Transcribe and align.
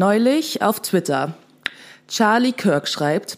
Neulich 0.00 0.62
auf 0.62 0.80
Twitter. 0.80 1.34
Charlie 2.08 2.52
Kirk 2.52 2.88
schreibt, 2.88 3.36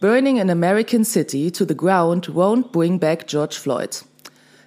Burning 0.00 0.40
an 0.40 0.48
American 0.48 1.04
City 1.04 1.52
to 1.52 1.66
the 1.68 1.76
ground 1.76 2.34
won't 2.34 2.72
bring 2.72 2.98
back 2.98 3.26
George 3.26 3.56
Floyd. 3.60 4.06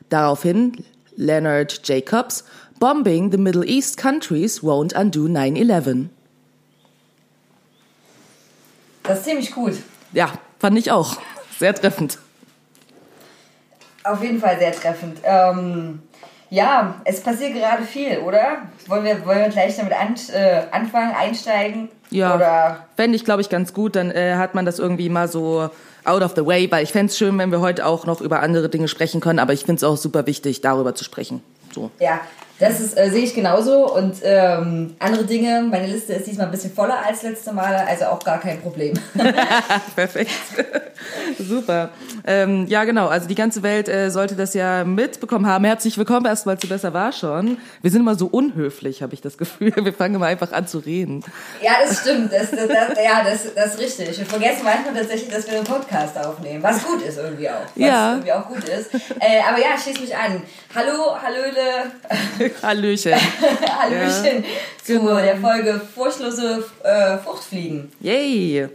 Daraufhin 0.10 0.86
Leonard 1.16 1.82
Jacobs, 1.84 2.44
Bombing 2.80 3.32
the 3.32 3.40
Middle 3.40 3.66
East 3.66 3.98
countries 3.98 4.62
won't 4.62 4.94
undo 4.94 5.26
9-11. 5.26 6.10
Das 9.02 9.18
ist 9.18 9.26
ziemlich 9.26 9.52
gut. 9.52 9.78
Ja, 10.14 10.32
fand 10.60 10.78
ich 10.78 10.92
auch. 10.92 11.18
Sehr 11.58 11.74
treffend. 11.74 12.20
Auf 14.04 14.22
jeden 14.22 14.40
Fall 14.40 14.60
sehr 14.60 14.74
treffend. 14.74 15.18
Ähm, 15.24 16.04
ja, 16.52 16.96
es 17.06 17.22
passiert 17.22 17.54
gerade 17.54 17.84
viel, 17.84 18.20
oder? 18.20 18.58
Wollen 18.88 19.06
wir, 19.06 19.26
wollen 19.26 19.40
wir 19.40 19.50
gleich 19.50 19.78
damit 19.78 19.94
an, 19.94 20.16
äh, 20.34 20.64
anfangen, 20.72 21.16
einsteigen? 21.16 21.88
Ja, 22.10 22.36
Oder 22.36 22.88
fände 22.98 23.16
ich, 23.16 23.24
glaube 23.24 23.42
ich, 23.42 23.48
ganz 23.48 23.74
gut. 23.74 23.96
Dann 23.96 24.12
äh, 24.12 24.36
hat 24.36 24.54
man 24.54 24.66
das 24.66 24.78
irgendwie 24.78 25.08
mal 25.08 25.30
so 25.30 25.70
out 26.04 26.22
of 26.22 26.34
the 26.36 26.46
way, 26.46 26.70
weil 26.70 26.84
ich 26.84 26.92
fände 26.92 27.10
es 27.10 27.18
schön, 27.18 27.38
wenn 27.38 27.54
wir 27.54 27.62
heute 27.62 27.86
auch 27.86 28.06
noch 28.06 28.20
über 28.20 28.42
andere 28.42 28.68
Dinge 28.68 28.90
sprechen 28.90 29.22
können, 29.22 29.40
aber 29.40 29.54
ich 29.54 29.62
finde 29.62 29.78
es 29.78 29.84
auch 29.86 29.96
super 29.96 30.28
wichtig, 30.28 30.60
darüber 30.60 30.94
zu 30.94 31.06
sprechen. 31.06 31.42
So. 31.74 31.90
ja, 32.00 32.20
das 32.62 32.80
ist, 32.80 32.98
äh, 32.98 33.10
sehe 33.10 33.24
ich 33.24 33.34
genauso. 33.34 33.94
Und 33.94 34.16
ähm, 34.24 34.96
andere 35.00 35.26
Dinge, 35.26 35.64
meine 35.70 35.88
Liste 35.88 36.14
ist 36.14 36.28
diesmal 36.28 36.46
ein 36.46 36.52
bisschen 36.52 36.72
voller 36.74 37.04
als 37.06 37.24
letzte 37.24 37.52
Mal, 37.52 37.76
also 37.76 38.06
auch 38.06 38.24
gar 38.24 38.40
kein 38.40 38.62
Problem. 38.62 38.94
Perfekt. 39.96 40.30
Super. 41.40 41.90
Ähm, 42.26 42.68
ja, 42.68 42.84
genau. 42.84 43.08
Also 43.08 43.28
die 43.28 43.36
ganze 43.36 43.64
Welt 43.64 43.90
äh, 43.90 44.10
sollte 44.12 44.36
das 44.36 44.54
ja 44.54 44.84
mitbekommen 44.84 45.48
haben. 45.48 45.66
Herzlich 45.66 45.98
willkommen 45.98 46.26
erstmal 46.26 46.58
zu 46.60 46.68
Besser 46.68 46.94
war 46.94 47.12
schon. 47.12 47.58
Wir 47.82 47.90
sind 47.92 48.02
immer 48.02 48.16
so 48.16 48.28
unhöflich, 48.28 49.02
habe 49.02 49.14
ich 49.16 49.22
das 49.22 49.38
Gefühl. 49.38 49.74
Wir 49.76 49.94
fangen 49.94 50.16
immer 50.16 50.28
einfach 50.28 50.52
an 50.52 50.68
zu 50.68 50.78
reden. 50.80 51.24
ja, 51.62 51.72
das 51.84 52.02
stimmt. 52.02 52.32
Das, 52.32 52.52
das, 52.52 52.68
das, 52.68 53.04
ja, 53.04 53.24
das, 53.24 53.54
das 53.56 53.74
ist 53.74 53.80
richtig. 53.80 54.18
Wir 54.20 54.26
vergessen 54.26 54.62
manchmal 54.64 54.94
tatsächlich, 54.94 55.30
dass 55.30 55.48
wir 55.50 55.58
einen 55.58 55.66
Podcast 55.66 56.18
aufnehmen. 56.18 56.62
Was 56.64 56.84
gut 56.84 57.02
ist 57.02 57.18
irgendwie 57.18 57.50
auch. 57.50 57.66
Was 57.76 57.88
Ja. 57.88 58.12
irgendwie 58.12 58.32
auch 58.34 58.48
gut 58.48 58.64
ist. 58.70 58.94
Äh, 59.20 59.42
aber 59.48 59.60
ja, 59.60 59.78
schließ 59.82 60.00
mich 60.00 60.16
an. 60.16 60.44
Hallo, 60.76 61.16
Hallöle, 61.22 62.51
Hallöchen. 62.62 63.14
Hallöchen 63.80 64.44
zu 64.84 65.00
genau. 65.00 65.18
der 65.18 65.38
Folge 65.38 65.82
Furchtlose 65.94 66.64
äh, 66.84 67.18
Fruchtfliegen. 67.18 67.92
Yay. 68.00 68.70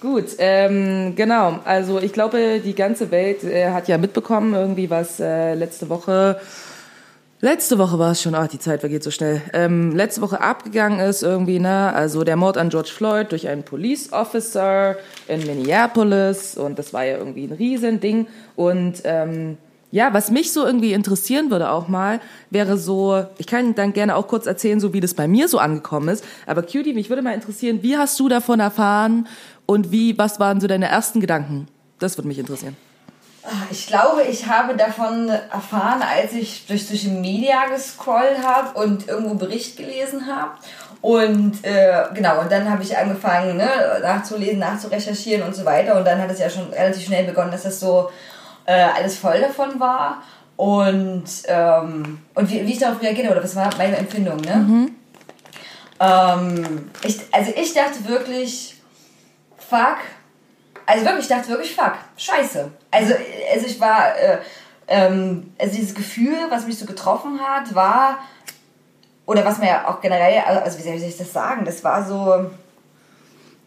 Gut, 0.00 0.26
ähm, 0.38 1.14
genau. 1.16 1.58
Also 1.64 1.98
ich 1.98 2.12
glaube, 2.12 2.60
die 2.64 2.74
ganze 2.74 3.10
Welt 3.10 3.42
äh, 3.42 3.70
hat 3.70 3.88
ja 3.88 3.98
mitbekommen, 3.98 4.54
irgendwie 4.54 4.90
was 4.90 5.18
äh, 5.18 5.54
letzte 5.54 5.88
Woche, 5.88 6.40
letzte 7.40 7.78
Woche 7.78 7.98
war 7.98 8.12
es 8.12 8.22
schon, 8.22 8.36
ach, 8.36 8.46
die 8.46 8.60
Zeit 8.60 8.78
vergeht 8.78 9.02
so 9.02 9.10
schnell, 9.10 9.42
ähm, 9.52 9.96
letzte 9.96 10.20
Woche 10.20 10.40
abgegangen 10.40 11.00
ist 11.00 11.24
irgendwie, 11.24 11.58
ne? 11.58 11.92
Also 11.92 12.22
der 12.22 12.36
Mord 12.36 12.58
an 12.58 12.68
George 12.68 12.90
Floyd 12.94 13.32
durch 13.32 13.48
einen 13.48 13.64
Police 13.64 14.12
Officer 14.12 14.94
in 15.26 15.44
Minneapolis 15.44 16.56
und 16.56 16.78
das 16.78 16.92
war 16.92 17.04
ja 17.04 17.18
irgendwie 17.18 17.46
ein 17.46 17.52
Riesending 17.52 18.28
und 18.54 19.02
ähm, 19.02 19.58
ja, 19.90 20.12
was 20.12 20.30
mich 20.30 20.52
so 20.52 20.66
irgendwie 20.66 20.92
interessieren 20.92 21.50
würde 21.50 21.70
auch 21.70 21.88
mal, 21.88 22.20
wäre 22.50 22.76
so, 22.76 23.24
ich 23.38 23.46
kann 23.46 23.74
dann 23.74 23.92
gerne 23.92 24.16
auch 24.16 24.28
kurz 24.28 24.46
erzählen, 24.46 24.80
so 24.80 24.92
wie 24.92 25.00
das 25.00 25.14
bei 25.14 25.26
mir 25.26 25.48
so 25.48 25.58
angekommen 25.58 26.08
ist. 26.08 26.24
Aber 26.46 26.62
Cutie, 26.62 26.92
mich 26.92 27.08
würde 27.08 27.22
mal 27.22 27.34
interessieren, 27.34 27.82
wie 27.82 27.96
hast 27.96 28.18
du 28.20 28.28
davon 28.28 28.60
erfahren 28.60 29.26
und 29.66 29.90
wie, 29.90 30.18
was 30.18 30.38
waren 30.40 30.60
so 30.60 30.66
deine 30.66 30.88
ersten 30.88 31.20
Gedanken? 31.20 31.68
Das 31.98 32.18
würde 32.18 32.28
mich 32.28 32.38
interessieren. 32.38 32.76
Ich 33.70 33.86
glaube, 33.86 34.22
ich 34.28 34.46
habe 34.46 34.76
davon 34.76 35.28
erfahren, 35.28 36.02
als 36.02 36.34
ich 36.34 36.66
durch 36.66 36.86
Social 36.86 37.18
Media 37.18 37.66
gescrollt 37.74 38.42
habe 38.44 38.78
und 38.78 39.08
irgendwo 39.08 39.34
Bericht 39.34 39.78
gelesen 39.78 40.26
habe. 40.26 40.50
Und 41.00 41.64
äh, 41.64 42.04
genau, 42.12 42.40
und 42.40 42.52
dann 42.52 42.68
habe 42.70 42.82
ich 42.82 42.98
angefangen, 42.98 43.56
ne, 43.56 43.68
nachzulesen, 44.02 44.58
nachzurecherchieren 44.58 45.46
und 45.46 45.54
so 45.54 45.64
weiter. 45.64 45.96
Und 45.96 46.04
dann 46.04 46.20
hat 46.20 46.30
es 46.30 46.40
ja 46.40 46.50
schon 46.50 46.70
relativ 46.72 47.06
schnell 47.06 47.24
begonnen, 47.24 47.52
dass 47.52 47.62
das 47.62 47.80
so 47.80 48.10
äh, 48.68 48.82
alles 48.94 49.16
voll 49.16 49.40
davon 49.40 49.80
war. 49.80 50.22
Und, 50.56 51.24
ähm, 51.46 52.20
und 52.34 52.50
wie, 52.50 52.66
wie 52.66 52.72
ich 52.72 52.78
darauf 52.78 53.00
reagiert 53.00 53.26
habe, 53.26 53.36
oder 53.36 53.44
was 53.44 53.56
war 53.56 53.70
meine 53.78 53.96
Empfindung, 53.96 54.36
ne? 54.36 54.90
Ähm, 56.00 56.90
ich, 57.02 57.20
also 57.32 57.52
ich 57.56 57.72
dachte 57.72 58.06
wirklich, 58.06 58.76
fuck, 59.56 59.98
also 60.84 61.04
wirklich, 61.04 61.22
ich 61.22 61.28
dachte 61.28 61.48
wirklich, 61.48 61.74
fuck, 61.74 61.94
scheiße. 62.16 62.70
Also, 62.90 63.14
also 63.54 63.66
ich 63.66 63.80
war, 63.80 64.16
äh, 64.16 64.38
ähm, 64.88 65.54
also 65.58 65.74
dieses 65.74 65.94
Gefühl, 65.94 66.36
was 66.50 66.66
mich 66.66 66.78
so 66.78 66.86
getroffen 66.86 67.40
hat, 67.40 67.74
war, 67.74 68.18
oder 69.26 69.44
was 69.44 69.58
mir 69.58 69.68
ja 69.68 69.88
auch 69.88 70.00
generell, 70.00 70.40
also 70.40 70.78
wie 70.78 70.82
soll 70.82 70.94
ich 70.94 71.16
das 71.16 71.32
sagen, 71.32 71.64
das 71.64 71.84
war 71.84 72.04
so, 72.04 72.50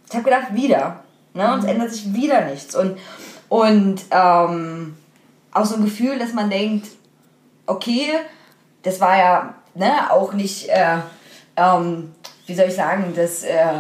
ich 0.10 0.14
habe 0.14 0.24
gedacht, 0.24 0.54
wieder. 0.54 1.04
Ne? 1.34 1.54
Und 1.54 1.60
es 1.60 1.66
ändert 1.66 1.92
sich 1.92 2.14
wieder 2.14 2.42
nichts. 2.42 2.76
Und, 2.76 2.98
und 3.52 4.06
ähm, 4.12 4.96
auch 5.52 5.66
so 5.66 5.76
ein 5.76 5.84
Gefühl, 5.84 6.18
dass 6.18 6.32
man 6.32 6.50
denkt, 6.50 6.88
okay, 7.66 8.08
das 8.82 9.02
war 9.02 9.18
ja 9.18 9.56
ne, 9.76 10.10
auch 10.10 10.32
nicht, 10.32 10.70
äh, 10.70 11.00
ähm, 11.58 12.14
wie 12.46 12.56
soll 12.56 12.68
ich 12.68 12.76
sagen, 12.76 13.12
das, 13.14 13.44
äh, 13.44 13.74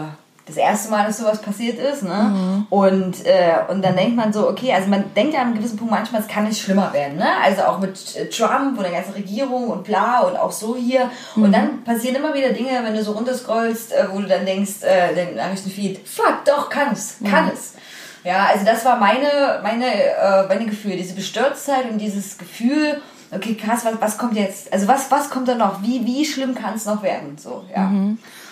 das 0.45 0.57
erste 0.57 0.91
Mal, 0.91 1.05
dass 1.07 1.19
sowas 1.19 1.41
passiert 1.41 1.79
ist. 1.79 2.03
Ne? 2.03 2.65
Und, 2.69 3.25
äh, 3.25 3.59
und 3.69 3.81
dann 3.81 3.95
denkt 3.95 4.17
man 4.17 4.33
so, 4.33 4.49
okay, 4.49 4.73
also 4.73 4.89
man 4.89 5.13
denkt 5.13 5.35
ja 5.35 5.39
an 5.39 5.47
einem 5.47 5.55
gewissen 5.55 5.77
Punkt 5.77 5.93
manchmal, 5.93 6.19
es 6.19 6.27
kann 6.27 6.43
nicht 6.43 6.61
schlimmer 6.61 6.91
werden. 6.91 7.15
Ne? 7.15 7.29
Also 7.41 7.61
auch 7.61 7.79
mit 7.79 8.17
äh, 8.17 8.27
Trump 8.27 8.77
und 8.77 8.83
der 8.83 8.91
ganzen 8.91 9.13
Regierung 9.13 9.69
und 9.69 9.85
bla 9.85 10.19
und 10.19 10.35
auch 10.35 10.51
so 10.51 10.75
hier. 10.75 11.09
Und 11.37 11.53
dann 11.53 11.85
passieren 11.85 12.17
immer 12.17 12.33
wieder 12.33 12.49
Dinge, 12.49 12.71
wenn 12.83 12.93
du 12.93 13.01
so 13.01 13.13
runterscrollst, 13.13 13.93
äh, 13.93 14.07
wo 14.11 14.19
du 14.19 14.27
dann 14.27 14.45
denkst, 14.45 14.83
äh, 14.83 15.15
den 15.15 15.37
Nachrichtenfeed, 15.37 16.05
fuck, 16.05 16.43
doch, 16.43 16.69
kann 16.69 16.91
es, 16.91 17.19
kann 17.23 17.49
es. 17.53 17.75
Ja, 18.23 18.47
also 18.53 18.65
das 18.65 18.85
war 18.85 18.97
meine, 18.99 19.59
meine, 19.63 19.85
äh, 19.85 20.47
meine 20.47 20.65
Gefühle, 20.65 20.95
diese 20.95 21.15
Bestürztheit 21.15 21.89
und 21.89 21.97
dieses 21.97 22.37
Gefühl, 22.37 23.01
okay, 23.31 23.55
krass, 23.55 23.83
was, 23.85 23.93
was 23.99 24.17
kommt 24.17 24.35
jetzt? 24.35 24.71
Also 24.71 24.87
was, 24.87 25.09
was 25.09 25.29
kommt 25.29 25.47
da 25.47 25.55
noch? 25.55 25.81
Wie, 25.81 26.05
wie 26.05 26.25
schlimm 26.25 26.53
kann 26.53 26.75
es 26.75 26.85
noch 26.85 27.01
werden? 27.01 27.37
So, 27.37 27.63
ja. 27.75 27.91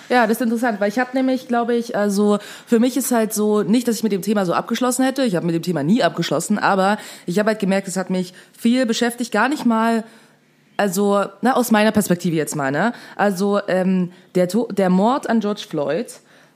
Ja, 0.09 0.23
das 0.25 0.37
ist 0.37 0.41
interessant, 0.41 0.79
weil 0.79 0.89
ich 0.89 0.97
habe 0.97 1.11
nämlich, 1.13 1.47
glaube 1.47 1.75
ich, 1.75 1.95
also 1.95 2.39
für 2.65 2.79
mich 2.79 2.97
ist 2.97 3.11
halt 3.11 3.31
so, 3.31 3.61
nicht, 3.61 3.87
dass 3.87 3.97
ich 3.97 4.03
mit 4.03 4.11
dem 4.11 4.23
Thema 4.23 4.43
so 4.43 4.53
abgeschlossen 4.55 5.05
hätte, 5.05 5.23
ich 5.23 5.35
habe 5.35 5.45
mit 5.45 5.53
dem 5.53 5.61
Thema 5.61 5.83
nie 5.83 6.01
abgeschlossen, 6.01 6.57
aber 6.57 6.97
ich 7.27 7.37
habe 7.37 7.49
halt 7.49 7.59
gemerkt, 7.59 7.87
es 7.87 7.95
hat 7.95 8.09
mich 8.09 8.33
viel 8.57 8.87
beschäftigt, 8.87 9.31
gar 9.31 9.49
nicht 9.49 9.65
mal 9.67 10.03
also 10.77 11.25
na, 11.41 11.55
aus 11.57 11.71
meiner 11.71 11.91
Perspektive 11.91 12.37
jetzt 12.37 12.55
mal, 12.55 12.71
ne? 12.71 12.93
Also 13.17 13.59
ähm, 13.67 14.13
der, 14.35 14.47
To- 14.47 14.69
der 14.71 14.89
Mord 14.89 15.29
an 15.29 15.41
George 15.41 15.65
Floyd, 15.69 16.07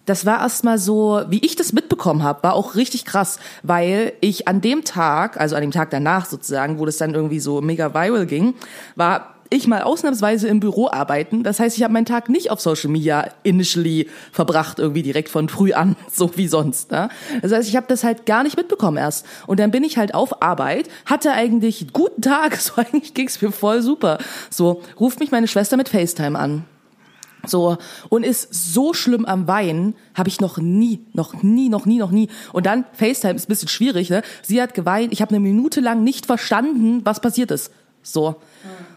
das 0.06 0.26
war 0.26 0.42
erstmal 0.42 0.78
so, 0.78 1.22
wie 1.30 1.40
ich 1.46 1.56
das 1.56 1.74
mitbekommen 1.74 2.24
habe, 2.24 2.44
war 2.44 2.54
auch 2.54 2.76
richtig 2.76 3.06
krass, 3.06 3.40
weil 3.62 4.14
ich 4.22 4.48
an 4.48 4.62
dem 4.62 4.84
Tag, 4.84 5.40
also 5.40 5.56
an 5.56 5.62
dem 5.62 5.72
Tag 5.72 5.90
danach 5.92 6.26
sozusagen, 6.26 6.80
wo 6.80 6.86
das 6.86 6.98
dann 6.98 7.14
irgendwie 7.14 7.40
so 7.40 7.62
mega 7.62 7.94
viral 7.94 8.26
ging, 8.26 8.56
war 8.96 9.34
ich 9.54 9.68
mal 9.68 9.84
ausnahmsweise 9.84 10.48
im 10.48 10.60
Büro 10.60 10.90
arbeiten. 10.90 11.44
Das 11.44 11.60
heißt, 11.60 11.78
ich 11.78 11.84
habe 11.84 11.94
meinen 11.94 12.06
Tag 12.06 12.28
nicht 12.28 12.50
auf 12.50 12.60
Social 12.60 12.90
Media 12.90 13.30
initially 13.44 14.10
verbracht, 14.32 14.80
irgendwie 14.80 15.04
direkt 15.04 15.30
von 15.30 15.48
früh 15.48 15.74
an, 15.74 15.96
so 16.12 16.36
wie 16.36 16.48
sonst. 16.48 16.92
Ne? 16.92 17.10
Das 17.42 17.52
heißt, 17.52 17.70
ich 17.70 17.76
habe 17.76 17.86
das 17.88 18.04
halt 18.04 18.26
gar 18.26 18.44
nicht 18.44 18.58
mitbekommen 18.58 18.98
erst. 18.98 19.26
Und 19.46 19.60
dann 19.60 19.72
bin 19.72 19.84
ich 19.84 19.98
halt 19.98 20.16
auf 20.16 20.42
Arbeit, 20.42 20.90
hatte 21.06 21.32
eigentlich 21.32 21.94
guten 21.94 22.22
Tag, 22.22 22.56
so 22.60 22.74
eigentlich 22.78 23.14
ging's 23.14 23.42
mir 23.42 23.52
voll 23.52 23.82
super. 23.82 24.18
So, 24.50 24.82
ruft 25.00 25.20
mich 25.20 25.32
meine 25.32 25.48
Schwester 25.48 25.78
mit 25.78 25.90
FaceTime 25.90 26.38
an. 26.38 26.66
So, 27.46 27.78
und 28.08 28.24
ist 28.24 28.54
so 28.54 28.94
schlimm 28.94 29.26
am 29.26 29.48
Weinen, 29.48 29.96
habe 30.14 30.30
ich 30.30 30.40
noch 30.40 30.58
nie, 30.58 31.06
noch 31.14 31.44
nie, 31.44 31.68
noch 31.68 31.86
nie, 31.86 31.98
noch 31.98 32.12
nie. 32.12 32.30
Und 32.54 32.66
dann, 32.66 32.86
FaceTime 32.94 33.36
ist 33.36 33.46
ein 33.46 33.50
bisschen 33.50 33.68
schwierig, 33.68 34.10
ne? 34.10 34.22
Sie 34.42 34.62
hat 34.62 34.74
geweint, 34.74 35.12
ich 35.12 35.22
habe 35.22 35.32
eine 35.32 35.42
Minute 35.42 35.82
lang 35.82 36.06
nicht 36.06 36.26
verstanden, 36.26 37.02
was 37.04 37.20
passiert 37.20 37.52
ist. 37.52 37.72
So. 38.02 38.36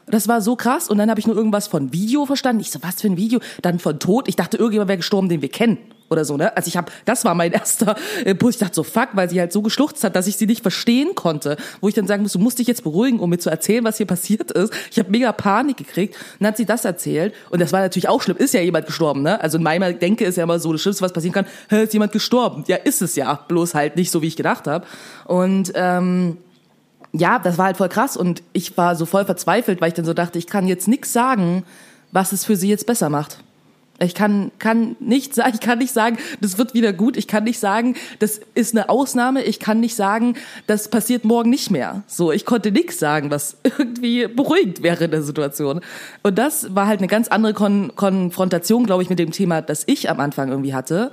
Das 0.07 0.29
war 0.29 0.41
so 0.41 0.55
krass. 0.55 0.89
Und 0.89 0.99
dann 0.99 1.11
habe 1.11 1.19
ich 1.19 1.27
nur 1.27 1.37
irgendwas 1.37 1.67
von 1.67 1.93
Video 1.93 2.27
verstanden. 2.27 2.61
Ich 2.61 2.71
so, 2.71 2.79
was 2.83 3.01
für 3.01 3.09
ein 3.09 3.17
Video? 3.17 3.41
Dann 3.63 3.79
von 3.81 3.99
Tod. 3.99 4.29
Ich 4.29 4.37
dachte, 4.37 4.57
irgendjemand 4.57 4.89
wäre 4.89 4.99
gestorben, 4.99 5.29
den 5.29 5.43
wir 5.43 5.49
kennen. 5.49 5.79
Oder 6.09 6.25
so, 6.25 6.37
ne? 6.37 6.57
Also 6.57 6.69
ich 6.69 6.77
habe, 6.77 6.93
das 7.05 7.25
war 7.25 7.35
mein 7.35 7.53
erster 7.53 7.97
Impuls. 8.25 8.57
Ich 8.57 8.61
dachte 8.61 8.75
so, 8.75 8.83
fuck, 8.83 9.09
weil 9.13 9.29
sie 9.29 9.41
halt 9.41 9.53
so 9.53 9.63
geschluchzt 9.63 10.05
hat, 10.05 10.17
dass 10.17 10.27
ich 10.27 10.37
sie 10.37 10.47
nicht 10.47 10.63
verstehen 10.63 11.15
konnte. 11.15 11.57
Wo 11.81 11.89
ich 11.89 11.95
dann 11.95 12.07
sagen 12.07 12.23
muss, 12.23 12.33
du 12.33 12.39
musst 12.39 12.59
dich 12.59 12.67
jetzt 12.67 12.85
beruhigen, 12.85 13.21
um 13.21 13.31
mir 13.31 13.39
zu 13.39 13.51
erzählen, 13.51 13.85
was 13.85 13.97
hier 13.97 14.07
passiert 14.07 14.51
ist. 14.53 14.73
Ich 14.91 14.99
habe 14.99 15.11
mega 15.11 15.33
Panik 15.33 15.77
gekriegt. 15.77 16.15
Und 16.15 16.41
dann 16.41 16.49
hat 16.49 16.57
sie 16.57 16.67
das 16.67 16.85
erzählt. 16.85 17.35
Und 17.51 17.61
das 17.61 17.73
war 17.73 17.81
natürlich 17.81 18.09
auch 18.09 18.23
schlimm. 18.23 18.37
Ist 18.37 18.55
ja 18.55 18.61
jemand 18.61 18.87
gestorben, 18.87 19.23
ne? 19.23 19.41
Also 19.41 19.59
in 19.59 19.65
meiner 19.65 19.93
Denke 19.93 20.25
ist 20.25 20.37
ja 20.37 20.45
immer 20.45 20.59
so, 20.59 20.73
das 20.73 20.83
Schlimmste, 20.83 21.05
was 21.05 21.13
passieren 21.13 21.35
kann, 21.35 21.47
hä, 21.69 21.85
ist 21.85 21.93
jemand 21.93 22.13
gestorben. 22.13 22.65
Ja, 22.69 22.77
ist 22.77 23.03
es 23.03 23.17
ja. 23.17 23.35
Bloß 23.49 23.75
halt 23.75 23.97
nicht 23.97 24.11
so, 24.11 24.23
wie 24.23 24.29
ich 24.29 24.37
gedacht 24.37 24.67
habe. 24.67 24.87
Und 25.25 25.73
ähm, 25.75 26.39
ja, 27.13 27.39
das 27.39 27.59
war 27.59 27.67
halt 27.67 27.77
voll 27.77 27.89
krass 27.89 28.17
und 28.17 28.43
ich 28.53 28.77
war 28.77 28.97
so 28.97 29.07
voll 29.07 29.25
verzweifelt, 29.25 29.81
weil 29.81 29.89
ich 29.89 29.95
dann 29.95 30.05
so 30.05 30.15
dachte, 30.15 30.39
ich 30.39 30.47
kann 30.47 30.67
jetzt 30.67 30.89
nichts 30.89 31.13
sagen, 31.13 31.65
was 32.13 32.33
es 32.33 32.45
für 32.45 32.57
sie 32.57 32.69
jetzt 32.69 32.87
besser 32.87 33.11
macht. 33.11 33.39
Ich 33.99 34.15
kann, 34.15 34.51
kann 34.59 34.97
nicht 35.01 35.35
sagen, 35.35 35.53
ich 35.55 35.61
kann 35.61 35.79
nicht 35.79 35.93
sagen, 35.93 36.19
das 36.41 36.59
wird 36.59 36.75
wieder 36.75 36.93
gut. 36.93 37.17
Ich 37.17 37.27
kann 37.27 37.45
nicht 37.45 37.59
sagen, 37.59 37.95
das 38.19 38.41
ist 38.55 38.75
eine 38.75 38.91
Ausnahme. 38.91 39.43
Ich 39.43 39.59
kann 39.59 39.81
nicht 39.81 39.97
sagen, 39.97 40.35
das 40.67 40.89
passiert 40.89 41.25
morgen 41.25 41.49
nicht 41.49 41.71
mehr. 41.71 42.03
So, 42.07 42.31
ich 42.31 42.45
konnte 42.45 42.71
nichts 42.73 42.99
sagen, 42.99 43.31
was 43.31 43.57
irgendwie 43.63 44.27
beruhigend 44.27 44.83
wäre 44.83 45.05
in 45.05 45.11
der 45.13 45.23
Situation. 45.23 45.81
Und 46.23 46.39
das 46.39 46.75
war 46.75 46.87
halt 46.87 47.01
eine 47.01 47.09
ganz 47.09 47.29
andere 47.29 47.55
Kon 47.55 47.93
Konfrontation, 47.97 48.85
glaube 48.85 49.03
ich, 49.03 49.11
mit 49.11 49.19
dem 49.19 49.31
Thema, 49.31 49.63
das 49.63 49.85
ich 49.87 50.11
am 50.11 50.21
Anfang 50.21 50.51
irgendwie 50.51 50.75
hatte. 50.75 51.11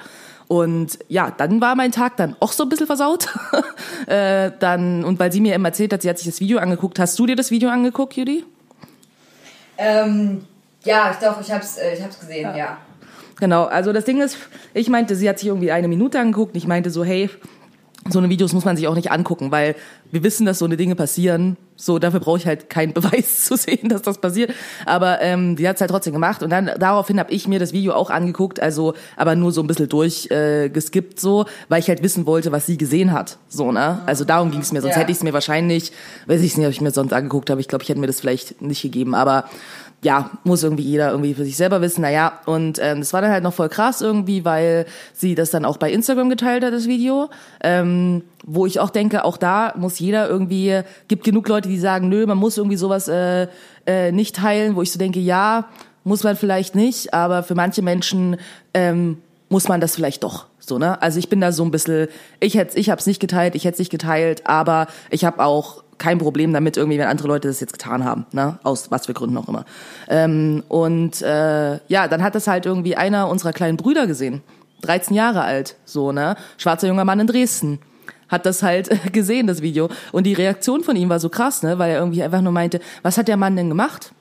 Und 0.47 0.99
ja, 1.07 1.31
dann 1.31 1.61
war 1.61 1.75
mein 1.75 1.91
Tag 1.91 2.17
dann 2.17 2.35
auch 2.39 2.51
so 2.51 2.63
ein 2.63 2.69
bisschen 2.69 2.87
versaut. 2.87 3.27
äh, 4.07 4.51
dann, 4.59 5.05
und 5.05 5.19
weil 5.19 5.31
sie 5.31 5.39
mir 5.39 5.55
eben 5.55 5.63
erzählt 5.65 5.93
hat, 5.93 6.01
sie 6.01 6.09
hat 6.09 6.17
sich 6.17 6.27
das 6.27 6.41
Video 6.41 6.59
angeguckt. 6.59 6.99
Hast 6.99 7.17
du 7.17 7.25
dir 7.25 7.35
das 7.35 7.49
Video 7.49 7.69
angeguckt, 7.69 8.15
Judy? 8.15 8.43
Ähm, 9.77 10.45
ja, 10.83 11.15
doch, 11.21 11.39
ich 11.41 11.51
hab's, 11.51 11.77
äh, 11.77 11.93
ich 11.95 12.03
hab's 12.03 12.19
gesehen, 12.19 12.55
ja. 12.55 12.77
Genau, 13.39 13.63
also 13.65 13.93
das 13.93 14.05
Ding 14.05 14.21
ist, 14.21 14.37
ich 14.73 14.89
meinte, 14.89 15.15
sie 15.15 15.27
hat 15.27 15.39
sich 15.39 15.47
irgendwie 15.47 15.71
eine 15.71 15.87
Minute 15.87 16.19
angeguckt. 16.19 16.55
Ich 16.55 16.67
meinte 16.67 16.89
so, 16.91 17.03
hey, 17.03 17.29
so 18.09 18.19
eine 18.19 18.29
Videos 18.29 18.53
muss 18.53 18.65
man 18.65 18.75
sich 18.75 18.87
auch 18.87 18.95
nicht 18.95 19.11
angucken, 19.11 19.49
weil 19.51 19.75
wir 20.11 20.23
wissen, 20.23 20.45
dass 20.45 20.59
so 20.59 20.65
eine 20.65 20.77
Dinge 20.77 20.95
passieren. 20.95 21.57
So, 21.75 21.97
dafür 21.99 22.19
brauche 22.19 22.37
ich 22.37 22.45
halt 22.45 22.69
keinen 22.69 22.93
Beweis 22.93 23.45
zu 23.45 23.55
sehen, 23.55 23.89
dass 23.89 24.01
das 24.03 24.19
passiert. 24.19 24.51
Aber 24.85 25.21
ähm, 25.21 25.55
die 25.55 25.67
hat's 25.67 25.81
halt 25.81 25.89
trotzdem 25.89 26.13
gemacht. 26.13 26.43
Und 26.43 26.49
dann 26.51 26.69
daraufhin 26.77 27.19
habe 27.19 27.31
ich 27.31 27.47
mir 27.47 27.59
das 27.59 27.73
Video 27.73 27.93
auch 27.93 28.09
angeguckt, 28.09 28.59
also 28.59 28.93
aber 29.17 29.35
nur 29.35 29.51
so 29.51 29.61
ein 29.61 29.67
bisschen 29.67 29.89
durchgeskippt, 29.89 31.17
äh, 31.17 31.19
so, 31.21 31.45
weil 31.69 31.79
ich 31.79 31.87
halt 31.87 32.03
wissen 32.03 32.25
wollte, 32.25 32.51
was 32.51 32.65
sie 32.65 32.77
gesehen 32.77 33.11
hat. 33.11 33.37
So, 33.47 33.71
ne? 33.71 34.01
Also 34.05 34.23
darum 34.25 34.51
ging 34.51 34.61
es 34.61 34.71
mir. 34.71 34.81
Sonst 34.81 34.95
Ja. 34.95 35.01
hätte 35.01 35.11
ich 35.11 35.17
es 35.17 35.23
mir 35.23 35.33
wahrscheinlich, 35.33 35.91
weiß 36.27 36.41
ich 36.41 36.57
nicht, 36.57 36.65
ob 36.67 36.71
ich 36.73 36.81
mir 36.81 36.91
sonst 36.91 37.13
angeguckt 37.13 37.49
habe. 37.49 37.59
Ich 37.61 37.67
glaube, 37.67 37.83
ich 37.83 37.89
hätte 37.89 37.99
mir 37.99 38.07
das 38.07 38.19
vielleicht 38.19 38.61
nicht 38.61 38.81
gegeben. 38.81 39.15
Aber 39.15 39.45
ja, 40.03 40.29
muss 40.43 40.63
irgendwie 40.63 40.83
jeder 40.83 41.11
irgendwie 41.11 41.33
für 41.33 41.45
sich 41.45 41.57
selber 41.57 41.81
wissen. 41.81 42.01
Naja, 42.01 42.39
und 42.45 42.79
ähm, 42.81 42.99
das 42.99 43.13
war 43.13 43.21
dann 43.21 43.31
halt 43.31 43.43
noch 43.43 43.53
voll 43.53 43.69
krass 43.69 44.01
irgendwie, 44.01 44.45
weil 44.45 44.85
sie 45.13 45.35
das 45.35 45.51
dann 45.51 45.65
auch 45.65 45.77
bei 45.77 45.91
Instagram 45.91 46.29
geteilt 46.29 46.63
hat, 46.63 46.73
das 46.73 46.87
Video. 46.87 47.29
Ähm, 47.63 48.23
wo 48.45 48.65
ich 48.65 48.79
auch 48.79 48.89
denke, 48.89 49.23
auch 49.23 49.37
da 49.37 49.73
muss 49.77 49.99
jeder 49.99 50.27
irgendwie, 50.27 50.81
gibt 51.07 51.23
genug 51.23 51.47
Leute, 51.47 51.69
die 51.69 51.79
sagen, 51.79 52.09
nö, 52.09 52.25
man 52.25 52.37
muss 52.37 52.57
irgendwie 52.57 52.75
sowas 52.75 53.07
äh, 53.07 53.47
äh, 53.87 54.11
nicht 54.11 54.35
teilen, 54.35 54.75
wo 54.75 54.81
ich 54.81 54.91
so 54.91 54.99
denke, 54.99 55.19
ja, 55.19 55.69
muss 56.03 56.23
man 56.23 56.35
vielleicht 56.35 56.75
nicht, 56.75 57.13
aber 57.13 57.43
für 57.43 57.55
manche 57.55 57.81
Menschen 57.81 58.37
ähm, 58.73 59.17
muss 59.49 59.69
man 59.69 59.79
das 59.79 59.95
vielleicht 59.95 60.23
doch. 60.23 60.47
So, 60.59 60.77
ne? 60.77 61.01
Also 61.01 61.19
ich 61.19 61.29
bin 61.29 61.41
da 61.41 61.51
so 61.51 61.63
ein 61.63 61.71
bisschen, 61.71 62.07
ich 62.39 62.55
hätte 62.55 62.77
ich 62.77 62.89
hab's 62.89 63.05
nicht 63.05 63.19
geteilt, 63.19 63.55
ich 63.55 63.65
hätte 63.65 63.81
nicht 63.81 63.91
geteilt, 63.91 64.47
aber 64.47 64.87
ich 65.09 65.25
habe 65.25 65.43
auch 65.43 65.82
kein 65.97 66.17
Problem 66.17 66.53
damit, 66.53 66.77
irgendwie, 66.77 66.99
wenn 66.99 67.07
andere 67.07 67.27
Leute 67.27 67.47
das 67.47 67.59
jetzt 67.59 67.73
getan 67.73 68.03
haben, 68.03 68.25
ne? 68.31 68.59
Aus 68.63 68.91
was 68.91 69.05
für 69.05 69.13
Gründen 69.13 69.37
auch 69.37 69.47
immer. 69.47 69.65
Ähm, 70.07 70.63
und 70.67 71.21
äh, 71.21 71.79
ja, 71.87 72.07
dann 72.07 72.23
hat 72.23 72.35
das 72.35 72.47
halt 72.47 72.65
irgendwie 72.65 72.95
einer 72.95 73.27
unserer 73.29 73.53
kleinen 73.53 73.77
Brüder 73.77 74.07
gesehen. 74.07 74.41
13 74.81 75.15
Jahre 75.15 75.41
alt, 75.41 75.75
so, 75.85 76.11
ne? 76.11 76.35
Schwarzer 76.57 76.87
junger 76.87 77.05
Mann 77.05 77.19
in 77.19 77.27
Dresden. 77.27 77.79
Hat 78.29 78.45
das 78.45 78.63
halt 78.63 78.89
gesehen, 79.13 79.47
das 79.47 79.61
Video. 79.61 79.89
Und 80.11 80.25
die 80.25 80.33
Reaktion 80.33 80.83
von 80.83 80.95
ihm 80.95 81.09
war 81.09 81.19
so 81.19 81.29
krass, 81.29 81.63
ne? 81.63 81.79
Weil 81.79 81.91
er 81.91 81.99
irgendwie 81.99 82.23
einfach 82.23 82.41
nur 82.41 82.51
meinte, 82.51 82.79
was 83.01 83.17
hat 83.17 83.27
der 83.27 83.37
Mann 83.37 83.55
denn 83.55 83.69
gemacht? 83.69 84.11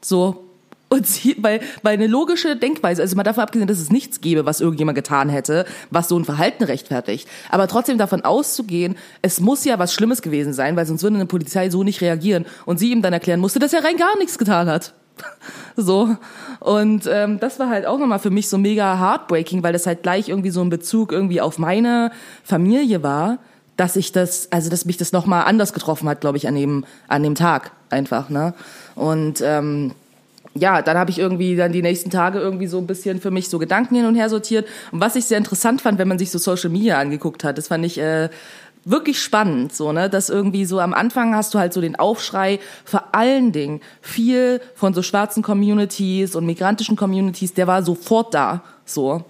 So. 0.00 0.44
Und 0.88 1.06
sie, 1.06 1.36
weil, 1.40 1.60
weil 1.82 1.94
eine 1.94 2.06
logische 2.06 2.56
Denkweise, 2.56 3.02
also 3.02 3.16
mal 3.16 3.22
davon 3.22 3.42
abgesehen, 3.42 3.66
dass 3.66 3.78
es 3.78 3.90
nichts 3.90 4.20
gäbe, 4.20 4.46
was 4.46 4.60
irgendjemand 4.60 4.94
getan 4.94 5.28
hätte, 5.28 5.64
was 5.90 6.08
so 6.08 6.18
ein 6.18 6.24
Verhalten 6.24 6.62
rechtfertigt. 6.62 7.28
Aber 7.50 7.66
trotzdem 7.66 7.98
davon 7.98 8.22
auszugehen, 8.22 8.96
es 9.22 9.40
muss 9.40 9.64
ja 9.64 9.78
was 9.78 9.92
Schlimmes 9.92 10.22
gewesen 10.22 10.52
sein, 10.52 10.76
weil 10.76 10.86
sonst 10.86 11.02
würde 11.02 11.16
eine 11.16 11.26
Polizei 11.26 11.70
so 11.70 11.82
nicht 11.82 12.00
reagieren. 12.00 12.46
Und 12.64 12.78
sie 12.78 12.92
ihm 12.92 13.02
dann 13.02 13.12
erklären 13.12 13.40
musste, 13.40 13.58
dass 13.58 13.72
er 13.72 13.82
rein 13.82 13.96
gar 13.96 14.16
nichts 14.18 14.38
getan 14.38 14.68
hat. 14.68 14.94
So. 15.76 16.16
Und 16.60 17.08
ähm, 17.10 17.40
das 17.40 17.58
war 17.58 17.68
halt 17.68 17.84
auch 17.84 17.98
nochmal 17.98 18.20
für 18.20 18.30
mich 18.30 18.48
so 18.48 18.58
mega 18.58 18.96
heartbreaking, 18.98 19.64
weil 19.64 19.72
das 19.72 19.86
halt 19.86 20.04
gleich 20.04 20.28
irgendwie 20.28 20.50
so 20.50 20.60
ein 20.60 20.70
Bezug 20.70 21.10
irgendwie 21.10 21.40
auf 21.40 21.58
meine 21.58 22.12
Familie 22.44 23.02
war, 23.02 23.38
dass 23.76 23.96
ich 23.96 24.12
das, 24.12 24.52
also 24.52 24.70
dass 24.70 24.84
mich 24.84 24.96
das 24.96 25.12
nochmal 25.12 25.44
anders 25.44 25.72
getroffen 25.72 26.08
hat, 26.08 26.20
glaube 26.20 26.38
ich, 26.38 26.46
an 26.46 26.54
dem, 26.54 26.84
an 27.08 27.24
dem 27.24 27.34
Tag 27.34 27.72
einfach, 27.90 28.30
ne? 28.30 28.54
Und 28.94 29.40
ähm, 29.44 29.92
ja, 30.54 30.82
dann 30.82 30.96
habe 30.96 31.10
ich 31.10 31.18
irgendwie 31.18 31.56
dann 31.56 31.72
die 31.72 31.82
nächsten 31.82 32.10
Tage 32.10 32.38
irgendwie 32.38 32.68
so 32.68 32.78
ein 32.78 32.86
bisschen 32.86 33.20
für 33.20 33.30
mich 33.30 33.48
so 33.48 33.58
Gedanken 33.58 33.96
hin 33.96 34.06
und 34.06 34.14
her 34.14 34.28
sortiert. 34.28 34.66
Und 34.92 35.00
was 35.00 35.16
ich 35.16 35.24
sehr 35.24 35.38
interessant 35.38 35.82
fand, 35.82 35.98
wenn 35.98 36.08
man 36.08 36.18
sich 36.18 36.30
so 36.30 36.38
Social 36.38 36.70
Media 36.70 36.98
angeguckt 36.98 37.42
hat, 37.42 37.58
das 37.58 37.68
fand 37.68 37.84
ich 37.84 37.98
äh, 37.98 38.28
wirklich 38.84 39.20
spannend, 39.20 39.74
so 39.74 39.92
ne, 39.92 40.10
dass 40.10 40.28
irgendwie 40.28 40.64
so 40.64 40.78
am 40.78 40.94
Anfang 40.94 41.34
hast 41.34 41.54
du 41.54 41.58
halt 41.58 41.72
so 41.72 41.80
den 41.80 41.96
Aufschrei, 41.96 42.60
vor 42.84 43.14
allen 43.14 43.50
Dingen 43.50 43.80
viel 44.00 44.60
von 44.74 44.94
so 44.94 45.02
schwarzen 45.02 45.42
Communities 45.42 46.36
und 46.36 46.46
migrantischen 46.46 46.96
Communities, 46.96 47.54
der 47.54 47.66
war 47.66 47.82
sofort 47.82 48.34
da, 48.34 48.62
so. 48.84 49.24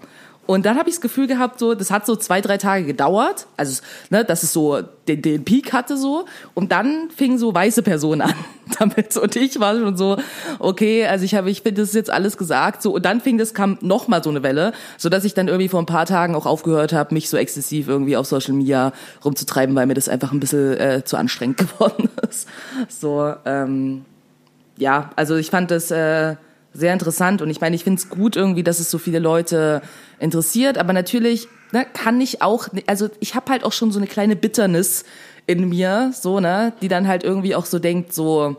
Und 0.47 0.65
dann 0.65 0.77
habe 0.77 0.89
ich 0.89 0.95
das 0.95 1.01
Gefühl 1.01 1.27
gehabt, 1.27 1.59
so, 1.59 1.73
das 1.73 1.91
hat 1.91 2.05
so 2.05 2.15
zwei, 2.15 2.41
drei 2.41 2.57
Tage 2.57 2.85
gedauert, 2.85 3.47
also 3.57 3.81
ne, 4.09 4.23
dass 4.23 4.43
es 4.43 4.53
so 4.53 4.81
den, 5.07 5.21
den 5.21 5.43
Peak 5.43 5.73
hatte 5.73 5.97
so. 5.97 6.25
Und 6.53 6.71
dann 6.71 7.09
fingen 7.15 7.37
so 7.37 7.53
weiße 7.53 7.81
Personen 7.81 8.21
an 8.21 8.33
damit. 8.79 9.17
Und 9.17 9.35
ich 9.35 9.59
war 9.59 9.75
schon 9.75 9.97
so, 9.97 10.17
okay, 10.59 11.05
also 11.05 11.25
ich 11.25 11.35
habe, 11.35 11.49
ich 11.49 11.61
finde, 11.61 11.81
das 11.81 11.89
ist 11.89 11.95
jetzt 11.95 12.11
alles 12.11 12.37
gesagt. 12.37 12.81
So, 12.81 12.93
und 12.93 13.05
dann 13.05 13.21
fing 13.21 13.37
das, 13.37 13.53
kam 13.53 13.77
noch 13.81 14.07
mal 14.07 14.23
so 14.23 14.29
eine 14.29 14.43
Welle, 14.43 14.73
so 14.97 15.09
dass 15.09 15.23
ich 15.23 15.33
dann 15.33 15.47
irgendwie 15.47 15.69
vor 15.69 15.81
ein 15.81 15.85
paar 15.87 16.05
Tagen 16.05 16.35
auch 16.35 16.45
aufgehört 16.45 16.93
habe, 16.93 17.13
mich 17.13 17.29
so 17.29 17.37
exzessiv 17.37 17.87
irgendwie 17.87 18.17
auf 18.17 18.27
Social 18.27 18.53
Media 18.53 18.93
rumzutreiben, 19.23 19.75
weil 19.75 19.87
mir 19.87 19.93
das 19.95 20.09
einfach 20.09 20.31
ein 20.31 20.39
bisschen 20.39 20.79
äh, 20.79 21.03
zu 21.03 21.17
anstrengend 21.17 21.57
geworden 21.79 22.09
ist. 22.29 22.47
So, 22.89 23.33
ähm, 23.45 24.05
ja, 24.77 25.09
also 25.15 25.35
ich 25.35 25.49
fand 25.49 25.71
das 25.71 25.89
äh, 25.91 26.35
sehr 26.75 26.93
interessant. 26.93 27.41
Und 27.41 27.49
ich 27.49 27.61
meine, 27.61 27.75
ich 27.75 27.83
finde 27.83 27.99
es 27.99 28.09
gut 28.09 28.35
irgendwie, 28.35 28.63
dass 28.63 28.79
es 28.79 28.91
so 28.91 28.97
viele 28.97 29.19
Leute 29.19 29.81
interessiert, 30.19 30.77
aber 30.77 30.93
natürlich 30.93 31.47
ne, 31.71 31.85
kann 31.85 32.19
ich 32.21 32.41
auch, 32.41 32.67
also 32.85 33.09
ich 33.19 33.33
habe 33.35 33.51
halt 33.51 33.63
auch 33.63 33.71
schon 33.71 33.91
so 33.91 33.99
eine 33.99 34.07
kleine 34.07 34.35
Bitternis 34.35 35.05
in 35.47 35.69
mir, 35.69 36.11
so 36.13 36.39
ne, 36.39 36.73
die 36.81 36.87
dann 36.87 37.07
halt 37.07 37.23
irgendwie 37.23 37.55
auch 37.55 37.65
so 37.65 37.79
denkt, 37.79 38.13
so 38.13 38.57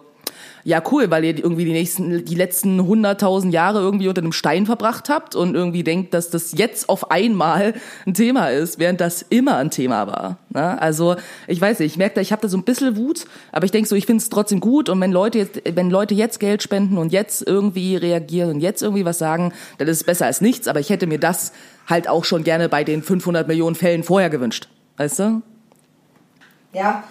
ja 0.67 0.83
cool, 0.91 1.13
weil 1.13 1.25
ihr 1.25 1.39
irgendwie 1.39 1.65
die 1.65 1.73
nächsten, 1.73 2.25
die 2.25 2.35
letzten 2.35 2.81
100.000 2.81 3.51
Jahre 3.51 3.79
irgendwie 3.79 4.09
unter 4.09 4.21
einem 4.21 4.33
Stein 4.33 4.67
verbracht 4.67 5.09
habt 5.09 5.37
und 5.37 5.55
irgendwie 5.55 5.85
denkt, 5.85 6.13
dass 6.13 6.29
das 6.29 6.59
jetzt 6.59 6.89
auf 6.89 7.13
einmal 7.13 7.75
ein 8.05 8.15
Thema 8.15 8.49
ist, 8.49 8.81
während 8.81 9.01
das 9.01 9.23
immer 9.23 9.59
ein 9.59 9.71
Thema 9.71 10.09
war. 10.09 10.39
Ne? 10.51 10.83
Also 10.83 11.15
ich 11.47 11.61
weiß 11.61 11.79
nicht, 11.79 11.93
ich 11.93 11.99
merke 11.99 12.17
da, 12.17 12.21
ich 12.21 12.33
habe 12.33 12.43
da 12.43 12.49
so 12.49 12.57
ein 12.57 12.65
bisschen 12.65 12.97
Wut, 12.97 13.27
aber 13.53 13.65
ich 13.65 13.71
denke 13.71 13.89
so, 13.89 13.95
ich 13.95 14.07
finde 14.07 14.23
es 14.23 14.29
trotzdem 14.29 14.59
gut 14.59 14.89
und 14.89 15.01
wenn 15.01 15.13
Leute 15.13 15.39
jetzt, 15.39 15.63
wenn 15.73 15.89
Leute 15.89 16.15
jetzt 16.15 16.41
Geld 16.41 16.65
spenden 16.65 16.99
und 16.99 17.13
jetzt 17.13 17.47
irgendwie 17.47 17.95
reagieren 17.95 18.51
und 18.51 18.61
jetzt 18.61 18.83
irgendwie 18.83 19.05
was 19.05 19.19
sagen, 19.19 19.53
dann 19.79 19.87
ist 19.87 19.99
es 19.99 20.05
besser 20.05 20.27
als 20.27 20.41
nichts, 20.41 20.67
aber 20.67 20.81
ich 20.81 20.91
hätte 20.91 21.07
mir 21.07 21.21
das 21.21 21.53
halt 21.87 22.09
auch 22.09 22.25
schon 22.25 22.43
gerne 22.43 22.69
bei 22.69 22.83
den 22.83 23.05
500 23.05 23.47
Millionen 23.47 23.77
Fällen 23.77 24.03
vorher 24.03 24.31
gewünscht. 24.31 24.69
Weißt 24.97 25.21
du? 25.21 25.43
Ja, 26.73 27.05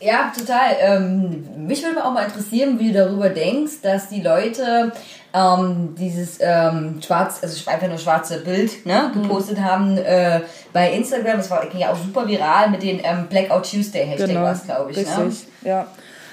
ja, 0.00 0.32
total. 0.36 0.76
Ähm, 0.80 1.66
mich 1.66 1.82
würde 1.82 2.04
auch 2.04 2.12
mal 2.12 2.24
interessieren, 2.24 2.78
wie 2.78 2.92
du 2.92 3.04
darüber 3.04 3.28
denkst, 3.28 3.82
dass 3.82 4.08
die 4.08 4.22
Leute 4.22 4.92
ähm, 5.34 5.94
dieses 5.98 6.38
ähm, 6.40 7.00
schwarz, 7.04 7.40
also 7.42 7.70
einfach 7.70 7.86
nur 7.86 7.98
schwarze 7.98 8.40
Bild 8.40 8.84
ne, 8.86 9.10
gepostet 9.12 9.60
haben 9.60 9.98
äh, 9.98 10.40
bei 10.72 10.92
Instagram. 10.92 11.36
Das 11.36 11.50
war 11.50 11.64
ging 11.66 11.80
ja 11.80 11.92
auch 11.92 11.96
super 11.96 12.26
viral 12.26 12.70
mit 12.70 12.82
den 12.82 13.00
ähm, 13.04 13.26
Blackout 13.28 13.70
Tuesday 13.70 14.06
Hashtag 14.06 14.34
was, 14.36 14.64
glaube 14.64 14.90
ich. 14.90 14.96
Ne? 14.96 15.26
Richtig, 15.26 15.48
ja. 15.62 15.86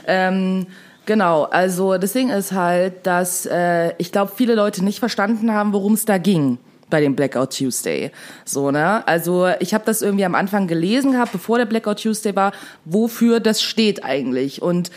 Ähm, 0.07 0.67
genau, 1.05 1.43
also 1.43 1.97
das 1.97 2.13
Ding 2.13 2.29
ist 2.29 2.53
halt, 2.53 3.05
dass 3.05 3.45
äh, 3.45 3.91
ich 3.97 4.13
glaube, 4.13 4.31
viele 4.35 4.55
Leute 4.55 4.83
nicht 4.83 4.99
verstanden 4.99 5.53
haben, 5.53 5.73
worum 5.73 5.93
es 5.93 6.05
da 6.05 6.17
ging 6.17 6.57
bei 6.89 7.01
dem 7.01 7.15
Blackout 7.15 7.57
Tuesday. 7.57 8.11
So, 8.45 8.71
ne? 8.71 9.07
Also 9.07 9.47
ich 9.59 9.73
habe 9.73 9.85
das 9.85 10.01
irgendwie 10.01 10.25
am 10.25 10.35
Anfang 10.35 10.67
gelesen 10.67 11.11
gehabt, 11.11 11.31
bevor 11.31 11.57
der 11.57 11.65
Blackout 11.65 12.01
Tuesday 12.01 12.35
war, 12.35 12.51
wofür 12.85 13.39
das 13.39 13.61
steht 13.61 14.03
eigentlich. 14.03 14.61
Und 14.61 14.91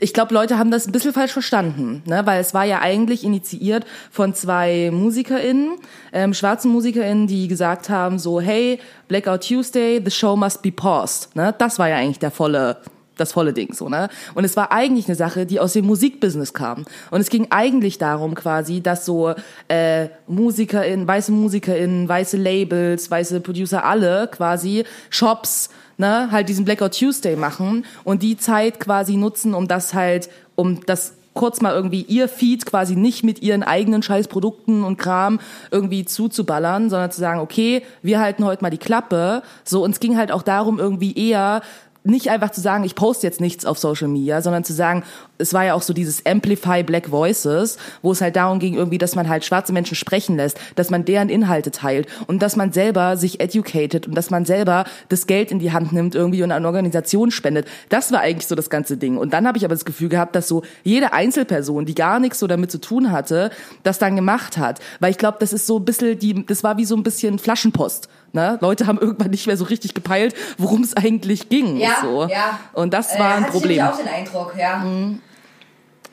ich 0.00 0.12
glaube, 0.12 0.34
Leute 0.34 0.58
haben 0.58 0.70
das 0.70 0.86
ein 0.86 0.92
bisschen 0.92 1.12
falsch 1.12 1.32
verstanden, 1.32 2.02
ne? 2.06 2.26
weil 2.26 2.40
es 2.40 2.52
war 2.52 2.64
ja 2.64 2.80
eigentlich 2.80 3.24
initiiert 3.24 3.86
von 4.10 4.34
zwei 4.34 4.90
MusikerInnen, 4.92 5.76
ähm, 6.12 6.34
schwarzen 6.34 6.70
MusikerInnen, 6.70 7.26
die 7.26 7.48
gesagt 7.48 7.88
haben 7.88 8.18
so, 8.18 8.40
hey, 8.40 8.78
Blackout 9.08 9.46
Tuesday, 9.46 10.02
the 10.04 10.10
show 10.10 10.36
must 10.36 10.62
be 10.62 10.70
paused. 10.70 11.34
Ne? 11.34 11.54
Das 11.56 11.78
war 11.78 11.88
ja 11.88 11.96
eigentlich 11.96 12.18
der 12.18 12.30
volle 12.30 12.78
das 13.16 13.32
volle 13.32 13.52
Ding 13.52 13.72
so, 13.72 13.88
ne? 13.88 14.08
Und 14.34 14.44
es 14.44 14.56
war 14.56 14.72
eigentlich 14.72 15.06
eine 15.06 15.16
Sache, 15.16 15.46
die 15.46 15.60
aus 15.60 15.72
dem 15.72 15.86
Musikbusiness 15.86 16.52
kam. 16.52 16.84
Und 17.10 17.20
es 17.20 17.30
ging 17.30 17.48
eigentlich 17.50 17.98
darum 17.98 18.34
quasi, 18.34 18.80
dass 18.80 19.04
so 19.04 19.34
äh, 19.68 20.08
MusikerInnen, 20.26 21.06
weiße 21.06 21.32
MusikerInnen, 21.32 22.08
weiße 22.08 22.36
Labels, 22.36 23.10
weiße 23.10 23.40
Producer 23.40 23.84
alle 23.84 24.28
quasi 24.28 24.84
Shops 25.10 25.70
ne, 25.98 26.28
halt 26.30 26.48
diesen 26.48 26.64
Blackout 26.64 26.98
Tuesday 26.98 27.36
machen 27.36 27.84
und 28.04 28.22
die 28.22 28.36
Zeit 28.36 28.80
quasi 28.80 29.16
nutzen, 29.16 29.54
um 29.54 29.68
das 29.68 29.94
halt, 29.94 30.28
um 30.54 30.84
das 30.86 31.14
kurz 31.36 31.60
mal 31.60 31.74
irgendwie 31.74 32.00
ihr 32.00 32.28
Feed 32.28 32.64
quasi 32.64 32.96
nicht 32.96 33.22
mit 33.22 33.42
ihren 33.42 33.62
eigenen 33.62 34.02
Scheißprodukten 34.02 34.82
und 34.82 34.96
Kram 34.96 35.38
irgendwie 35.70 36.06
zuzuballern, 36.06 36.88
sondern 36.88 37.10
zu 37.10 37.20
sagen, 37.20 37.40
okay, 37.40 37.82
wir 38.02 38.18
halten 38.18 38.44
heute 38.44 38.62
mal 38.62 38.70
die 38.70 38.78
Klappe. 38.78 39.42
So, 39.62 39.84
uns 39.84 40.00
ging 40.00 40.16
halt 40.16 40.32
auch 40.32 40.42
darum, 40.42 40.78
irgendwie 40.78 41.14
eher 41.14 41.60
nicht 42.06 42.30
einfach 42.30 42.50
zu 42.50 42.60
sagen, 42.60 42.84
ich 42.84 42.94
poste 42.94 43.26
jetzt 43.26 43.40
nichts 43.40 43.64
auf 43.64 43.78
Social 43.78 44.08
Media, 44.08 44.42
sondern 44.42 44.64
zu 44.64 44.72
sagen, 44.72 45.02
es 45.38 45.52
war 45.52 45.64
ja 45.64 45.74
auch 45.74 45.82
so 45.82 45.92
dieses 45.92 46.24
Amplify 46.24 46.82
Black 46.82 47.10
Voices, 47.10 47.78
wo 48.02 48.12
es 48.12 48.20
halt 48.20 48.36
darum 48.36 48.58
ging, 48.58 48.74
irgendwie, 48.74 48.98
dass 48.98 49.14
man 49.14 49.28
halt 49.28 49.44
schwarze 49.44 49.72
Menschen 49.72 49.94
sprechen 49.94 50.36
lässt, 50.36 50.58
dass 50.76 50.90
man 50.90 51.04
deren 51.04 51.28
Inhalte 51.28 51.70
teilt 51.70 52.08
und 52.26 52.42
dass 52.42 52.56
man 52.56 52.72
selber 52.72 53.16
sich 53.16 53.40
educated 53.40 54.06
und 54.06 54.14
dass 54.14 54.30
man 54.30 54.44
selber 54.44 54.84
das 55.08 55.26
Geld 55.26 55.50
in 55.50 55.58
die 55.58 55.72
Hand 55.72 55.92
nimmt 55.92 56.14
irgendwie 56.14 56.42
und 56.42 56.52
an 56.52 56.64
Organisation 56.64 57.30
spendet. 57.30 57.66
Das 57.88 58.12
war 58.12 58.20
eigentlich 58.20 58.46
so 58.46 58.54
das 58.54 58.70
ganze 58.70 58.96
Ding. 58.96 59.16
Und 59.18 59.32
dann 59.32 59.46
habe 59.46 59.58
ich 59.58 59.64
aber 59.64 59.74
das 59.74 59.84
Gefühl 59.84 60.08
gehabt, 60.08 60.34
dass 60.34 60.48
so 60.48 60.62
jede 60.84 61.12
Einzelperson, 61.12 61.86
die 61.86 61.94
gar 61.94 62.20
nichts 62.20 62.38
so 62.38 62.46
damit 62.46 62.70
zu 62.70 62.80
tun 62.80 63.12
hatte, 63.12 63.50
das 63.82 63.98
dann 63.98 64.16
gemacht 64.16 64.58
hat. 64.58 64.80
Weil 65.00 65.10
ich 65.10 65.18
glaube, 65.18 65.38
das 65.40 65.52
ist 65.52 65.66
so 65.66 65.78
ein 65.78 65.84
bisschen 65.84 66.18
die, 66.18 66.46
das 66.46 66.64
war 66.64 66.78
wie 66.78 66.84
so 66.84 66.96
ein 66.96 67.02
bisschen 67.02 67.38
Flaschenpost. 67.38 68.08
Ne? 68.36 68.58
Leute 68.60 68.86
haben 68.86 68.98
irgendwann 68.98 69.30
nicht 69.30 69.46
mehr 69.46 69.56
so 69.56 69.64
richtig 69.64 69.94
gepeilt, 69.94 70.34
worum 70.58 70.82
es 70.82 70.94
eigentlich 70.94 71.48
ging. 71.48 71.78
Ja, 71.78 71.96
so. 72.02 72.26
ja. 72.30 72.60
Und 72.74 72.92
das 72.94 73.14
Äh, 73.14 73.18
war 73.18 73.34
ein 73.34 73.42
hatte 73.44 73.52
Problem. 73.52 73.76
Ich 73.78 73.82
auch 73.82 73.96
den 73.96 74.08
Eindruck, 74.08 74.54
ja. 74.58 74.84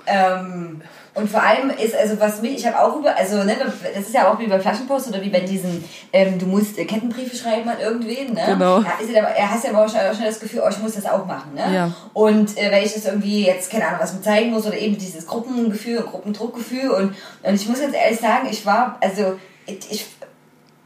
Ähm, 0.05 0.81
und 1.15 1.29
vor 1.29 1.43
allem 1.43 1.69
ist, 1.69 1.95
also 1.95 2.19
was 2.19 2.41
mich, 2.41 2.55
ich 2.55 2.65
habe 2.65 2.79
auch 2.79 2.97
über, 2.97 3.15
also 3.15 3.43
ne, 3.43 3.55
das 3.93 4.07
ist 4.07 4.13
ja 4.15 4.31
auch 4.31 4.39
wie 4.39 4.47
bei 4.47 4.59
Flaschenpost 4.59 5.09
oder 5.09 5.21
wie 5.21 5.29
bei 5.29 5.41
diesen, 5.41 5.83
ähm, 6.11 6.39
du 6.39 6.45
musst 6.47 6.77
äh, 6.79 6.85
Kettenbriefe 6.85 7.35
schreiben 7.37 7.69
an 7.69 7.79
irgendwen, 7.79 8.33
ne? 8.33 8.41
Genau. 8.47 8.79
Ja, 8.79 8.93
ist 8.99 9.11
ja, 9.11 9.21
aber- 9.21 9.31
er 9.35 9.51
hast 9.51 9.63
ja 9.63 9.69
aber 9.69 9.85
auch 9.85 9.89
schon 9.89 10.25
das 10.25 10.39
Gefühl, 10.39 10.61
oh, 10.65 10.69
ich 10.69 10.79
muss 10.79 10.93
das 10.95 11.05
auch 11.05 11.25
machen, 11.25 11.53
ne? 11.53 11.73
Ja. 11.73 11.91
Und 12.13 12.57
äh, 12.57 12.71
weil 12.71 12.83
ich 12.85 12.93
das 12.93 13.05
irgendwie 13.05 13.45
jetzt, 13.45 13.69
keine 13.69 13.85
Ahnung, 13.87 13.99
was 14.01 14.13
mir 14.13 14.21
zeigen 14.21 14.49
muss 14.51 14.65
oder 14.65 14.77
eben 14.77 14.97
dieses 14.97 15.27
Gruppengefühl, 15.27 16.01
Gruppendruckgefühl 16.01 16.89
und, 16.89 17.15
und 17.43 17.53
ich 17.53 17.67
muss 17.69 17.79
ganz 17.79 17.93
ehrlich 17.95 18.19
sagen, 18.19 18.47
ich 18.49 18.65
war, 18.65 18.97
also 19.01 19.37
ich, 19.67 20.05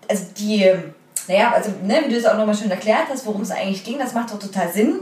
also 0.10 0.24
die, 0.38 0.72
naja, 1.27 1.51
also 1.53 1.72
ne, 1.84 2.01
wie 2.05 2.10
du 2.12 2.17
es 2.17 2.25
auch 2.25 2.38
nochmal 2.38 2.55
schön 2.55 2.72
erklärt 2.72 3.07
hast, 3.10 3.25
worum 3.25 3.41
es 3.41 3.51
eigentlich 3.51 3.84
ging, 3.84 4.00
das 4.00 4.13
macht 4.13 4.31
doch 4.31 4.39
total 4.39 4.72
Sinn. 4.72 5.01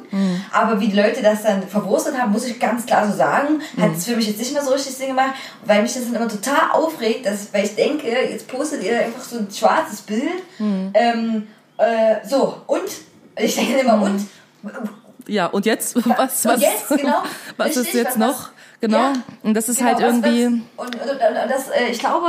Aber 0.51 0.79
wie 0.79 0.87
die 0.87 0.95
Leute 0.99 1.21
das 1.21 1.43
dann 1.43 1.67
verwurstet 1.67 2.17
haben, 2.17 2.31
muss 2.31 2.45
ich 2.45 2.59
ganz 2.59 2.85
klar 2.85 3.07
so 3.07 3.15
sagen, 3.15 3.61
hat 3.79 3.91
es 3.95 4.05
für 4.05 4.15
mich 4.15 4.27
jetzt 4.27 4.39
nicht 4.39 4.53
mehr 4.53 4.63
so 4.63 4.71
richtig 4.73 4.95
Sinn 4.95 5.07
gemacht, 5.09 5.33
weil 5.65 5.81
mich 5.83 5.93
das 5.93 6.05
dann 6.05 6.15
immer 6.15 6.27
total 6.27 6.71
aufregt, 6.71 7.25
dass, 7.25 7.53
weil 7.53 7.65
ich 7.65 7.75
denke, 7.75 8.07
jetzt 8.07 8.47
postet 8.47 8.83
ihr 8.83 8.99
einfach 8.99 9.21
so 9.23 9.37
ein 9.37 9.47
schwarzes 9.51 10.01
Bild. 10.01 10.23
Ähm, 10.59 11.47
äh, 11.77 12.15
so, 12.27 12.57
und? 12.67 12.81
Ich 13.37 13.55
denke 13.55 13.79
immer, 13.79 14.01
und? 14.01 14.25
Ja, 15.27 15.47
und 15.47 15.65
jetzt? 15.65 15.95
Was, 15.95 16.05
Und 16.05 16.17
was, 16.17 16.61
jetzt, 16.61 16.87
genau. 16.89 17.23
was 17.57 17.69
ist 17.71 17.77
Richtig, 17.79 17.93
jetzt 17.95 18.19
was- 18.19 18.27
noch? 18.27 18.49
Genau. 18.81 18.97
Ja, 18.97 19.13
und 19.43 19.53
das 19.55 19.69
ist 19.69 19.77
genau, 19.79 19.91
halt 19.91 19.99
irgendwie. 20.01 20.61
Was, 20.75 20.85
und, 20.87 20.95
und, 20.95 21.09
und 21.09 21.49
das, 21.49 21.69
äh, 21.69 21.87
ich 21.91 21.99
glaube, 21.99 22.27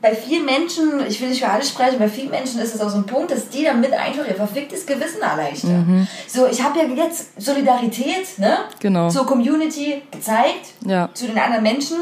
bei 0.00 0.14
vielen 0.14 0.44
Menschen, 0.44 1.04
ich 1.06 1.20
will 1.20 1.28
nicht 1.28 1.42
für 1.42 1.48
alle 1.50 1.64
sprechen, 1.64 1.98
bei 1.98 2.08
vielen 2.08 2.30
Menschen 2.30 2.60
ist 2.60 2.74
es 2.74 2.80
auch 2.80 2.88
so 2.88 2.98
ein 2.98 3.06
Punkt, 3.06 3.30
dass 3.32 3.48
die 3.48 3.64
damit 3.64 3.92
einfach 3.92 4.26
ihr 4.28 4.34
verficktes 4.36 4.86
Gewissen 4.86 5.20
erleichtern. 5.22 6.06
So, 6.28 6.46
ich 6.46 6.62
habe 6.62 6.78
ja 6.78 6.84
jetzt 6.84 7.40
Solidarität 7.40 8.38
ne, 8.38 8.58
Genau. 8.78 9.08
zur 9.08 9.26
Community 9.26 10.02
gezeigt, 10.10 10.74
Ja. 10.86 11.08
zu 11.14 11.26
den 11.26 11.36
anderen 11.38 11.64
Menschen 11.64 11.96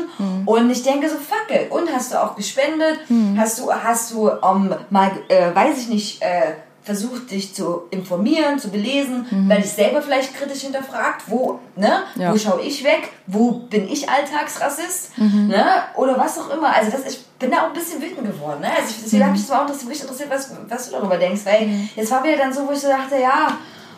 und 0.45 0.71
ich 0.71 0.83
denke 0.83 1.09
so, 1.09 1.17
fuck 1.17 1.47
it. 1.51 1.71
Und 1.71 1.91
hast 1.93 2.13
du 2.13 2.23
auch 2.23 2.37
gespendet? 2.37 2.99
Hast 3.37 3.59
du, 3.61 3.73
hast 3.73 4.11
du 4.13 4.29
um, 4.31 4.75
mal, 4.91 5.11
äh, 5.29 5.55
weiß 5.55 5.79
ich 5.79 5.89
nicht, 5.89 6.23
äh, 6.23 6.53
versucht 6.87 7.31
dich 7.33 7.53
zu 7.53 7.83
informieren, 7.91 8.59
zu 8.59 8.71
belesen, 8.71 9.27
weil 9.49 9.61
dich 9.61 9.73
selber 9.73 10.01
vielleicht 10.01 10.35
kritisch 10.35 10.61
hinterfragt, 10.63 11.25
wo, 11.27 11.59
ne, 11.75 12.05
Ja. 12.15 12.33
wo 12.33 12.39
schaue 12.39 12.63
ich 12.63 12.83
weg, 12.85 13.11
wo 13.27 13.51
bin 13.51 13.89
ich 13.89 14.09
Alltagsrassist, 14.09 15.19
ne, 15.19 15.65
oder 15.97 16.17
was 16.17 16.39
auch 16.39 16.49
immer. 16.57 16.75
Also 16.75 16.93
das, 16.93 17.13
ich 17.13 17.25
bin 17.41 17.51
da 17.51 17.63
auch 17.63 17.67
ein 17.67 17.73
bisschen 17.73 18.01
wütend 18.01 18.25
geworden, 18.33 18.61
ne. 18.61 18.69
Also 18.71 18.91
ich, 18.91 19.03
deswegen 19.03 19.25
hat 19.25 19.33
mich 19.33 19.43
das 19.47 19.51
auch 19.51 19.63
interessiert, 19.63 19.89
mich 19.89 20.01
interessiert, 20.01 20.31
was, 20.31 20.51
was 20.69 20.87
du 20.91 20.93
darüber 20.97 21.17
denkst, 21.17 21.43
weil 21.45 21.69
jetzt 21.97 22.11
war 22.13 22.23
wieder 22.23 22.37
dann 22.37 22.53
so, 22.53 22.67
wo 22.67 22.73
ich 22.73 22.79
so 22.79 22.89
dachte, 22.89 23.21
ja, 23.21 23.49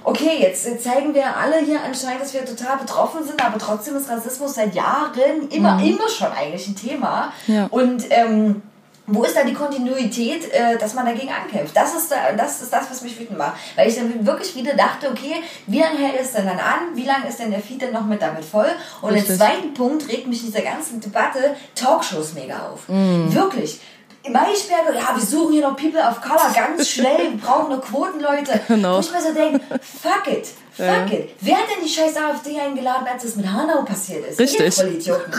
okay, 0.05 0.39
jetzt, 0.41 0.67
jetzt 0.67 0.85
zeigen 0.85 1.13
wir 1.13 1.37
alle 1.37 1.59
hier 1.59 1.81
anscheinend, 1.85 2.23
dass 2.23 2.33
wir 2.33 2.45
total 2.45 2.79
betroffen 2.79 3.23
sind, 3.27 3.45
aber 3.45 3.59
trotzdem 3.59 3.97
ist 3.97 4.09
Rassismus 4.09 4.55
seit 4.55 4.75
Jahren 4.75 5.49
immer, 5.51 5.79
immer 5.83 6.09
schon 6.09 6.29
eigentlich 6.33 6.67
ein 6.69 6.77
Thema. 6.77 7.33
Ja. 7.47 7.67
Und 7.71 8.05
ähm, 8.11 8.63
wo 9.09 9.25
ist 9.25 9.37
da 9.37 9.43
die 9.43 9.55
Kontinuität, 9.55 10.53
äh, 10.53 10.79
dass 10.79 10.95
man 10.95 11.07
dagegen 11.07 11.31
ankämpft? 11.31 11.77
Das 11.77 11.95
ist, 11.95 12.11
da, 12.11 12.33
das 12.37 12.63
ist 12.63 12.73
das, 12.73 12.91
was 12.91 13.03
mich 13.03 13.19
wütend 13.19 13.39
macht. 13.39 13.55
Weil 13.75 13.89
ich 13.89 13.97
dann 13.97 14.27
wirklich 14.27 14.55
wieder 14.55 14.75
dachte, 14.75 15.11
okay, 15.11 15.43
wie 15.67 15.81
lange 15.81 15.99
hält 15.99 16.21
es 16.21 16.33
denn 16.33 16.47
dann 16.47 16.59
an? 16.59 16.95
Wie 16.95 17.05
lange 17.05 17.29
ist 17.29 17.39
denn 17.39 17.51
der 17.51 17.61
Feed 17.61 17.83
dann 17.83 17.93
noch 17.93 18.05
mit 18.05 18.23
damit 18.23 18.45
voll? 18.45 18.69
Und 19.01 19.13
Richtig. 19.13 19.31
im 19.31 19.37
zweiten 19.37 19.75
Punkt 19.75 20.09
regt 20.09 20.27
mich 20.27 20.41
in 20.41 20.53
dieser 20.53 20.63
ganzen 20.63 21.01
Debatte 21.01 21.57
Talkshows 21.75 22.35
mega 22.35 22.69
auf. 22.69 22.89
Mm. 22.89 23.33
Wirklich. 23.33 23.81
Maischberger, 24.29 24.95
ja, 24.95 25.17
wir 25.17 25.25
suchen 25.25 25.53
hier 25.53 25.63
noch 25.63 25.77
People 25.77 26.01
of 26.01 26.21
Color 26.21 26.53
ganz 26.55 26.89
schnell, 26.89 27.31
wir 27.31 27.39
brauchen 27.39 27.71
noch 27.71 27.81
Quotenleute. 27.81 28.61
Genau. 28.69 28.97
Wo 28.97 29.01
ich 29.01 29.13
mir 29.13 29.23
so 29.23 29.33
denke, 29.33 29.61
fuck 29.81 30.27
it, 30.31 30.49
fuck 30.87 31.13
it. 31.13 31.31
Wer 31.41 31.57
hat 31.57 31.65
denn 31.71 31.85
die 31.85 31.89
scheiß 31.91 32.17
AfD 32.17 32.59
eingeladen, 32.59 33.07
als 33.13 33.25
es 33.25 33.37
mit 33.37 33.47
Hanau 33.53 33.83
passiert 33.83 34.27
ist? 34.27 34.39
Richtig. 34.41 34.81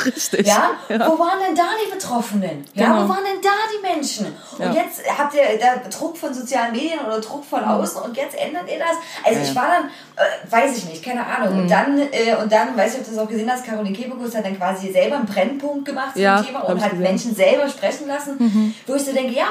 Richtig. 0.05 0.47
Ja? 0.47 0.71
Ja. 0.89 1.07
Wo 1.09 1.17
waren 1.19 1.39
denn 1.45 1.55
da 1.55 1.63
die 1.85 1.91
Betroffenen? 1.91 2.65
Ja, 2.73 2.85
Genau. 2.87 3.03
wo 3.05 3.09
waren 3.09 3.23
denn 3.23 3.41
da 3.41 3.49
die 3.73 3.81
Menschen? 3.81 4.27
Und 4.57 4.61
Ja. 4.65 4.73
jetzt 4.83 5.01
habt 5.17 5.33
ihr 5.33 5.41
da 5.59 5.89
Druck 5.89 6.17
von 6.17 6.33
sozialen 6.33 6.71
Medien 6.71 6.99
oder 7.05 7.19
Druck 7.19 7.43
von 7.45 7.63
außen 7.63 8.01
und 8.01 8.15
jetzt 8.15 8.35
ändert 8.37 8.69
ihr 8.69 8.79
das? 8.79 8.97
Also 9.25 9.39
ich 9.41 9.55
war 9.55 9.67
dann, 9.69 9.85
äh, 10.15 10.51
weiß 10.51 10.77
ich 10.77 10.85
nicht, 10.85 11.03
keine 11.03 11.25
Ahnung. 11.25 11.55
Mhm. 11.55 11.61
Und 11.63 11.71
dann, 11.71 11.99
äh, 11.99 12.35
und 12.41 12.51
dann, 12.51 12.75
weiß 12.77 12.93
ich, 12.93 12.99
ob 12.99 13.05
du 13.05 13.11
das 13.15 13.19
auch 13.23 13.29
gesehen 13.29 13.51
hast, 13.51 13.65
Caroline 13.65 13.95
Kebekus 13.95 14.35
hat 14.35 14.45
dann 14.45 14.57
quasi 14.57 14.91
selber 14.91 15.15
einen 15.17 15.25
Brennpunkt 15.25 15.85
gemacht 15.85 16.13
zu 16.13 16.21
Ja, 16.21 16.41
dem 16.41 16.45
Thema 16.47 16.59
und 16.61 16.75
hat 16.81 16.91
gesehen. 16.91 16.97
Mhm. 16.97 17.03
Menschen 17.03 17.35
selber 17.35 17.67
sprechen 17.69 18.07
lassen, 18.07 18.75
wo 18.85 18.95
ich 18.95 19.03
so 19.05 19.11
denke, 19.13 19.33
ja, 19.33 19.47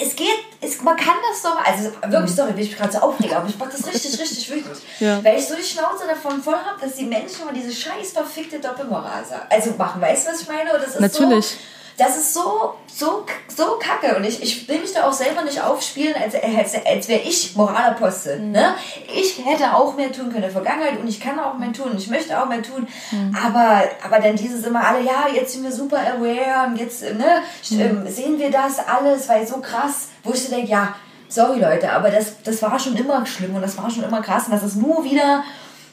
es 0.00 0.16
geht, 0.16 0.28
es, 0.60 0.82
man 0.82 0.96
kann 0.96 1.16
das 1.30 1.42
doch, 1.42 1.56
also 1.56 1.90
wirklich, 2.12 2.34
sorry, 2.34 2.52
bin 2.52 2.62
ich 2.62 2.70
mich 2.70 2.78
gerade 2.78 2.92
so 2.92 2.98
aufregen, 2.98 3.36
aber 3.36 3.48
ich 3.48 3.58
mach 3.58 3.70
das 3.70 3.86
richtig, 3.86 4.18
richtig 4.18 4.50
wütend. 4.50 4.74
Mhm. 4.74 4.78
Ja. 5.00 5.22
Weil 5.22 5.38
ich 5.38 5.46
so 5.46 5.54
die 5.54 5.62
Schnauze 5.62 6.06
davon 6.08 6.42
voll 6.42 6.54
habe, 6.56 6.80
dass 6.80 6.96
die 6.96 7.04
Menschen 7.04 7.42
immer 7.42 7.52
diese 7.52 7.72
scheiß 7.72 8.12
verfickte 8.12 8.58
Doppelmoral 8.58 9.24
sagen. 9.24 9.46
Also 9.48 9.70
machen, 9.78 10.00
weißt 10.00 10.26
du, 10.26 10.32
was 10.32 10.40
ich 10.42 10.48
meine? 10.48 10.72
Und 10.72 10.82
das 10.82 10.94
ist 10.94 11.00
Natürlich. 11.00 11.46
So, 11.46 11.56
das 11.98 12.16
ist 12.16 12.32
so, 12.32 12.74
so, 12.86 13.26
so 13.54 13.78
kacke. 13.80 14.16
Und 14.16 14.24
ich, 14.24 14.40
ich 14.40 14.68
will 14.68 14.78
mich 14.78 14.92
da 14.94 15.06
auch 15.06 15.12
selber 15.12 15.42
nicht 15.42 15.60
aufspielen, 15.60 16.14
als, 16.14 16.34
als, 16.34 16.86
als 16.86 17.08
wäre 17.08 17.20
ich 17.20 17.56
Moralapostel. 17.56 18.38
Mhm. 18.38 18.52
Ne? 18.52 18.74
Ich 19.14 19.44
hätte 19.44 19.74
auch 19.74 19.96
mehr 19.96 20.12
tun 20.12 20.26
können 20.26 20.36
in 20.36 20.42
der 20.42 20.50
Vergangenheit 20.50 20.98
und 21.00 21.08
ich 21.08 21.20
kann 21.20 21.38
auch 21.40 21.58
mehr 21.58 21.72
tun 21.72 21.90
und 21.90 21.98
ich 21.98 22.08
möchte 22.08 22.40
auch 22.40 22.46
mehr 22.46 22.62
tun. 22.62 22.86
Mhm. 23.10 23.36
Aber, 23.44 23.82
aber 24.04 24.20
dann 24.20 24.36
dieses 24.36 24.64
immer 24.64 24.86
alle, 24.86 25.02
ja, 25.02 25.26
jetzt 25.34 25.52
sind 25.52 25.64
wir 25.64 25.72
super 25.72 25.98
aware 25.98 26.68
und 26.68 26.76
jetzt 26.78 27.02
ne, 27.02 27.42
Mhm. 27.70 27.80
ähm, 27.80 28.08
sehen 28.08 28.38
wir 28.38 28.50
das 28.50 28.78
alles, 28.78 29.28
weil 29.28 29.46
so 29.46 29.60
krass, 29.60 30.08
wo 30.22 30.32
ich 30.32 30.44
so 30.44 30.54
denke, 30.54 30.70
ja, 30.70 30.94
sorry 31.28 31.58
Leute, 31.58 31.92
aber 31.92 32.10
das, 32.10 32.42
das 32.44 32.62
war 32.62 32.78
schon 32.78 32.96
immer 32.96 33.26
schlimm 33.26 33.54
und 33.54 33.62
das 33.62 33.76
war 33.76 33.90
schon 33.90 34.04
immer 34.04 34.22
krass 34.22 34.46
und 34.46 34.52
das 34.52 34.62
ist 34.62 34.76
nur 34.76 35.04
wieder 35.04 35.42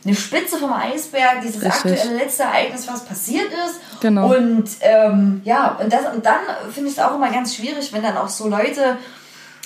eine 0.05 0.15
Spitze 0.15 0.57
vom 0.57 0.71
Eisberg, 0.71 1.41
dieses 1.41 1.62
Richtig. 1.62 1.91
aktuelle 1.93 2.17
letzte 2.17 2.43
Ereignis, 2.43 2.88
was 2.88 3.05
passiert 3.05 3.47
ist. 3.47 4.01
Genau. 4.01 4.35
Und 4.35 4.65
ähm, 4.81 5.41
ja, 5.43 5.77
und, 5.81 5.91
das, 5.91 6.13
und 6.13 6.25
dann 6.25 6.39
finde 6.71 6.89
ich 6.89 6.97
es 6.97 7.03
auch 7.03 7.15
immer 7.15 7.31
ganz 7.31 7.55
schwierig, 7.55 7.91
wenn 7.91 8.03
dann 8.03 8.17
auch 8.17 8.29
so 8.29 8.47
Leute 8.47 8.97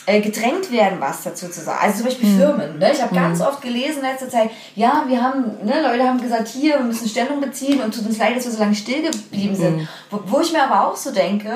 äh, 0.05 0.22
gedrängt 0.22 0.72
werden, 0.72 1.00
was 1.00 1.24
dazu 1.24 1.50
zu 1.50 1.60
sagen. 1.60 1.79
Also 1.84 1.98
zum 1.98 2.05
Beispiel 2.05 2.38
Firmen. 2.38 2.79
Ne? 2.79 2.91
Ich 2.93 3.01
habe 3.01 3.13
ganz 3.13 3.41
oft 3.41 3.62
gelesen 3.62 3.98
in 3.98 4.05
letzter 4.05 4.29
Zeit, 4.29 4.50
ja, 4.75 5.03
wir 5.08 5.22
haben, 5.22 5.43
ne, 5.63 5.81
Leute 5.81 6.08
haben 6.08 6.22
gesagt, 6.22 6.48
hier, 6.48 6.77
wir 6.77 6.86
müssen 6.86 7.10
Stellung 7.10 7.41
beziehen 7.41 7.81
und 7.81 7.93
tut 7.93 8.05
uns 8.05 8.17
leid, 8.17 8.38
dass 8.38 8.46
wir 8.46 8.51
so 8.53 8.60
lange 8.60 8.75
still 8.75 9.03
geblieben 9.03 9.55
sind. 9.55 9.88
Wo, 10.10 10.22
wo 10.25 10.39
ich 10.39 10.53
mir 10.53 10.63
aber 10.63 10.88
auch 10.88 10.96
so 10.96 11.12
denke, 11.12 11.51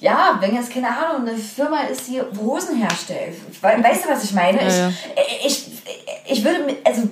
ja, 0.00 0.36
wenn 0.40 0.54
jetzt, 0.54 0.72
keine 0.72 0.88
Ahnung, 0.88 1.28
eine 1.28 1.36
Firma 1.36 1.82
ist, 1.82 2.08
die 2.08 2.20
Hosen 2.40 2.76
herstellt. 2.76 3.36
We 3.60 3.84
weißt 3.84 4.04
du, 4.04 4.08
was 4.08 4.24
ich 4.24 4.32
meine? 4.32 4.60
Ja, 4.60 4.68
ja. 4.68 4.92
Ich, 5.44 5.68
ich, 5.68 6.38
ich 6.38 6.44
würde, 6.44 6.76
also 6.84 7.02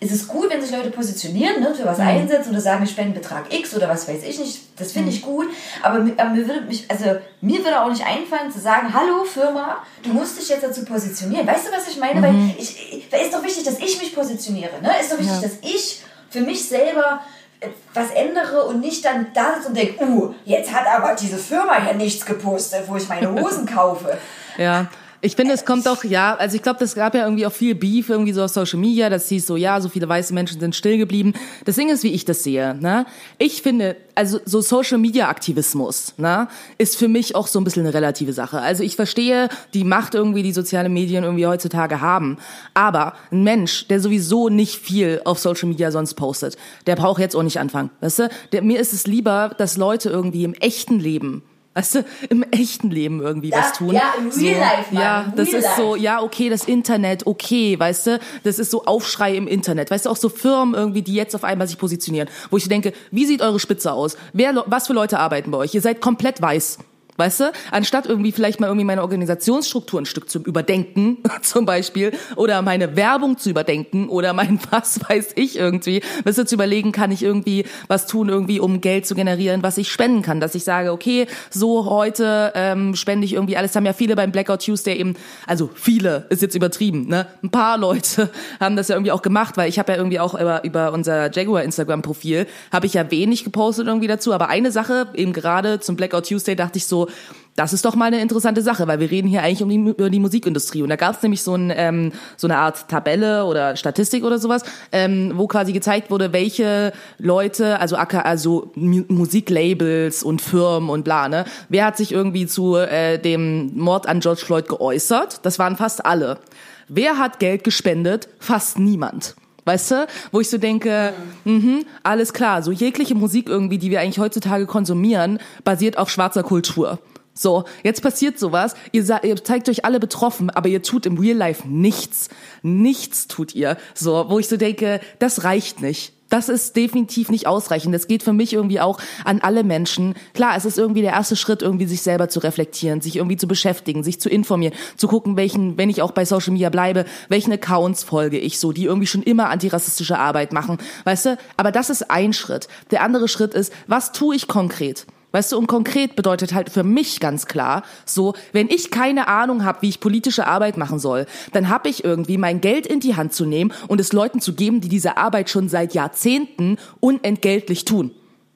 es 0.00 0.12
ist 0.12 0.28
gut, 0.28 0.48
wenn 0.50 0.60
sich 0.60 0.70
Leute 0.70 0.90
positionieren, 0.90 1.60
ne, 1.60 1.74
für 1.74 1.84
was 1.84 1.98
einsetzen 1.98 2.50
oder 2.50 2.60
sagen, 2.60 2.80
wir 2.80 2.86
spenden 2.88 3.14
Betrag 3.14 3.52
X 3.52 3.74
oder 3.74 3.88
was 3.88 4.06
weiß 4.06 4.22
ich 4.22 4.38
nicht. 4.38 4.60
Das 4.78 4.92
finde 4.92 5.10
ich 5.10 5.22
gut. 5.22 5.46
Aber 5.82 5.98
mir, 5.98 6.12
aber 6.16 6.30
mir 6.30 6.46
würde 6.46 6.60
mich, 6.62 6.88
also 6.88 7.04
mir 7.40 7.58
würde 7.64 7.80
auch 7.82 7.88
nicht 7.88 8.06
einfallen 8.06 8.50
zu 8.52 8.60
sagen, 8.60 8.94
hallo 8.94 9.24
Firma, 9.24 9.78
du 10.04 10.10
musst 10.10 10.38
dich 10.38 10.48
jetzt 10.48 10.62
dazu 10.62 10.84
positionieren. 10.84 11.46
Weißt 11.46 11.66
du, 11.66 11.72
was 11.72 11.88
ich 11.88 11.98
meine? 11.98 12.22
Weil 12.22 12.34
ich, 12.56 12.92
ich, 12.92 13.12
ist 13.12 13.34
doch 13.34 13.42
wichtig, 13.42 13.64
dass 13.64 13.78
ich 13.80 14.00
mich 14.00 14.14
positioniere. 14.14 14.80
Ne? 14.80 14.90
Ist 15.00 15.10
doch 15.12 15.18
wichtig, 15.18 15.34
Ja. 15.34 15.42
dass 15.42 15.58
ich 15.62 16.02
für 16.30 16.42
mich 16.42 16.68
selber 16.68 17.20
äh, 17.58 17.68
was 17.92 18.10
ändere 18.12 18.64
und 18.66 18.80
nicht 18.80 19.04
dann 19.04 19.26
da 19.34 19.54
sitze 19.56 19.68
und 19.68 19.76
denke, 19.76 20.04
uh, 20.04 20.32
jetzt 20.44 20.72
hat 20.72 20.86
aber 20.86 21.16
diese 21.16 21.38
Firma 21.38 21.76
ja 21.84 21.92
nichts 21.92 22.24
gepostet, 22.24 22.84
wo 22.86 22.94
ich 22.94 23.08
meine 23.08 23.32
Hosen 23.40 23.66
kaufe. 23.66 24.16
Ja. 24.56 24.86
Ich 25.20 25.34
finde, 25.34 25.52
es 25.52 25.64
kommt 25.64 25.88
auch, 25.88 26.04
ja, 26.04 26.36
also 26.36 26.54
ich 26.54 26.62
glaube, 26.62 26.78
das 26.78 26.94
gab 26.94 27.12
ja 27.12 27.24
irgendwie 27.24 27.44
auch 27.44 27.52
viel 27.52 27.74
Beef 27.74 28.08
irgendwie 28.08 28.32
so 28.32 28.44
auf 28.44 28.52
Social 28.52 28.78
Media, 28.78 29.10
das 29.10 29.28
hieß 29.28 29.48
so, 29.48 29.56
ja, 29.56 29.80
so 29.80 29.88
viele 29.88 30.08
weiße 30.08 30.32
Menschen 30.32 30.60
sind 30.60 30.76
still 30.76 30.96
geblieben. 30.96 31.32
Das 31.64 31.74
Ding 31.74 31.88
ist, 31.88 32.04
wie 32.04 32.12
ich 32.12 32.24
das 32.24 32.44
sehe, 32.44 32.76
ne? 32.80 33.04
Ich 33.36 33.62
finde, 33.62 33.96
also 34.14 34.38
so 34.44 34.60
Social 34.60 34.98
Media 34.98 35.28
Aktivismus, 35.28 36.14
ne, 36.18 36.46
ist 36.78 36.96
für 36.96 37.08
mich 37.08 37.34
auch 37.34 37.48
so 37.48 37.58
ein 37.58 37.64
bisschen 37.64 37.84
eine 37.84 37.94
relative 37.94 38.32
Sache. 38.32 38.60
Also 38.60 38.84
ich 38.84 38.94
verstehe 38.94 39.48
die 39.74 39.82
Macht 39.82 40.14
irgendwie, 40.14 40.44
die 40.44 40.52
soziale 40.52 40.88
Medien 40.88 41.24
irgendwie 41.24 41.46
heutzutage 41.46 42.00
haben. 42.00 42.38
Aber 42.74 43.14
ein 43.32 43.42
Mensch, 43.42 43.88
der 43.88 43.98
sowieso 43.98 44.48
nicht 44.48 44.76
viel 44.76 45.20
auf 45.24 45.40
Social 45.40 45.68
Media 45.68 45.90
sonst 45.90 46.14
postet, 46.14 46.56
der 46.86 46.94
braucht 46.94 47.20
jetzt 47.20 47.34
auch 47.34 47.42
nicht 47.42 47.58
anfangen, 47.58 47.90
weißt 48.00 48.18
du? 48.20 48.28
Der, 48.52 48.62
mir 48.62 48.78
ist 48.78 48.92
es 48.92 49.08
lieber, 49.08 49.50
dass 49.58 49.76
Leute 49.76 50.10
irgendwie 50.10 50.44
im 50.44 50.54
echten 50.54 51.00
Leben 51.00 51.42
Weißt 51.78 51.94
du, 51.94 52.04
im 52.28 52.42
echten 52.50 52.90
Leben 52.90 53.20
irgendwie 53.22 53.50
Ja, 53.50 53.58
was 53.58 53.72
tun. 53.74 53.94
ja, 53.94 54.14
im 54.18 54.32
so, 54.32 54.40
Real 54.40 54.58
Life, 54.58 54.92
Mann, 54.92 55.00
Ja, 55.02 55.32
das 55.36 55.48
Real 55.52 55.58
ist 55.62 55.76
so, 55.76 55.94
Life. 55.94 56.02
ja, 56.04 56.20
okay, 56.22 56.48
das 56.48 56.64
Internet, 56.64 57.24
okay, 57.24 57.78
weißt 57.78 58.06
du, 58.08 58.20
das 58.42 58.58
ist 58.58 58.72
so 58.72 58.84
Aufschrei 58.84 59.36
im 59.36 59.46
Internet. 59.46 59.88
Weißt 59.92 60.06
du, 60.06 60.10
auch 60.10 60.16
so 60.16 60.28
Firmen 60.28 60.74
irgendwie, 60.74 61.02
die 61.02 61.14
jetzt 61.14 61.36
auf 61.36 61.44
einmal 61.44 61.68
sich 61.68 61.78
positionieren, 61.78 62.28
wo 62.50 62.56
ich 62.56 62.68
denke, 62.68 62.92
wie 63.12 63.26
sieht 63.26 63.42
eure 63.42 63.60
Spitze 63.60 63.92
aus? 63.92 64.16
Wer, 64.32 64.64
was 64.66 64.88
für 64.88 64.92
Leute 64.92 65.20
arbeiten 65.20 65.52
bei 65.52 65.58
euch? 65.58 65.72
Ihr 65.72 65.80
seid 65.80 66.00
komplett 66.00 66.42
weiß. 66.42 66.78
Weißt 67.18 67.40
du, 67.40 67.52
anstatt 67.72 68.06
irgendwie 68.06 68.30
vielleicht 68.30 68.60
mal 68.60 68.68
irgendwie 68.68 68.84
meine 68.84 69.02
Organisationsstruktur 69.02 70.00
ein 70.00 70.06
Stück 70.06 70.30
zu 70.30 70.38
überdenken, 70.38 71.18
zum 71.42 71.66
Beispiel, 71.66 72.12
oder 72.36 72.62
meine 72.62 72.94
Werbung 72.94 73.36
zu 73.38 73.50
überdenken, 73.50 74.08
oder 74.08 74.32
mein 74.32 74.60
was 74.70 75.00
weiß 75.08 75.32
ich 75.34 75.58
irgendwie, 75.58 76.00
weißt 76.22 76.38
du, 76.38 76.46
zu 76.46 76.54
überlegen, 76.54 76.92
kann 76.92 77.10
ich 77.10 77.24
irgendwie 77.24 77.64
was 77.88 78.06
tun, 78.06 78.28
irgendwie, 78.28 78.60
um 78.60 78.80
Geld 78.80 79.04
zu 79.04 79.16
generieren, 79.16 79.64
was 79.64 79.78
ich 79.78 79.90
spenden 79.90 80.22
kann, 80.22 80.38
dass 80.38 80.54
ich 80.54 80.62
sage, 80.62 80.92
okay, 80.92 81.26
so 81.50 81.86
heute 81.86 82.52
ähm, 82.54 82.94
spende 82.94 83.24
ich 83.24 83.32
irgendwie 83.32 83.56
alles, 83.56 83.74
haben 83.74 83.84
ja 83.84 83.94
viele 83.94 84.14
beim 84.14 84.30
Blackout 84.30 84.64
Tuesday 84.64 84.96
eben, 84.96 85.14
also 85.48 85.70
viele, 85.74 86.26
ist 86.28 86.40
jetzt 86.40 86.54
übertrieben, 86.54 87.08
ne, 87.08 87.26
ein 87.42 87.50
paar 87.50 87.78
Leute 87.78 88.30
haben 88.60 88.76
das 88.76 88.86
ja 88.86 88.94
irgendwie 88.94 89.10
auch 89.10 89.22
gemacht, 89.22 89.56
weil 89.56 89.68
ich 89.68 89.80
habe 89.80 89.90
ja 89.90 89.98
irgendwie 89.98 90.20
auch 90.20 90.34
über, 90.34 90.62
über 90.62 90.92
unser 90.92 91.32
Jaguar 91.32 91.64
Instagram 91.64 92.02
Profil, 92.02 92.46
habe 92.70 92.86
ich 92.86 92.94
ja 92.94 93.10
wenig 93.10 93.42
gepostet 93.42 93.88
irgendwie 93.88 94.06
dazu, 94.06 94.32
aber 94.32 94.48
eine 94.50 94.70
Sache, 94.70 95.08
eben 95.14 95.32
gerade 95.32 95.80
zum 95.80 95.96
Blackout 95.96 96.28
Tuesday 96.28 96.54
dachte 96.54 96.78
ich 96.78 96.86
so, 96.86 97.07
das 97.56 97.72
ist 97.72 97.84
doch 97.84 97.96
mal 97.96 98.04
eine 98.04 98.20
interessante 98.20 98.62
Sache, 98.62 98.86
weil 98.86 99.00
wir 99.00 99.10
reden 99.10 99.26
hier 99.26 99.42
eigentlich 99.42 99.64
um 99.64 99.68
die, 99.68 99.76
über 99.76 100.10
die 100.10 100.20
Musikindustrie. 100.20 100.82
Und 100.82 100.90
da 100.90 100.96
gab 100.96 101.16
es 101.16 101.22
nämlich 101.22 101.42
so, 101.42 101.56
ein, 101.56 101.72
ähm, 101.74 102.12
so 102.36 102.46
eine 102.46 102.56
Art 102.56 102.88
Tabelle 102.88 103.46
oder 103.46 103.74
Statistik 103.74 104.22
oder 104.22 104.38
sowas, 104.38 104.62
ähm, 104.92 105.32
wo 105.34 105.48
quasi 105.48 105.72
gezeigt 105.72 106.12
wurde, 106.12 106.32
welche 106.32 106.92
Leute, 107.18 107.80
also, 107.80 107.96
also 107.96 108.70
Mu- 108.76 109.06
Musiklabels 109.08 110.22
und 110.22 110.40
Firmen 110.40 110.88
und 110.88 111.02
bla, 111.02 111.28
ne, 111.28 111.46
wer 111.68 111.86
hat 111.86 111.96
sich 111.96 112.12
irgendwie 112.12 112.46
zu 112.46 112.76
äh, 112.76 113.18
dem 113.18 113.76
Mord 113.76 114.06
an 114.08 114.20
George 114.20 114.42
Floyd 114.44 114.68
geäußert? 114.68 115.40
Das 115.44 115.58
waren 115.58 115.76
fast 115.76 116.06
alle. 116.06 116.38
Wer 116.86 117.18
hat 117.18 117.40
Geld 117.40 117.64
gespendet? 117.64 118.28
Fast 118.38 118.78
niemand. 118.78 119.34
Weißt 119.68 119.90
du, 119.90 120.06
wo 120.32 120.40
ich 120.40 120.48
so 120.48 120.56
denke, 120.56 121.12
mhm, 121.44 121.84
alles 122.02 122.32
klar, 122.32 122.62
so 122.62 122.72
jegliche 122.72 123.14
Musik 123.14 123.50
irgendwie, 123.50 123.76
die 123.76 123.90
wir 123.90 124.00
eigentlich 124.00 124.18
heutzutage 124.18 124.64
konsumieren, 124.64 125.38
basiert 125.62 125.98
auf 125.98 126.08
schwarzer 126.08 126.42
Kultur. 126.42 126.98
So, 127.34 127.64
jetzt 127.82 128.02
passiert 128.02 128.38
sowas, 128.38 128.74
ihr, 128.92 129.04
ihr 129.22 129.44
zeigt 129.44 129.68
euch 129.68 129.84
alle 129.84 130.00
betroffen, 130.00 130.48
aber 130.48 130.70
ihr 130.70 130.82
tut 130.82 131.04
im 131.04 131.18
Real 131.18 131.36
Life 131.36 131.68
nichts. 131.68 132.30
Nichts 132.62 133.26
tut 133.28 133.54
ihr. 133.54 133.76
So, 133.92 134.30
wo 134.30 134.38
ich 134.38 134.48
so 134.48 134.56
denke, 134.56 135.00
das 135.18 135.44
reicht 135.44 135.82
nicht. 135.82 136.14
Das 136.28 136.48
ist 136.48 136.76
definitiv 136.76 137.30
nicht 137.30 137.46
ausreichend. 137.46 137.94
Das 137.94 138.06
geht 138.06 138.22
für 138.22 138.32
mich 138.32 138.52
irgendwie 138.52 138.80
auch 138.80 139.00
an 139.24 139.40
alle 139.40 139.64
Menschen. 139.64 140.14
Klar, 140.34 140.56
es 140.56 140.64
ist 140.64 140.76
irgendwie 140.76 141.00
der 141.00 141.12
erste 141.12 141.36
Schritt, 141.36 141.62
irgendwie 141.62 141.86
sich 141.86 142.02
selber 142.02 142.28
zu 142.28 142.40
reflektieren, 142.40 143.00
sich 143.00 143.16
irgendwie 143.16 143.36
zu 143.36 143.48
beschäftigen, 143.48 144.02
sich 144.02 144.20
zu 144.20 144.28
informieren, 144.28 144.74
zu 144.96 145.08
gucken, 145.08 145.36
welchen, 145.36 145.78
wenn 145.78 145.88
ich 145.88 146.02
auch 146.02 146.12
bei 146.12 146.24
Social 146.24 146.52
Media 146.52 146.68
bleibe, 146.68 147.06
welchen 147.28 147.52
Accounts 147.52 148.02
folge 148.02 148.38
ich 148.38 148.58
so, 148.58 148.72
die 148.72 148.84
irgendwie 148.84 149.06
schon 149.06 149.22
immer 149.22 149.48
antirassistische 149.48 150.18
Arbeit 150.18 150.52
machen. 150.52 150.78
Weißt 151.04 151.26
du? 151.26 151.38
Aber 151.56 151.72
das 151.72 151.88
ist 151.88 152.10
ein 152.10 152.32
Schritt. 152.32 152.68
Der 152.90 153.02
andere 153.02 153.28
Schritt 153.28 153.54
ist, 153.54 153.72
was 153.86 154.12
tue 154.12 154.36
ich 154.36 154.48
konkret? 154.48 155.06
Weißt 155.32 155.52
du, 155.52 155.58
und 155.58 155.66
konkret 155.66 156.16
bedeutet 156.16 156.54
halt 156.54 156.70
für 156.70 156.84
mich 156.84 157.20
ganz 157.20 157.46
klar, 157.46 157.82
so, 158.06 158.34
wenn 158.52 158.68
ich 158.68 158.90
keine 158.90 159.28
Ahnung 159.28 159.64
habe, 159.64 159.82
wie 159.82 159.88
ich 159.90 160.00
politische 160.00 160.46
Arbeit 160.46 160.78
machen 160.78 160.98
soll, 160.98 161.26
dann 161.52 161.68
habe 161.68 161.88
ich 161.90 162.02
irgendwie 162.02 162.38
mein 162.38 162.60
Geld 162.60 162.86
in 162.86 163.00
die 163.00 163.14
Hand 163.14 163.34
zu 163.34 163.44
nehmen 163.44 163.72
und 163.88 164.00
es 164.00 164.12
Leuten 164.12 164.40
zu 164.40 164.54
geben, 164.54 164.80
die 164.80 164.88
diese 164.88 165.18
Arbeit 165.18 165.50
schon 165.50 165.68
seit 165.68 165.92
Jahrzehnten 165.92 166.78
unentgeltlich 167.00 167.84
tun. 167.84 168.12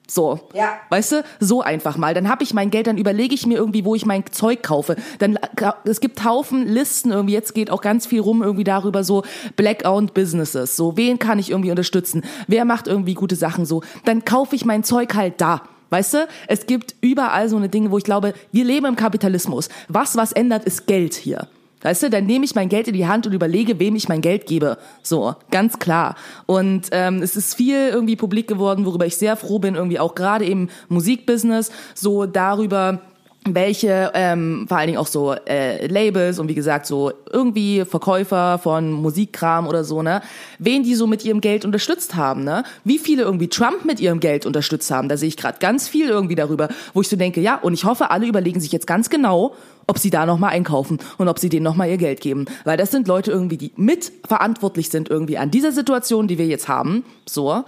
So. 0.09 0.41
Ja. 0.53 0.75
Weißt 0.91 1.13
du, 1.13 1.25
so 1.41 1.63
einfach 1.63 1.97
mal. 1.97 2.13
Dann 2.15 2.29
habe 2.29 2.43
ich 2.43 2.53
mein 2.53 2.71
Geld, 2.71 2.87
dann 2.87 2.99
überlege 2.99 3.35
ich 3.35 3.47
mir 3.47 3.57
irgendwie, 3.57 3.85
wo 3.85 3.95
ich 3.95 4.05
mein 4.05 4.25
Zeug 4.31 4.63
kaufe. 4.63 4.97
Dann 5.19 5.39
es 5.85 6.01
gibt 6.01 6.25
Haufen 6.25 6.67
Listen 6.67 7.13
irgendwie. 7.13 7.33
Jetzt 7.33 7.55
geht 7.55 7.71
auch 7.71 7.81
ganz 7.81 8.07
viel 8.07 8.21
rum 8.21 8.43
irgendwie 8.43 8.65
darüber 8.65 9.05
so 9.05 9.23
Black-owned 9.57 10.13
Businesses. 10.13 10.77
So, 10.77 10.97
wen 10.97 11.19
kann 11.19 11.39
ich 11.39 11.51
irgendwie 11.51 11.71
unterstützen? 11.71 12.23
Wer 12.47 12.65
macht 12.65 12.89
irgendwie 12.89 13.15
gute 13.15 13.37
Sachen 13.37 13.65
so? 13.65 13.83
Dann 14.05 14.25
kaufe 14.25 14.55
ich 14.55 14.65
mein 14.65 14.85
Zeug 14.85 15.15
halt 15.15 15.41
da. 15.41 15.63
Weißt 15.93 16.15
du, 16.15 16.27
es 16.49 16.65
gibt 16.65 16.95
überall 17.03 17.51
so 17.51 17.59
eine 17.59 17.69
Dinge, 17.69 17.91
wo 17.91 17.99
ich 17.99 18.05
glaube, 18.05 18.33
wir 18.51 18.65
leben 18.65 18.87
im 18.87 18.97
Kapitalismus. 18.97 19.69
Was 19.89 20.17
was 20.17 20.33
ändert, 20.33 20.65
ist 20.65 20.87
Geld 20.87 21.13
hier. 21.13 21.49
Weißt 21.83 22.05
du, 22.05 22.09
dann 22.09 22.25
nehme 22.25 22.47
ich 22.47 22.55
mein 22.55 22.71
Geld 22.71 22.89
in 22.89 22.95
die 22.95 23.07
Hand 23.07 23.27
und 23.27 23.35
überlege, 23.35 23.79
wem 23.79 23.95
ich 23.95 24.09
mein 24.09 24.23
Geld 24.23 24.47
gebe. 24.47 24.79
So, 25.03 25.35
ganz 25.51 25.79
klar. 25.79 26.15
Und 26.47 26.89
ähm, 26.93 27.21
es 27.21 27.37
ist 27.37 27.55
viel 27.55 27.89
irgendwie 27.89 28.17
publik 28.17 28.49
geworden, 28.49 28.87
worüber 28.87 29.05
ich 29.05 29.19
sehr 29.19 29.37
froh 29.37 29.59
bin, 29.59 29.75
irgendwie 29.75 29.99
auch 29.99 30.15
gerade 30.15 30.47
im 30.47 30.71
Musikbusiness, 30.89 31.71
so 31.95 32.25
darüber, 32.25 33.03
welche 33.45 34.13
ähm, 34.15 34.67
vor 34.69 34.77
allen 34.77 34.87
Dingen 34.87 34.99
auch 34.99 35.07
so 35.07 35.33
äh, 35.33 35.87
Labels 35.87 36.39
und 36.39 36.49
wie 36.49 36.55
gesagt 36.55 36.87
so 36.87 37.13
irgendwie 37.33 37.85
Verkäufer 37.85 38.59
von 38.59 38.93
Musikkram 38.93 39.67
oder 39.67 39.83
so 39.83 40.03
ne? 40.03 40.23
Wen 40.59 40.85
die 40.85 40.95
so 40.95 41.07
mit 41.07 41.25
ihrem 41.25 41.41
Geld 41.41 41.65
unterstützt 41.65 42.15
haben 42.15 42.45
ne? 42.45 42.63
Wie 42.85 42.99
viele 42.99 43.23
irgendwie 43.23 43.49
Trump 43.49 43.85
mit 43.85 43.99
ihrem 43.99 44.21
Geld 44.21 44.47
unterstützt 44.47 44.91
haben 44.91 45.09
da 45.09 45.17
sehe 45.17 45.29
ich 45.29 45.37
gerade 45.37 45.59
ganz 45.59 45.89
viel 45.89 46.09
irgendwie 46.09 46.37
darüber 46.37 46.69
wo 46.95 47.01
ich 47.01 47.09
so 47.09 47.17
denke 47.17 47.41
ja 47.41 47.57
und 47.57 47.75
ich 47.75 47.85
hoffe 47.85 48.11
alle 48.11 48.27
überlegen 48.27 48.61
sich 48.61 48.71
jetzt 48.71 48.87
ganz 48.87 49.11
genau 49.11 49.55
ob 49.89 49.99
sie 49.99 50.11
da 50.11 50.27
noch 50.27 50.39
mal 50.39 50.49
einkaufen 50.49 50.99
und 51.19 51.29
ob 51.29 51.41
sie 51.41 51.49
denen 51.49 51.65
noch 51.65 51.75
mal 51.75 51.89
ihr 51.89 51.97
Geld 51.97 52.21
geben. 52.21 52.45
Weil 52.63 52.77
das 52.77 52.93
sind 52.93 53.09
Leute 53.09 53.33
irgendwie 53.33 53.57
die 53.57 53.73
mit 53.77 54.13
verantwortlich 54.25 54.91
sind 54.91 55.11
irgendwie 55.11 55.39
an 55.39 55.51
dieser 55.51 55.73
Situation 55.73 56.29
die 56.29 56.39
wir 56.39 56.47
jetzt 56.47 56.69
haben 56.69 57.05
so 57.27 57.65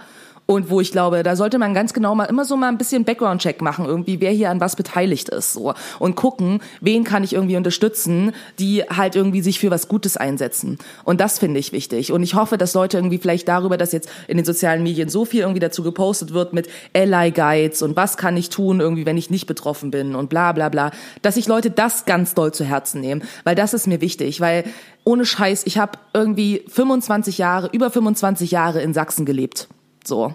und 0.47 0.69
wo 0.69 0.79
ich 0.79 0.91
glaube, 0.91 1.23
da 1.23 1.35
sollte 1.35 1.57
man 1.57 1.73
ganz 1.73 1.93
genau 1.93 2.13
mal 2.13 2.25
immer 2.25 2.45
so 2.45 2.55
mal 2.55 2.67
ein 2.67 2.77
bisschen 2.77 3.03
Background-Check 3.03 3.61
machen, 3.61 3.85
irgendwie, 3.85 4.21
wer 4.21 4.31
hier 4.31 4.51
an 4.51 4.59
was 4.59 4.75
beteiligt 4.75 5.29
ist, 5.29 5.53
so. 5.53 5.73
Und 5.97 6.15
gucken, 6.15 6.59
wen 6.81 7.03
kann 7.03 7.23
ich 7.23 7.33
irgendwie 7.33 7.57
unterstützen, 7.57 8.33
die 8.59 8.83
halt 8.83 9.15
irgendwie 9.15 9.41
sich 9.41 9.59
für 9.59 9.71
was 9.71 9.87
Gutes 9.87 10.17
einsetzen. 10.17 10.77
Und 11.03 11.19
das 11.19 11.39
finde 11.39 11.59
ich 11.59 11.71
wichtig. 11.71 12.11
Und 12.11 12.21
ich 12.21 12.35
hoffe, 12.35 12.57
dass 12.57 12.75
Leute 12.75 12.97
irgendwie 12.97 13.17
vielleicht 13.17 13.47
darüber, 13.47 13.77
dass 13.77 13.91
jetzt 13.91 14.09
in 14.27 14.37
den 14.37 14.45
sozialen 14.45 14.83
Medien 14.83 15.09
so 15.09 15.25
viel 15.25 15.41
irgendwie 15.41 15.59
dazu 15.59 15.81
gepostet 15.81 16.33
wird 16.33 16.53
mit 16.53 16.69
Ally 16.93 17.31
Guides 17.31 17.81
und 17.81 17.95
was 17.95 18.17
kann 18.17 18.37
ich 18.37 18.49
tun 18.49 18.79
irgendwie, 18.79 19.05
wenn 19.05 19.17
ich 19.17 19.31
nicht 19.31 19.47
betroffen 19.47 19.89
bin 19.89 20.15
und 20.15 20.29
bla, 20.29 20.51
bla, 20.51 20.69
bla, 20.69 20.91
dass 21.21 21.35
sich 21.35 21.47
Leute 21.47 21.71
das 21.71 22.05
ganz 22.05 22.35
doll 22.35 22.53
zu 22.53 22.63
Herzen 22.63 23.01
nehmen. 23.01 23.23
Weil 23.43 23.55
das 23.55 23.73
ist 23.73 23.87
mir 23.87 24.01
wichtig, 24.01 24.41
weil 24.41 24.63
ohne 25.03 25.25
Scheiß, 25.25 25.63
ich 25.65 25.77
habe 25.77 25.97
irgendwie 26.13 26.63
25 26.67 27.37
Jahre, 27.37 27.69
über 27.71 27.89
25 27.89 28.51
Jahre 28.51 28.81
in 28.81 28.93
Sachsen 28.93 29.25
gelebt. 29.25 29.67
So. 30.07 30.33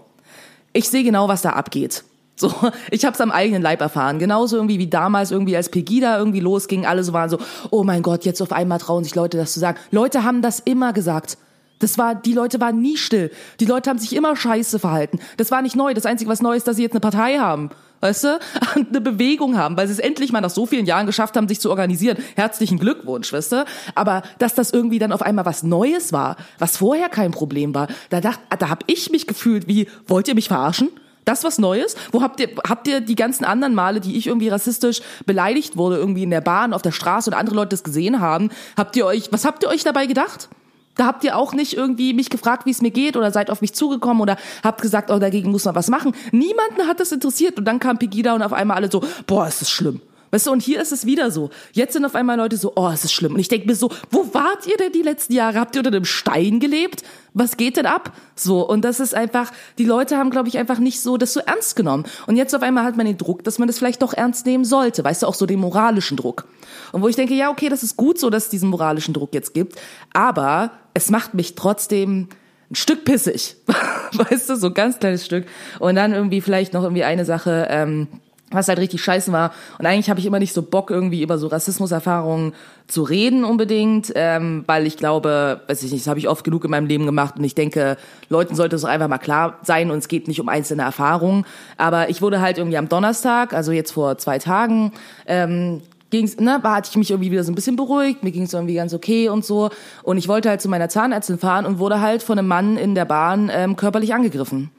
Ich 0.72 0.88
sehe 0.88 1.02
genau, 1.02 1.28
was 1.28 1.42
da 1.42 1.50
abgeht. 1.50 2.04
So, 2.36 2.50
ich 2.90 3.04
habe 3.04 3.12
es 3.14 3.20
am 3.20 3.30
eigenen 3.30 3.60
Leib 3.60 3.82
erfahren. 3.82 4.18
Genauso 4.18 4.56
irgendwie 4.56 4.78
wie 4.78 4.88
damals 4.88 5.30
irgendwie 5.30 5.56
als 5.56 5.68
Pegida 5.68 6.16
irgendwie 6.16 6.40
losging, 6.40 6.86
alle 6.86 7.04
so 7.04 7.12
waren 7.12 7.28
so, 7.28 7.38
oh 7.70 7.84
mein 7.84 8.02
Gott, 8.02 8.24
jetzt 8.24 8.40
auf 8.40 8.52
einmal 8.52 8.78
trauen 8.78 9.04
sich 9.04 9.14
Leute 9.14 9.36
das 9.36 9.52
zu 9.52 9.60
sagen. 9.60 9.78
Leute 9.90 10.24
haben 10.24 10.40
das 10.40 10.58
immer 10.58 10.94
gesagt. 10.94 11.36
Das 11.80 11.98
war, 11.98 12.14
die 12.14 12.32
Leute 12.32 12.60
waren 12.60 12.80
nie 12.80 12.96
still. 12.96 13.30
Die 13.58 13.66
Leute 13.66 13.90
haben 13.90 13.98
sich 13.98 14.14
immer 14.14 14.36
scheiße 14.36 14.78
verhalten. 14.78 15.18
Das 15.36 15.50
war 15.50 15.60
nicht 15.60 15.76
neu. 15.76 15.92
Das 15.92 16.06
Einzige, 16.06 16.30
was 16.30 16.40
neu 16.40 16.56
ist, 16.56 16.66
dass 16.66 16.76
sie 16.76 16.82
jetzt 16.82 16.92
eine 16.92 17.00
Partei 17.00 17.38
haben. 17.38 17.70
Weißt 18.00 18.24
du? 18.24 18.38
Und 18.76 18.88
eine 18.90 19.00
Bewegung 19.00 19.58
haben, 19.58 19.76
weil 19.76 19.86
sie 19.86 19.92
es 19.92 19.98
endlich 19.98 20.32
mal 20.32 20.40
nach 20.40 20.50
so 20.50 20.66
vielen 20.66 20.86
Jahren 20.86 21.06
geschafft 21.06 21.36
haben, 21.36 21.48
sich 21.48 21.60
zu 21.60 21.70
organisieren. 21.70 22.16
Herzlichen 22.34 22.78
Glückwunsch, 22.78 23.32
weißt 23.32 23.52
du? 23.52 23.64
Aber 23.94 24.22
dass 24.38 24.54
das 24.54 24.70
irgendwie 24.70 24.98
dann 24.98 25.12
auf 25.12 25.22
einmal 25.22 25.44
was 25.44 25.62
Neues 25.62 26.12
war, 26.12 26.36
was 26.58 26.78
vorher 26.78 27.08
kein 27.08 27.30
Problem 27.30 27.74
war, 27.74 27.88
da 28.08 28.20
dacht, 28.20 28.40
da 28.58 28.68
hab 28.68 28.84
ich 28.86 29.10
mich 29.10 29.26
gefühlt 29.26 29.68
wie, 29.68 29.88
wollt 30.06 30.28
ihr 30.28 30.34
mich 30.34 30.48
verarschen? 30.48 30.88
Das 31.26 31.44
was 31.44 31.58
Neues? 31.58 31.94
Wo 32.12 32.22
habt 32.22 32.40
ihr, 32.40 32.48
habt 32.66 32.88
ihr 32.88 33.02
die 33.02 33.14
ganzen 33.14 33.44
anderen 33.44 33.74
Male, 33.74 34.00
die 34.00 34.16
ich 34.16 34.26
irgendwie 34.26 34.48
rassistisch 34.48 35.02
beleidigt 35.26 35.76
wurde, 35.76 35.96
irgendwie 35.96 36.22
in 36.22 36.30
der 36.30 36.40
Bahn, 36.40 36.72
auf 36.72 36.82
der 36.82 36.92
Straße 36.92 37.30
und 37.30 37.36
andere 37.36 37.56
Leute 37.56 37.68
das 37.68 37.84
gesehen 37.84 38.20
haben, 38.20 38.50
habt 38.76 38.96
ihr 38.96 39.04
euch, 39.04 39.30
was 39.30 39.44
habt 39.44 39.62
ihr 39.62 39.68
euch 39.68 39.84
dabei 39.84 40.06
gedacht? 40.06 40.48
Da 40.96 41.06
habt 41.06 41.24
ihr 41.24 41.36
auch 41.36 41.52
nicht 41.52 41.74
irgendwie 41.74 42.12
mich 42.12 42.30
gefragt, 42.30 42.66
wie 42.66 42.70
es 42.70 42.82
mir 42.82 42.90
geht 42.90 43.16
oder 43.16 43.30
seid 43.30 43.50
auf 43.50 43.60
mich 43.60 43.72
zugekommen 43.74 44.20
oder 44.20 44.36
habt 44.62 44.82
gesagt, 44.82 45.10
oh, 45.10 45.18
dagegen 45.18 45.50
muss 45.50 45.64
man 45.64 45.74
was 45.74 45.88
machen. 45.88 46.14
Niemanden 46.32 46.86
hat 46.86 47.00
das 47.00 47.12
interessiert 47.12 47.58
und 47.58 47.64
dann 47.64 47.78
kam 47.78 47.98
Pegida 47.98 48.34
und 48.34 48.42
auf 48.42 48.52
einmal 48.52 48.76
alle 48.76 48.90
so, 48.90 49.02
boah, 49.26 49.46
ist 49.46 49.60
das 49.60 49.70
schlimm. 49.70 50.00
Weißt 50.30 50.46
du, 50.46 50.52
und 50.52 50.62
hier 50.62 50.80
ist 50.80 50.92
es 50.92 51.06
wieder 51.06 51.30
so. 51.30 51.50
Jetzt 51.72 51.92
sind 51.94 52.04
auf 52.04 52.14
einmal 52.14 52.36
Leute 52.36 52.56
so, 52.56 52.72
oh, 52.76 52.88
es 52.88 53.04
ist 53.04 53.12
schlimm. 53.12 53.34
Und 53.34 53.40
ich 53.40 53.48
denke 53.48 53.66
mir 53.66 53.74
so, 53.74 53.90
wo 54.10 54.32
wart 54.32 54.66
ihr 54.66 54.76
denn 54.76 54.92
die 54.92 55.02
letzten 55.02 55.32
Jahre? 55.32 55.58
Habt 55.58 55.74
ihr 55.74 55.80
unter 55.80 55.90
einem 55.90 56.04
Stein 56.04 56.60
gelebt? 56.60 57.02
Was 57.34 57.56
geht 57.56 57.76
denn 57.76 57.86
ab? 57.86 58.12
So, 58.36 58.66
und 58.66 58.84
das 58.84 59.00
ist 59.00 59.14
einfach, 59.14 59.52
die 59.78 59.84
Leute 59.84 60.16
haben, 60.16 60.30
glaube 60.30 60.48
ich, 60.48 60.58
einfach 60.58 60.78
nicht 60.78 61.00
so 61.00 61.16
das 61.16 61.32
so 61.32 61.40
ernst 61.40 61.76
genommen. 61.76 62.04
Und 62.26 62.36
jetzt 62.36 62.54
auf 62.54 62.62
einmal 62.62 62.84
hat 62.84 62.96
man 62.96 63.06
den 63.06 63.18
Druck, 63.18 63.44
dass 63.44 63.58
man 63.58 63.66
das 63.66 63.78
vielleicht 63.78 64.02
doch 64.02 64.14
ernst 64.14 64.46
nehmen 64.46 64.64
sollte. 64.64 65.04
Weißt 65.04 65.22
du, 65.22 65.26
auch 65.26 65.34
so 65.34 65.46
den 65.46 65.60
moralischen 65.60 66.16
Druck. 66.16 66.46
Und 66.92 67.02
wo 67.02 67.08
ich 67.08 67.16
denke, 67.16 67.34
ja, 67.34 67.50
okay, 67.50 67.68
das 67.68 67.82
ist 67.82 67.96
gut 67.96 68.18
so, 68.18 68.30
dass 68.30 68.44
es 68.44 68.50
diesen 68.50 68.68
moralischen 68.68 69.14
Druck 69.14 69.34
jetzt 69.34 69.54
gibt. 69.54 69.76
Aber 70.12 70.72
es 70.94 71.10
macht 71.10 71.34
mich 71.34 71.54
trotzdem 71.54 72.28
ein 72.70 72.76
Stück 72.76 73.04
pissig. 73.04 73.56
weißt 74.12 74.48
du, 74.48 74.56
so 74.56 74.68
ein 74.68 74.74
ganz 74.74 74.98
kleines 74.98 75.24
Stück. 75.24 75.46
Und 75.80 75.96
dann 75.96 76.12
irgendwie 76.12 76.40
vielleicht 76.40 76.72
noch 76.72 76.82
irgendwie 76.82 77.04
eine 77.04 77.24
Sache, 77.24 77.66
ähm, 77.68 78.08
was 78.50 78.68
halt 78.68 78.78
richtig 78.78 79.02
scheiße 79.02 79.32
war. 79.32 79.52
Und 79.78 79.86
eigentlich 79.86 80.10
habe 80.10 80.20
ich 80.20 80.26
immer 80.26 80.38
nicht 80.38 80.52
so 80.52 80.62
Bock, 80.62 80.90
irgendwie 80.90 81.22
über 81.22 81.38
so 81.38 81.46
Rassismuserfahrungen 81.46 82.52
zu 82.88 83.02
reden 83.02 83.44
unbedingt, 83.44 84.12
ähm, 84.14 84.64
weil 84.66 84.86
ich 84.86 84.96
glaube, 84.96 85.60
weiß 85.68 85.82
ich 85.82 85.92
nicht, 85.92 86.04
das 86.04 86.10
habe 86.10 86.18
ich 86.18 86.28
oft 86.28 86.44
genug 86.44 86.64
in 86.64 86.70
meinem 86.70 86.86
Leben 86.86 87.06
gemacht 87.06 87.36
und 87.38 87.44
ich 87.44 87.54
denke, 87.54 87.96
Leuten 88.28 88.54
sollte 88.54 88.76
es 88.76 88.84
auch 88.84 88.88
einfach 88.88 89.08
mal 89.08 89.18
klar 89.18 89.58
sein 89.62 89.90
und 89.90 89.98
es 89.98 90.08
geht 90.08 90.26
nicht 90.28 90.40
um 90.40 90.48
einzelne 90.48 90.82
Erfahrungen. 90.82 91.44
Aber 91.76 92.10
ich 92.10 92.22
wurde 92.22 92.40
halt 92.40 92.58
irgendwie 92.58 92.78
am 92.78 92.88
Donnerstag, 92.88 93.52
also 93.52 93.72
jetzt 93.72 93.92
vor 93.92 94.18
zwei 94.18 94.38
Tagen, 94.38 94.92
ähm, 95.26 95.82
ging's, 96.10 96.36
ne, 96.38 96.58
war, 96.62 96.76
hatte 96.76 96.90
ich 96.90 96.96
mich 96.96 97.10
irgendwie 97.10 97.30
wieder 97.30 97.44
so 97.44 97.52
ein 97.52 97.54
bisschen 97.54 97.76
beruhigt, 97.76 98.22
mir 98.24 98.32
ging 98.32 98.42
es 98.42 98.52
irgendwie 98.52 98.74
ganz 98.74 98.92
okay 98.92 99.28
und 99.28 99.44
so. 99.44 99.70
Und 100.02 100.18
ich 100.18 100.28
wollte 100.28 100.48
halt 100.48 100.60
zu 100.60 100.68
meiner 100.68 100.88
Zahnärztin 100.88 101.38
fahren 101.38 101.66
und 101.66 101.78
wurde 101.78 102.00
halt 102.00 102.22
von 102.22 102.38
einem 102.38 102.48
Mann 102.48 102.76
in 102.76 102.94
der 102.94 103.04
Bahn 103.04 103.50
ähm, 103.52 103.76
körperlich 103.76 104.12
angegriffen. 104.12 104.70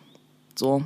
So. 0.56 0.84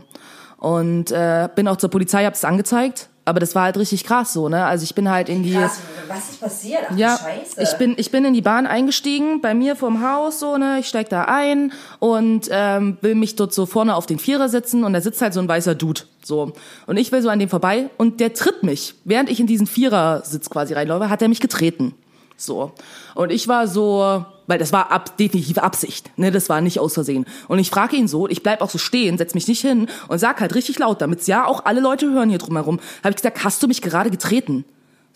Und 0.65 1.11
äh, 1.11 1.47
bin 1.53 1.67
auch 1.67 1.77
zur 1.77 1.91
Polizei, 1.91 2.25
hab's 2.25 2.43
angezeigt. 2.43 3.09
Aber 3.23 3.39
das 3.39 3.53
war 3.53 3.65
halt 3.65 3.77
richtig 3.77 4.03
krass 4.03 4.33
so, 4.33 4.49
ne? 4.49 4.65
Also 4.65 4.83
ich 4.83 4.95
bin 4.95 5.11
halt 5.11 5.29
in 5.29 5.43
die. 5.43 5.53
Krass, 5.53 5.79
was 6.07 6.29
ist 6.31 6.41
passiert? 6.41 6.81
Ach, 6.89 6.97
Ja, 6.97 7.19
Scheiße. 7.19 7.61
ich 7.61 7.77
bin 7.77 7.93
ich 7.97 8.09
bin 8.09 8.25
in 8.25 8.33
die 8.33 8.41
Bahn 8.41 8.65
eingestiegen, 8.65 9.41
bei 9.41 9.53
mir 9.53 9.75
vorm 9.75 10.03
Haus 10.03 10.39
so, 10.39 10.57
ne, 10.57 10.77
ich 10.79 10.87
steig 10.87 11.09
da 11.09 11.25
ein 11.25 11.71
und 11.99 12.49
ähm, 12.51 12.97
will 13.01 13.13
mich 13.13 13.35
dort 13.35 13.53
so 13.53 13.67
vorne 13.67 13.95
auf 13.95 14.07
den 14.07 14.17
Vierer 14.17 14.49
sitzen 14.49 14.83
und 14.83 14.93
da 14.93 15.01
sitzt 15.01 15.21
halt 15.21 15.35
so 15.35 15.39
ein 15.39 15.47
weißer 15.47 15.75
Dude, 15.75 16.01
so. 16.23 16.53
Und 16.87 16.97
ich 16.97 17.11
will 17.11 17.21
so 17.21 17.29
an 17.29 17.37
dem 17.37 17.49
vorbei 17.49 17.91
und 17.97 18.19
der 18.19 18.33
tritt 18.33 18.63
mich, 18.63 18.95
während 19.03 19.29
ich 19.29 19.39
in 19.39 19.45
diesen 19.45 19.67
Vierersitz 19.67 20.49
quasi 20.49 20.73
reinläufe, 20.73 21.11
hat 21.11 21.21
er 21.21 21.27
mich 21.27 21.41
getreten. 21.41 21.93
So. 22.37 22.71
Und 23.13 23.31
ich 23.31 23.47
war 23.47 23.67
so, 23.67 24.25
weil 24.47 24.59
das 24.59 24.73
war 24.73 24.91
ab, 24.91 25.17
definitiv 25.17 25.57
Absicht, 25.57 26.11
ne, 26.17 26.31
das 26.31 26.49
war 26.49 26.61
nicht 26.61 26.79
aus 26.79 26.93
Versehen. 26.93 27.25
Und 27.47 27.59
ich 27.59 27.69
frage 27.69 27.95
ihn 27.95 28.07
so, 28.07 28.27
ich 28.27 28.43
bleib 28.43 28.61
auch 28.61 28.69
so 28.69 28.77
stehen, 28.77 29.17
setz 29.17 29.33
mich 29.33 29.47
nicht 29.47 29.61
hin 29.61 29.87
und 30.07 30.19
sag 30.19 30.41
halt 30.41 30.55
richtig 30.55 30.79
laut, 30.79 31.01
damit's 31.01 31.27
ja 31.27 31.45
auch 31.45 31.65
alle 31.65 31.81
Leute 31.81 32.11
hören 32.11 32.29
hier 32.29 32.39
drumherum, 32.39 32.79
habe 33.03 33.11
ich 33.11 33.17
gesagt, 33.17 33.43
hast 33.43 33.61
du 33.63 33.67
mich 33.67 33.81
gerade 33.81 34.09
getreten? 34.09 34.65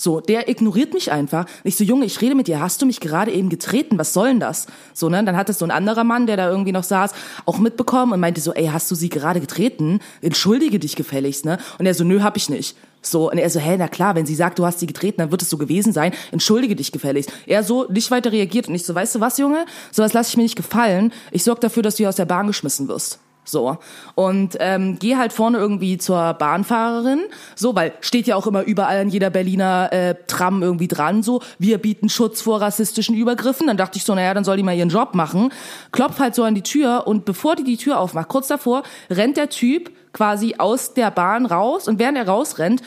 So, 0.02 0.22
der 0.22 0.48
ignoriert 0.48 0.94
mich 0.94 1.12
einfach. 1.12 1.46
Ich 1.66 1.76
so, 1.76 1.84
Junge, 1.84 2.06
ich 2.06 2.22
rede 2.22 2.34
mit 2.34 2.48
dir, 2.48 2.62
hast 2.62 2.82
du 2.82 2.86
mich 2.86 3.02
gerade 3.02 3.34
eben 3.34 3.50
getreten? 3.50 3.98
Was 3.98 4.14
soll 4.14 4.30
denn 4.30 4.40
das? 4.40 4.68
So, 4.94 5.10
ne? 5.10 5.22
Dann 5.26 5.36
hat 5.36 5.50
es 5.50 5.60
so 5.60 5.66
ein 5.66 5.72
anderer 5.72 6.06
Mann, 6.06 6.26
der 6.26 6.38
da 6.38 6.50
irgendwie 6.50 6.72
noch 6.72 6.86
saß, 6.86 7.12
auch 7.46 7.60
mitbekommen 7.60 8.14
und 8.14 8.22
meinte 8.22 8.40
so, 8.40 8.54
ey, 8.54 8.68
hast 8.68 8.90
du 8.90 8.96
sie 8.96 9.10
gerade 9.10 9.42
getreten? 9.42 10.00
Entschuldige 10.22 10.80
dich 10.80 10.96
gefälligst, 10.96 11.44
ne? 11.44 11.58
Und 11.80 11.86
er 11.86 11.94
so, 11.94 12.06
nö, 12.06 12.22
hab 12.22 12.38
ich 12.38 12.48
nicht. 12.48 12.78
So, 13.02 13.32
und 13.32 13.38
er 13.38 13.50
so, 13.50 13.60
hä, 13.60 13.76
na 13.78 13.88
klar, 13.88 14.16
wenn 14.16 14.26
sie 14.26 14.36
sagt, 14.36 14.60
du 14.60 14.66
hast 14.66 14.80
sie 14.80 14.88
getreten, 14.88 15.18
dann 15.20 15.32
wird 15.32 15.42
es 15.42 15.50
so 15.50 15.58
gewesen 15.58 15.94
sein. 15.94 16.14
Entschuldige 16.32 16.76
dich 16.76 16.92
gefälligst. 16.92 17.32
Er 17.46 17.64
so 17.64 17.86
nicht 17.90 18.12
weiter 18.12 18.32
reagiert 18.32 18.68
und 18.68 18.76
ich 18.76 18.86
so, 18.86 18.94
weißt 18.94 19.16
du 19.16 19.20
was, 19.20 19.38
Junge? 19.38 19.66
So 19.92 20.04
was 20.04 20.14
lasse 20.14 20.30
ich 20.30 20.38
mir 20.38 20.44
nicht 20.44 20.56
gefallen. 20.56 21.14
Ich 21.32 21.44
sorg 21.44 21.62
dafür, 21.62 21.84
dass 21.84 21.96
du 21.96 22.00
hier 22.00 22.10
aus 22.10 22.18
der 22.18 22.26
Bahn 22.26 22.48
geschmissen 22.48 22.88
wirst. 22.88 23.20
So. 23.50 23.78
Und 24.16 24.58
ähm, 24.60 24.98
geh 25.00 25.16
halt 25.16 25.34
vorne 25.34 25.58
irgendwie 25.58 25.98
zur 25.98 26.34
Bahnfahrerin, 26.34 27.22
so, 27.56 27.76
weil 27.76 27.94
steht 28.02 28.28
ja 28.28 28.36
auch 28.36 28.48
immer 28.48 28.64
überall 28.64 29.00
an 29.00 29.10
jeder 29.10 29.30
Berliner 29.30 29.92
äh, 29.92 30.16
Tram 30.28 30.62
irgendwie 30.62 30.88
dran, 30.88 31.24
so, 31.24 31.42
wir 31.58 31.78
bieten 31.80 32.10
Schutz 32.10 32.42
vor 32.42 32.62
rassistischen 32.62 33.16
Übergriffen. 33.16 33.68
Dann 33.68 33.78
dachte 33.78 33.98
ich 33.98 34.04
so, 34.04 34.14
naja, 34.14 34.34
dann 34.34 34.44
soll 34.44 34.58
die 34.58 34.64
mal 34.64 34.76
ihren 34.76 34.90
Job 34.90 35.16
machen. 35.16 35.52
Klopf 35.92 36.20
halt 36.20 36.36
so 36.36 36.44
an 36.44 36.56
die 36.56 36.62
Tür 36.62 37.08
und 37.08 37.26
bevor 37.26 37.56
die 37.56 37.64
die 37.64 37.78
Tür 37.78 38.00
aufmacht, 38.00 38.28
kurz 38.28 38.48
davor, 38.48 38.84
rennt 39.10 39.38
der 39.38 39.50
Typ 39.50 39.92
quasi 40.14 40.56
aus 40.58 40.94
der 40.94 41.12
Bahn 41.12 41.46
raus 41.46 41.88
und 41.88 42.00
während 42.00 42.18
er 42.18 42.28
rausrennt, 42.28 42.82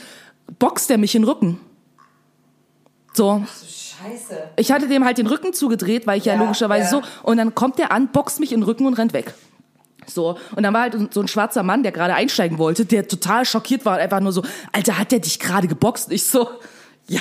boxt 0.59 0.91
er 0.91 0.99
mich 0.99 1.15
in 1.15 1.23
den 1.23 1.29
Rücken. 1.29 1.61
So. 3.15 3.45
Scheiße. 3.47 4.43
Ich 4.57 4.73
hatte 4.73 4.89
dem 4.89 5.05
halt 5.05 5.19
den 5.19 5.27
Rücken 5.27 5.53
zugedreht, 5.53 6.07
weil 6.07 6.19
ich 6.19 6.25
ja, 6.25 6.35
Ja, 6.35 6.41
logischerweise 6.41 6.85
ja. 6.85 6.91
so. 6.91 7.03
Und 7.23 7.37
dann 7.37 7.55
kommt 7.55 7.79
der 7.79 7.93
an, 7.93 8.09
boxt 8.09 8.41
mich 8.41 8.53
in 8.53 8.61
den 8.61 8.65
Rücken 8.65 8.87
und 8.87 8.95
rennt 8.95 9.13
weg. 9.13 9.35
So. 10.07 10.37
Und 10.57 10.63
dann 10.63 10.75
war 10.75 10.83
halt 10.83 11.15
so 11.15 11.21
ein 11.21 11.29
schwarzer 11.29 11.63
Mann, 11.63 11.83
der 11.83 11.93
gerade 11.93 12.15
einsteigen 12.15 12.59
wollte, 12.59 12.85
der 12.85 13.07
total 13.07 13.45
schockiert 13.45 13.85
war 13.85 13.95
und 13.95 14.01
einfach 14.01 14.21
nur 14.21 14.33
so, 14.33 14.43
Alter, 14.73 14.99
hat 14.99 15.13
der 15.13 15.21
dich 15.21 15.39
gerade 15.39 15.69
geboxt? 15.69 16.11
Ich 16.11 16.25
so, 16.25 16.49
ja, 17.07 17.21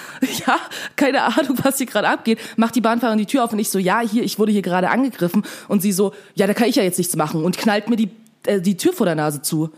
ja, 0.46 0.58
keine 0.96 1.22
Ahnung, 1.22 1.58
was 1.62 1.78
hier 1.78 1.86
gerade 1.86 2.08
abgeht. 2.08 2.38
Macht 2.56 2.74
die 2.74 2.80
Bahnfahrerin 2.80 3.18
die 3.18 3.26
Tür 3.26 3.44
auf 3.44 3.52
und 3.52 3.58
ich 3.58 3.70
so, 3.70 3.78
ja, 3.78 4.00
hier, 4.00 4.22
ich 4.22 4.38
wurde 4.38 4.52
hier 4.52 4.62
gerade 4.62 4.90
angegriffen. 4.90 5.44
Und 5.68 5.82
sie 5.82 5.92
so, 5.92 6.12
ja, 6.34 6.46
da 6.46 6.54
kann 6.54 6.68
ich 6.68 6.76
ja 6.76 6.82
jetzt 6.82 6.98
nichts 6.98 7.16
machen. 7.16 7.44
Und 7.44 7.58
knallt 7.58 7.88
mir 7.88 7.96
die, 7.96 8.10
äh, 8.46 8.60
die 8.60 8.76
Tür 8.76 8.92
vor 8.92 9.06
der 9.06 9.14
Nase 9.14 9.42
zu. 9.42 9.70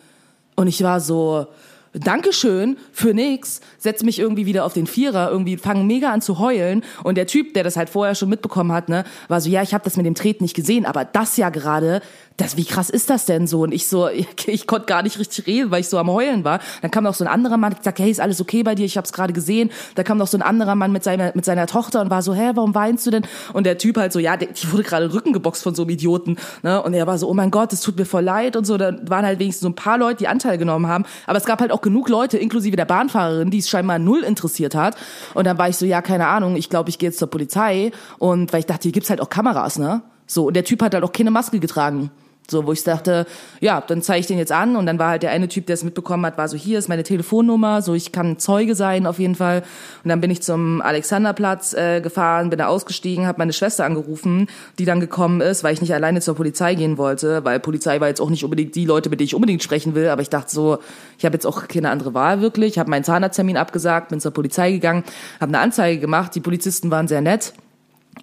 Und 0.57 0.67
ich 0.67 0.83
war 0.83 1.01
so, 1.01 1.47
Dankeschön 1.95 2.79
für 2.91 3.13
nix, 3.13 3.61
setz 3.77 4.03
mich 4.03 4.19
irgendwie 4.19 4.47
wieder 4.47 4.65
auf 4.65 4.73
den 4.73 4.87
Vierer, 4.87 5.31
irgendwie 5.31 5.59
fangen 5.59 5.87
mega 5.87 6.11
an 6.11 6.23
zu 6.23 6.39
heulen 6.39 6.85
und 7.05 7.17
der 7.17 7.27
Typ, 7.27 7.53
der 7.53 7.65
das 7.65 7.77
halt 7.77 7.91
vorher 7.91 8.15
schon 8.15 8.31
mitbekommen 8.31 8.73
hat, 8.73 8.89
ne, 8.89 9.05
war 9.29 9.43
so, 9.43 9.51
ja, 9.51 9.63
ich 9.63 9.75
habe 9.75 9.85
das 9.85 9.99
mit 9.99 10.07
dem 10.07 10.15
Treten 10.15 10.43
nicht 10.43 10.57
gesehen, 10.57 10.87
aber 10.87 11.05
das 11.05 11.37
ja 11.37 11.51
gerade, 11.51 12.01
das 12.37 12.57
wie 12.57 12.65
krass 12.65 12.91
ist 12.91 13.11
das 13.11 13.25
denn 13.25 13.47
so 13.47 13.63
und 13.63 13.73
ich 13.73 13.87
so, 13.89 14.09
ich, 14.09 14.27
ich 14.47 14.67
konnte 14.67 14.87
gar 14.87 15.03
nicht 15.03 15.19
richtig 15.19 15.47
reden, 15.47 15.71
weil 15.71 15.81
ich 15.81 15.89
so 15.89 15.99
am 15.99 16.11
heulen 16.11 16.45
war. 16.45 16.61
Dann 16.81 16.91
kam 16.91 17.05
noch 17.05 17.15
so 17.15 17.25
ein 17.25 17.29
anderer 17.29 17.57
Mann, 17.57 17.73
ich 17.73 17.85
sagte, 17.85 18.03
hey, 18.03 18.11
ist 18.11 18.21
alles 18.21 18.41
okay 18.41 18.63
bei 18.63 18.75
dir? 18.75 18.85
Ich 18.85 18.97
habe 18.97 19.05
es 19.05 19.13
gerade 19.13 19.33
gesehen. 19.33 19.71
Da 19.95 20.03
kam 20.03 20.19
noch 20.19 20.27
so 20.27 20.37
ein 20.37 20.43
anderer 20.43 20.75
Mann 20.75 20.93
mit 20.93 21.05
seiner 21.05 21.33
mit 21.35 21.45
seiner 21.45 21.67
Tochter 21.67 22.01
und 22.01 22.11
war 22.11 22.23
so, 22.23 22.35
hä, 22.35 22.53
warum 22.55 22.75
weinst 22.75 23.07
du 23.07 23.11
denn? 23.11 23.27
Und 23.53 23.65
der 23.65 23.79
Typ 23.79 23.97
halt 23.97 24.13
so, 24.13 24.19
ja, 24.19 24.37
die 24.37 24.73
wurde 24.73 24.83
gerade 24.83 25.13
Rücken 25.13 25.33
geboxt 25.33 25.63
von 25.63 25.75
so 25.75 25.83
einem 25.83 25.91
Idioten, 25.91 26.37
ne? 26.63 26.83
Und 26.83 26.95
er 26.95 27.07
war 27.07 27.19
so, 27.19 27.29
oh 27.29 27.35
mein 27.35 27.51
Gott, 27.51 27.73
es 27.73 27.81
tut 27.81 27.97
mir 27.97 28.07
voll 28.07 28.25
leid 28.25 28.57
und 28.57 28.67
so. 28.67 28.77
Da 28.77 28.97
waren 29.09 29.25
halt 29.25 29.39
wenigstens 29.39 29.63
so 29.63 29.69
ein 29.69 29.75
paar 29.75 29.99
Leute, 29.99 30.19
die 30.19 30.29
Anteil 30.29 30.59
genommen 30.59 30.87
haben, 30.87 31.05
aber 31.27 31.39
es 31.39 31.45
gab 31.45 31.61
halt 31.61 31.73
auch 31.73 31.81
genug 31.81 32.09
Leute, 32.09 32.39
inklusive 32.39 32.77
der 32.77 32.85
Bahnfahrerin, 32.85 33.51
die 33.51 33.59
es 33.59 33.69
scheinbar 33.69 33.99
null 33.99 34.23
interessiert 34.23 34.75
hat. 34.75 34.97
Und 35.35 35.47
dann 35.47 35.59
war 35.59 35.69
ich 35.69 35.77
so, 35.77 35.87
ja, 35.87 36.03
keine 36.03 36.27
Ahnung, 36.29 36.57
ich 36.57 36.69
glaube, 36.69 36.91
ich 36.91 36.99
gehe 36.99 37.09
jetzt 37.09 37.19
zur 37.19 37.29
Polizei 37.29 37.93
und 38.19 38.53
weil 38.53 38.61
ich 38.61 38.67
dachte, 38.67 38.85
hier 38.85 38.93
gibt's 38.93 39.11
halt 39.11 39.21
auch 39.21 39.29
Kameras, 39.29 39.79
ne? 39.79 40.03
So, 40.33 40.47
und 40.47 40.55
der 40.55 40.65
Typ 40.65 40.83
hat 40.83 40.95
halt 40.95 41.05
auch 41.05 41.13
keine 41.13 41.31
Maske 41.31 41.61
getragen. 41.61 42.11
So, 42.51 42.67
wo 42.67 42.73
ich 42.73 42.83
dachte, 42.83 43.25
ja, 43.61 43.81
dann 43.81 44.03
zeige 44.03 44.21
ich 44.21 44.27
den 44.27 44.37
jetzt 44.37 44.51
an. 44.51 44.75
Und 44.77 44.87
dann 44.87 44.99
war 44.99 45.11
halt 45.11 45.23
der 45.23 45.31
eine 45.31 45.47
Typ, 45.47 45.67
der 45.67 45.75
es 45.75 45.85
mitbekommen 45.85 46.27
hat, 46.27 46.39
war 46.39 46.49
so, 46.49 46.57
hier 46.57 46.79
ist 46.79 46.89
meine 46.89 47.05
Telefonnummer, 47.05 47.83
so 47.83 47.95
ich 47.95 48.11
kann 48.11 48.39
Zeuge 48.39 48.75
sein 48.75 49.07
auf 49.07 49.19
jeden 49.19 49.37
Fall. 49.37 49.63
Und 50.03 50.09
dann 50.09 50.21
bin 50.21 50.31
ich 50.31 50.43
zum 50.43 50.83
Alexanderplatz 50.83 51.73
äh, 51.73 52.01
gefahren, 52.01 52.51
bin 52.51 52.59
da 52.59 52.67
ausgestiegen, 52.67 53.27
habe 53.27 53.39
meine 53.39 53.53
Schwester 53.53 53.85
angerufen, 53.85 54.49
die 54.79 54.85
dann 54.85 54.99
gekommen 54.99 55.41
ist, 55.41 55.63
weil 55.63 55.73
ich 55.73 55.81
nicht 55.81 55.95
alleine 55.95 56.21
zur 56.21 56.35
Polizei 56.35 56.75
gehen 56.75 56.99
wollte, 56.99 57.45
weil 57.45 57.61
Polizei 57.61 58.01
war 58.01 58.09
jetzt 58.09 58.21
auch 58.21 58.31
nicht 58.31 58.43
unbedingt 58.43 58.75
die 58.75 58.87
Leute, 58.87 59.09
mit 59.09 59.21
denen 59.21 59.27
ich 59.27 59.35
unbedingt 59.35 59.63
sprechen 59.63 59.95
will. 59.95 60.09
Aber 60.09 60.23
ich 60.23 60.31
dachte 60.31 60.51
so, 60.51 60.79
ich 61.19 61.25
habe 61.25 61.35
jetzt 61.35 61.47
auch 61.47 61.69
keine 61.69 61.91
andere 61.91 62.13
Wahl 62.13 62.41
wirklich. 62.41 62.79
habe 62.79 62.91
meinen 62.91 63.05
Zahnarzttermin 63.05 63.57
abgesagt, 63.57 64.09
bin 64.09 64.21
zur 64.21 64.33
Polizei 64.33 64.73
gegangen, 64.73 65.05
habe 65.41 65.51
eine 65.51 65.61
Anzeige 65.61 66.01
gemacht. 66.01 66.35
Die 66.35 66.41
Polizisten 66.41 66.91
waren 66.91 67.07
sehr 67.07 67.21
nett. 67.21 67.53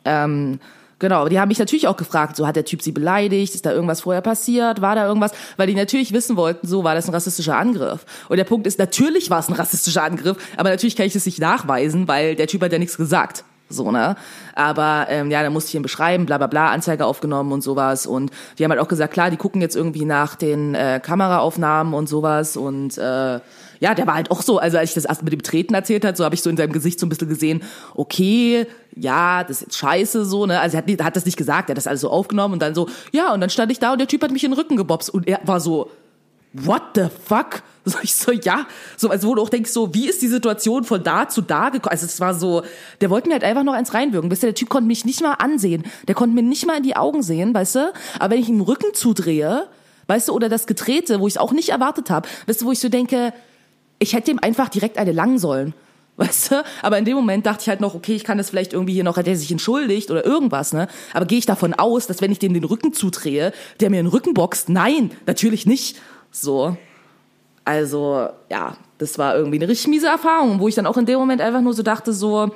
Ähm, 0.04 0.60
Genau, 1.00 1.30
die 1.30 1.40
haben 1.40 1.48
mich 1.48 1.60
natürlich 1.60 1.88
auch 1.88 1.96
gefragt, 1.96 2.36
so 2.36 2.46
hat 2.46 2.58
der 2.58 2.66
Typ 2.66 2.82
sie 2.82 2.92
beleidigt, 2.92 3.56
ist 3.56 3.66
da 3.66 3.72
irgendwas 3.72 4.02
vorher 4.02 4.22
passiert, 4.22 4.82
war 4.82 4.96
da 4.96 5.08
irgendwas, 5.08 5.32
weil 5.56 5.68
die 5.68 5.74
natürlich 5.74 6.12
wissen 6.12 6.36
wollten, 6.36 6.68
so 6.68 6.84
war 6.84 6.94
das 6.94 7.08
ein 7.08 7.14
rassistischer 7.14 7.58
Angriff. 7.58 8.06
Und 8.28 8.36
der 8.36 8.44
Punkt 8.44 8.68
ist, 8.68 8.78
natürlich 8.78 9.30
war 9.30 9.40
es 9.40 9.48
ein 9.48 9.54
rassistischer 9.54 10.04
Angriff, 10.04 10.38
aber 10.58 10.70
natürlich 10.70 10.98
kann 10.98 11.06
ich 11.06 11.14
das 11.14 11.26
nicht 11.26 11.40
nachweisen, 11.40 12.10
weil 12.10 12.36
der 12.36 12.48
Typ 12.48 12.62
hat 12.62 12.74
ja 12.74 12.80
nichts 12.80 12.98
gesagt. 12.98 13.46
So, 13.70 13.92
ne? 13.92 14.16
Aber 14.56 15.06
ähm, 15.10 15.30
ja, 15.30 15.44
dann 15.44 15.54
musste 15.54 15.70
ich 15.70 15.76
ihn 15.76 15.84
beschreiben, 15.84 16.26
bla 16.26 16.40
bla 16.40 16.48
bla, 16.48 16.72
Anzeige 16.72 17.06
aufgenommen 17.06 17.52
und 17.52 17.62
sowas. 17.62 18.08
Und 18.08 18.32
die 18.58 18.64
haben 18.64 18.72
halt 18.72 18.82
auch 18.82 18.88
gesagt, 18.88 19.14
klar, 19.14 19.30
die 19.30 19.38
gucken 19.38 19.62
jetzt 19.62 19.76
irgendwie 19.76 20.06
nach 20.06 20.36
den 20.36 20.74
äh, 20.74 21.00
Kameraaufnahmen 21.02 21.94
und 21.94 22.10
sowas. 22.10 22.58
Und 22.58 22.98
äh, 22.98 23.40
ja, 23.80 23.96
der 23.96 24.08
war 24.08 24.16
halt 24.16 24.32
auch 24.32 24.42
so, 24.42 24.58
also 24.58 24.78
als 24.78 24.90
ich 24.90 24.96
das 24.96 25.06
erst 25.06 25.24
mit 25.24 25.34
dem 25.34 25.44
Treten 25.44 25.76
erzählt 25.76 26.04
hat, 26.04 26.18
so 26.18 26.26
habe 26.26 26.34
ich 26.34 26.42
so 26.42 26.50
in 26.50 26.58
seinem 26.58 26.74
Gesicht 26.74 27.00
so 27.00 27.06
ein 27.06 27.10
bisschen 27.10 27.30
gesehen, 27.30 27.62
okay, 27.94 28.66
ja, 28.96 29.44
das 29.44 29.58
ist 29.58 29.62
jetzt 29.62 29.78
scheiße 29.78 30.26
so, 30.26 30.48
ne? 30.48 30.60
Also 30.60 30.78
er 30.78 30.84
hat, 30.84 31.04
hat 31.04 31.16
das 31.16 31.26
nicht 31.26 31.38
gesagt, 31.38 31.70
er 31.70 31.74
hat 31.74 31.78
das 31.78 31.88
alles 31.88 32.02
so 32.02 32.10
aufgenommen 32.10 32.56
und 32.56 32.62
dann 32.62 32.74
so, 32.74 32.90
ja, 33.12 33.34
und 33.34 33.40
dann 33.40 33.52
stand 33.52 33.72
ich 33.72 33.80
da 33.80 33.92
und 33.92 34.00
der 34.00 34.08
Typ 34.08 34.24
hat 34.24 34.32
mich 34.32 34.44
in 34.44 34.52
den 34.52 34.60
Rücken 34.60 34.78
gebobst 34.78 35.12
und 35.12 35.28
er 35.28 35.40
war 35.44 35.60
so, 35.60 35.92
what 36.54 36.82
the 36.96 37.08
fuck? 37.26 37.64
So, 37.86 37.98
ich 38.04 38.14
so, 38.14 38.32
ja. 38.32 38.68
So, 38.98 39.10
also 39.10 39.28
wo 39.30 39.36
du 39.36 39.42
auch 39.42 39.50
denkst, 39.50 39.72
so, 39.72 39.96
wie 39.96 40.08
ist 40.08 40.22
die 40.22 40.28
Situation 40.28 40.84
von 40.84 41.02
da 41.02 41.28
zu 41.28 41.42
da 41.42 41.70
gekommen? 41.70 41.92
Also 41.92 42.06
es 42.06 42.20
war 42.20 42.36
so, 42.36 42.62
der 43.02 43.10
wollte 43.10 43.30
mir 43.30 43.34
halt 43.34 43.44
einfach 43.44 43.64
noch 43.64 43.74
eins 43.74 43.96
reinwirken. 43.96 44.30
Weißt 44.30 44.44
du, 44.44 44.48
der 44.48 44.54
Typ 44.54 44.70
konnte 44.70 44.86
mich 44.86 45.06
nicht 45.06 45.22
mal 45.22 45.34
ansehen. 45.34 45.84
Der 46.08 46.14
konnte 46.14 46.36
mir 46.36 46.44
nicht 46.44 46.68
mal 46.68 46.78
in 46.78 46.84
die 46.84 46.96
Augen 46.96 47.24
sehen, 47.24 47.52
weißt 47.52 47.76
du? 47.76 47.94
Aber 48.20 48.34
wenn 48.34 48.42
ich 48.42 48.50
ihm 48.50 48.58
den 48.58 48.62
Rücken 48.62 48.94
zudrehe, 48.94 49.68
weißt 50.06 50.28
du, 50.28 50.34
oder 50.34 50.50
das 50.50 50.68
Getrete, 50.68 51.20
wo 51.20 51.28
ich 51.28 51.36
es 51.36 51.38
auch 51.40 51.52
nicht 51.52 51.70
erwartet 51.70 52.12
habe, 52.12 52.30
weißt 52.46 52.62
du, 52.62 52.66
wo 52.66 52.72
ich 52.72 52.80
so 52.80 52.90
denke, 52.90 53.34
ich 53.98 54.14
hätte 54.14 54.30
ihm 54.30 54.40
einfach 54.40 54.70
direkt 54.70 55.00
eine 55.00 55.14
langen 55.14 55.40
sollen. 55.40 55.74
Weißt 56.20 56.52
du? 56.52 56.64
Aber 56.82 56.98
in 56.98 57.06
dem 57.06 57.16
Moment 57.16 57.46
dachte 57.46 57.62
ich 57.62 57.70
halt 57.70 57.80
noch, 57.80 57.96
okay, 57.96 58.14
ich 58.14 58.26
kann 58.26 58.38
das 58.38 58.50
vielleicht 58.50 58.74
irgendwie 58.74 58.92
hier 58.92 59.06
noch, 59.06 59.16
hat 59.16 59.26
er 59.26 59.38
sich 59.38 59.54
entschuldigt 59.54 60.12
oder 60.12 60.26
irgendwas, 60.26 60.74
ne? 60.74 60.90
Aber 61.14 61.26
gehe 61.26 61.38
ich 61.38 61.46
davon 61.46 61.74
aus, 61.74 62.08
dass 62.08 62.20
wenn 62.20 62.30
ich 62.30 62.40
dem 62.40 62.54
den 62.54 62.66
Rücken 62.66 62.92
zudrehe, 62.92 63.54
der 63.80 63.90
mir 63.90 64.04
den 64.04 64.08
Rücken 64.08 64.34
boxt? 64.34 64.68
Nein, 64.68 65.12
natürlich 65.26 65.66
nicht. 65.66 65.96
So. 66.32 66.78
Also, 67.66 68.30
ja, 68.50 68.76
das 68.98 69.18
war 69.18 69.36
irgendwie 69.36 69.58
eine 69.58 69.68
richtig 69.68 69.88
miese 69.88 70.08
Erfahrung, 70.08 70.60
wo 70.60 70.68
ich 70.68 70.76
dann 70.76 70.86
auch 70.86 70.98
in 70.98 71.06
dem 71.06 71.20
Moment 71.20 71.42
einfach 71.42 71.62
nur 71.62 71.74
so 71.74 71.84
dachte, 71.84 72.14
so, 72.14 72.52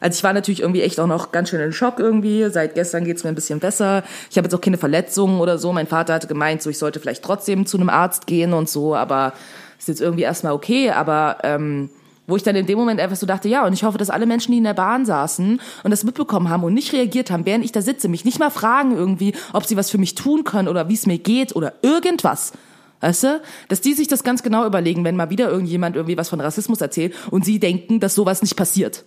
also 0.00 0.16
ich 0.16 0.24
war 0.24 0.32
natürlich 0.32 0.60
irgendwie 0.60 0.82
echt 0.82 1.00
auch 1.00 1.06
noch 1.06 1.32
ganz 1.32 1.48
schön 1.48 1.60
in 1.60 1.72
Schock 1.72 1.98
irgendwie. 1.98 2.48
Seit 2.50 2.74
gestern 2.74 3.04
geht's 3.04 3.24
mir 3.24 3.30
ein 3.30 3.34
bisschen 3.34 3.58
besser. 3.58 4.04
Ich 4.30 4.36
habe 4.36 4.46
jetzt 4.46 4.54
auch 4.54 4.60
keine 4.60 4.78
Verletzungen 4.78 5.40
oder 5.40 5.58
so. 5.58 5.72
Mein 5.72 5.86
Vater 5.86 6.14
hatte 6.14 6.28
gemeint, 6.28 6.62
so 6.62 6.70
ich 6.70 6.78
sollte 6.78 7.00
vielleicht 7.00 7.24
trotzdem 7.24 7.66
zu 7.66 7.78
einem 7.78 7.88
Arzt 7.88 8.26
gehen 8.26 8.52
und 8.52 8.68
so, 8.68 8.94
aber 8.94 9.32
ist 9.78 9.88
jetzt 9.88 10.00
irgendwie 10.00 10.22
erstmal 10.22 10.52
okay. 10.52 10.90
Aber 10.90 11.38
ähm, 11.42 11.90
wo 12.26 12.36
ich 12.36 12.42
dann 12.42 12.54
in 12.54 12.66
dem 12.66 12.78
Moment 12.78 13.00
einfach 13.00 13.16
so 13.16 13.26
dachte, 13.26 13.48
ja, 13.48 13.66
und 13.66 13.72
ich 13.72 13.82
hoffe, 13.82 13.98
dass 13.98 14.10
alle 14.10 14.26
Menschen, 14.26 14.52
die 14.52 14.58
in 14.58 14.64
der 14.64 14.74
Bahn 14.74 15.06
saßen 15.06 15.60
und 15.82 15.90
das 15.90 16.04
mitbekommen 16.04 16.50
haben 16.50 16.62
und 16.62 16.74
nicht 16.74 16.92
reagiert 16.92 17.30
haben, 17.30 17.46
während 17.46 17.64
ich 17.64 17.72
da 17.72 17.80
sitze, 17.80 18.08
mich 18.08 18.24
nicht 18.24 18.38
mal 18.38 18.50
fragen 18.50 18.94
irgendwie, 18.94 19.34
ob 19.52 19.64
sie 19.64 19.76
was 19.76 19.90
für 19.90 19.98
mich 19.98 20.14
tun 20.14 20.44
können 20.44 20.68
oder 20.68 20.88
wie 20.88 20.94
es 20.94 21.06
mir 21.06 21.18
geht 21.18 21.56
oder 21.56 21.72
irgendwas. 21.82 22.52
Weißt 23.00 23.22
du? 23.22 23.40
Dass 23.68 23.80
die 23.80 23.94
sich 23.94 24.08
das 24.08 24.24
ganz 24.24 24.42
genau 24.42 24.66
überlegen, 24.66 25.04
wenn 25.04 25.14
mal 25.16 25.30
wieder 25.30 25.48
irgendjemand 25.50 25.94
irgendwie 25.96 26.16
was 26.16 26.28
von 26.28 26.40
Rassismus 26.40 26.80
erzählt 26.80 27.14
und 27.30 27.44
sie 27.44 27.58
denken, 27.60 28.00
dass 28.00 28.14
sowas 28.14 28.42
nicht 28.42 28.56
passiert. 28.56 29.04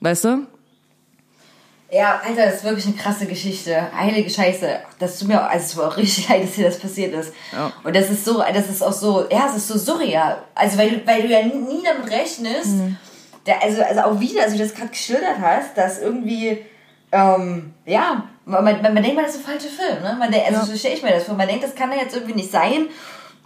Weißt 0.00 0.24
du? 0.24 0.46
Ja, 1.90 2.20
Alter, 2.22 2.44
das 2.44 2.56
ist 2.56 2.64
wirklich 2.64 2.84
eine 2.86 2.96
krasse 2.96 3.24
Geschichte. 3.26 3.90
Heilige 3.96 4.28
Scheiße. 4.28 4.68
Das 4.98 5.18
tut 5.18 5.28
mir 5.28 5.42
auch, 5.42 5.48
also 5.50 5.64
es 5.64 5.76
mir 5.76 5.84
auch 5.86 5.96
richtig 5.96 6.28
leid, 6.28 6.44
dass 6.44 6.52
dir 6.52 6.64
das 6.66 6.78
passiert 6.78 7.14
ist. 7.14 7.32
Ja. 7.52 7.72
Und 7.82 7.96
das 7.96 8.10
ist 8.10 8.24
so, 8.26 8.42
das 8.42 8.68
ist 8.68 8.82
auch 8.82 8.92
so, 8.92 9.24
ja, 9.30 9.46
es 9.48 9.56
ist 9.56 9.68
so 9.68 9.78
surreal. 9.78 10.42
Also, 10.54 10.76
weil, 10.76 10.90
du- 10.90 11.06
weil 11.06 11.22
du 11.22 11.28
ja 11.28 11.42
nie 11.46 11.82
damit 11.84 12.10
rechnest, 12.10 12.74
der, 13.46 13.62
also, 13.62 13.82
also 13.82 14.00
auch 14.02 14.20
wieder, 14.20 14.42
als 14.42 14.52
du 14.52 14.58
das 14.58 14.74
gerade 14.74 14.90
geschildert 14.90 15.38
hast, 15.40 15.78
dass 15.78 15.98
irgendwie, 15.98 16.58
ähm, 17.10 17.72
ja, 17.86 18.24
man, 18.48 18.64
man, 18.64 18.82
man 18.82 19.02
denkt 19.02 19.14
mal, 19.14 19.24
das 19.24 19.34
ist 19.36 19.46
ein 19.46 19.52
falscher 19.52 19.68
Film, 19.68 20.02
ne? 20.02 20.16
Man, 20.18 20.30
denkt- 20.32 20.48
also 20.48 20.72
so 20.72 20.76
stelle 20.78 20.94
ich 20.94 21.02
mir 21.02 21.10
das 21.12 21.24
vor. 21.24 21.36
Man 21.36 21.46
denkt, 21.48 21.62
das 21.64 21.74
kann 21.74 21.92
ja 21.92 21.98
jetzt 21.98 22.14
irgendwie 22.14 22.34
nicht 22.34 22.50
sein. 22.50 22.86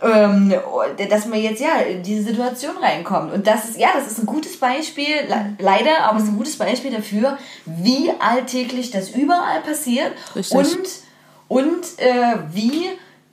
Ähm, 0.04 0.52
dass 1.10 1.26
man 1.26 1.38
jetzt 1.40 1.60
ja 1.60 1.76
in 1.76 2.02
diese 2.02 2.24
Situation 2.24 2.76
reinkommt. 2.76 3.32
Und 3.32 3.46
das 3.46 3.68
ist, 3.68 3.78
ja, 3.78 3.90
das 3.94 4.10
ist 4.10 4.18
ein 4.18 4.26
gutes 4.26 4.56
Beispiel, 4.58 5.14
le 5.28 5.54
leider, 5.60 6.02
aber 6.04 6.18
es 6.18 6.24
ist 6.24 6.30
ein 6.30 6.36
gutes 6.38 6.56
Beispiel 6.58 6.90
dafür, 6.90 7.38
wie 7.66 8.10
alltäglich 8.18 8.90
das 8.90 9.10
überall 9.10 9.60
passiert 9.60 10.10
Richtig. 10.34 10.56
und, 10.56 10.88
und 11.46 11.84
äh, 11.98 12.34
wie, 12.50 12.86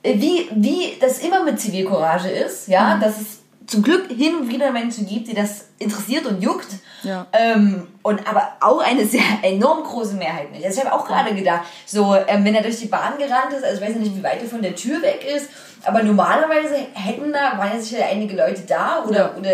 äh, 0.04 0.14
wie, 0.20 0.48
wie 0.54 0.96
das 1.00 1.18
immer 1.18 1.42
mit 1.42 1.58
Zivilcourage 1.58 2.28
ist, 2.30 2.68
ja, 2.68 2.98
dass 2.98 3.20
es 3.20 3.26
zum 3.66 3.82
Glück 3.82 4.08
hin 4.08 4.36
und 4.36 4.48
wieder 4.48 4.70
Menschen 4.70 5.06
gibt, 5.08 5.26
die 5.26 5.34
das 5.34 5.69
interessiert 5.80 6.26
und 6.26 6.40
juckt. 6.40 6.68
Ja. 7.02 7.26
Ähm, 7.32 7.88
und 8.02 8.26
aber 8.28 8.52
auch 8.60 8.78
eine 8.80 9.04
sehr 9.04 9.22
enorm 9.42 9.82
große 9.82 10.14
Mehrheit 10.14 10.52
nicht. 10.52 10.64
Also 10.64 10.80
ich 10.80 10.86
habe 10.86 10.94
auch 10.94 11.06
gerade 11.06 11.34
gedacht, 11.34 11.62
so 11.86 12.14
ähm, 12.28 12.44
wenn 12.44 12.54
er 12.54 12.62
durch 12.62 12.78
die 12.78 12.86
Bahn 12.86 13.18
gerannt 13.18 13.52
ist, 13.56 13.64
also 13.64 13.82
ich 13.82 13.88
weiß 13.88 13.96
nicht, 13.96 14.14
wie 14.14 14.22
weit 14.22 14.42
er 14.42 14.48
von 14.48 14.62
der 14.62 14.76
Tür 14.76 15.02
weg 15.02 15.26
ist, 15.34 15.48
aber 15.82 16.02
normalerweise 16.02 16.74
hätten 16.92 17.32
da, 17.32 17.56
waren 17.56 17.72
ja 17.74 17.80
sicher 17.80 18.04
einige 18.04 18.36
Leute 18.36 18.62
da 18.66 19.02
oder, 19.08 19.18
Ja. 19.18 19.34
oder 19.38 19.50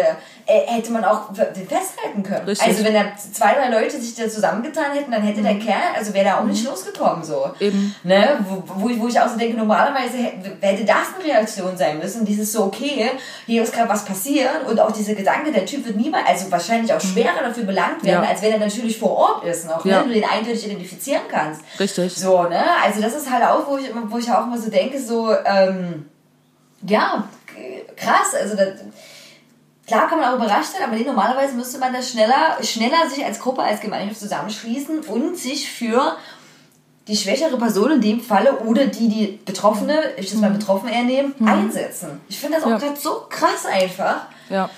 äh, 0.46 0.66
hätte 0.66 0.90
man 0.90 1.04
auch 1.04 1.32
den 1.32 1.68
festhalten 1.68 2.22
können. 2.24 2.46
Richtig. 2.46 2.66
Also 2.66 2.84
wenn 2.84 2.94
da 2.94 3.04
zwei, 3.16 3.54
drei 3.54 3.68
Leute 3.68 4.00
sich 4.00 4.14
da 4.16 4.28
zusammengetan 4.28 4.92
hätten, 4.92 5.12
dann 5.12 5.22
hätte 5.22 5.42
der 5.42 5.56
Kerl, 5.60 5.94
also 5.96 6.12
wäre 6.14 6.24
da 6.24 6.38
auch 6.38 6.44
nicht 6.44 6.64
losgekommen 6.64 7.22
so. 7.22 7.46
Mhm. 7.60 7.66
Eben. 7.66 7.94
Ne? 8.02 8.38
Wo, 8.48 8.62
wo, 8.74 8.88
ich, 8.88 8.98
wo 9.00 9.06
ich 9.06 9.20
auch 9.20 9.28
so 9.28 9.38
denke, 9.38 9.56
normalerweise 9.56 10.16
hätte, 10.18 10.56
hätte 10.60 10.84
das 10.84 11.14
eine 11.14 11.24
Reaktion 11.32 11.76
sein 11.76 11.98
müssen. 11.98 12.24
Dieses 12.24 12.52
so, 12.52 12.64
okay, 12.64 13.10
hier 13.46 13.62
ist 13.62 13.72
gerade 13.72 13.88
was 13.88 14.04
passiert 14.04 14.66
und 14.68 14.80
auch 14.80 14.90
dieser 14.90 15.14
Gedanke, 15.14 15.52
der 15.52 15.64
Typ 15.64 15.86
wird 15.86 15.96
niemals, 15.96 16.15
also 16.24 16.50
wahrscheinlich 16.50 16.92
auch 16.92 17.00
schwerer 17.00 17.42
dafür 17.42 17.64
belangt 17.64 18.04
werden, 18.04 18.22
Ja. 18.22 18.28
als 18.30 18.42
wenn 18.42 18.52
er 18.52 18.58
natürlich 18.58 18.98
vor 18.98 19.10
Ort 19.16 19.44
ist 19.44 19.66
noch, 19.66 19.84
Ja. 19.84 20.02
ne? 20.02 20.08
du 20.08 20.14
den 20.14 20.24
eindeutig 20.24 20.64
identifizieren 20.66 21.22
kannst. 21.30 21.62
Richtig. 21.80 22.14
So, 22.14 22.44
ne? 22.44 22.62
Also 22.84 23.00
das 23.00 23.14
ist 23.14 23.30
halt 23.30 23.44
auch, 23.44 23.66
wo 23.68 23.76
ich, 23.76 23.90
wo 24.08 24.18
ich 24.18 24.30
auch 24.30 24.44
immer 24.46 24.58
so 24.58 24.70
denke, 24.70 25.00
so, 25.00 25.34
ähm, 25.44 26.06
ja, 26.86 27.26
krass, 27.96 28.34
also 28.40 28.56
das, 28.56 28.68
klar 29.86 30.08
kann 30.08 30.18
man 30.20 30.28
auch 30.30 30.36
überrascht 30.36 30.72
sein, 30.72 30.82
aber 30.86 30.96
nee, 30.96 31.04
normalerweise 31.04 31.54
müsste 31.54 31.78
man 31.78 31.92
das 31.92 32.10
schneller, 32.10 32.58
schneller 32.62 33.08
sich 33.08 33.24
als 33.24 33.38
Gruppe, 33.40 33.62
als 33.62 33.80
Gemeinschaft 33.80 34.20
zusammenschließen 34.20 35.00
und 35.00 35.36
sich 35.36 35.70
für 35.70 36.16
die 37.08 37.16
schwächere 37.16 37.56
Person 37.56 37.92
in 37.92 38.00
dem 38.00 38.20
Falle 38.20 38.58
oder 38.60 38.86
die, 38.86 39.08
die 39.08 39.38
Betroffene, 39.44 39.96
ich 40.16 40.28
das 40.30 40.40
mal 40.40 40.50
betroffen 40.50 40.88
eher 40.88 41.04
nehmen, 41.04 41.34
einsetzen. 41.46 42.20
Ich 42.28 42.36
finde 42.40 42.56
das 42.56 42.64
auch 42.66 42.70
Ja. 42.70 42.78
gerade 42.78 42.96
so 42.98 43.26
krass 43.30 43.64
einfach. 43.64 44.22
Ja. 44.50 44.68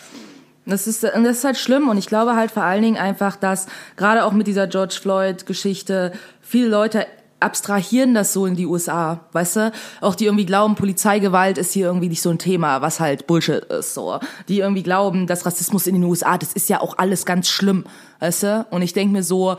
Das 0.68 0.87
ist, 0.87 1.02
das 1.02 1.14
ist 1.14 1.44
halt 1.44 1.57
schlimm 1.57 1.88
und 1.88 1.96
ich 1.96 2.07
glaube 2.07 2.37
halt 2.37 2.50
vor 2.50 2.62
allen 2.62 2.83
Dingen 2.83 2.98
einfach, 2.98 3.37
dass 3.37 3.66
gerade 3.96 4.24
auch 4.24 4.33
mit 4.33 4.46
dieser 4.46 4.66
George 4.66 4.98
Floyd-Geschichte 5.00 6.12
viele 6.42 6.68
Leute 6.68 7.07
abstrahieren 7.40 8.14
das 8.14 8.33
so 8.33 8.46
in 8.46 8.57
die 8.57 8.66
USA, 8.66 9.20
weißt 9.33 9.57
du? 9.57 9.72
Auch 10.00 10.14
die 10.14 10.26
irgendwie 10.26 10.44
glauben, 10.44 10.74
Polizeigewalt 10.74 11.57
ist 11.57 11.72
hier 11.72 11.87
irgendwie 11.87 12.09
nicht 12.09 12.20
so 12.20 12.31
ein 12.31 12.38
Thema, 12.38 12.83
was 12.83 13.00
halt 13.00 13.26
Bullshit 13.26 13.64
ist, 13.64 13.94
so. 13.94 14.18
Die 14.48 14.59
irgendwie 14.59 14.83
glauben, 14.83 15.26
dass 15.26 15.46
Rassismus 15.46 15.87
in 15.87 15.94
den 15.94 16.04
USA, 16.04 16.37
das 16.37 16.52
ist 16.52 16.68
ja 16.68 16.81
auch 16.81 16.98
alles 16.98 17.24
ganz 17.24 17.48
schlimm, 17.48 17.85
weißt 18.20 18.42
du? 18.42 18.66
Und 18.70 18.83
ich 18.83 18.92
denk 18.92 19.12
mir 19.12 19.22
so, 19.22 19.57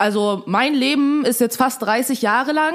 also 0.00 0.42
mein 0.46 0.72
Leben 0.72 1.26
ist 1.26 1.42
jetzt 1.42 1.56
fast 1.56 1.82
30 1.82 2.22
Jahre 2.22 2.52
lang. 2.52 2.72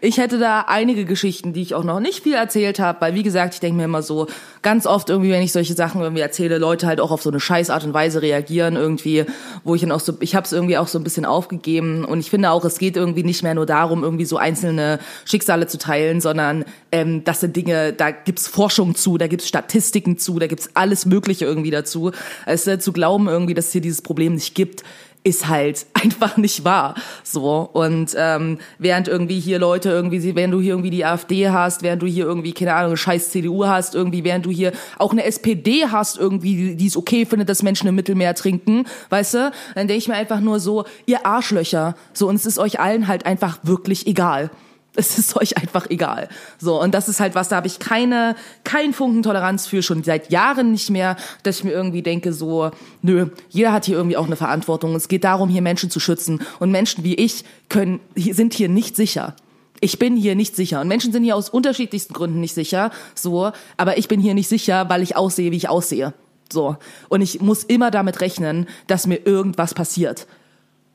Ich 0.00 0.18
hätte 0.18 0.38
da 0.38 0.62
einige 0.68 1.04
Geschichten, 1.04 1.52
die 1.52 1.62
ich 1.62 1.74
auch 1.74 1.82
noch 1.84 1.98
nicht 1.98 2.22
viel 2.22 2.34
erzählt 2.34 2.78
habe, 2.78 3.00
weil 3.00 3.14
wie 3.14 3.22
gesagt, 3.22 3.54
ich 3.54 3.60
denke 3.60 3.76
mir 3.76 3.84
immer 3.84 4.02
so, 4.02 4.28
ganz 4.62 4.86
oft 4.86 5.10
irgendwie, 5.10 5.30
wenn 5.30 5.42
ich 5.42 5.52
solche 5.52 5.74
Sachen 5.74 6.00
irgendwie 6.00 6.22
erzähle, 6.22 6.58
Leute 6.58 6.86
halt 6.86 7.00
auch 7.00 7.10
auf 7.10 7.22
so 7.22 7.30
eine 7.30 7.40
scheiß 7.40 7.70
Art 7.70 7.84
und 7.84 7.92
Weise 7.92 8.22
reagieren 8.22 8.76
irgendwie, 8.76 9.24
wo 9.64 9.74
ich 9.74 9.80
dann 9.80 9.92
auch 9.92 10.00
so, 10.00 10.14
ich 10.20 10.34
habe 10.34 10.46
es 10.46 10.52
irgendwie 10.52 10.78
auch 10.78 10.86
so 10.86 10.98
ein 10.98 11.04
bisschen 11.04 11.24
aufgegeben 11.24 12.04
und 12.04 12.20
ich 12.20 12.30
finde 12.30 12.50
auch, 12.50 12.64
es 12.64 12.78
geht 12.78 12.96
irgendwie 12.96 13.24
nicht 13.24 13.42
mehr 13.42 13.54
nur 13.54 13.66
darum, 13.66 14.04
irgendwie 14.04 14.24
so 14.24 14.36
einzelne 14.36 15.00
Schicksale 15.24 15.66
zu 15.66 15.78
teilen, 15.78 16.20
sondern 16.20 16.64
ähm, 16.92 17.24
das 17.24 17.40
sind 17.40 17.56
Dinge, 17.56 17.92
da 17.92 18.10
gibt's 18.10 18.46
Forschung 18.46 18.94
zu, 18.94 19.18
da 19.18 19.26
gibt's 19.26 19.48
Statistiken 19.48 20.18
zu, 20.18 20.38
da 20.38 20.46
gibt's 20.46 20.70
alles 20.74 21.04
Mögliche 21.06 21.44
irgendwie 21.44 21.70
dazu. 21.70 22.12
Also 22.46 22.76
zu 22.76 22.92
glauben 22.92 23.28
irgendwie, 23.28 23.54
dass 23.54 23.66
es 23.66 23.72
hier 23.72 23.80
dieses 23.80 24.02
Problem 24.02 24.34
nicht 24.34 24.54
gibt, 24.54 24.84
ist 25.24 25.48
halt 25.48 25.86
einfach 25.94 26.36
nicht 26.36 26.64
wahr. 26.64 26.94
So 27.24 27.68
und 27.72 28.14
ähm, 28.16 28.58
während 28.78 29.08
irgendwie 29.08 29.40
hier 29.40 29.58
Leute 29.58 29.90
irgendwie, 29.90 30.36
während 30.36 30.54
du 30.54 30.60
hier 30.60 30.72
irgendwie 30.72 30.90
die 30.90 31.04
AfD 31.04 31.48
hast, 31.48 31.82
während 31.82 32.02
du 32.02 32.06
hier 32.06 32.26
irgendwie 32.26 32.52
keine 32.52 32.74
Ahnung 32.74 32.90
eine 32.90 32.96
scheiß 32.96 33.30
CDU 33.30 33.66
hast, 33.66 33.94
irgendwie 33.94 34.22
während 34.22 34.46
du 34.46 34.50
hier 34.50 34.72
auch 34.98 35.12
eine 35.12 35.24
SPD 35.24 35.86
hast, 35.86 36.18
irgendwie 36.18 36.76
die 36.76 36.86
es 36.86 36.96
okay 36.96 37.26
findet, 37.26 37.48
dass 37.48 37.62
Menschen 37.62 37.88
im 37.88 37.94
Mittelmeer 37.94 38.34
trinken, 38.34 38.84
weißt 39.08 39.34
du, 39.34 39.52
dann 39.74 39.88
denke 39.88 39.98
ich 39.98 40.08
mir 40.08 40.14
einfach 40.14 40.40
nur 40.40 40.60
so, 40.60 40.84
ihr 41.06 41.26
Arschlöcher, 41.26 41.96
so 42.12 42.28
und 42.28 42.36
es 42.36 42.46
ist 42.46 42.58
euch 42.58 42.78
allen 42.78 43.08
halt 43.08 43.26
einfach 43.26 43.58
wirklich 43.62 44.06
egal. 44.06 44.50
Es 44.96 45.18
ist 45.18 45.36
euch 45.36 45.56
einfach 45.56 45.90
egal. 45.90 46.28
So, 46.58 46.80
und 46.80 46.94
das 46.94 47.08
ist 47.08 47.18
halt 47.18 47.34
was, 47.34 47.48
da 47.48 47.56
habe 47.56 47.66
ich 47.66 47.80
keine, 47.80 48.36
kein 48.62 48.92
Funken 48.92 49.22
Toleranz 49.22 49.66
für, 49.66 49.82
schon 49.82 50.04
seit 50.04 50.30
Jahren 50.30 50.70
nicht 50.70 50.90
mehr, 50.90 51.16
dass 51.42 51.58
ich 51.58 51.64
mir 51.64 51.72
irgendwie 51.72 52.02
denke, 52.02 52.32
so, 52.32 52.70
nö, 53.02 53.26
jeder 53.48 53.72
hat 53.72 53.86
hier 53.86 53.96
irgendwie 53.96 54.16
auch 54.16 54.26
eine 54.26 54.36
Verantwortung. 54.36 54.94
Es 54.94 55.08
geht 55.08 55.24
darum, 55.24 55.48
hier 55.48 55.62
Menschen 55.62 55.90
zu 55.90 55.98
schützen. 55.98 56.40
Und 56.60 56.70
Menschen 56.70 57.02
wie 57.02 57.14
ich 57.14 57.44
können, 57.68 58.00
sind 58.14 58.54
hier 58.54 58.68
nicht 58.68 58.94
sicher. 58.94 59.34
Ich 59.80 59.98
bin 59.98 60.16
hier 60.16 60.36
nicht 60.36 60.54
sicher. 60.54 60.80
Und 60.80 60.88
Menschen 60.88 61.12
sind 61.12 61.24
hier 61.24 61.36
aus 61.36 61.48
unterschiedlichsten 61.48 62.14
Gründen 62.14 62.40
nicht 62.40 62.54
sicher, 62.54 62.90
so, 63.14 63.50
aber 63.76 63.98
ich 63.98 64.08
bin 64.08 64.20
hier 64.20 64.34
nicht 64.34 64.48
sicher, 64.48 64.88
weil 64.88 65.02
ich 65.02 65.16
aussehe, 65.16 65.50
wie 65.50 65.56
ich 65.56 65.68
aussehe. 65.68 66.14
So. 66.52 66.76
Und 67.08 67.20
ich 67.20 67.40
muss 67.40 67.64
immer 67.64 67.90
damit 67.90 68.20
rechnen, 68.20 68.66
dass 68.86 69.06
mir 69.06 69.26
irgendwas 69.26 69.74
passiert. 69.74 70.26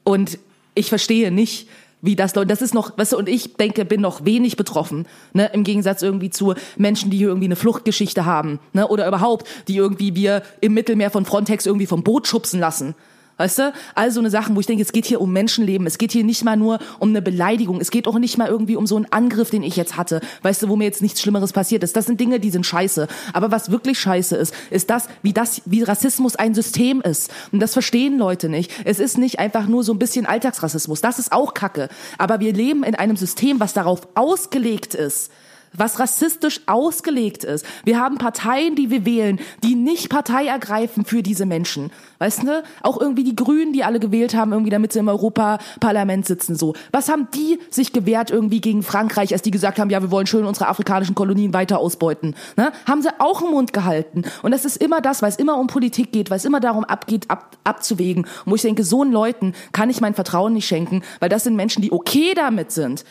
Und 0.03 0.39
ich 0.73 0.89
verstehe 0.89 1.29
nicht, 1.29 1.67
wie 2.01 2.15
das 2.15 2.35
Leute, 2.35 2.47
das 2.47 2.61
ist 2.61 2.73
noch, 2.73 2.97
weißt 2.97 3.13
du, 3.13 3.17
und 3.17 3.27
ich 3.27 3.55
denke, 3.55 3.85
bin 3.85 4.01
noch 4.01 4.25
wenig 4.25 4.55
betroffen, 4.55 5.05
ne, 5.33 5.49
im 5.53 5.63
Gegensatz 5.63 6.01
irgendwie 6.01 6.29
zu 6.29 6.53
Menschen, 6.77 7.11
die 7.11 7.17
hier 7.17 7.27
irgendwie 7.27 7.47
eine 7.47 7.55
Fluchtgeschichte 7.55 8.25
haben, 8.25 8.59
ne, 8.73 8.87
oder 8.87 9.07
überhaupt, 9.07 9.47
die 9.67 9.75
irgendwie 9.75 10.15
wir 10.15 10.43
im 10.61 10.73
Mittelmeer 10.73 11.11
von 11.11 11.25
Frontex 11.25 11.65
irgendwie 11.65 11.87
vom 11.87 12.03
Boot 12.03 12.27
schubsen 12.27 12.59
lassen. 12.59 12.95
Weißt 13.39 13.57
du? 13.57 13.73
Also 13.95 14.15
so 14.15 14.19
eine 14.19 14.29
Sachen, 14.29 14.53
wo 14.57 14.59
ich 14.59 14.65
denke, 14.65 14.83
es 14.83 14.91
geht 14.91 15.05
hier 15.05 15.21
um 15.21 15.31
Menschenleben. 15.31 15.87
Es 15.87 15.97
geht 15.97 16.11
hier 16.11 16.25
nicht 16.25 16.43
mal 16.43 16.57
nur 16.57 16.77
um 16.99 17.07
eine 17.09 17.21
Beleidigung. 17.21 17.79
Es 17.79 17.89
geht 17.89 18.05
auch 18.05 18.19
nicht 18.19 18.37
mal 18.37 18.49
irgendwie 18.49 18.75
um 18.75 18.85
so 18.85 18.97
einen 18.97 19.07
Angriff, 19.11 19.49
den 19.49 19.63
ich 19.63 19.77
jetzt 19.77 19.95
hatte. 19.95 20.19
Weißt 20.41 20.61
du, 20.61 20.67
wo 20.67 20.75
mir 20.75 20.83
jetzt 20.83 21.01
nichts 21.01 21.21
Schlimmeres 21.21 21.53
passiert 21.53 21.81
ist. 21.85 21.95
Das 21.95 22.05
sind 22.05 22.19
Dinge, 22.19 22.41
die 22.41 22.49
sind 22.49 22.65
scheiße. 22.65 23.07
Aber 23.31 23.49
was 23.49 23.71
wirklich 23.71 23.97
scheiße 23.97 24.35
ist, 24.35 24.53
ist 24.71 24.89
das, 24.89 25.07
wie 25.21 25.31
das, 25.31 25.61
wie 25.63 25.83
Rassismus 25.83 26.35
ein 26.35 26.53
System 26.53 26.99
ist. 26.99 27.31
Und 27.53 27.61
das 27.61 27.71
verstehen 27.71 28.17
Leute 28.17 28.49
nicht. 28.49 28.73
Es 28.83 28.99
ist 28.99 29.17
nicht 29.17 29.39
einfach 29.39 29.67
nur 29.67 29.85
so 29.85 29.93
ein 29.93 29.99
bisschen 29.99 30.25
Alltagsrassismus. 30.25 30.99
Das 30.99 31.17
ist 31.17 31.31
auch 31.31 31.53
Kacke. 31.53 31.87
Aber 32.17 32.41
wir 32.41 32.51
leben 32.51 32.83
in 32.83 32.95
einem 32.95 33.15
System, 33.15 33.61
was 33.61 33.73
darauf 33.73 34.05
ausgelegt 34.15 34.95
ist, 34.95 35.31
was 35.73 35.99
rassistisch 35.99 36.61
ausgelegt 36.65 37.43
ist. 37.43 37.65
Wir 37.83 37.99
haben 37.99 38.17
Parteien, 38.17 38.75
die 38.75 38.89
wir 38.89 39.05
wählen, 39.05 39.39
die 39.63 39.75
nicht 39.75 40.09
Partei 40.09 40.45
ergreifen 40.45 41.05
für 41.05 41.23
diese 41.23 41.45
Menschen. 41.45 41.91
Weißt 42.19 42.43
du? 42.43 42.63
Auch 42.81 42.99
irgendwie 42.99 43.23
die 43.23 43.35
Grünen, 43.35 43.73
die 43.73 43.83
alle 43.83 43.99
gewählt 43.99 44.35
haben, 44.35 44.51
irgendwie 44.51 44.71
damit 44.71 44.93
sie 44.93 44.99
im 44.99 45.07
Europaparlament 45.07 46.25
sitzen, 46.25 46.55
so. 46.55 46.73
Was 46.91 47.09
haben 47.09 47.27
die 47.33 47.59
sich 47.69 47.93
gewehrt 47.93 48.31
irgendwie 48.31 48.61
gegen 48.61 48.83
Frankreich, 48.83 49.31
als 49.33 49.41
die 49.41 49.51
gesagt 49.51 49.79
haben, 49.79 49.89
ja, 49.89 50.01
wir 50.01 50.11
wollen 50.11 50.27
schön 50.27 50.45
unsere 50.45 50.67
afrikanischen 50.67 51.15
Kolonien 51.15 51.53
weiter 51.53 51.79
ausbeuten? 51.79 52.35
Ne? 52.57 52.71
Haben 52.87 53.01
sie 53.01 53.09
auch 53.19 53.41
im 53.41 53.51
Mund 53.51 53.73
gehalten. 53.73 54.23
Und 54.41 54.51
das 54.51 54.65
ist 54.65 54.77
immer 54.77 55.01
das, 55.01 55.21
weil 55.21 55.29
es 55.29 55.37
immer 55.37 55.57
um 55.57 55.67
Politik 55.67 56.11
geht, 56.11 56.29
weil 56.29 56.37
es 56.37 56.45
immer 56.45 56.59
darum 56.59 56.83
abgeht, 56.83 57.29
ab, 57.29 57.57
abzuwägen. 57.63 58.25
Und 58.45 58.51
wo 58.51 58.55
ich 58.55 58.61
denke, 58.61 58.83
so 58.83 59.01
einen 59.01 59.11
Leuten 59.11 59.53
kann 59.71 59.89
ich 59.89 60.01
mein 60.01 60.13
Vertrauen 60.13 60.53
nicht 60.53 60.67
schenken, 60.67 61.03
weil 61.19 61.29
das 61.29 61.43
sind 61.43 61.55
Menschen, 61.55 61.81
die 61.81 61.91
okay 61.91 62.33
damit 62.35 62.71
sind, 62.71 63.05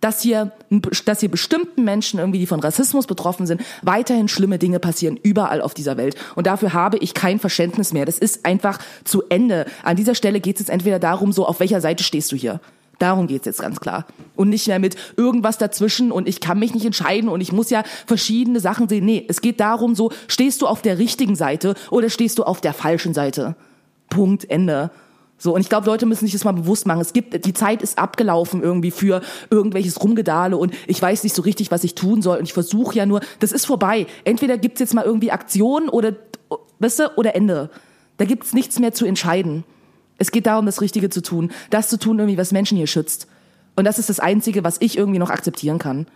dass 0.00 0.22
hier, 0.22 0.52
dass 1.04 1.20
hier 1.20 1.30
bestimmten 1.30 1.84
Menschen 1.84 2.20
irgendwie, 2.20 2.38
die 2.38 2.46
von 2.46 2.60
Rassismus 2.60 3.06
betroffen 3.06 3.46
sind, 3.46 3.62
weiterhin 3.82 4.28
schlimme 4.28 4.58
Dinge 4.58 4.78
passieren 4.78 5.18
überall 5.22 5.60
auf 5.60 5.74
dieser 5.74 5.96
Welt. 5.96 6.16
Und 6.36 6.46
dafür 6.46 6.72
habe 6.72 6.98
ich 6.98 7.14
kein 7.14 7.38
Verständnis 7.38 7.92
mehr. 7.92 8.04
Das 8.04 8.18
ist 8.18 8.46
einfach 8.46 8.78
zu 9.04 9.22
Ende. 9.28 9.66
An 9.82 9.96
dieser 9.96 10.14
Stelle 10.14 10.40
geht 10.40 10.56
es 10.56 10.60
jetzt 10.60 10.70
entweder 10.70 10.98
darum, 10.98 11.32
so 11.32 11.46
auf 11.46 11.60
welcher 11.60 11.80
Seite 11.80 12.04
stehst 12.04 12.30
du 12.32 12.36
hier. 12.36 12.60
Darum 12.98 13.28
geht's 13.28 13.46
jetzt 13.46 13.60
ganz 13.60 13.78
klar. 13.78 14.06
Und 14.34 14.48
nicht 14.48 14.66
mehr 14.66 14.80
mit 14.80 14.96
irgendwas 15.16 15.56
dazwischen 15.56 16.10
und 16.10 16.28
ich 16.28 16.40
kann 16.40 16.58
mich 16.58 16.74
nicht 16.74 16.84
entscheiden 16.84 17.28
und 17.28 17.40
ich 17.40 17.52
muss 17.52 17.70
ja 17.70 17.84
verschiedene 18.06 18.58
Sachen 18.60 18.88
sehen. 18.88 19.04
Nee, 19.04 19.24
es 19.28 19.40
geht 19.40 19.60
darum, 19.60 19.94
so, 19.94 20.10
stehst 20.26 20.62
du 20.62 20.66
auf 20.66 20.82
der 20.82 20.98
richtigen 20.98 21.36
Seite 21.36 21.74
oder 21.90 22.10
stehst 22.10 22.38
du 22.38 22.44
auf 22.44 22.60
der 22.60 22.72
falschen 22.72 23.14
Seite? 23.14 23.54
Punkt, 24.10 24.50
Ende. 24.50 24.90
So, 25.38 25.54
und 25.54 25.60
ich 25.60 25.68
glaube, 25.68 25.86
Leute 25.86 26.04
müssen 26.04 26.26
sich 26.26 26.32
das 26.32 26.44
mal 26.44 26.52
bewusst 26.52 26.86
machen. 26.86 27.00
Es 27.00 27.12
gibt, 27.12 27.46
die 27.46 27.54
Zeit 27.54 27.80
ist 27.80 27.96
abgelaufen 27.96 28.60
irgendwie 28.60 28.90
für 28.90 29.22
irgendwelches 29.50 30.02
Rumgedahle 30.02 30.56
und 30.56 30.74
ich 30.88 31.00
weiß 31.00 31.22
nicht 31.22 31.34
so 31.34 31.42
richtig, 31.42 31.70
was 31.70 31.84
ich 31.84 31.94
tun 31.94 32.22
soll. 32.22 32.38
Und 32.38 32.44
ich 32.44 32.52
versuche 32.52 32.96
ja 32.96 33.06
nur, 33.06 33.20
das 33.38 33.52
ist 33.52 33.64
vorbei. 33.64 34.06
Entweder 34.24 34.58
gibt's 34.58 34.80
jetzt 34.80 34.94
mal 34.94 35.04
irgendwie 35.04 35.30
Aktion 35.30 35.88
oder, 35.88 36.14
weißt 36.80 36.98
du, 36.98 37.16
oder 37.16 37.36
Ende. 37.36 37.70
Da 38.16 38.24
gibt's 38.24 38.52
nichts 38.52 38.80
mehr 38.80 38.92
zu 38.92 39.06
entscheiden. 39.06 39.62
Es 40.18 40.32
geht 40.32 40.46
darum, 40.46 40.66
das 40.66 40.80
Richtige 40.80 41.08
zu 41.08 41.22
tun. 41.22 41.52
Das 41.70 41.88
zu 41.88 41.98
tun, 41.98 42.18
irgendwie, 42.18 42.38
was 42.38 42.50
Menschen 42.50 42.76
hier 42.76 42.88
schützt. 42.88 43.28
Und 43.76 43.84
das 43.84 44.00
ist 44.00 44.08
das 44.08 44.18
Einzige, 44.18 44.64
was 44.64 44.78
ich 44.80 44.98
irgendwie 44.98 45.20
noch 45.20 45.30
akzeptieren 45.30 45.78
kann. 45.78 46.06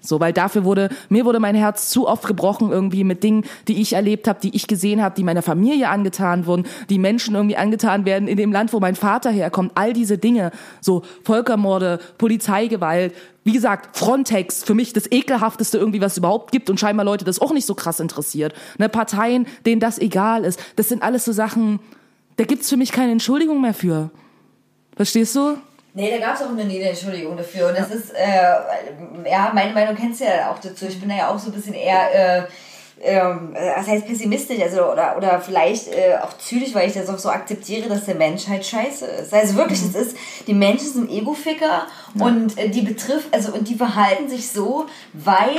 So, 0.00 0.20
weil 0.20 0.32
dafür 0.32 0.64
wurde, 0.64 0.88
mir 1.08 1.24
wurde 1.24 1.40
mein 1.40 1.54
Herz 1.54 1.90
zu 1.90 2.08
oft 2.08 2.26
gebrochen 2.26 2.70
irgendwie 2.70 3.04
mit 3.04 3.22
Dingen, 3.22 3.44
die 3.68 3.80
ich 3.80 3.92
erlebt 3.92 4.28
habe, 4.28 4.40
die 4.40 4.54
ich 4.54 4.66
gesehen 4.66 5.02
habe, 5.02 5.14
die 5.14 5.24
meiner 5.24 5.42
Familie 5.42 5.88
angetan 5.88 6.46
wurden, 6.46 6.64
die 6.88 6.98
Menschen 6.98 7.34
irgendwie 7.34 7.56
angetan 7.56 8.04
werden 8.04 8.28
in 8.28 8.36
dem 8.36 8.52
Land, 8.52 8.72
wo 8.72 8.80
mein 8.80 8.96
Vater 8.96 9.30
herkommt. 9.30 9.72
All 9.74 9.92
diese 9.92 10.18
Dinge, 10.18 10.52
so 10.80 11.02
Völkermorde, 11.24 12.00
Polizeigewalt, 12.18 13.14
wie 13.44 13.52
gesagt, 13.52 13.96
Frontex, 13.96 14.62
für 14.62 14.74
mich 14.74 14.92
das 14.92 15.10
ekelhafteste 15.10 15.78
irgendwie, 15.78 16.00
was 16.00 16.12
es 16.12 16.18
überhaupt 16.18 16.52
gibt 16.52 16.70
und 16.70 16.78
scheinbar 16.78 17.04
Leute 17.04 17.24
das 17.24 17.40
auch 17.40 17.52
nicht 17.52 17.66
so 17.66 17.74
krass 17.74 18.00
interessiert. 18.00 18.54
Ne, 18.78 18.88
Parteien, 18.88 19.46
denen 19.66 19.80
das 19.80 19.98
egal 19.98 20.44
ist. 20.44 20.60
Das 20.76 20.88
sind 20.88 21.02
alles 21.02 21.24
so 21.24 21.32
Sachen, 21.32 21.80
da 22.36 22.44
gibt's 22.44 22.68
für 22.68 22.76
mich 22.76 22.92
keine 22.92 23.12
Entschuldigung 23.12 23.60
mehr 23.60 23.74
für. 23.74 24.10
Verstehst 24.96 25.36
du? 25.36 25.56
Nee, 25.92 26.10
da 26.10 26.24
gab 26.24 26.36
es 26.36 26.42
auch 26.42 26.50
eine 26.50 26.88
Entschuldigung 26.88 27.36
dafür. 27.36 27.68
Und 27.68 27.78
das 27.78 27.90
ist, 27.90 28.14
äh, 28.14 29.28
ja, 29.28 29.50
meine 29.52 29.72
Meinung 29.72 29.96
kennst 29.96 30.20
du 30.20 30.24
ja 30.24 30.52
auch 30.52 30.58
dazu. 30.58 30.86
Ich 30.86 31.00
bin 31.00 31.08
da 31.08 31.16
ja 31.16 31.28
auch 31.30 31.38
so 31.38 31.50
ein 31.50 31.52
bisschen 31.52 31.74
eher, 31.74 32.38
äh, 32.38 32.42
ähm, 33.02 33.54
das 33.54 33.88
heißt 33.88 34.06
pessimistisch, 34.06 34.60
also 34.60 34.92
oder, 34.92 35.16
oder 35.16 35.40
vielleicht 35.40 35.88
äh, 35.88 36.16
auch 36.22 36.36
zynisch, 36.38 36.74
weil 36.74 36.88
ich 36.88 36.94
das 36.94 37.08
auch 37.08 37.18
so 37.18 37.30
akzeptiere, 37.30 37.88
dass 37.88 38.04
der 38.04 38.14
Mensch 38.14 38.46
halt 38.46 38.64
scheiße 38.64 39.06
ist. 39.06 39.34
Also 39.34 39.56
wirklich, 39.56 39.80
es 39.80 39.94
ist, 39.94 40.16
die 40.46 40.54
Menschen 40.54 40.92
sind 40.92 41.10
Ego-Ficker 41.10 41.86
und 42.18 42.56
äh, 42.58 42.68
die 42.68 42.82
betrifft, 42.82 43.32
also 43.32 43.52
und 43.52 43.68
die 43.68 43.74
verhalten 43.74 44.28
sich 44.28 44.50
so, 44.50 44.86
weil, 45.12 45.56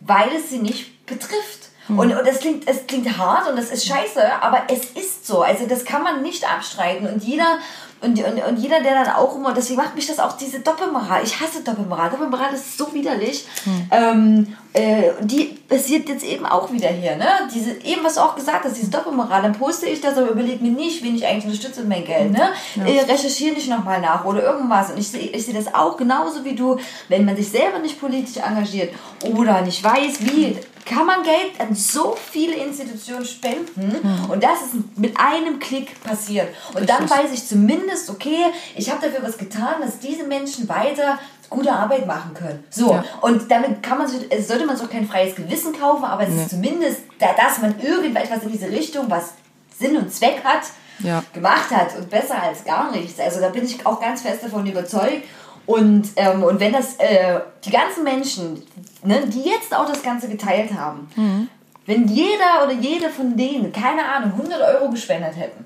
weil 0.00 0.28
es 0.36 0.50
sie 0.50 0.58
nicht 0.58 1.06
betrifft. 1.06 1.68
Und, 1.88 2.14
und 2.14 2.26
das 2.26 2.40
klingt, 2.40 2.68
es 2.68 2.86
klingt 2.86 3.16
hart 3.16 3.48
und 3.48 3.56
das 3.56 3.70
ist 3.70 3.86
scheiße, 3.86 4.20
aber 4.42 4.64
es 4.68 4.90
ist 4.90 5.26
so. 5.26 5.40
Also 5.40 5.66
das 5.66 5.86
kann 5.86 6.02
man 6.02 6.22
nicht 6.22 6.46
abstreiten. 6.46 7.06
Und 7.06 7.24
jeder 7.24 7.58
und, 8.00 8.22
und, 8.22 8.42
und 8.44 8.56
jeder, 8.58 8.80
der 8.80 9.04
dann 9.04 9.14
auch 9.14 9.34
immer, 9.36 9.52
deswegen 9.52 9.78
macht 9.78 9.94
mich 9.94 10.06
das 10.06 10.18
auch 10.18 10.36
diese 10.36 10.60
Doppelmoral. 10.60 11.22
Ich 11.24 11.40
hasse 11.40 11.62
Doppelmoral. 11.62 12.10
Doppelmoral 12.10 12.54
ist 12.54 12.78
so 12.78 12.92
widerlich. 12.94 13.46
Ähm, 13.90 14.56
äh, 14.78 15.12
die 15.20 15.58
passiert 15.68 16.08
jetzt 16.08 16.24
eben 16.24 16.46
auch 16.46 16.70
wieder 16.72 16.88
hier, 16.88 17.16
ne? 17.16 17.26
Diese, 17.52 17.72
eben 17.82 18.04
was 18.04 18.14
du 18.14 18.20
auch 18.20 18.36
gesagt 18.36 18.64
hast, 18.64 18.76
diese 18.76 18.90
Doppelmoral. 18.90 19.42
Dann 19.42 19.52
poste 19.52 19.86
ich 19.86 20.00
das, 20.00 20.16
aber 20.16 20.30
überlege 20.30 20.62
mir 20.62 20.70
nicht, 20.70 21.02
wen 21.02 21.16
ich 21.16 21.26
eigentlich 21.26 21.46
unterstütze 21.46 21.80
mit 21.80 21.88
meinem 21.88 22.04
Geld, 22.04 22.32
ne? 22.32 22.52
Äh, 22.76 23.00
recherchiere 23.00 23.54
nicht 23.54 23.68
nochmal 23.68 24.00
nach 24.00 24.24
oder 24.24 24.42
irgendwas. 24.42 24.90
Und 24.90 24.98
ich 24.98 25.08
sehe 25.08 25.28
ich 25.28 25.44
seh 25.44 25.52
das 25.52 25.74
auch 25.74 25.96
genauso 25.96 26.44
wie 26.44 26.54
du, 26.54 26.78
wenn 27.08 27.24
man 27.24 27.36
sich 27.36 27.48
selber 27.48 27.80
nicht 27.80 28.00
politisch 28.00 28.36
engagiert 28.36 28.94
oder 29.36 29.62
nicht 29.62 29.82
weiß, 29.82 30.20
wie 30.20 30.56
kann 30.84 31.04
man 31.04 31.22
Geld 31.22 31.60
an 31.60 31.74
so 31.74 32.16
viele 32.30 32.54
Institutionen 32.54 33.26
spenden 33.26 34.00
und 34.30 34.42
das 34.42 34.62
ist 34.62 34.98
mit 34.98 35.14
einem 35.18 35.58
Klick 35.58 36.02
passiert. 36.02 36.48
Und 36.72 36.88
dann 36.88 37.08
weiß 37.08 37.30
ich 37.34 37.46
zumindest, 37.46 38.08
okay, 38.08 38.46
ich 38.74 38.90
habe 38.90 39.06
dafür 39.06 39.26
was 39.26 39.36
getan, 39.36 39.82
dass 39.82 39.98
diese 39.98 40.24
Menschen 40.24 40.66
weiter 40.66 41.18
gute 41.50 41.72
Arbeit 41.72 42.06
machen 42.06 42.34
können. 42.34 42.64
So, 42.70 42.92
Ja. 42.92 43.04
und 43.22 43.50
damit 43.50 43.82
kann 43.82 43.98
man, 43.98 44.06
es 44.30 44.48
sollte 44.48 44.66
man 44.66 44.76
sich 44.76 44.86
auch 44.86 44.90
kein 44.90 45.06
freies 45.08 45.34
Gewissen 45.34 45.72
kaufen, 45.78 46.04
aber 46.04 46.22
es 46.26 46.34
ist 46.34 46.50
zumindest, 46.50 47.00
da, 47.18 47.28
dass 47.34 47.58
man 47.60 47.78
irgendetwas 47.80 48.42
in 48.42 48.52
diese 48.52 48.68
Richtung, 48.70 49.06
was 49.08 49.32
Sinn 49.78 49.96
und 49.96 50.12
Zweck 50.12 50.42
hat, 50.44 50.62
Ja. 51.00 51.22
gemacht 51.32 51.70
hat 51.70 51.96
und 51.96 52.10
besser 52.10 52.42
als 52.42 52.64
gar 52.64 52.90
nichts. 52.90 53.20
Also 53.20 53.40
da 53.40 53.48
bin 53.50 53.64
ich 53.64 53.84
auch 53.86 54.00
ganz 54.00 54.22
fest 54.22 54.42
davon 54.42 54.66
überzeugt. 54.66 55.22
Und, 55.66 56.08
ähm, 56.16 56.42
und 56.42 56.58
wenn 56.60 56.72
das 56.72 56.96
äh, 56.96 57.40
die 57.64 57.70
ganzen 57.70 58.02
Menschen, 58.02 58.62
ne, 59.04 59.20
die 59.26 59.42
jetzt 59.42 59.74
auch 59.76 59.86
das 59.86 60.02
Ganze 60.02 60.26
geteilt 60.28 60.72
haben, 60.72 61.08
Mhm. 61.14 61.48
Wenn 61.88 62.06
jeder 62.06 62.62
oder 62.64 62.72
jede 62.72 63.08
von 63.08 63.36
denen, 63.36 63.72
keine 63.72 64.04
Ahnung, 64.04 64.32
100 64.36 64.60
Euro 64.74 64.90
gespendet 64.90 65.34
hätten, 65.36 65.64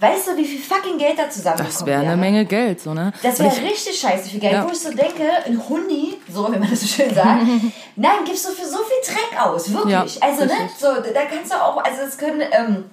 weißt 0.00 0.28
du, 0.28 0.36
wie 0.36 0.44
viel 0.46 0.60
fucking 0.60 0.96
Geld 0.98 1.18
da 1.18 1.28
zusammengekommen 1.28 1.70
Mhm. 1.72 1.78
Das 1.78 1.86
wäre 1.86 2.00
eine 2.00 2.16
Menge 2.16 2.44
Geld, 2.46 2.80
so, 2.80 2.94
ne? 2.94 3.12
das 3.22 3.38
wäre 3.38 3.52
ich- 3.54 3.62
richtig 3.70 4.00
scheiße 4.00 4.30
viel 4.30 4.40
Geld, 4.40 4.54
Ja. 4.54 4.64
wo 4.66 4.72
ich 4.72 4.78
so 4.80 4.90
denke, 4.90 5.24
ein 5.46 5.62
Hundi, 5.68 6.14
so 6.32 6.46
wie 6.52 6.58
man 6.58 6.68
das 6.70 6.80
so 6.80 6.86
schön 6.86 7.14
sagt, 7.14 7.42
nein, 7.96 8.18
gibst 8.24 8.48
du 8.48 8.52
für 8.52 8.66
so 8.66 8.78
viel 8.78 9.14
Dreck 9.14 9.40
aus, 9.44 9.72
wirklich. 9.72 9.92
Ja, 10.16 10.22
also, 10.26 10.44
ne, 10.46 10.50
richtig. 10.52 10.70
so, 10.78 10.86
da 11.12 11.20
kannst 11.30 11.52
du 11.52 11.56
auch, 11.62 11.76
also 11.84 12.02
es 12.02 12.16
können 12.16 12.40
ähm, 12.50 12.84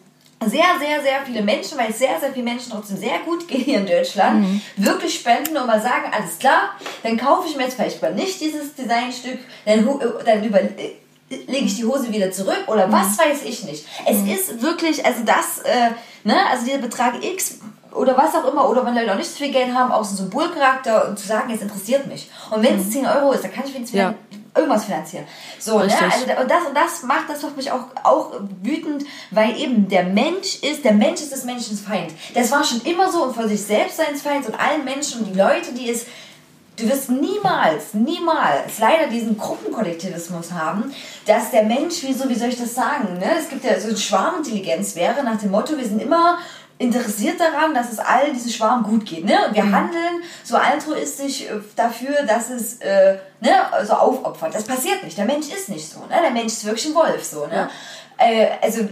sehr, 0.45 0.65
sehr, 0.79 1.01
sehr 1.01 1.19
viele 1.25 1.41
Menschen, 1.43 1.77
weil 1.77 1.91
es 1.91 1.97
sehr, 1.99 2.19
sehr 2.19 2.31
viele 2.33 2.43
Menschen 2.43 2.71
trotzdem 2.71 2.97
sehr 2.97 3.19
gut 3.25 3.47
geht 3.47 3.61
hier 3.63 3.77
in 3.77 3.85
Deutschland, 3.87 4.41
Mhm. 4.41 4.61
wirklich 4.75 5.15
spenden 5.15 5.55
und 5.55 5.65
mal 5.65 5.81
sagen, 5.81 6.11
alles 6.11 6.37
klar, 6.39 6.71
dann 7.03 7.15
kaufe 7.17 7.47
ich 7.47 7.55
mir 7.55 7.63
jetzt 7.63 7.75
vielleicht 7.75 8.01
mal 8.01 8.13
nicht 8.13 8.41
dieses 8.41 8.75
Designstück, 8.75 9.39
dann, 9.65 9.79
äh, 9.87 10.23
dann 10.25 10.43
über 10.43 10.59
äh, 10.61 10.95
lege 11.29 11.65
ich 11.65 11.75
die 11.75 11.85
Hose 11.85 12.11
wieder 12.11 12.31
zurück 12.31 12.63
oder 12.67 12.91
was 12.91 13.17
weiß 13.17 13.43
ich 13.45 13.63
nicht. 13.63 13.85
Es 14.05 14.17
ist 14.21 14.61
wirklich, 14.61 15.03
also 15.05 15.21
das, 15.25 15.59
äh, 15.63 15.91
ne, 16.23 16.35
also 16.51 16.65
dieser 16.65 16.77
Betrag 16.77 17.23
X 17.23 17.59
oder 17.91 18.17
was 18.17 18.35
auch 18.35 18.51
immer, 18.51 18.69
oder 18.69 18.85
wenn 18.85 18.93
Leute 18.93 19.11
auch 19.13 19.17
nicht 19.17 19.29
so 19.29 19.37
viel 19.37 19.51
Geld 19.51 19.73
haben, 19.73 19.91
auch 19.91 20.03
so 20.03 20.13
ein 20.13 20.17
Symbolcharakter 20.17 21.07
und 21.09 21.17
zu 21.17 21.25
sagen, 21.27 21.51
es 21.53 21.61
interessiert 21.61 22.05
mich. 22.07 22.29
Und 22.51 22.61
wenn 22.63 22.79
es 22.79 22.91
10 22.91 23.05
Euro 23.07 23.31
ist, 23.31 23.43
dann 23.43 23.53
kann 23.53 23.63
ich 23.65 23.73
wenigstens 23.73 23.97
Ja. 23.97 24.13
irgendwas 24.53 24.85
finanzieren. 24.85 25.25
So, 25.59 25.79
ne? 25.79 25.83
Also, 25.83 26.41
und 26.41 26.51
das, 26.51 26.65
und 26.67 26.75
das 26.75 27.03
macht, 27.03 27.29
das 27.29 27.41
macht 27.41 27.57
mich 27.57 27.71
auch, 27.71 27.85
auch 28.03 28.33
wütend, 28.61 29.05
weil 29.31 29.57
eben 29.57 29.87
der 29.89 30.03
Mensch 30.03 30.59
ist, 30.61 30.83
der 30.83 30.93
Mensch 30.93 31.21
ist 31.21 31.31
des 31.31 31.43
Menschen 31.45 31.77
Feind. 31.77 32.11
Das 32.33 32.51
war 32.51 32.63
schon 32.63 32.81
immer 32.81 33.11
so 33.11 33.23
und 33.23 33.33
von 33.35 33.47
sich 33.49 33.61
selbst 33.61 33.97
seines 33.97 34.21
Feinds 34.21 34.47
und 34.47 34.59
allen 34.59 34.83
Menschen 34.83 35.21
und 35.21 35.33
die 35.33 35.37
Leute, 35.39 35.73
die 35.73 35.89
es 35.89 36.05
Du 36.77 36.89
wirst 36.89 37.09
niemals, 37.09 37.93
niemals 37.93 38.79
leider 38.79 39.07
diesen 39.07 39.37
Gruppenkollektivismus 39.37 40.51
haben, 40.51 40.93
dass 41.25 41.51
der 41.51 41.63
Mensch, 41.63 42.03
wie, 42.03 42.13
so, 42.13 42.27
wie 42.27 42.35
soll 42.35 42.49
ich 42.49 42.57
das 42.57 42.75
sagen, 42.75 43.17
ne? 43.17 43.31
es 43.39 43.49
gibt 43.49 43.63
ja 43.63 43.79
so 43.79 43.87
eine 43.87 43.97
Schwarmintelligenz 43.97 44.95
wäre 44.95 45.23
nach 45.23 45.39
dem 45.39 45.51
Motto, 45.51 45.77
wir 45.77 45.85
sind 45.85 46.01
immer 46.01 46.37
interessiert 46.77 47.39
daran, 47.39 47.73
dass 47.73 47.91
es 47.91 47.99
all 47.99 48.33
diesen 48.33 48.51
Schwarm 48.51 48.83
gut 48.83 49.05
geht. 49.05 49.23
Ne? 49.23 49.37
Und 49.47 49.55
wir 49.55 49.63
handeln 49.71 50.21
so 50.43 50.57
altruistisch 50.57 51.43
äh, 51.43 51.61
dafür, 51.75 52.23
dass 52.27 52.49
es 52.49 52.81
äh, 52.81 53.17
ne, 53.39 53.51
so 53.85 53.93
aufopfert. 53.93 54.53
Das 54.53 54.65
passiert 54.65 55.03
nicht. 55.03 55.17
Der 55.17 55.25
Mensch 55.25 55.47
ist 55.47 55.69
nicht 55.69 55.89
so. 55.89 55.99
Ne? 56.01 56.19
Der 56.21 56.31
Mensch 56.31 56.53
ist 56.53 56.65
wirklich 56.65 56.87
ein 56.87 56.95
Wolf. 56.95 57.23
So, 57.23 57.47
ne? 57.47 57.69
Äh, 58.17 58.47
also 58.61 58.89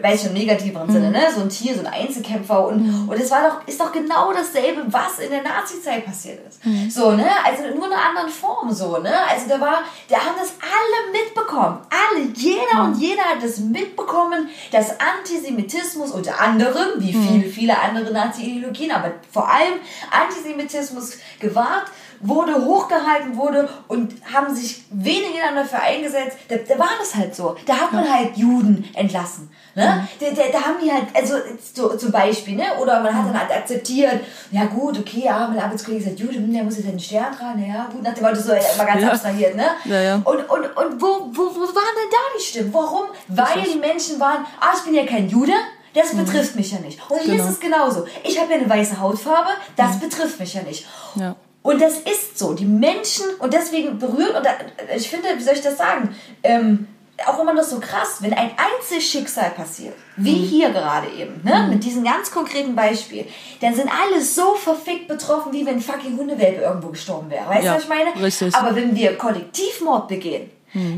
weiß 0.00 0.22
ich 0.22 0.26
im 0.28 0.34
negativeren 0.34 0.90
Sinne, 0.90 1.10
ne? 1.10 1.20
So 1.34 1.40
ein 1.40 1.48
Tier, 1.48 1.74
so 1.74 1.80
ein 1.80 1.86
Einzelkämpfer 1.86 2.68
und, 2.68 3.08
und 3.08 3.20
es 3.20 3.30
war 3.30 3.48
doch, 3.48 3.68
ist 3.68 3.80
doch 3.80 3.90
genau 3.90 4.32
dasselbe, 4.32 4.84
was 4.86 5.18
in 5.18 5.30
der 5.30 5.42
Nazi-Zeit 5.42 6.04
passiert 6.04 6.38
ist. 6.48 6.60
So, 6.94 7.12
ne? 7.12 7.26
Also 7.44 7.62
nur 7.74 7.86
in 7.86 7.92
einer 7.92 8.08
anderen 8.08 8.28
Form 8.28 8.72
so, 8.72 8.98
ne? 8.98 9.12
Also 9.28 9.48
da 9.48 9.60
war, 9.60 9.82
da 10.08 10.16
haben 10.18 10.36
das 10.38 10.54
alle 10.60 11.12
mitbekommen. 11.12 11.78
Alle, 11.90 12.24
jeder 12.34 12.84
und 12.84 13.00
jeder 13.00 13.22
hat 13.22 13.42
das 13.42 13.58
mitbekommen, 13.58 14.48
dass 14.70 14.94
Antisemitismus 15.00 16.12
unter 16.12 16.40
anderem, 16.40 17.00
wie 17.00 17.12
viele, 17.12 17.48
viele 17.48 17.78
andere 17.78 18.12
Nazi-Ideologien, 18.12 18.92
aber 18.92 19.12
vor 19.32 19.50
allem 19.50 19.74
Antisemitismus 20.10 21.18
gewahrt 21.40 21.86
wurde, 22.20 22.54
hochgehalten 22.64 23.36
wurde 23.36 23.68
und 23.88 24.14
haben 24.32 24.54
sich 24.54 24.84
wenige 24.90 25.38
dann 25.42 25.54
dafür 25.56 25.80
eingesetzt. 25.80 26.36
Da, 26.48 26.56
da 26.56 26.78
war 26.78 26.90
das 26.98 27.14
halt 27.14 27.34
so. 27.34 27.56
Da 27.66 27.74
hat 27.74 27.92
man 27.92 28.06
halt 28.12 28.36
Juden 28.36 28.88
entlassen. 28.94 29.50
Ne? 29.74 30.06
Da, 30.20 30.26
da, 30.30 30.42
da 30.52 30.60
haben 30.66 30.76
die 30.82 30.92
halt, 30.92 31.04
also 31.14 31.34
so, 31.72 31.96
zum 31.96 32.10
Beispiel, 32.12 32.56
ne? 32.56 32.64
oder 32.82 33.00
man 33.00 33.14
hat 33.16 33.26
dann 33.26 33.40
halt 33.40 33.50
akzeptiert, 33.52 34.20
ja 34.50 34.64
gut, 34.66 34.98
okay, 34.98 35.22
ja, 35.24 35.46
mein 35.48 35.58
Arbeitskollege 35.62 36.02
ist 36.02 36.08
halt 36.08 36.20
Jude, 36.20 36.34
hm, 36.34 36.52
der 36.52 36.64
muss 36.64 36.76
jetzt 36.76 36.88
einen 36.88 36.98
Stern 37.00 37.34
tragen, 37.36 37.64
ja 37.66 37.86
gut, 37.90 38.02
nach 38.02 38.12
dem 38.12 38.24
Motto 38.24 38.40
so, 38.40 38.52
immer 38.52 38.84
ganz 38.84 39.02
Ja. 39.02 39.10
abstrahiert. 39.12 39.54
Ne? 39.56 39.66
Ja, 39.84 40.00
ja. 40.00 40.14
Und, 40.16 40.50
und, 40.50 40.76
und 40.76 41.00
wo, 41.00 41.06
wo, 41.32 41.42
wo 41.54 41.60
waren 41.60 41.94
denn 41.96 42.10
da 42.10 42.18
die 42.38 42.42
Stimmen? 42.44 42.74
Warum? 42.74 43.04
Weil 43.28 43.62
die 43.72 43.78
Menschen 43.78 44.18
waren, 44.20 44.44
ah, 44.60 44.72
ich 44.76 44.82
bin 44.82 44.94
ja 44.94 45.06
kein 45.06 45.28
Jude, 45.28 45.52
das 45.94 46.14
betrifft 46.14 46.54
mich 46.56 46.72
ja 46.72 46.78
nicht. 46.80 46.98
Und 47.08 47.20
hier 47.20 47.34
Genau. 47.34 47.44
ist 47.44 47.50
es 47.50 47.60
genauso. 47.60 48.06
Ich 48.24 48.38
habe 48.40 48.52
ja 48.52 48.58
eine 48.58 48.68
weiße 48.68 49.00
Hautfarbe, 49.00 49.50
das 49.76 49.98
betrifft 49.98 50.38
mich 50.38 50.52
ja 50.54 50.62
nicht. 50.62 50.86
Ja. 51.14 51.34
Und 51.62 51.80
das 51.82 51.98
ist 51.98 52.38
so. 52.38 52.54
Die 52.54 52.64
Menschen, 52.64 53.26
und 53.38 53.52
deswegen 53.52 53.98
berührt, 53.98 54.34
und 54.36 54.44
da, 54.46 54.50
ich 54.96 55.08
finde, 55.10 55.28
wie 55.36 55.42
soll 55.42 55.54
ich 55.54 55.60
das 55.60 55.76
sagen? 55.76 56.14
Ähm, 56.42 56.88
auch 57.26 57.38
immer 57.38 57.52
noch 57.52 57.62
so 57.64 57.78
krass, 57.80 58.16
wenn 58.20 58.32
ein 58.32 58.50
Einzelschicksal 58.56 59.50
passiert, 59.50 59.94
wie 60.16 60.36
Mhm. 60.36 60.42
hier 60.48 60.70
gerade 60.70 61.08
eben, 61.10 61.40
ne, 61.44 61.66
mit 61.68 61.84
diesem 61.84 62.02
ganz 62.02 62.30
konkreten 62.30 62.74
Beispiel, 62.74 63.26
dann 63.60 63.74
sind 63.74 63.90
alle 63.90 64.22
so 64.22 64.54
verfickt 64.54 65.06
betroffen, 65.06 65.52
wie 65.52 65.66
wenn 65.66 65.80
fucking 65.82 66.16
Hundewelpe 66.16 66.62
irgendwo 66.62 66.88
gestorben 66.88 67.28
wäre. 67.30 67.46
Weißt 67.46 67.60
du, 67.62 67.66
Ja, 67.66 67.74
was 67.74 67.82
ich 67.82 67.88
meine? 67.90 68.24
richtig. 68.24 68.54
Aber 68.54 68.74
wenn 68.74 68.96
wir 68.96 69.18
Kollektivmord 69.18 70.08
begehen, 70.08 70.50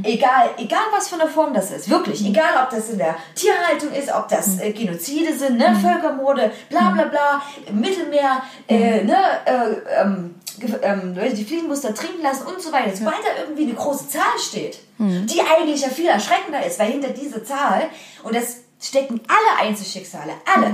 egal, 0.05 0.51
egal 0.59 0.85
was 0.95 1.09
für 1.09 1.21
eine 1.21 1.29
Form 1.29 1.55
das 1.55 1.71
ist, 1.73 1.91
wirklich, 1.91 2.25
egal 2.25 2.63
ob 2.63 2.71
das 2.71 2.91
in 2.91 2.99
der 2.99 3.17
Tierhaltung 3.35 3.91
ist, 3.93 4.13
ob 4.15 4.29
das 4.29 4.61
äh, 4.61 4.71
Genozide 4.71 5.33
sind, 5.37 5.59
ne, 5.59 5.75
Völkermorde, 5.83 6.53
bla 6.69 6.91
bla 6.91 7.05
bla, 7.05 7.43
im 7.67 7.81
Mittelmeer, 7.81 8.43
äh, 8.69 9.03
ne, 9.03 9.17
äh, 9.47 10.01
ähm, 10.03 10.35
ähm, 10.83 11.15
Leute, 11.15 11.35
die 11.35 11.45
fliegen 11.45 11.69
muss 11.69 11.81
da 11.81 11.93
trinken 11.93 12.23
lassen 12.23 12.47
und 12.47 12.61
so 12.61 12.73
weiter. 12.73 12.95
Sobald 12.97 13.17
da 13.25 13.43
irgendwie 13.43 13.65
eine 13.65 13.75
große 13.75 14.09
Zahl 14.09 14.39
steht, 14.39 14.79
die 14.99 15.41
eigentlich 15.41 15.81
ja 15.83 15.89
viel 15.89 16.07
erschreckender 16.07 16.65
ist, 16.65 16.79
weil 16.79 16.93
hinter 16.93 17.09
dieser 17.11 17.45
Zahl, 17.45 17.89
und 18.23 18.35
das 18.35 18.59
stecken 18.81 19.21
alle 19.29 19.67
Einzelschicksale, 19.69 20.33
alle, 20.55 20.67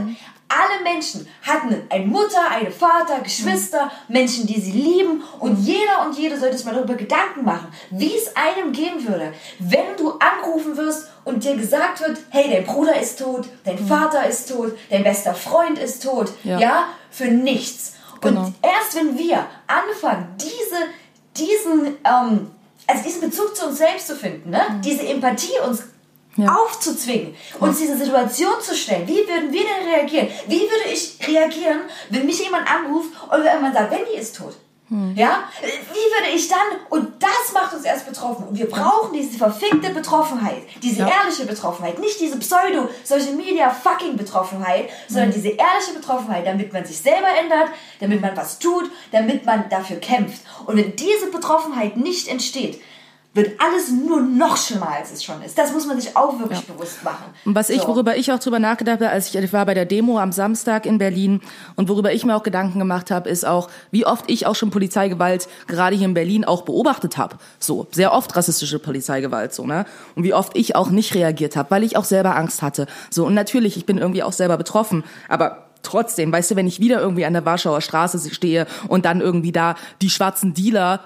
alle 0.51 0.83
Menschen 0.83 1.29
hatten 1.43 1.75
eine 1.91 2.07
Mutter, 2.07 2.51
einen 2.51 2.73
Vater, 2.73 3.21
Geschwister, 3.23 3.91
Menschen, 4.09 4.47
die 4.47 4.59
sie 4.61 4.73
lieben 4.73 5.23
und 5.41 5.59
jeder 5.59 6.07
und 6.07 6.17
jede 6.19 6.39
sollte 6.39 6.57
sich 6.57 6.65
mal 6.67 6.75
darüber 6.75 6.95
Gedanken 6.95 7.45
machen, 7.45 7.69
wie 7.91 8.15
es 8.17 8.35
einem 8.35 8.73
gehen 8.73 9.07
würde, 9.07 9.33
wenn 9.59 9.97
du 9.99 10.13
angerufen 10.13 10.77
wirst 10.79 11.09
und 11.25 11.45
dir 11.45 11.57
gesagt 11.57 12.01
wird, 12.01 12.19
hey, 12.31 12.51
dein 12.51 12.65
Bruder 12.65 12.99
ist 12.99 13.19
tot, 13.19 13.47
dein 13.65 13.79
Vater 13.79 14.27
ist 14.27 14.49
tot, 14.51 14.73
dein 14.91 15.05
bester 15.05 15.35
Freund 15.35 15.79
ist 15.79 16.03
tot, 16.03 16.33
ja, 16.45 16.59
Ja. 16.59 16.85
für 17.11 17.27
nichts. 17.29 17.93
Genau. 18.21 18.47
Und 18.47 18.55
erst 18.63 18.97
wenn 18.97 19.17
wir 19.19 19.47
anfangen, 19.67 20.35
diese, 20.39 20.87
diesen, 21.37 21.97
ähm, 22.05 22.51
also 22.87 23.03
diesen 23.05 23.21
Bezug 23.23 23.55
zu 23.57 23.67
uns 23.67 23.79
selbst 23.79 24.07
zu 24.07 24.17
finden, 24.17 24.51
ne? 24.51 24.81
diese 24.85 25.07
Empathie 25.07 25.59
uns 25.67 25.83
Ja. 26.37 26.55
aufzuzwingen, 26.55 27.35
uns 27.59 27.79
diese 27.79 27.97
Situation 27.99 28.61
zu 28.61 28.75
stellen, 28.75 29.07
wie 29.09 29.27
würden 29.27 29.53
wir 29.53 29.63
denn 29.63 29.89
reagieren? 29.93 30.29
Wie 30.47 30.61
würde 30.61 30.89
ich 30.93 31.19
reagieren, 31.27 31.81
wenn 32.11 32.27
mich 32.27 32.39
jemand 32.43 32.67
anruft 32.71 33.11
und 33.31 33.43
jemand 33.43 33.75
sagt, 33.75 33.91
Wendy 33.91 34.13
ist 34.17 34.37
tot? 34.37 34.55
Ja? 34.91 35.45
Wie 35.61 35.67
würde 35.69 36.35
ich 36.35 36.49
dann, 36.49 36.59
und 36.89 37.23
das 37.23 37.53
macht 37.53 37.75
uns 37.75 37.85
erst 37.85 38.07
betroffen. 38.07 38.49
Und 38.49 38.59
wir 38.59 38.69
brauchen 38.71 39.13
diese 39.13 39.37
verfickte 39.37 39.91
Betroffenheit, 39.91 40.63
diese 40.83 41.01
Ja. 41.01 41.09
ehrliche 41.09 41.45
Betroffenheit, 41.45 41.99
nicht 41.99 42.19
diese 42.21 42.39
Pseudo-Social 42.39 43.35
Media 43.35 43.69
fucking 43.69 44.17
Betroffenheit, 44.17 44.89
sondern 45.09 45.31
diese 45.31 45.49
ehrliche 45.49 45.93
Betroffenheit, 45.95 46.47
damit 46.47 46.73
man 46.73 46.87
sich 46.87 46.99
selber 46.99 47.29
ändert, 47.39 47.69
damit 48.01 48.23
man 48.23 48.37
was 48.37 48.59
tut, 48.59 48.91
damit 49.13 49.45
man 49.45 49.69
dafür 49.69 49.99
kämpft. 49.99 50.41
Und 50.65 50.77
wenn 50.77 50.97
diese 50.97 51.31
Betroffenheit 51.31 51.97
nicht 51.97 52.29
entsteht, 52.29 52.81
wird 53.35 53.61
alles 53.61 53.91
nur 53.91 54.21
noch 54.21 54.57
schlimmer, 54.57 54.89
als 54.91 55.13
es 55.13 55.23
schon 55.23 55.41
ist. 55.43 55.57
Das 55.57 55.73
muss 55.73 55.87
man 55.87 56.01
sich 56.01 56.17
auch 56.17 56.39
wirklich 56.39 56.67
bewusst 56.67 57.05
machen. 57.05 57.25
Und 57.45 57.55
was 57.55 57.71
ich, 57.71 57.83
So. 57.83 57.89
worüber 57.89 58.17
ich 58.17 58.33
auch 58.33 58.39
drüber 58.39 58.59
nachgedacht 58.59 59.01
habe, 59.01 59.11
als 59.11 59.29
ich, 59.29 59.37
ich 59.37 59.53
war 59.53 59.65
bei 59.67 59.75
der 59.75 59.85
Demo 59.85 60.19
am 60.19 60.33
Samstag 60.33 60.87
in 60.87 60.99
Berlin 60.99 61.41
und 61.77 61.89
worüber 61.89 62.13
ich 62.13 62.25
mir 62.25 62.35
auch 62.35 62.43
Gedanken 62.43 62.79
gemacht 62.79 63.11
habe, 63.11 63.29
ist 63.29 63.47
auch, 63.47 63.69
wie 63.91 64.07
oft 64.07 64.25
ich 64.29 64.47
auch 64.47 64.55
schon 64.55 64.71
Polizeigewalt 64.71 65.47
gerade 65.67 65.95
hier 65.95 66.07
in 66.07 66.15
Berlin 66.15 66.45
auch 66.45 66.63
beobachtet 66.63 67.17
habe. 67.19 67.37
So, 67.59 67.87
sehr 67.93 68.13
oft 68.13 68.35
rassistische 68.35 68.79
Polizeigewalt, 68.79 69.53
so, 69.53 69.67
ne? 69.67 69.85
Und 70.17 70.25
wie 70.25 70.35
oft 70.35 70.57
ich 70.57 70.75
auch 70.75 70.91
nicht 70.91 71.15
reagiert 71.15 71.55
habe, 71.55 71.71
weil 71.71 71.85
ich 71.85 71.97
auch 71.97 72.05
selber 72.05 72.35
Angst 72.35 72.63
hatte. 72.63 72.87
So, 73.11 73.27
und 73.27 73.35
natürlich, 73.35 73.77
ich 73.77 73.87
bin 73.87 73.99
irgendwie 73.99 74.23
auch 74.23 74.33
selber 74.33 74.57
betroffen, 74.57 75.05
aber 75.29 75.68
Trotzdem, 75.83 76.33
weißt 76.33 76.51
du, 76.51 76.57
wenn 76.57 76.67
ich 76.67 76.81
wieder 76.81 77.01
irgendwie 77.01 77.25
an 77.25 77.33
der 77.33 77.45
Warschauer 77.45 77.81
Straße 77.81 78.35
stehe 78.35 78.67
und 78.89 79.05
dann 79.05 79.21
irgendwie 79.21 79.53
da 79.53 79.77
die 80.03 80.11
schwarzen 80.11 80.53
Dealer, 80.53 81.01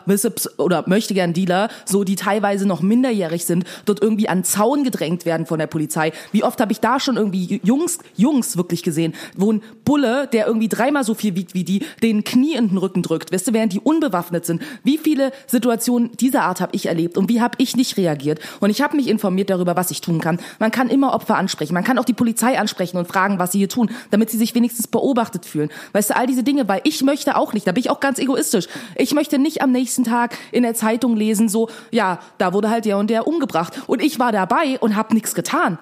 oder 0.56 0.84
möchte 0.86 1.14
gern 1.14 1.32
Dealer, 1.32 1.68
so 1.84 2.04
die 2.04 2.16
teilweise 2.16 2.66
noch 2.66 2.80
minderjährig 2.80 3.44
sind, 3.44 3.64
dort 3.84 4.02
irgendwie 4.02 4.28
an 4.28 4.44
Zaun 4.44 4.82
gedrängt 4.82 5.24
werden 5.24 5.46
von 5.46 5.58
der 5.58 5.66
Polizei. 5.66 6.12
Wie 6.32 6.42
oft 6.42 6.60
habe 6.60 6.72
ich 6.72 6.80
da 6.80 6.98
schon 6.98 7.16
irgendwie 7.16 7.60
Jungs, 7.62 7.98
Jungs 8.16 8.56
wirklich 8.56 8.82
gesehen, 8.82 9.14
wo 9.36 9.52
ein 9.52 9.62
Bulle, 9.84 10.26
der 10.26 10.46
irgendwie 10.46 10.68
dreimal 10.68 11.04
so 11.04 11.14
viel 11.14 11.36
wiegt 11.36 11.54
wie 11.54 11.64
die, 11.64 11.84
den 12.02 12.24
Knie 12.24 12.54
in 12.54 12.68
den 12.68 12.78
Rücken 12.78 13.02
drückt, 13.02 13.32
weißt 13.32 13.48
du, 13.48 13.52
während 13.52 13.72
die 13.72 13.80
unbewaffnet 13.80 14.46
sind. 14.46 14.62
Wie 14.82 14.98
viele 14.98 15.32
Situationen 15.46 16.16
dieser 16.16 16.42
Art 16.42 16.60
habe 16.60 16.74
ich 16.74 16.86
erlebt 16.86 17.18
und 17.18 17.28
wie 17.28 17.40
habe 17.40 17.54
ich 17.58 17.76
nicht 17.76 17.96
reagiert? 17.96 18.40
Und 18.60 18.70
ich 18.70 18.82
habe 18.82 18.96
mich 18.96 19.08
informiert 19.08 19.50
darüber, 19.50 19.76
was 19.76 19.90
ich 19.90 20.00
tun 20.00 20.20
kann. 20.20 20.40
Man 20.58 20.70
kann 20.70 20.88
immer 20.88 21.14
Opfer 21.14 21.36
ansprechen, 21.36 21.74
man 21.74 21.84
kann 21.84 21.98
auch 21.98 22.04
die 22.04 22.14
Polizei 22.14 22.58
ansprechen 22.58 22.96
und 22.96 23.06
fragen, 23.06 23.38
was 23.38 23.52
sie 23.52 23.58
hier 23.58 23.68
tun, 23.68 23.90
damit 24.10 24.30
sie 24.30 24.38
sich 24.38 24.54
wenigstens 24.54 24.61
beobachtet 24.90 25.46
fühlen. 25.46 25.70
Weißt 25.92 26.10
du, 26.10 26.16
all 26.16 26.26
diese 26.26 26.42
Dinge, 26.42 26.68
weil 26.68 26.80
ich 26.84 27.02
möchte 27.02 27.36
auch 27.36 27.52
nicht, 27.52 27.66
da 27.66 27.72
bin 27.72 27.80
ich 27.80 27.90
auch 27.90 28.00
ganz 28.00 28.18
egoistisch. 28.18 28.68
Ich 28.96 29.14
möchte 29.14 29.38
nicht 29.38 29.62
am 29.62 29.72
nächsten 29.72 30.04
Tag 30.04 30.36
in 30.50 30.62
der 30.62 30.74
Zeitung 30.74 31.16
lesen, 31.16 31.48
so, 31.48 31.68
ja, 31.90 32.20
da 32.38 32.52
wurde 32.52 32.70
halt 32.70 32.84
der 32.84 32.98
und 32.98 33.10
der 33.10 33.26
umgebracht. 33.26 33.82
Und 33.86 34.02
ich 34.02 34.18
war 34.18 34.32
dabei 34.32 34.78
und 34.80 34.96
habe 34.96 35.14
nichts 35.14 35.34
getan. 35.34 35.78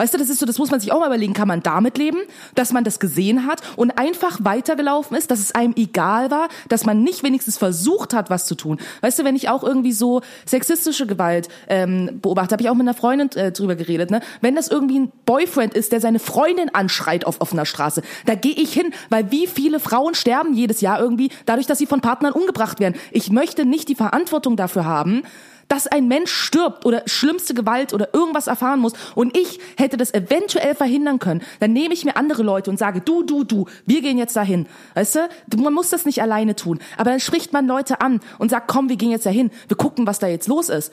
Weißt 0.00 0.14
du, 0.14 0.18
das 0.18 0.30
ist 0.30 0.38
so, 0.38 0.46
das 0.46 0.56
muss 0.56 0.70
man 0.70 0.80
sich 0.80 0.92
auch 0.92 1.00
mal 1.00 1.08
überlegen. 1.08 1.34
Kann 1.34 1.46
man 1.46 1.62
damit 1.62 1.98
leben, 1.98 2.16
dass 2.54 2.72
man 2.72 2.84
das 2.84 3.00
gesehen 3.00 3.46
hat 3.46 3.60
und 3.76 3.98
einfach 3.98 4.38
weitergelaufen 4.42 5.14
ist, 5.14 5.30
dass 5.30 5.40
es 5.40 5.54
einem 5.54 5.74
egal 5.76 6.30
war, 6.30 6.48
dass 6.70 6.86
man 6.86 7.02
nicht 7.02 7.22
wenigstens 7.22 7.58
versucht 7.58 8.14
hat, 8.14 8.30
was 8.30 8.46
zu 8.46 8.54
tun? 8.54 8.78
Weißt 9.02 9.18
du, 9.18 9.24
wenn 9.24 9.36
ich 9.36 9.50
auch 9.50 9.62
irgendwie 9.62 9.92
so 9.92 10.22
sexistische 10.46 11.06
Gewalt 11.06 11.50
ähm, 11.68 12.18
beobachte, 12.22 12.54
habe 12.54 12.62
ich 12.62 12.70
auch 12.70 12.74
mit 12.74 12.88
einer 12.88 12.94
Freundin 12.94 13.30
äh, 13.32 13.52
drüber 13.52 13.76
geredet. 13.76 14.10
Ne? 14.10 14.22
Wenn 14.40 14.54
das 14.54 14.68
irgendwie 14.68 15.00
ein 15.00 15.12
Boyfriend 15.26 15.74
ist, 15.74 15.92
der 15.92 16.00
seine 16.00 16.18
Freundin 16.18 16.74
anschreit 16.74 17.26
auf 17.26 17.42
offener 17.42 17.66
Straße, 17.66 18.00
da 18.24 18.34
gehe 18.34 18.54
ich 18.54 18.72
hin, 18.72 18.94
weil 19.10 19.30
wie 19.30 19.46
viele 19.46 19.80
Frauen 19.80 20.14
sterben 20.14 20.54
jedes 20.54 20.80
Jahr 20.80 20.98
irgendwie 20.98 21.28
dadurch, 21.44 21.66
dass 21.66 21.76
sie 21.76 21.84
von 21.84 22.00
Partnern 22.00 22.32
umgebracht 22.32 22.80
werden. 22.80 22.94
Ich 23.10 23.30
möchte 23.30 23.66
nicht 23.66 23.90
die 23.90 23.96
Verantwortung 23.96 24.56
dafür 24.56 24.86
haben, 24.86 25.24
dass 25.70 25.86
ein 25.86 26.08
Mensch 26.08 26.32
stirbt 26.32 26.84
oder 26.84 27.02
schlimmste 27.06 27.54
Gewalt 27.54 27.94
oder 27.94 28.12
irgendwas 28.12 28.48
erfahren 28.48 28.80
muss 28.80 28.92
und 29.14 29.36
ich 29.36 29.60
hätte 29.78 29.96
das 29.96 30.12
eventuell 30.12 30.74
verhindern 30.74 31.20
können, 31.20 31.42
dann 31.60 31.72
nehme 31.72 31.94
ich 31.94 32.04
mir 32.04 32.16
andere 32.16 32.42
Leute 32.42 32.70
und 32.70 32.78
sage, 32.78 33.00
du, 33.00 33.22
du, 33.22 33.44
du, 33.44 33.66
wir 33.86 34.02
gehen 34.02 34.18
jetzt 34.18 34.36
dahin. 34.36 34.66
Weißt 34.94 35.14
du, 35.46 35.62
man 35.62 35.72
muss 35.72 35.90
das 35.90 36.04
nicht 36.04 36.20
alleine 36.20 36.56
tun. 36.56 36.80
Aber 36.96 37.10
dann 37.10 37.20
spricht 37.20 37.52
man 37.52 37.66
Leute 37.66 38.00
an 38.00 38.20
und 38.38 38.50
sagt, 38.50 38.68
komm, 38.68 38.88
wir 38.88 38.96
gehen 38.96 39.12
jetzt 39.12 39.26
dahin, 39.26 39.50
wir 39.68 39.76
gucken, 39.76 40.06
was 40.06 40.18
da 40.18 40.26
jetzt 40.26 40.48
los 40.48 40.68
ist. 40.68 40.92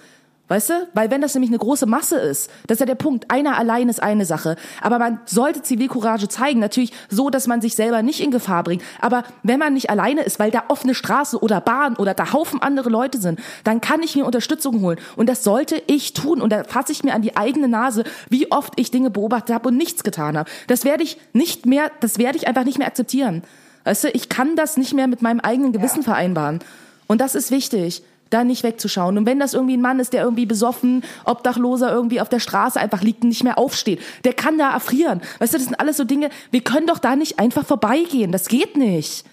Weißt 0.50 0.70
du? 0.70 0.88
Weil 0.94 1.12
wenn 1.12 1.20
das 1.20 1.34
nämlich 1.34 1.50
eine 1.50 1.58
große 1.58 1.86
Masse 1.86 2.18
ist, 2.18 2.50
das 2.68 2.76
ist 2.76 2.80
ja 2.80 2.86
der 2.86 2.96
Punkt. 2.96 3.30
Einer 3.30 3.58
allein 3.58 3.90
ist 3.90 4.02
eine 4.02 4.26
Sache. 4.26 4.56
Aber 4.82 4.98
man 4.98 5.20
sollte 5.26 5.62
Zivilcourage 5.62 6.30
zeigen. 6.30 6.62
Natürlich 6.62 6.94
so, 7.10 7.30
dass 7.30 7.48
man 7.48 7.60
sich 7.60 7.76
selber 7.76 8.02
nicht 8.02 8.22
in 8.22 8.32
Gefahr 8.32 8.64
bringt. 8.64 8.82
Aber 9.02 9.24
wenn 9.44 9.60
man 9.60 9.74
nicht 9.74 9.90
alleine 9.90 10.22
ist, 10.22 10.40
weil 10.40 10.52
da 10.52 10.64
offene 10.70 10.96
Straße 10.96 11.38
oder 11.40 11.60
Bahn 11.60 11.98
oder 11.98 12.14
da 12.14 12.32
Haufen 12.32 12.62
andere 12.62 12.90
Leute 12.90 13.20
sind, 13.20 13.42
dann 13.66 13.82
kann 13.82 14.02
ich 14.02 14.16
mir 14.16 14.26
Unterstützung 14.26 14.82
holen. 14.82 15.00
Und 15.18 15.28
das 15.28 15.44
sollte 15.44 15.82
ich 15.88 16.14
tun. 16.14 16.42
Und 16.42 16.52
da 16.54 16.64
fasse 16.64 16.94
ich 16.94 17.04
mir 17.04 17.14
an 17.14 17.22
die 17.22 17.36
eigene 17.36 17.68
Nase, 17.68 18.06
wie 18.30 18.50
oft 18.50 18.80
ich 18.80 18.90
Dinge 18.90 19.10
beobachtet 19.10 19.54
habe 19.54 19.68
und 19.68 19.76
nichts 19.76 20.06
getan 20.06 20.38
habe. 20.38 20.50
Das 20.68 20.86
werde 20.86 21.04
ich 21.04 21.18
nicht 21.34 21.66
mehr, 21.66 21.92
das 22.00 22.20
werde 22.20 22.38
ich 22.38 22.48
einfach 22.48 22.64
nicht 22.64 22.78
mehr 22.78 22.88
akzeptieren. 22.88 23.44
Weißt 23.84 24.06
du, 24.06 24.10
ich 24.12 24.30
kann 24.30 24.56
das 24.56 24.78
nicht 24.78 24.94
mehr 24.94 25.08
mit 25.08 25.22
meinem 25.22 25.42
eigenen 25.42 25.74
Gewissen 25.74 26.04
vereinbaren. 26.04 26.60
Und 27.08 27.20
das 27.20 27.36
ist 27.36 27.52
wichtig 27.52 28.04
da 28.30 28.44
nicht 28.44 28.64
wegzuschauen. 28.64 29.18
Und 29.18 29.26
wenn 29.26 29.40
das 29.40 29.54
irgendwie 29.54 29.78
ein 29.78 29.82
Mann 29.82 30.00
ist, 30.00 30.14
der 30.14 30.24
irgendwie 30.24 30.46
besoffen, 30.46 31.04
obdachloser 31.26 31.92
irgendwie 31.92 32.22
auf 32.22 32.30
der 32.30 32.40
Straße 32.40 32.80
einfach 32.80 33.02
liegt 33.02 33.24
und 33.24 33.30
nicht 33.30 33.44
mehr 33.44 33.58
aufsteht, 33.58 34.02
der 34.24 34.34
kann 34.34 34.58
da 34.58 34.72
erfrieren. 34.72 35.22
Weißt 35.40 35.54
du, 35.54 35.58
das 35.58 35.66
sind 35.66 35.80
alles 35.80 35.98
so 35.98 36.04
Dinge, 36.04 36.30
wir 36.52 36.62
können 36.62 36.88
doch 36.88 37.00
da 37.00 37.16
nicht 37.16 37.40
einfach 37.40 37.66
vorbeigehen. 37.66 38.32
Das 38.32 38.48
geht 38.48 38.78
nicht. 38.78 39.26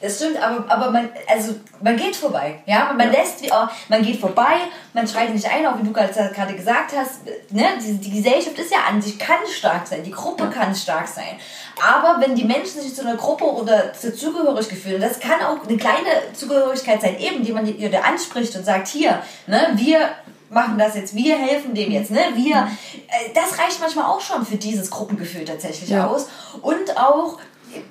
Das 0.00 0.16
stimmt, 0.16 0.42
aber, 0.42 0.64
aber 0.70 0.90
man, 0.90 1.08
also, 1.28 1.56
man 1.82 1.96
geht 1.96 2.16
vorbei. 2.16 2.62
Ja? 2.66 2.92
Man 2.96 3.10
lässt, 3.12 3.42
wie- 3.42 3.50
oh, 3.52 3.66
man 3.88 4.02
geht 4.02 4.18
vorbei, 4.20 4.54
man 4.94 5.06
schreit 5.06 5.34
nicht 5.34 5.46
ein, 5.50 5.66
auch 5.66 5.78
wie 5.78 5.82
du 5.84 5.92
gerade 5.92 6.12
gerade 6.34 6.54
gesagt 6.54 6.92
hast. 6.96 7.20
Ne? 7.50 7.64
Die, 7.82 7.98
die 7.98 8.10
Gesellschaft 8.22 8.58
ist 8.58 8.72
ja 8.72 8.78
an 8.88 9.02
sich, 9.02 9.18
kann 9.18 9.38
stark 9.54 9.86
sein, 9.86 10.02
die 10.02 10.10
Gruppe 10.10 10.48
kann 10.48 10.74
stark 10.74 11.06
sein. 11.06 11.38
Aber 11.82 12.20
wenn 12.20 12.34
die 12.34 12.44
Menschen 12.44 12.80
sich 12.80 12.94
zu 12.94 13.02
einer 13.02 13.16
Gruppe 13.16 13.44
oder 13.44 13.92
zur 13.92 14.14
Zugehörigkeit 14.14 14.78
fühlen, 14.78 15.00
das 15.00 15.20
kann 15.20 15.40
auch 15.42 15.66
eine 15.66 15.76
kleine 15.76 16.08
Zugehörigkeit 16.34 17.00
sein, 17.02 17.18
eben, 17.18 17.44
die 17.44 17.52
man 17.52 17.66
da 17.90 18.00
anspricht 18.00 18.54
und 18.56 18.64
sagt, 18.64 18.88
hier, 18.88 19.22
ne, 19.46 19.68
wir 19.74 20.08
machen 20.52 20.78
das 20.78 20.96
jetzt, 20.96 21.14
wir 21.14 21.36
helfen 21.38 21.74
dem 21.74 21.92
jetzt, 21.92 22.10
ne? 22.10 22.18
Wir, 22.34 22.56
äh, 22.56 23.32
das 23.34 23.56
reicht 23.56 23.80
manchmal 23.80 24.06
auch 24.06 24.20
schon 24.20 24.44
für 24.44 24.56
dieses 24.56 24.90
Gruppengefühl 24.90 25.44
tatsächlich 25.44 25.90
Ja. 25.90 26.08
aus. 26.08 26.26
Und 26.60 26.96
auch, 26.96 27.38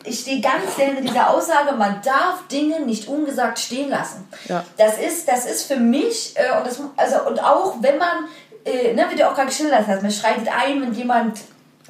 ich 0.04 0.20
stehe 0.20 0.42
ganz 0.42 0.76
sehr 0.76 0.88
hinter 0.88 1.02
dieser 1.02 1.30
Aussage, 1.30 1.76
man 1.76 2.02
darf 2.04 2.48
Dinge 2.52 2.82
nicht 2.82 3.08
ungesagt 3.08 3.60
stehen 3.60 3.90
lassen. 3.90 4.28
Ja. 4.48 4.64
Das 4.78 4.98
ist, 4.98 5.28
das 5.28 5.46
ist 5.46 5.64
für 5.64 5.78
mich, 5.78 6.36
äh, 6.36 6.58
und, 6.58 6.66
das, 6.66 6.80
also, 6.98 7.28
und 7.28 7.44
auch 7.44 7.76
wenn 7.82 7.98
man, 7.98 8.26
äh, 8.66 8.94
ne, 8.94 9.06
wie 9.10 9.16
du 9.16 9.28
auch 9.28 9.36
gerade 9.36 9.48
geschildert 9.48 9.88
hast, 9.88 10.02
man 10.02 10.12
schreitet 10.12 10.48
ein, 10.48 10.82
wenn 10.82 10.94
jemand 10.94 11.40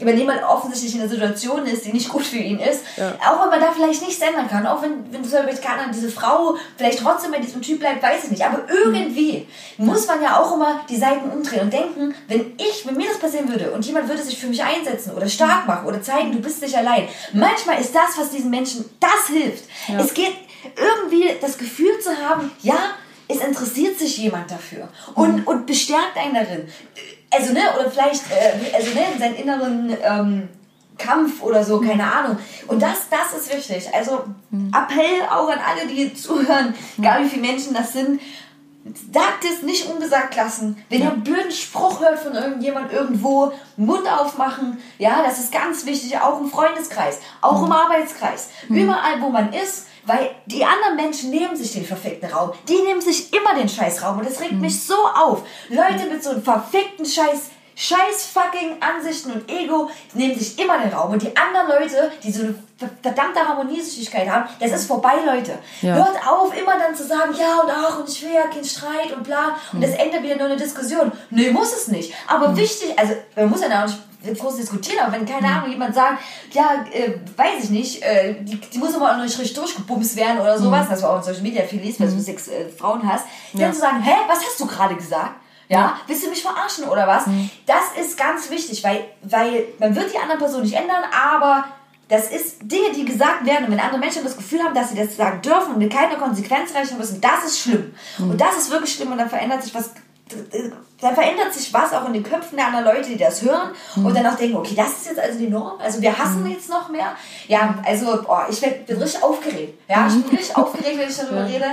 wenn 0.02 0.18
jemand 0.18 0.44
offensichtlich 0.44 0.96
in 0.96 1.02
einer 1.02 1.10
Situation 1.10 1.66
ist, 1.66 1.86
die 1.86 1.94
nicht 1.94 2.10
gut 2.10 2.24
für 2.26 2.38
ihn 2.38 2.60
ist, 2.60 2.84
auch 3.26 3.44
wenn 3.44 3.50
man 3.50 3.60
da 3.60 3.72
vielleicht 3.72 4.02
nichts 4.02 4.22
ändern 4.22 4.48
kann, 4.48 4.66
auch 4.66 4.82
wenn, 4.82 5.12
wenn 5.12 5.24
zum 5.24 5.46
Beispiel 5.46 5.64
keine 5.64 5.92
diese 5.92 6.10
Frau 6.10 6.56
vielleicht 6.78 7.00
trotzdem 7.00 7.32
bei 7.32 7.40
diesem 7.40 7.62
Typ 7.62 7.80
bleibt, 7.80 8.02
weiß 8.04 8.26
ich 8.26 8.32
nicht, 8.32 8.46
aber 8.46 8.64
irgendwie 8.70 9.48
muss 9.78 10.08
man 10.08 10.22
ja 10.22 10.40
auch 10.40 10.56
immer 10.56 10.82
die 10.90 10.98
Seiten 10.98 11.30
umdrehen 11.30 11.62
und 11.62 11.74
denken, 11.74 12.14
wenn 12.28 12.54
ich, 12.58 12.86
wenn 12.86 12.96
mir 12.96 13.08
das 13.08 13.20
passieren 13.20 13.50
würde 13.50 13.72
und 13.72 13.86
jemand 13.86 14.08
würde 14.08 14.22
sich 14.22 14.38
für 14.38 14.48
mich 14.48 14.64
einsetzen 14.64 15.14
oder 15.14 15.28
stark 15.28 15.68
machen 15.68 15.86
oder 15.88 16.02
zeigen, 16.02 16.32
du 16.32 16.40
bist 16.40 16.62
nicht 16.62 16.76
allein, 16.76 17.08
manchmal 17.34 17.80
ist 17.80 17.94
das, 17.94 18.18
was 18.18 18.30
diesen 18.32 18.50
Menschen, 18.50 18.86
das 19.00 19.28
hilft. 19.28 19.66
Es 19.98 20.14
geht 20.14 20.34
irgendwie 20.76 21.30
das 21.42 21.58
Gefühl 21.58 22.00
zu 22.00 22.12
haben, 22.18 22.52
ja, 22.62 22.78
es 23.28 23.40
interessiert 23.40 23.98
sich 23.98 24.18
jemand 24.18 24.50
dafür 24.50 24.90
und, 25.14 25.46
und 25.46 25.66
bestärkt 25.66 26.18
einen 26.18 26.34
darin. 26.34 26.68
Also, 27.32 27.54
ne, 27.54 27.62
oder 27.80 27.92
vielleicht, 27.92 28.24
äh, 28.32 28.76
also, 28.76 28.94
ne, 28.94 29.06
in 29.14 29.20
seinen 29.20 29.36
inneren 29.36 29.98
ähm, 30.04 30.50
Kampf 30.98 31.42
oder 31.42 31.64
so, 31.64 31.80
keine 31.80 32.12
Ahnung. 32.12 32.38
Und 32.68 32.82
das, 32.82 33.08
das 33.10 33.40
ist 33.40 33.54
wichtig. 33.54 33.94
Also, 33.94 34.26
Appell 34.52 35.24
auch 35.30 35.50
an 35.50 35.60
alle, 35.60 35.88
die 35.88 36.14
zuhören, 36.14 36.74
egal 36.98 37.24
wie 37.24 37.30
viele 37.30 37.42
Menschen 37.48 37.74
das 37.74 37.94
sind, 37.94 38.20
Sagt 39.12 39.44
es 39.44 39.62
nicht 39.62 39.88
ungesagt 39.88 40.36
lassen. 40.36 40.78
Wenn 40.90 41.02
ihr 41.02 41.12
einen 41.12 41.24
blöden 41.24 41.52
Spruch 41.52 42.00
hört 42.00 42.20
von 42.20 42.34
irgendjemand 42.34 42.92
irgendwo, 42.92 43.52
Mund 43.76 44.08
aufmachen. 44.10 44.80
Ja, 44.98 45.22
das 45.22 45.40
ist 45.40 45.52
ganz 45.52 45.86
wichtig, 45.86 46.18
auch 46.18 46.40
im 46.40 46.50
Freundeskreis, 46.50 47.20
auch 47.42 47.66
im 47.66 47.72
Arbeitskreis. 47.72 48.50
Überall, 48.70 49.22
wo 49.22 49.30
man 49.30 49.52
ist, 49.54 49.88
weil 50.06 50.30
die 50.46 50.64
anderen 50.66 50.96
Menschen 50.96 51.30
nehmen 51.30 51.56
sich 51.56 51.74
den 51.74 51.86
verfickten 51.86 52.30
Raum. 52.32 52.52
Die 52.68 52.82
nehmen 52.82 53.02
sich 53.02 53.34
immer 53.34 53.54
den 53.56 53.70
Scheißraum. 53.70 54.20
Und 54.20 54.28
das 54.30 54.40
regt 54.42 54.54
mich 54.54 54.82
so 54.84 54.96
auf. 54.96 55.44
Leute 55.70 56.06
mit 56.12 56.24
so 56.24 56.32
einem 56.32 56.44
verfickten 56.44 57.06
Scheiß 57.06 57.50
scheiß 57.82 58.26
fucking 58.34 58.76
Ansichten 58.82 59.32
und 59.32 59.50
Ego 59.50 59.90
nehmen 60.14 60.38
sich 60.38 60.60
immer 60.60 60.78
den 60.80 60.92
Raum. 60.92 61.14
Und 61.14 61.22
die 61.22 61.34
anderen 61.38 61.70
Leute, 61.70 62.12
die 62.22 62.30
so 62.30 62.44
eine 62.44 62.56
ver- 62.78 62.90
verdammte 63.02 63.40
Harmoniesüchtigkeit 63.40 64.28
haben, 64.30 64.50
das 64.60 64.72
ist 64.74 64.86
vorbei, 64.86 65.14
Leute. 65.26 65.58
Ja. 65.82 65.96
Hört 65.96 66.28
auf, 66.28 66.52
immer 66.60 66.78
dann 66.78 66.94
zu 66.94 67.06
sagen, 67.08 67.34
ja 67.40 67.62
und 67.62 67.70
ach 67.72 68.00
und 68.00 68.10
ich 68.10 68.22
will 68.22 68.34
ja 68.34 68.48
keinen 68.48 68.66
Streit 68.66 69.14
und 69.16 69.24
bla. 69.24 69.56
Und 69.72 69.82
das 69.82 69.92
endet 69.92 70.22
wieder 70.24 70.36
nur 70.36 70.48
eine 70.48 70.58
Diskussion. 70.58 71.10
Nee, 71.30 71.52
muss 71.52 71.72
es 71.72 71.88
nicht. 71.88 72.14
Aber 72.28 72.54
wichtig, 72.58 73.00
also 73.00 73.14
man 73.38 73.50
muss 73.50 73.62
ja 73.62 73.70
da 73.70 73.84
auch 73.84 73.88
nicht 73.88 74.00
groß 74.22 74.58
diskutieren, 74.58 75.00
aber 75.06 75.14
wenn, 75.14 75.26
keine 75.26 75.48
Ahnung, 75.48 75.70
jemand 75.70 75.96
sagt, 75.96 76.22
ja, 76.52 76.86
äh, 76.92 77.14
weiß 77.36 77.64
ich 77.64 77.70
nicht, 77.70 78.04
äh, 78.04 78.36
die, 78.42 78.58
die 78.58 78.78
muss 78.78 78.94
aber 78.94 79.12
auch 79.12 79.18
noch 79.18 79.24
nicht 79.24 79.38
richtig 79.40 79.56
durchgebumst 79.56 80.16
werden 80.16 80.40
oder 80.40 80.60
sowas, 80.60 80.88
das 80.90 81.02
war 81.04 81.12
auch 81.12 81.18
in 81.18 81.24
Social 81.24 81.42
Media 81.42 81.64
viel 81.64 81.82
liest, 81.82 82.00
weil 82.00 82.10
du 82.10 82.20
sechs 82.20 82.48
äh, 82.48 82.68
Frauen 82.70 83.08
hast, 83.08 83.26
dann 83.54 83.74
zu 83.74 83.80
sagen, 83.80 84.02
hä, 84.02 84.12
was 84.28 84.40
hast 84.40 84.60
du 84.60 84.66
gerade 84.66 84.96
gesagt? 84.96 85.36
Ja, 85.70 85.98
willst 86.08 86.26
du 86.26 86.30
mich 86.32 86.42
verarschen 86.42 86.86
oder 86.86 87.06
was? 87.08 87.26
Das 87.68 87.84
ist 88.02 88.18
ganz 88.18 88.50
wichtig, 88.50 88.84
weil, 88.84 89.06
weil 89.22 89.66
man 89.78 89.96
wird 89.96 90.12
die 90.12 90.18
andere 90.18 90.40
Person 90.40 90.64
nicht 90.64 90.74
ändern, 90.74 91.04
aber 91.14 91.66
das 92.10 92.32
ist 92.32 92.64
Dinge, 92.64 92.92
die 92.96 93.06
gesagt 93.06 93.46
werden. 93.46 93.66
Und 93.66 93.72
wenn 93.72 93.80
andere 93.80 94.00
Menschen 94.00 94.24
das 94.24 94.36
Gefühl 94.36 94.64
haben, 94.64 94.74
dass 94.74 94.90
sie 94.90 94.96
das 94.96 95.16
sagen 95.16 95.44
dürfen 95.44 95.74
und 95.74 95.78
mit 95.78 95.94
keiner 95.94 96.16
Konsequenz 96.16 96.74
rechnen 96.74 96.98
müssen, 96.98 97.22
das 97.22 97.46
ist 97.46 97.60
schlimm. 97.60 97.94
Und 98.18 98.42
das 98.42 98.58
ist 98.58 98.72
wirklich 98.72 98.94
schlimm 98.96 99.12
und 99.12 99.20
dann 99.20 99.30
verändert 99.30 99.64
sich 99.64 99.74
was. 99.76 99.92
Dann 101.02 101.14
verändert 101.16 101.54
sich 101.54 101.74
was 101.74 101.94
auch 101.94 102.06
in 102.08 102.14
den 102.14 102.24
Köpfen 102.24 102.58
der 102.58 102.68
anderen 102.68 102.86
Leute, 102.86 103.10
die 103.10 103.18
das 103.18 103.42
hören 103.42 103.72
und 103.96 104.16
dann 104.16 104.26
auch 104.28 104.36
denken, 104.36 104.58
okay, 104.58 104.76
das 104.76 104.90
ist 104.94 105.06
jetzt 105.08 105.20
also 105.20 105.40
die 105.40 105.48
Norm. 105.48 105.80
Also 105.80 106.02
wir 106.02 106.18
hassen 106.18 106.46
jetzt 106.50 106.70
noch 106.70 106.90
mehr. 106.90 107.16
Ja, 107.48 107.76
also 107.86 108.22
boah, 108.24 108.46
ich 108.50 108.62
werd, 108.62 108.86
bin 108.86 108.98
richtig 109.02 109.24
aufgeregt. 109.24 109.80
Ja, 109.88 110.08
ich 110.08 110.22
bin 110.24 110.38
richtig 110.38 110.56
aufgeregt, 110.56 110.98
wenn 111.00 111.10
ich 111.10 111.18
darüber 111.18 111.46
rede. 111.46 111.66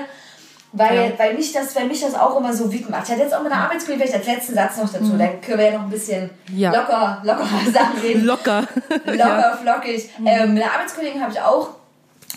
Weil, 0.73 1.15
weil, 1.17 1.35
mich 1.35 1.53
das, 1.53 1.75
weil 1.75 1.87
mich 1.87 2.01
das 2.03 2.15
auch 2.15 2.37
immer 2.39 2.53
so 2.53 2.71
wütend 2.71 2.91
macht. 2.91 3.05
Ich 3.05 3.11
hatte 3.13 3.23
jetzt 3.23 3.35
auch 3.35 3.43
mit 3.43 3.51
einer 3.51 3.63
Arbeitskollegin, 3.63 4.07
vielleicht 4.07 4.27
als 4.27 4.37
letzten 4.37 4.55
Satz 4.55 4.77
noch 4.77 4.93
dazu, 4.93 5.17
dann 5.17 5.41
können 5.41 5.59
wir 5.59 5.71
ja 5.71 5.79
noch 5.79 5.85
ein 5.85 5.91
bisschen 5.91 6.29
Ja. 6.53 6.71
locker, 6.71 7.23
locker 7.25 7.47
Sachen 7.73 7.99
reden 8.03 8.25
Locker. 8.27 8.67
locker, 9.07 9.59
flockig. 9.63 10.11
Ähm, 10.25 10.53
mit 10.55 10.63
einer 10.63 10.73
Arbeitskollegen 10.75 11.23
habe 11.23 11.33
ich 11.33 11.41
auch 11.41 11.76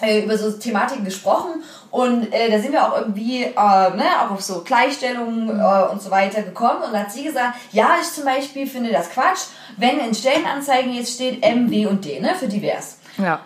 über 0.02 0.38
so 0.38 0.52
Thematiken 0.52 1.06
gesprochen 1.06 1.64
und 1.91 2.32
äh, 2.34 2.50
da 2.50 2.60
sind 2.60 2.72
wir 2.72 2.88
auch 2.88 2.97
irgendwie 2.97 3.43
äh, 3.43 3.54
ne, 3.54 4.06
auch 4.22 4.32
auf 4.32 4.41
so 4.41 4.62
Gleichstellung 4.62 5.50
äh, 5.50 5.91
und 5.91 6.02
so 6.02 6.12
weiter 6.12 6.41
gekommen 6.41 6.84
und 6.84 6.93
da 6.93 7.00
hat 7.00 7.12
sie 7.12 7.24
gesagt, 7.24 7.56
ja, 7.72 7.97
ich 8.02 8.12
zum 8.12 8.26
Beispiel 8.26 8.68
finde 8.68 8.91
das 8.91 9.10
Quatsch, 9.10 9.47
wenn 9.78 10.00
in 10.00 10.14
Stellenanzeigen 10.14 10.93
jetzt 10.93 11.14
steht 11.14 11.43
M, 11.43 11.70
W 11.70 11.88
und 11.88 12.06
D, 12.06 12.20
ne, 12.20 12.36
für 12.36 12.47
divers. 12.47 12.97
Ja. 13.18 13.41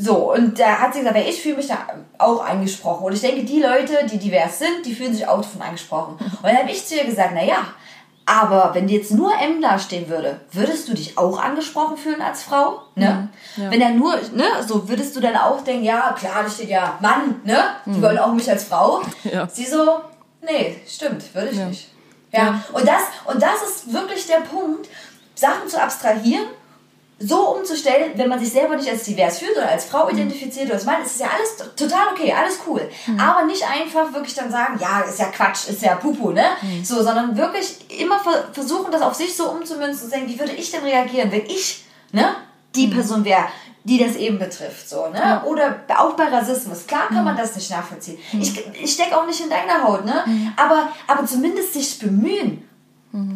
So, 0.00 0.32
und 0.32 0.60
da 0.60 0.78
hat 0.78 0.94
sie 0.94 1.00
gesagt, 1.00 1.16
weil 1.16 1.28
ich 1.28 1.42
fühle 1.42 1.56
mich 1.56 1.66
da 1.66 1.78
auch 2.18 2.44
angesprochen. 2.44 3.04
Und 3.04 3.14
ich 3.14 3.20
denke, 3.20 3.42
die 3.42 3.60
Leute, 3.60 4.06
die 4.08 4.18
divers 4.18 4.60
sind, 4.60 4.86
die 4.86 4.94
fühlen 4.94 5.12
sich 5.12 5.26
auch 5.26 5.38
davon 5.38 5.60
angesprochen. 5.60 6.16
Und 6.20 6.44
dann 6.44 6.56
habe 6.56 6.70
ich 6.70 6.86
zu 6.86 6.94
ihr 6.94 7.04
gesagt, 7.04 7.32
na 7.34 7.42
ja, 7.42 7.66
aber 8.28 8.74
wenn 8.74 8.88
jetzt 8.88 9.10
nur 9.10 9.32
M 9.40 9.62
da 9.62 9.78
stehen 9.78 10.10
würde, 10.10 10.40
würdest 10.52 10.86
du 10.86 10.92
dich 10.92 11.16
auch 11.16 11.40
angesprochen 11.40 11.96
fühlen 11.96 12.20
als 12.20 12.42
Frau? 12.42 12.82
Ne? 12.94 13.30
Wenn 13.56 13.80
da 13.80 13.88
nur, 13.88 14.16
ne, 14.34 14.44
so 14.66 14.86
würdest 14.86 15.16
du 15.16 15.20
dann 15.20 15.34
auch 15.34 15.64
denken, 15.64 15.84
ja, 15.84 16.12
klar, 16.12 16.42
da 16.42 16.50
steht 16.50 16.68
ja 16.68 16.98
Mann, 17.00 17.40
ne? 17.44 17.56
Die 17.86 18.02
wollen 18.02 18.18
auch 18.18 18.32
mich 18.32 18.50
als 18.50 18.64
Frau. 18.64 19.00
Ja. 19.24 19.46
Sie 19.48 19.64
so, 19.64 20.00
nee, 20.42 20.80
stimmt, 20.86 21.34
würde 21.34 21.50
ich 21.50 21.58
nicht. 21.58 21.88
Ja. 22.32 22.62
Und 22.72 22.86
das, 22.86 23.02
und 23.24 23.42
das 23.42 23.62
ist 23.62 23.92
wirklich 23.92 24.26
der 24.26 24.40
Punkt, 24.40 24.88
Sachen 25.34 25.68
zu 25.68 25.80
abstrahieren 25.80 26.46
so 27.20 27.56
umzustellen, 27.56 28.12
wenn 28.14 28.28
man 28.28 28.38
sich 28.38 28.50
selber 28.50 28.76
nicht 28.76 28.88
als 28.88 29.02
divers 29.02 29.40
fühlt 29.40 29.56
oder 29.56 29.68
als 29.68 29.86
Frau 29.86 30.08
identifiziert 30.08 30.66
oder 30.66 30.74
als 30.74 30.84
Mann, 30.84 31.02
ist 31.02 31.16
es 31.16 31.18
ja 31.18 31.26
alles 31.34 31.74
total 31.74 32.12
okay, 32.12 32.32
alles 32.32 32.60
cool. 32.66 32.88
Aber 33.18 33.44
nicht 33.44 33.64
einfach 33.64 34.12
wirklich 34.12 34.34
dann 34.34 34.50
sagen, 34.50 34.78
ja, 34.80 35.00
ist 35.00 35.18
ja 35.18 35.26
Quatsch, 35.26 35.68
ist 35.68 35.82
ja 35.82 35.96
Pupu, 35.96 36.30
ne? 36.30 36.44
So, 36.84 37.02
sondern 37.02 37.36
wirklich 37.36 37.78
immer 38.00 38.20
ver 38.20 38.48
versuchen, 38.52 38.92
das 38.92 39.02
auf 39.02 39.14
sich 39.14 39.34
so 39.36 39.50
umzumünzen 39.50 40.04
und 40.04 40.10
sagen, 40.10 40.28
wie 40.28 40.38
würde 40.38 40.52
ich 40.52 40.70
denn 40.70 40.84
reagieren, 40.84 41.32
wenn 41.32 41.46
ich, 41.46 41.84
ne, 42.12 42.36
die 42.76 42.86
Person 42.86 43.24
wäre, 43.24 43.46
die 43.82 43.98
das 43.98 44.14
eben 44.14 44.38
betrifft, 44.38 44.88
so, 44.88 45.08
ne? 45.08 45.42
Oder 45.44 45.80
auch 45.96 46.14
bei 46.14 46.28
Rassismus. 46.28 46.86
Klar 46.86 47.08
kann 47.08 47.24
man 47.24 47.36
das 47.36 47.56
nicht 47.56 47.70
nachvollziehen. 47.70 48.18
Ich, 48.38 48.64
ich 48.80 48.92
stecke 48.92 49.16
auch 49.16 49.26
nicht 49.26 49.40
in 49.40 49.50
deiner 49.50 49.82
Haut, 49.82 50.04
ne? 50.04 50.24
Aber, 50.56 50.92
aber 51.08 51.26
zumindest 51.26 51.72
sich 51.72 51.98
bemühen 51.98 52.68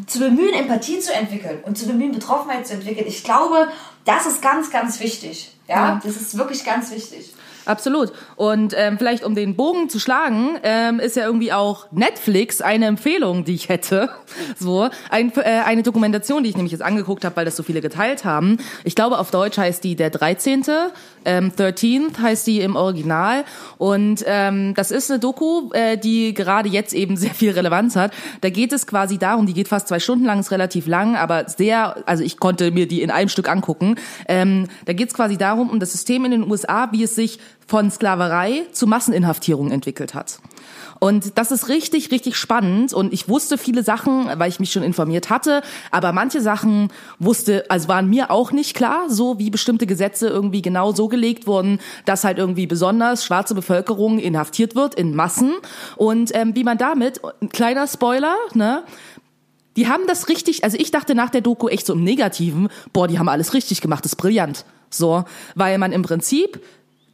zu 0.06 0.18
bemühen, 0.18 0.54
Empathie 0.54 1.00
zu 1.00 1.14
entwickeln 1.14 1.60
und 1.64 1.78
zu 1.78 1.86
bemühen, 1.86 2.12
Betroffenheit 2.12 2.66
zu 2.66 2.74
entwickeln. 2.74 3.06
Ich 3.06 3.24
glaube, 3.24 3.68
das 4.04 4.26
ist 4.26 4.42
ganz, 4.42 4.70
ganz 4.70 5.00
wichtig. 5.00 5.52
Ja, 5.68 6.00
das 6.04 6.16
ist 6.16 6.36
wirklich 6.36 6.64
ganz 6.64 6.90
wichtig. 6.90 7.32
Absolut. 7.64 8.12
Und 8.36 8.74
ähm, 8.76 8.98
vielleicht 8.98 9.24
um 9.24 9.34
den 9.34 9.54
Bogen 9.54 9.88
zu 9.88 10.00
schlagen, 10.00 10.58
ähm, 10.62 10.98
ist 10.98 11.16
ja 11.16 11.24
irgendwie 11.24 11.52
auch 11.52 11.86
Netflix 11.92 12.60
eine 12.60 12.86
Empfehlung, 12.86 13.44
die 13.44 13.54
ich 13.54 13.68
hätte. 13.68 14.10
So 14.58 14.88
ein, 15.10 15.32
äh, 15.36 15.62
eine 15.64 15.82
Dokumentation, 15.82 16.42
die 16.42 16.50
ich 16.50 16.56
nämlich 16.56 16.72
jetzt 16.72 16.82
angeguckt 16.82 17.24
habe, 17.24 17.36
weil 17.36 17.44
das 17.44 17.56
so 17.56 17.62
viele 17.62 17.80
geteilt 17.80 18.24
haben. 18.24 18.58
Ich 18.84 18.94
glaube, 18.94 19.18
auf 19.18 19.30
Deutsch 19.30 19.58
heißt 19.58 19.82
die 19.84 19.96
der 19.96 20.10
13. 20.10 20.64
Ähm, 21.24 21.52
13th 21.56 22.18
heißt 22.20 22.46
die 22.46 22.60
im 22.60 22.76
Original. 22.76 23.44
Und 23.78 24.24
ähm, 24.26 24.74
das 24.74 24.90
ist 24.90 25.10
eine 25.10 25.20
Doku, 25.20 25.70
äh, 25.72 25.98
die 25.98 26.34
gerade 26.34 26.68
jetzt 26.68 26.92
eben 26.94 27.16
sehr 27.22 27.34
viel 27.34 27.52
Relevanz 27.52 27.96
hat. 27.96 28.12
Da 28.40 28.50
geht 28.50 28.72
es 28.72 28.86
quasi 28.86 29.18
darum, 29.18 29.46
die 29.46 29.54
geht 29.54 29.68
fast 29.68 29.88
zwei 29.88 30.00
Stunden 30.00 30.24
lang, 30.24 30.40
ist 30.40 30.50
relativ 30.50 30.86
lang, 30.86 31.16
aber 31.16 31.48
sehr, 31.48 32.02
also 32.06 32.24
ich 32.24 32.38
konnte 32.38 32.70
mir 32.70 32.86
die 32.86 33.02
in 33.02 33.10
einem 33.10 33.28
Stück 33.28 33.48
angucken. 33.48 33.96
Ähm, 34.28 34.68
da 34.84 34.92
geht 34.92 35.08
es 35.08 35.14
quasi 35.14 35.36
darum, 35.36 35.70
um 35.70 35.80
das 35.80 35.92
System 35.92 36.24
in 36.24 36.30
den 36.30 36.50
USA, 36.50 36.88
wie 36.92 37.02
es 37.02 37.14
sich 37.14 37.38
von 37.72 37.90
Sklaverei 37.90 38.66
zu 38.72 38.86
Masseninhaftierung 38.86 39.70
entwickelt 39.70 40.12
hat. 40.12 40.40
Und 41.00 41.38
das 41.38 41.50
ist 41.50 41.70
richtig, 41.70 42.10
richtig 42.10 42.36
spannend. 42.36 42.92
Und 42.92 43.14
ich 43.14 43.30
wusste 43.30 43.56
viele 43.56 43.82
Sachen, 43.82 44.28
weil 44.36 44.50
ich 44.50 44.60
mich 44.60 44.70
schon 44.70 44.82
informiert 44.82 45.30
hatte. 45.30 45.62
Aber 45.90 46.12
manche 46.12 46.42
Sachen 46.42 46.90
wusste, 47.18 47.64
also 47.70 47.88
waren 47.88 48.10
mir 48.10 48.30
auch 48.30 48.52
nicht 48.52 48.76
klar, 48.76 49.08
so 49.08 49.38
wie 49.38 49.48
bestimmte 49.48 49.86
Gesetze 49.86 50.28
irgendwie 50.28 50.60
genau 50.60 50.92
so 50.92 51.08
gelegt 51.08 51.46
wurden, 51.46 51.78
dass 52.04 52.24
halt 52.24 52.36
irgendwie 52.36 52.66
besonders 52.66 53.24
schwarze 53.24 53.54
Bevölkerung 53.54 54.18
inhaftiert 54.18 54.74
wird 54.74 54.94
in 54.94 55.16
Massen. 55.16 55.54
Und 55.96 56.30
ähm, 56.34 56.54
wie 56.54 56.64
man 56.64 56.76
damit, 56.76 57.22
ein 57.40 57.48
kleiner 57.48 57.86
Spoiler, 57.86 58.36
ne, 58.52 58.82
die 59.78 59.88
haben 59.88 60.02
das 60.06 60.28
richtig, 60.28 60.62
also 60.62 60.76
ich 60.76 60.90
dachte 60.90 61.14
nach 61.14 61.30
der 61.30 61.40
Doku 61.40 61.68
echt 61.68 61.86
so 61.86 61.94
im 61.94 62.04
Negativen, 62.04 62.68
boah, 62.92 63.08
die 63.08 63.18
haben 63.18 63.30
alles 63.30 63.54
richtig 63.54 63.80
gemacht, 63.80 64.04
das 64.04 64.12
ist 64.12 64.16
brillant. 64.16 64.66
So, 64.90 65.24
weil 65.54 65.78
man 65.78 65.92
im 65.92 66.02
Prinzip, 66.02 66.60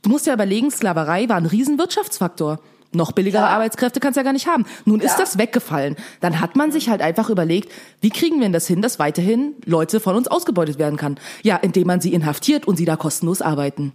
du 0.02 0.10
musst 0.10 0.26
ja 0.26 0.34
überlegen, 0.34 0.70
Sklaverei 0.70 1.28
war 1.28 1.36
ein 1.36 1.46
Riesenwirtschaftsfaktor. 1.46 2.60
Noch 2.92 3.12
billigere 3.12 3.42
Klar. 3.42 3.50
Arbeitskräfte 3.50 4.00
kannst 4.00 4.16
du 4.16 4.20
ja 4.20 4.24
gar 4.24 4.32
nicht 4.32 4.46
haben. 4.46 4.64
Nun 4.86 5.00
ist 5.00 5.16
Klar. 5.16 5.26
das 5.26 5.36
weggefallen. 5.36 5.96
Dann 6.20 6.40
hat 6.40 6.56
man 6.56 6.72
sich 6.72 6.88
halt 6.88 7.02
einfach 7.02 7.28
überlegt, 7.28 7.70
wie 8.00 8.08
kriegen 8.08 8.36
wir 8.36 8.44
denn 8.44 8.52
das 8.54 8.66
hin, 8.66 8.80
dass 8.80 8.98
weiterhin 8.98 9.54
Leute 9.66 10.00
von 10.00 10.16
uns 10.16 10.26
ausgebeutet 10.26 10.78
werden 10.78 10.96
kann? 10.96 11.20
Ja, 11.42 11.56
indem 11.56 11.86
man 11.86 12.00
sie 12.00 12.14
inhaftiert 12.14 12.66
und 12.66 12.76
sie 12.76 12.86
da 12.86 12.96
kostenlos 12.96 13.42
arbeiten 13.42 13.92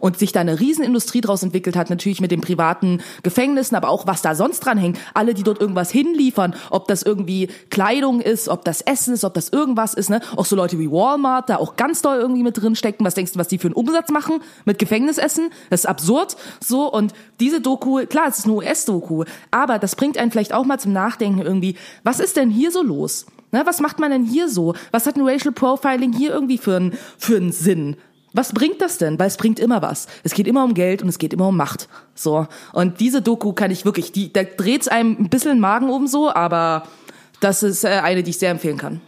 und 0.00 0.18
sich 0.18 0.32
da 0.32 0.40
eine 0.40 0.60
Riesenindustrie 0.60 1.20
draus 1.20 1.42
entwickelt 1.42 1.76
hat, 1.76 1.90
natürlich 1.90 2.20
mit 2.20 2.30
den 2.30 2.40
privaten 2.40 3.02
Gefängnissen, 3.22 3.76
aber 3.76 3.88
auch 3.88 4.06
was 4.06 4.22
da 4.22 4.34
sonst 4.34 4.60
dran 4.60 4.78
hängt. 4.78 4.98
Alle, 5.14 5.34
die 5.34 5.42
dort 5.42 5.60
irgendwas 5.60 5.90
hinliefern, 5.90 6.54
ob 6.70 6.88
das 6.88 7.02
irgendwie 7.02 7.48
Kleidung 7.70 8.20
ist, 8.20 8.48
ob 8.48 8.64
das 8.64 8.80
Essen 8.80 9.14
ist, 9.14 9.24
ob 9.24 9.34
das 9.34 9.48
irgendwas 9.48 9.94
ist, 9.94 10.10
ne? 10.10 10.20
Auch 10.36 10.46
so 10.46 10.56
Leute 10.56 10.78
wie 10.78 10.90
Walmart 10.90 11.48
da 11.48 11.56
auch 11.56 11.76
ganz 11.76 12.02
doll 12.02 12.18
irgendwie 12.18 12.42
mit 12.42 12.60
drin 12.60 12.76
stecken. 12.76 13.04
Was 13.04 13.14
denkst 13.14 13.32
du, 13.32 13.38
was 13.38 13.48
die 13.48 13.58
für 13.58 13.68
einen 13.68 13.74
Umsatz 13.74 14.10
machen 14.10 14.40
mit 14.64 14.78
Gefängnisessen? 14.78 15.50
Das 15.70 15.80
ist 15.80 15.86
absurd. 15.86 16.36
So, 16.64 16.92
und 16.92 17.12
diese 17.40 17.60
Doku, 17.60 18.04
klar, 18.06 18.28
es 18.28 18.38
ist 18.38 18.44
eine 18.44 18.54
US-Doku, 18.54 19.24
aber 19.50 19.78
das 19.78 19.96
bringt 19.96 20.18
einen 20.18 20.30
vielleicht 20.30 20.52
auch 20.52 20.64
mal 20.64 20.78
zum 20.78 20.92
Nachdenken 20.92 21.40
irgendwie, 21.40 21.76
was 22.04 22.20
ist 22.20 22.36
denn 22.36 22.50
hier 22.50 22.70
so 22.70 22.82
los? 22.82 23.26
Ne, 23.52 23.62
was 23.66 23.80
macht 23.80 23.98
man 23.98 24.10
denn 24.10 24.24
hier 24.24 24.48
so? 24.48 24.74
Was 24.92 25.06
hat 25.06 25.16
ein 25.16 25.28
Racial 25.28 25.52
Profiling 25.52 26.14
hier 26.14 26.32
irgendwie 26.32 26.56
für 26.56 26.76
einen, 26.76 26.98
für 27.18 27.36
einen 27.36 27.52
Sinn? 27.52 27.96
Was 28.34 28.52
bringt 28.52 28.80
das 28.80 28.98
denn? 28.98 29.18
Weil 29.18 29.26
es 29.26 29.36
bringt 29.36 29.58
immer 29.60 29.82
was. 29.82 30.06
Es 30.22 30.32
geht 30.34 30.46
immer 30.46 30.64
um 30.64 30.74
Geld 30.74 31.02
und 31.02 31.08
es 31.08 31.18
geht 31.18 31.32
immer 31.32 31.48
um 31.48 31.56
Macht. 31.56 31.88
So. 32.14 32.46
Und 32.72 33.00
diese 33.00 33.22
Doku 33.22 33.52
kann 33.52 33.70
ich 33.70 33.84
wirklich, 33.84 34.12
die, 34.12 34.32
da 34.32 34.42
dreht's 34.44 34.88
einem 34.88 35.16
ein 35.18 35.28
bisschen 35.28 35.52
den 35.52 35.60
Magen 35.60 35.90
um 35.90 36.06
so, 36.06 36.32
aber 36.32 36.86
das 37.40 37.62
ist 37.62 37.84
äh, 37.84 37.88
eine, 37.88 38.22
die 38.22 38.30
ich 38.30 38.38
sehr 38.38 38.50
empfehlen 38.50 38.78
kann. 38.78 39.00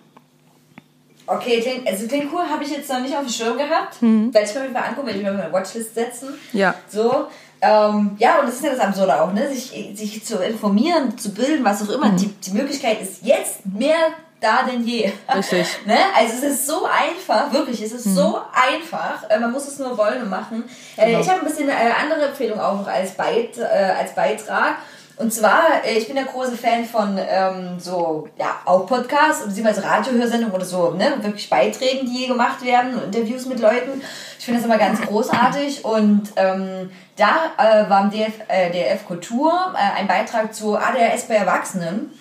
Okay, 1.27 1.61
klingt, 1.61 1.87
also 1.87 2.07
klingt 2.07 2.31
cool, 2.33 2.43
habe 2.43 2.63
ich 2.65 2.71
jetzt 2.71 2.91
noch 2.91 3.01
nicht 3.01 3.15
auf 3.15 3.23
dem 3.23 3.31
Schirm 3.31 3.57
gehabt. 3.57 4.03
Werde 4.03 4.47
ich 4.47 4.55
mir 4.55 4.79
Fall 4.79 4.89
angucken, 4.89 5.07
werde 5.07 5.19
ich 5.19 5.25
mir 5.25 5.31
auf 5.31 5.39
meine 5.39 5.53
Watchlist 5.53 5.95
setzen. 5.95 6.29
Ja. 6.53 6.75
So. 6.89 7.27
Ähm, 7.63 8.11
ja, 8.19 8.41
und 8.41 8.47
das 8.47 8.57
ist 8.57 8.65
ja 8.65 8.73
das 8.73 8.81
Absurde 8.81 9.23
auch, 9.23 9.33
ne? 9.33 9.49
Sich, 9.49 9.73
sich 9.95 10.23
zu 10.23 10.37
informieren, 10.37 11.17
zu 11.17 11.33
bilden, 11.33 11.65
was 11.65 11.83
auch 11.83 11.95
immer. 11.95 12.11
Die, 12.11 12.27
die 12.27 12.51
Möglichkeit 12.51 13.01
ist 13.01 13.25
jetzt 13.25 13.65
mehr 13.65 13.97
da 14.45 14.63
denn 14.63 14.85
je. 14.87 15.11
Richtig. 15.35 15.67
ne? 15.87 15.97
Also 16.17 16.35
es 16.35 16.43
ist 16.43 16.67
so 16.67 16.85
einfach, 16.85 17.53
wirklich, 17.53 17.81
es 17.81 17.93
ist 17.93 18.15
so 18.15 18.41
einfach. 18.53 19.29
Äh, 19.29 19.39
man 19.39 19.53
muss 19.53 19.67
es 19.67 19.79
nur 19.79 19.97
wollen 19.97 20.23
und 20.23 20.31
machen. 20.31 20.65
Äh, 20.97 21.07
Genau. 21.07 21.21
Ich 21.21 21.29
habe 21.29 21.41
ein 21.41 21.47
bisschen 21.47 21.71
eine 21.71 21.97
andere 21.97 22.29
Empfehlung 22.29 22.61
auch 22.61 22.79
noch 22.79 22.89
als, 22.89 23.13
Beit, 23.13 23.57
äh, 23.57 23.63
als 23.99 24.15
Beitrag. 24.15 24.77
Und 25.17 25.33
zwar, 25.33 25.85
äh, 25.85 25.97
ich 25.97 26.07
bin 26.07 26.17
der 26.17 26.25
große 26.25 26.57
Fan 26.57 26.85
von 26.85 27.17
ähm, 27.19 27.79
so, 27.79 28.29
ja, 28.37 28.57
auch 28.65 28.85
Podcasts, 28.87 29.47
beziehungsweise 29.47 29.85
Radiohörsendungen 29.85 30.55
oder 30.55 30.65
so, 30.65 30.91
ne, 30.91 31.15
wirklich 31.21 31.49
Beiträgen, 31.49 32.07
die 32.07 32.27
gemacht 32.27 32.65
werden, 32.65 33.01
Interviews 33.05 33.47
mit 33.47 33.61
Leuten. 33.61 34.03
Ich 34.39 34.45
finde 34.45 34.61
das 34.61 34.67
immer 34.67 34.79
ganz 34.79 35.01
großartig 35.03 35.85
und 35.85 36.33
ähm, 36.35 36.91
da 37.17 37.53
äh, 37.59 37.89
war 37.89 38.03
im 38.03 38.11
DF, 38.11 38.33
äh, 38.49 38.71
DRF 38.73 39.07
Kultur 39.07 39.53
äh, 39.75 40.01
ein 40.01 40.09
Beitrag 40.09 40.53
zu 40.53 40.77
ADHS 40.77 41.29
bei 41.29 41.35
Erwachsenen. 41.35 42.13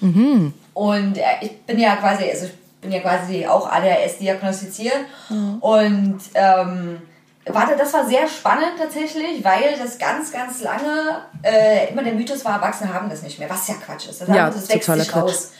Und 0.73 1.17
äh, 1.17 1.23
ich 1.41 1.61
bin 1.63 1.79
ja 1.79 1.95
quasi, 1.97 2.29
also 2.29 2.45
ich 2.45 2.53
bin 2.81 2.91
ja 2.91 2.99
quasi 2.99 3.45
auch 3.45 3.69
ADHS 3.71 4.17
diagnostiziert. 4.19 4.97
Und 5.61 6.19
ähm, 6.35 7.01
warte, 7.45 7.75
das 7.77 7.93
war 7.93 8.05
sehr 8.07 8.27
spannend 8.27 8.73
tatsächlich, 8.77 9.43
weil 9.43 9.77
das 9.81 9.97
ganz, 9.99 10.31
ganz 10.31 10.61
lange 10.61 11.21
äh, 11.43 11.89
immer 11.91 12.03
der 12.03 12.13
Mythos 12.13 12.43
war, 12.45 12.55
Erwachsene 12.55 12.93
haben 12.93 13.09
das 13.09 13.21
nicht 13.21 13.39
mehr, 13.39 13.49
was 13.49 13.67
ja 13.67 13.75
Quatsch 13.75 14.07
ist. 14.09 14.21
Das, 14.21 14.27
Ja, 14.29 14.49
das 14.49 14.69
wächst 14.69 14.89
sich 14.91 15.07
Quatsch. 15.09 15.23
raus. 15.23 15.51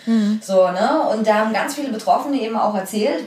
So, 0.42 0.68
ne? 0.72 1.08
Und 1.12 1.28
da 1.28 1.36
haben 1.36 1.54
ganz 1.54 1.76
viele 1.76 1.92
Betroffene 1.92 2.40
eben 2.42 2.58
auch 2.58 2.76
erzählt, 2.76 3.26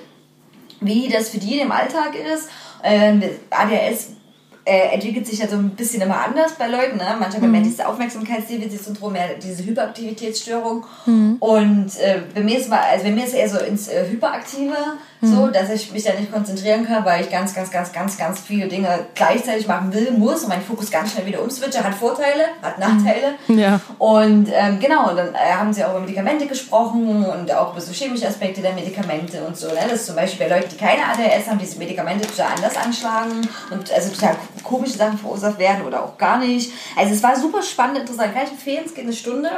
wie 0.81 1.09
das 1.09 1.31
für 1.31 1.39
die 1.39 1.61
im 1.61 1.73
Alltag 1.73 2.13
ist. 2.35 2.49
Ähm, 2.83 3.23
ADHS 3.51 4.09
äh, 4.67 4.95
entwickelt 4.95 5.27
sich 5.27 5.39
ja 5.39 5.47
so 5.47 5.57
ein 5.57 5.71
bisschen 5.71 6.03
immer 6.03 6.21
anders 6.21 6.55
bei 6.59 6.67
Leuten. 6.67 6.97
Ne? 6.97 7.17
Manche 7.21 7.41
haben 7.41 7.53
mehr 7.53 7.61
dieses 7.61 7.81
Aufmerksamkeitsdefizitsyndrom, 7.81 9.13
mehr 9.13 9.35
diese 9.41 9.65
Hyperaktivitätsstörung. 9.65 10.85
Und 11.39 11.97
äh, 12.01 12.23
bei 12.35 12.41
mir 12.41 12.59
ist 12.59 12.69
mal, 12.69 12.81
also 12.81 13.05
bei 13.05 13.13
mir 13.13 13.25
ist 13.25 13.35
eher 13.35 13.49
so 13.49 13.59
ins 13.59 13.87
äh, 13.87 14.09
Hyperaktive, 14.11 14.75
so, 15.23 15.49
dass 15.49 15.71
ich 15.71 15.93
mich 15.93 16.05
da 16.05 16.13
nicht 16.13 16.33
konzentrieren 16.33 16.87
kann, 16.87 17.05
weil 17.05 17.23
ich 17.23 17.31
ganz, 17.31 17.55
ganz, 17.55 17.71
ganz, 17.71 17.93
ganz, 17.93 18.17
ganz 18.17 18.41
viele 18.41 18.69
Dinge 18.69 19.07
gleichzeitig 19.15 19.67
machen 19.67 19.93
will, 19.93 20.11
muss 20.13 20.43
und 20.43 20.51
mein 20.51 20.63
Fokus 20.63 20.91
ganz 20.91 21.13
schnell 21.13 21.27
wieder 21.27 21.43
umswitche. 21.43 21.83
Hat 21.83 21.95
Vorteile, 21.95 22.45
hat 22.63 22.79
Nachteile. 22.79 23.35
Ja. 23.49 23.81
Und 23.99 24.49
ähm, 24.53 24.79
genau, 24.79 25.15
dann 25.15 25.35
äh, 25.35 25.55
haben 25.55 25.73
sie 25.73 25.85
auch 25.85 25.91
über 25.91 26.01
Medikamente 26.01 26.47
gesprochen 26.47 27.25
und 27.25 27.53
auch 27.53 27.73
über 27.73 27.81
so 27.81 27.93
chemische 27.93 28.29
Aspekte 28.29 28.61
der 28.61 28.73
Medikamente 28.73 29.43
und 29.43 29.57
so. 29.57 29.69
Ne? 29.69 29.81
Das 29.85 30.01
ist 30.01 30.07
zum 30.07 30.17
Beispiel 30.17 30.47
bei 30.47 30.55
Leuten, 30.55 30.69
die 30.71 30.77
keine 30.77 31.03
ADHS 31.05 31.49
haben, 31.49 31.59
diese 31.59 31.79
Medikamente 31.79 32.27
total 32.27 32.53
anders 32.57 32.77
anschlagen 32.77 33.49
und 33.71 33.93
also 33.93 34.11
total 34.11 34.37
komische 34.63 34.99
Sachen 34.99 35.19
verursacht 35.19 35.59
werden 35.59 35.87
oder 35.87 36.05
auch 36.05 36.19
gar 36.19 36.39
nicht. 36.39 36.73
Also 36.97 37.15
es 37.15 37.23
war 37.23 37.37
super 37.37 37.63
spannend, 37.63 37.99
interessant. 37.99 38.35
Kann 38.35 38.45
ich 38.45 38.51
empfehlen, 38.51 38.83
es 38.85 38.95
geht 38.95 39.05
eine 39.05 39.13
Stunde. 39.13 39.51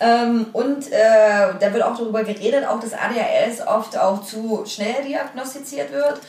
Ähm, 0.00 0.46
und 0.52 0.90
äh, 0.92 1.54
da 1.60 1.72
wird 1.72 1.82
auch 1.82 1.96
darüber 1.96 2.22
geredet, 2.24 2.66
auch 2.66 2.80
dass 2.80 2.92
ADHS 2.92 3.66
oft 3.66 3.98
auch 3.98 4.24
zu 4.24 4.64
schnell 4.66 4.99
diagnostiziert 5.02 5.92
wird. 5.92 6.20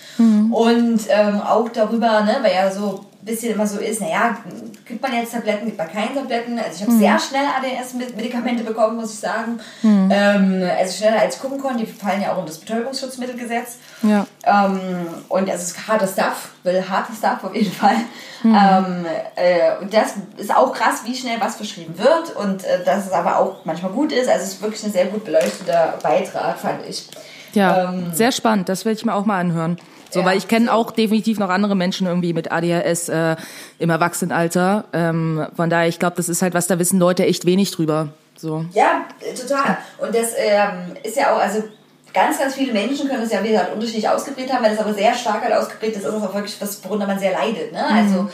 Und 0.51 1.01
ähm, 1.09 1.41
auch 1.41 1.69
darüber, 1.69 2.21
ne, 2.21 2.37
weil 2.41 2.53
ja 2.53 2.71
so 2.71 3.05
ein 3.21 3.25
bisschen 3.25 3.53
immer 3.53 3.67
so 3.67 3.79
ist, 3.79 4.01
naja, 4.01 4.37
gibt 4.85 5.01
man 5.01 5.13
jetzt 5.13 5.31
Tabletten, 5.31 5.65
gibt 5.65 5.77
man 5.77 5.91
keine 5.91 6.13
Tabletten. 6.13 6.57
Also 6.57 6.71
ich 6.75 6.81
habe 6.81 6.97
sehr 6.97 7.19
schnell 7.19 7.45
ADS-Medikamente 7.45 8.63
bekommen, 8.63 8.97
muss 8.97 9.13
ich 9.13 9.19
sagen. 9.19 9.59
Ähm, 9.83 10.69
also 10.77 10.97
schneller 10.97 11.21
als 11.21 11.39
gucken 11.39 11.59
konnte. 11.59 11.85
Die 11.85 11.91
fallen 11.91 12.21
ja 12.21 12.33
auch 12.33 12.37
unter 12.37 12.47
das 12.47 12.59
Betäubungsschutzmittelgesetz. 12.59 13.77
Ja. 14.01 14.25
Ähm, 14.43 15.07
und 15.29 15.47
es 15.47 15.63
ist 15.63 15.87
harter 15.87 16.07
Stuff, 16.07 16.49
will 16.63 16.83
harter 16.87 17.13
Stuff 17.13 17.43
auf 17.43 17.55
jeden 17.55 17.71
Fall. 17.71 17.95
Ähm, 18.43 19.05
äh, 19.35 19.79
und 19.81 19.93
das 19.93 20.13
ist 20.37 20.55
auch 20.55 20.73
krass, 20.73 21.01
wie 21.05 21.15
schnell 21.15 21.39
was 21.39 21.57
verschrieben 21.57 21.93
wird 21.97 22.35
und 22.35 22.63
äh, 22.63 22.83
dass 22.83 23.05
es 23.05 23.11
aber 23.11 23.37
auch 23.37 23.65
manchmal 23.65 23.91
gut 23.91 24.11
ist. 24.11 24.27
Also 24.27 24.43
es 24.43 24.53
ist 24.53 24.61
wirklich 24.63 24.83
ein 24.83 24.91
sehr 24.91 25.05
gut 25.05 25.25
beleuchteter 25.25 25.99
Beitrag, 26.01 26.57
fand 26.57 26.85
ich. 26.87 27.07
Ja, 27.53 27.91
Ähm, 27.91 28.11
sehr 28.13 28.31
spannend. 28.31 28.69
Das 28.69 28.85
werde 28.85 28.97
ich 28.97 29.05
mir 29.05 29.13
auch 29.13 29.25
mal 29.25 29.39
anhören. 29.39 29.77
So, 30.09 30.19
Ja, 30.19 30.25
weil 30.25 30.37
ich 30.37 30.47
kenne 30.47 30.65
so. 30.65 30.71
auch 30.73 30.91
definitiv 30.91 31.39
noch 31.39 31.49
andere 31.49 31.75
Menschen 31.75 32.05
irgendwie 32.07 32.33
mit 32.33 32.51
ADHS 32.51 33.09
äh, 33.09 33.35
im 33.79 33.89
Erwachsenenalter. 33.89 34.85
Ähm, 34.93 35.47
von 35.55 35.69
daher, 35.69 35.87
ich 35.87 35.99
glaube, 35.99 36.15
das 36.17 36.27
ist 36.27 36.41
halt 36.41 36.53
was, 36.53 36.67
da 36.67 36.79
wissen 36.79 36.99
Leute 36.99 37.25
echt 37.25 37.45
wenig 37.45 37.71
drüber. 37.71 38.09
So. 38.35 38.65
Ja, 38.73 39.05
total. 39.39 39.77
Und 39.99 40.13
das 40.13 40.33
ähm, 40.37 40.97
ist 41.03 41.15
ja 41.15 41.33
auch, 41.33 41.39
also 41.39 41.63
ganz, 42.13 42.39
ganz 42.39 42.55
viele 42.55 42.73
Menschen 42.73 43.07
können 43.07 43.23
es 43.23 43.31
ja, 43.31 43.41
wie 43.43 43.49
gesagt, 43.49 43.73
unterschiedlich 43.73 44.09
ausgeprägt 44.09 44.51
haben, 44.51 44.65
weil 44.65 44.73
es 44.73 44.79
aber 44.79 44.93
sehr 44.93 45.13
stark 45.13 45.43
halt 45.43 45.53
ausgeprägt 45.53 45.95
ist, 45.95 46.03
ist 46.03 46.13
es 46.13 46.23
auch 46.23 46.33
wirklich 46.33 46.59
was, 46.59 46.83
worunter 46.83 47.07
man 47.07 47.19
sehr 47.19 47.31
leidet, 47.31 47.71
ne? 47.71 47.85
Also 47.85 48.29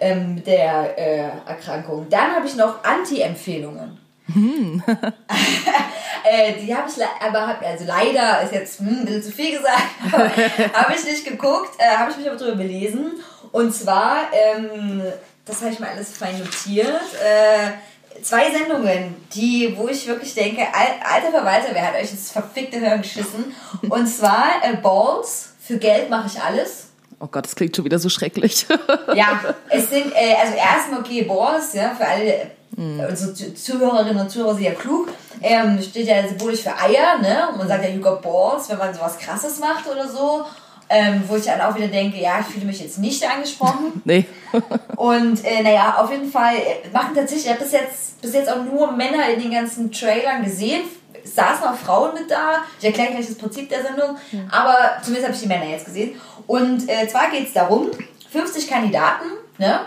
ähm, 0.00 0.36
mit 0.36 0.46
der 0.46 0.98
äh, 0.98 1.30
Erkrankung. 1.46 2.06
Dann 2.10 2.34
habe 2.34 2.46
ich 2.46 2.56
noch 2.56 2.82
Anti-Empfehlungen. 2.82 3.99
äh, 6.24 6.52
die 6.60 6.74
habe 6.74 6.88
ich, 6.88 7.02
aber 7.26 7.46
hab, 7.46 7.62
also 7.62 7.84
leider 7.84 8.42
ist 8.42 8.52
jetzt 8.52 8.80
hm, 8.80 8.88
ein 8.88 9.04
bisschen 9.06 9.22
zu 9.22 9.32
viel 9.32 9.56
gesagt, 9.58 9.82
habe 10.74 10.94
ich 10.94 11.04
nicht 11.04 11.24
geguckt, 11.24 11.70
äh, 11.78 11.96
habe 11.96 12.10
ich 12.10 12.16
mich 12.16 12.28
aber 12.28 12.36
drüber 12.36 12.56
belesen. 12.56 13.12
Und 13.52 13.74
zwar, 13.74 14.28
ähm, 14.32 15.02
das 15.44 15.60
habe 15.62 15.72
ich 15.72 15.80
mir 15.80 15.88
alles 15.88 16.16
fein 16.16 16.38
notiert, 16.38 17.00
äh, 17.24 18.22
zwei 18.22 18.50
Sendungen, 18.50 19.16
die, 19.34 19.74
wo 19.76 19.88
ich 19.88 20.06
wirklich 20.06 20.34
denke, 20.34 20.62
al- 20.62 21.00
alter 21.14 21.30
Verwalter, 21.30 21.68
wer 21.72 21.86
hat 21.88 21.94
euch 21.94 22.10
ins 22.12 22.30
verfickte 22.30 22.78
Hirn 22.78 23.02
geschissen? 23.02 23.54
Und 23.88 24.06
zwar 24.06 24.46
äh, 24.62 24.76
Balls, 24.76 25.54
für 25.60 25.78
Geld 25.78 26.10
mache 26.10 26.28
ich 26.32 26.40
alles. 26.40 26.88
Oh 27.18 27.26
Gott, 27.26 27.44
das 27.44 27.54
klingt 27.54 27.76
schon 27.76 27.84
wieder 27.84 27.98
so 27.98 28.08
schrecklich. 28.08 28.66
Ja, 29.14 29.40
es 29.68 29.90
sind, 29.90 30.12
äh, 30.14 30.34
also 30.40 30.54
erstmal, 30.54 31.00
okay, 31.00 31.22
Balls, 31.22 31.74
ja, 31.74 31.94
für 31.94 32.06
alle 32.06 32.50
unsere 32.76 33.34
Zu- 33.34 33.54
Zuhörerinnen 33.54 34.20
und 34.20 34.30
Zuhörer 34.30 34.54
sind 34.54 34.64
ja 34.64 34.72
klug, 34.72 35.08
ähm, 35.42 35.80
steht 35.82 36.06
ja 36.06 36.26
symbolisch 36.26 36.62
für 36.62 36.76
Eier, 36.76 37.18
ne? 37.20 37.48
Und 37.50 37.58
man 37.58 37.68
sagt 37.68 37.84
ja, 37.84 37.90
you 37.90 38.00
got 38.00 38.22
balls, 38.22 38.68
wenn 38.68 38.78
man 38.78 38.94
sowas 38.94 39.18
krasses 39.18 39.58
macht 39.58 39.86
oder 39.90 40.08
so. 40.08 40.44
Ähm, 40.92 41.22
wo 41.28 41.36
ich 41.36 41.44
dann 41.44 41.60
auch 41.60 41.76
wieder 41.76 41.86
denke, 41.86 42.18
ja, 42.20 42.40
ich 42.40 42.46
fühle 42.46 42.66
mich 42.66 42.80
jetzt 42.80 42.98
nicht 42.98 43.24
angesprochen. 43.24 44.02
nee. 44.04 44.24
Und 44.96 45.44
äh, 45.44 45.62
naja, 45.62 45.94
auf 45.98 46.10
jeden 46.10 46.28
Fall 46.32 46.56
äh, 46.56 46.88
machen 46.92 47.14
tatsächlich, 47.14 47.44
ich 47.46 47.50
habe 47.52 47.62
bis 47.62 47.70
jetzt, 47.72 48.20
bis 48.20 48.34
jetzt 48.34 48.50
auch 48.50 48.64
nur 48.64 48.90
Männer 48.90 49.28
in 49.28 49.40
den 49.40 49.52
ganzen 49.52 49.92
Trailern 49.92 50.42
gesehen. 50.42 50.82
Es 51.22 51.36
saßen 51.36 51.64
auch 51.64 51.76
Frauen 51.76 52.14
mit 52.14 52.28
da. 52.28 52.62
Ich 52.80 52.84
erkläre 52.86 53.12
gleich 53.12 53.26
das 53.28 53.36
Prinzip 53.38 53.68
der 53.68 53.82
Sendung. 53.82 54.16
Aber 54.50 54.76
zumindest 55.02 55.26
habe 55.28 55.34
ich 55.36 55.42
die 55.42 55.46
Männer 55.48 55.66
jetzt 55.66 55.84
gesehen. 55.84 56.20
Und 56.48 56.88
äh, 56.88 57.06
zwar 57.06 57.30
geht 57.30 57.46
es 57.46 57.52
darum, 57.52 57.90
50 58.32 58.68
Kandidaten, 58.68 59.26
ne? 59.58 59.82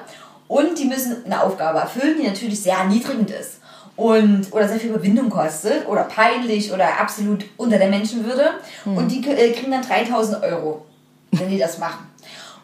Und 0.54 0.78
die 0.78 0.86
müssen 0.86 1.26
eine 1.26 1.42
Aufgabe 1.42 1.80
erfüllen, 1.80 2.16
die 2.22 2.28
natürlich 2.28 2.62
sehr 2.62 2.78
erniedrigend 2.78 3.32
ist. 3.32 3.54
Und, 3.96 4.52
oder 4.52 4.68
sehr 4.68 4.80
viel 4.80 4.92
Überwindung 4.92 5.28
kostet 5.28 5.88
oder 5.88 6.04
peinlich 6.04 6.72
oder 6.72 7.00
absolut 7.00 7.44
unter 7.58 7.80
der 7.80 7.90
Menschenwürde. 7.90 8.52
Und 8.86 9.12
die 9.12 9.28
äh, 9.28 9.52
kriegen 9.52 9.72
dann 9.72 9.82
3000 9.82 10.44
Euro, 10.44 10.86
wenn 11.32 11.50
die 11.50 11.58
das 11.58 11.80
machen. 11.80 12.08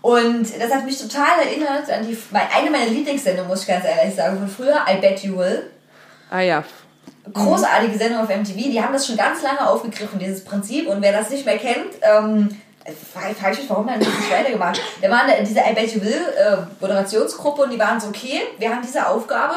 Und 0.04 0.44
das 0.44 0.72
hat 0.72 0.86
mich 0.86 1.02
total 1.02 1.40
erinnert 1.40 1.90
an 1.90 2.08
die, 2.08 2.16
eine 2.32 2.70
meiner 2.70 2.92
Lieblingssendungen, 2.92 3.50
muss 3.50 3.62
ich 3.62 3.68
ganz 3.68 3.84
ehrlich 3.84 4.14
sagen, 4.14 4.38
von 4.38 4.48
früher, 4.48 4.86
I 4.88 5.02
Bet 5.02 5.24
You 5.24 5.38
Will. 5.38 5.72
Ah 6.30 6.42
ja. 6.42 6.64
Großartige 7.34 7.98
Sendung 7.98 8.22
auf 8.22 8.30
MTV, 8.30 8.54
die 8.54 8.82
haben 8.84 8.94
das 8.94 9.08
schon 9.08 9.18
ganz 9.18 9.42
lange 9.42 9.68
aufgegriffen, 9.68 10.20
dieses 10.20 10.44
Prinzip. 10.46 10.88
Und 10.88 11.02
wer 11.02 11.12
das 11.12 11.32
nicht 11.32 11.44
mehr 11.44 11.58
kennt, 11.58 11.96
ähm, 12.04 12.50
mich, 12.90 13.70
warum 13.70 13.90
haben 13.90 14.00
das 14.00 14.08
nicht 14.08 14.32
weitergemacht? 14.32 14.80
Da 15.02 15.10
waren 15.10 15.30
diese 15.48 15.60
I 15.60 15.74
Bet 15.74 15.94
You 15.94 16.02
Will 16.02 16.68
Moderationsgruppe 16.80 17.64
und 17.64 17.72
die 17.72 17.80
waren 17.80 18.00
so, 18.00 18.08
okay, 18.08 18.42
wir 18.58 18.70
haben 18.70 18.82
diese 18.86 19.06
Aufgabe, 19.08 19.56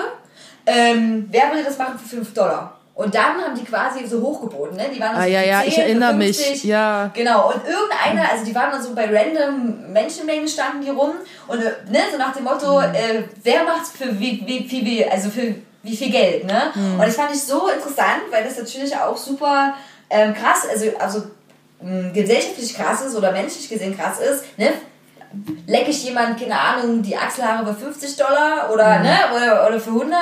ähm, 0.67 1.29
wer 1.31 1.51
würde 1.51 1.65
das 1.65 1.79
machen 1.79 1.99
für 1.99 2.17
5 2.17 2.35
Dollar? 2.35 2.79
Und 2.95 3.15
dann 3.15 3.41
haben 3.43 3.55
die 3.59 3.65
quasi 3.65 4.07
so 4.07 4.21
hochgeboten, 4.21 4.77
ne? 4.77 4.85
Die 4.95 5.01
waren 5.01 5.13
dann 5.13 5.23
Ah, 5.23 5.25
so 5.25 5.31
ja, 5.31 5.41
für 5.41 5.47
ja, 5.49 5.59
10, 5.61 5.69
ich 5.69 5.79
erinnere 5.79 6.13
mich, 6.13 6.37
50. 6.37 6.65
ja. 6.65 7.11
Genau, 7.15 7.49
und 7.49 7.63
irgendeiner, 7.67 8.31
also 8.31 8.45
die 8.45 8.55
waren 8.55 8.71
dann 8.71 8.83
so 8.83 8.95
bei 8.95 9.07
random 9.07 9.91
Menschenmengen 9.93 10.47
standen 10.47 10.83
die 10.83 10.91
rum 10.91 11.13
und 11.49 11.61
äh, 11.61 11.73
ne, 11.91 12.01
so 12.13 12.19
nach 12.19 12.35
dem 12.35 12.45
Motto, 12.45 12.81
Mhm. 12.81 12.95
äh, 12.95 13.23
wer 13.43 13.65
macht's 13.65 13.93
für 13.93 14.21
wie, 14.21 14.43
wie, 14.47 14.71
wie, 14.71 14.85
wie, 14.85 15.07
also 15.07 15.31
für 15.31 15.55
wie 15.83 15.97
viel 15.97 16.11
Geld, 16.11 16.45
ne? 16.47 16.71
Mhm. 16.75 17.01
Und 17.01 17.07
das 17.07 17.17
fand 17.17 17.35
ich 17.35 17.43
so 17.43 17.69
interessant, 17.69 18.25
weil 18.31 18.45
das 18.45 18.59
natürlich 18.59 18.95
auch 18.95 19.17
super 19.17 19.73
ähm, 20.11 20.35
krass, 20.35 20.67
also, 20.71 20.85
also 20.99 21.23
mh, 21.83 22.11
gesellschaftlich 22.13 22.75
krass 22.75 23.03
ist 23.03 23.15
oder 23.17 23.33
menschlich 23.33 23.69
gesehen 23.69 23.97
krass 23.97 24.19
ist, 24.21 24.45
ne? 24.59 24.73
Lecke 25.67 25.91
ich 25.91 26.05
jemand, 26.05 26.39
keine 26.39 26.59
Ahnung, 26.61 27.01
die 27.03 27.17
Achselhaare 27.17 27.65
für 27.75 27.87
50 27.87 28.17
Dollar 28.17 28.71
oder, 28.71 28.99
Mhm. 28.99 29.03
ne, 29.05 29.17
oder, 29.35 29.67
oder 29.67 29.81
für 29.81 29.91
100. 29.91 30.19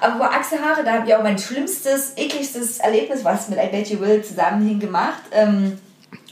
Aber 0.00 0.18
bei 0.18 0.26
Achselhaare, 0.26 0.82
da 0.84 0.92
habe 0.94 1.06
ich 1.08 1.14
auch 1.14 1.22
mein 1.22 1.38
schlimmstes, 1.38 2.12
ekligstes 2.16 2.78
Erlebnis, 2.78 3.24
was 3.24 3.48
mit 3.48 3.58
I 3.58 3.68
Bet 3.68 3.88
You 3.88 4.00
Will 4.00 4.22
zusammenhing, 4.24 4.80
gemacht. 4.80 5.22
Ähm, 5.32 5.78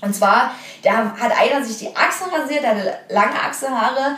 und 0.00 0.14
zwar, 0.14 0.50
da 0.82 1.14
hat 1.18 1.32
einer 1.40 1.64
sich 1.64 1.78
die 1.78 1.96
Achseln 1.96 2.30
rasiert, 2.34 2.62
der 2.64 2.70
hatte 2.70 2.94
lange 3.08 3.40
Achselhaare, 3.40 4.16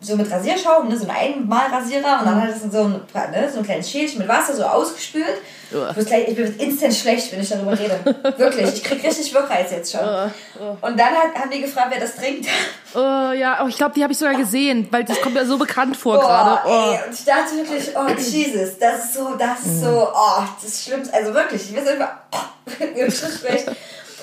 so 0.00 0.16
mit 0.16 0.30
Rasierschaum, 0.30 0.88
ne, 0.88 0.96
so 0.96 1.06
ein 1.08 1.10
Einmalrasierer 1.10 2.20
und 2.20 2.26
dann 2.26 2.42
hat 2.42 2.50
es 2.50 2.62
so 2.62 2.84
ein, 2.84 3.00
ne, 3.32 3.50
so 3.52 3.58
ein 3.58 3.64
kleines 3.64 3.90
Schälchen 3.90 4.18
mit 4.20 4.28
Wasser 4.28 4.54
so 4.54 4.64
ausgespült. 4.64 5.38
Gleich, 5.70 6.28
ich 6.28 6.34
bin 6.34 6.56
instant 6.58 6.94
schlecht, 6.94 7.30
wenn 7.32 7.40
ich 7.40 7.48
darüber 7.48 7.78
rede. 7.78 8.00
Wirklich, 8.36 8.74
ich 8.74 8.82
krieg 8.82 9.02
richtig 9.04 9.32
Wirkreiz 9.32 9.70
jetzt 9.70 9.92
schon. 9.92 10.00
Und 10.00 10.98
dann 10.98 11.14
hat, 11.14 11.34
haben 11.34 11.50
die 11.50 11.60
gefragt, 11.60 11.88
wer 11.90 12.00
das 12.00 12.16
trinkt. 12.16 12.48
Oh, 12.94 12.98
ja, 12.98 13.60
oh, 13.62 13.68
ich 13.68 13.76
glaube, 13.76 13.94
die 13.94 14.02
habe 14.02 14.12
ich 14.12 14.18
sogar 14.18 14.34
gesehen, 14.34 14.88
weil 14.90 15.04
das 15.04 15.20
kommt 15.20 15.34
mir 15.34 15.46
so 15.46 15.58
bekannt 15.58 15.96
vor 15.96 16.18
Boah, 16.18 16.26
gerade. 16.26 16.60
Oh. 16.66 16.92
ey, 16.92 17.08
und 17.08 17.14
ich 17.14 17.24
dachte 17.24 17.56
wirklich, 17.56 17.96
oh 17.96 18.20
Jesus, 18.20 18.78
das 18.78 19.04
ist 19.04 19.14
so, 19.14 19.36
das 19.36 19.60
ist 19.60 19.80
so, 19.80 20.08
oh, 20.12 20.42
das 20.60 20.70
ist 20.70 20.84
schlimm. 20.84 21.02
Also 21.12 21.32
wirklich, 21.32 21.70
ich 21.70 21.76
weiß 21.76 21.86
einfach, 21.86 22.12
oh, 22.32 23.10
schon 23.10 23.30
schlecht. 23.30 23.70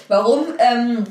Warum? 0.10 0.48
Ähm, 0.58 1.06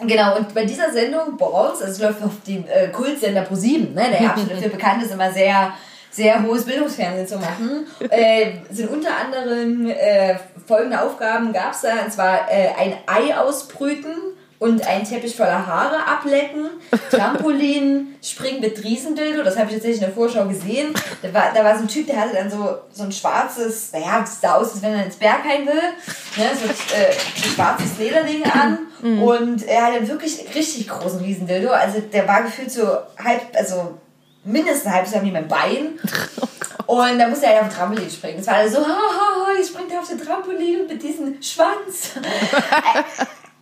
genau, 0.00 0.36
und 0.36 0.54
bei 0.54 0.64
dieser 0.64 0.92
Sendung, 0.92 1.36
Balls, 1.36 1.80
also 1.80 1.92
es 1.92 1.98
läuft 1.98 2.22
auf 2.22 2.32
dem 2.46 2.64
äh, 2.68 2.88
Kultsender 2.88 3.42
ProSieben, 3.42 3.94
ne, 3.94 4.10
der 4.10 4.22
ja 4.22 4.30
absolut 4.30 4.52
dafür 4.56 4.70
bekannt 4.70 5.02
ist, 5.02 5.12
immer 5.12 5.32
sehr, 5.32 5.72
sehr 6.12 6.42
hohes 6.42 6.64
Bildungsfernsehen 6.64 7.26
zu 7.26 7.38
machen, 7.38 7.86
äh, 8.10 8.52
sind 8.70 8.90
unter 8.90 9.10
anderem 9.16 9.88
äh, 9.88 10.36
folgende 10.66 11.00
Aufgaben 11.00 11.52
gab 11.52 11.72
es 11.72 11.80
da, 11.80 12.04
und 12.04 12.12
zwar 12.12 12.50
äh, 12.50 12.68
ein 12.78 12.94
Ei 13.06 13.36
ausbrüten 13.36 14.14
und 14.58 14.86
einen 14.86 15.04
Teppich 15.04 15.34
voller 15.34 15.66
Haare 15.66 16.06
ablecken, 16.06 16.70
Trampolin, 17.10 18.14
Springen 18.22 18.60
mit 18.60 18.84
Riesendildo, 18.84 19.42
das 19.42 19.56
habe 19.56 19.66
ich 19.68 19.74
tatsächlich 19.74 20.00
in 20.00 20.06
der 20.06 20.14
Vorschau 20.14 20.46
gesehen. 20.46 20.94
Da 21.20 21.34
war, 21.34 21.50
da 21.52 21.64
war 21.64 21.74
so 21.76 21.82
ein 21.82 21.88
Typ, 21.88 22.06
der 22.06 22.20
hatte 22.20 22.34
dann 22.34 22.48
so, 22.48 22.78
so 22.92 23.02
ein 23.02 23.10
schwarzes, 23.10 23.90
naja, 23.92 24.20
das 24.20 24.40
sah 24.40 24.54
aus, 24.54 24.74
als 24.74 24.82
wenn 24.82 24.92
er 24.92 25.06
ins 25.06 25.16
Bergheim 25.16 25.66
will, 25.66 25.74
ne, 25.74 26.50
so 26.54 26.68
äh, 26.94 27.08
ein 27.08 27.50
schwarzes 27.54 27.98
Lederding 27.98 28.44
an. 28.44 28.78
Und 29.20 29.66
er 29.66 29.86
hatte 29.86 30.06
wirklich 30.06 30.44
richtig 30.54 30.88
großen 30.88 31.18
Riesendildo, 31.18 31.70
also 31.70 31.98
der 32.00 32.28
war 32.28 32.44
gefühlt 32.44 32.70
so 32.70 32.86
halb, 33.18 33.40
also 33.54 33.98
mindestens 34.44 34.86
ein 34.86 34.94
halbes 34.94 35.12
Jahr 35.12 35.24
wie 35.24 35.30
mein 35.30 35.48
Bein. 35.48 35.98
Und 36.86 37.18
da 37.18 37.28
musste 37.28 37.46
er 37.46 37.54
ja 37.54 37.60
auf 37.60 37.68
den 37.68 37.76
Trampolin 37.76 38.10
springen. 38.10 38.38
Das 38.38 38.46
war 38.48 38.54
alles 38.54 38.72
so, 38.72 38.80
ha, 38.80 38.84
ha, 38.84 39.46
ha, 39.46 39.60
ich 39.60 39.66
springe 39.66 39.88
da 39.88 40.00
auf 40.00 40.08
den 40.08 40.20
Trampolin 40.20 40.86
mit 40.86 41.02
diesem 41.02 41.42
Schwanz. 41.42 42.10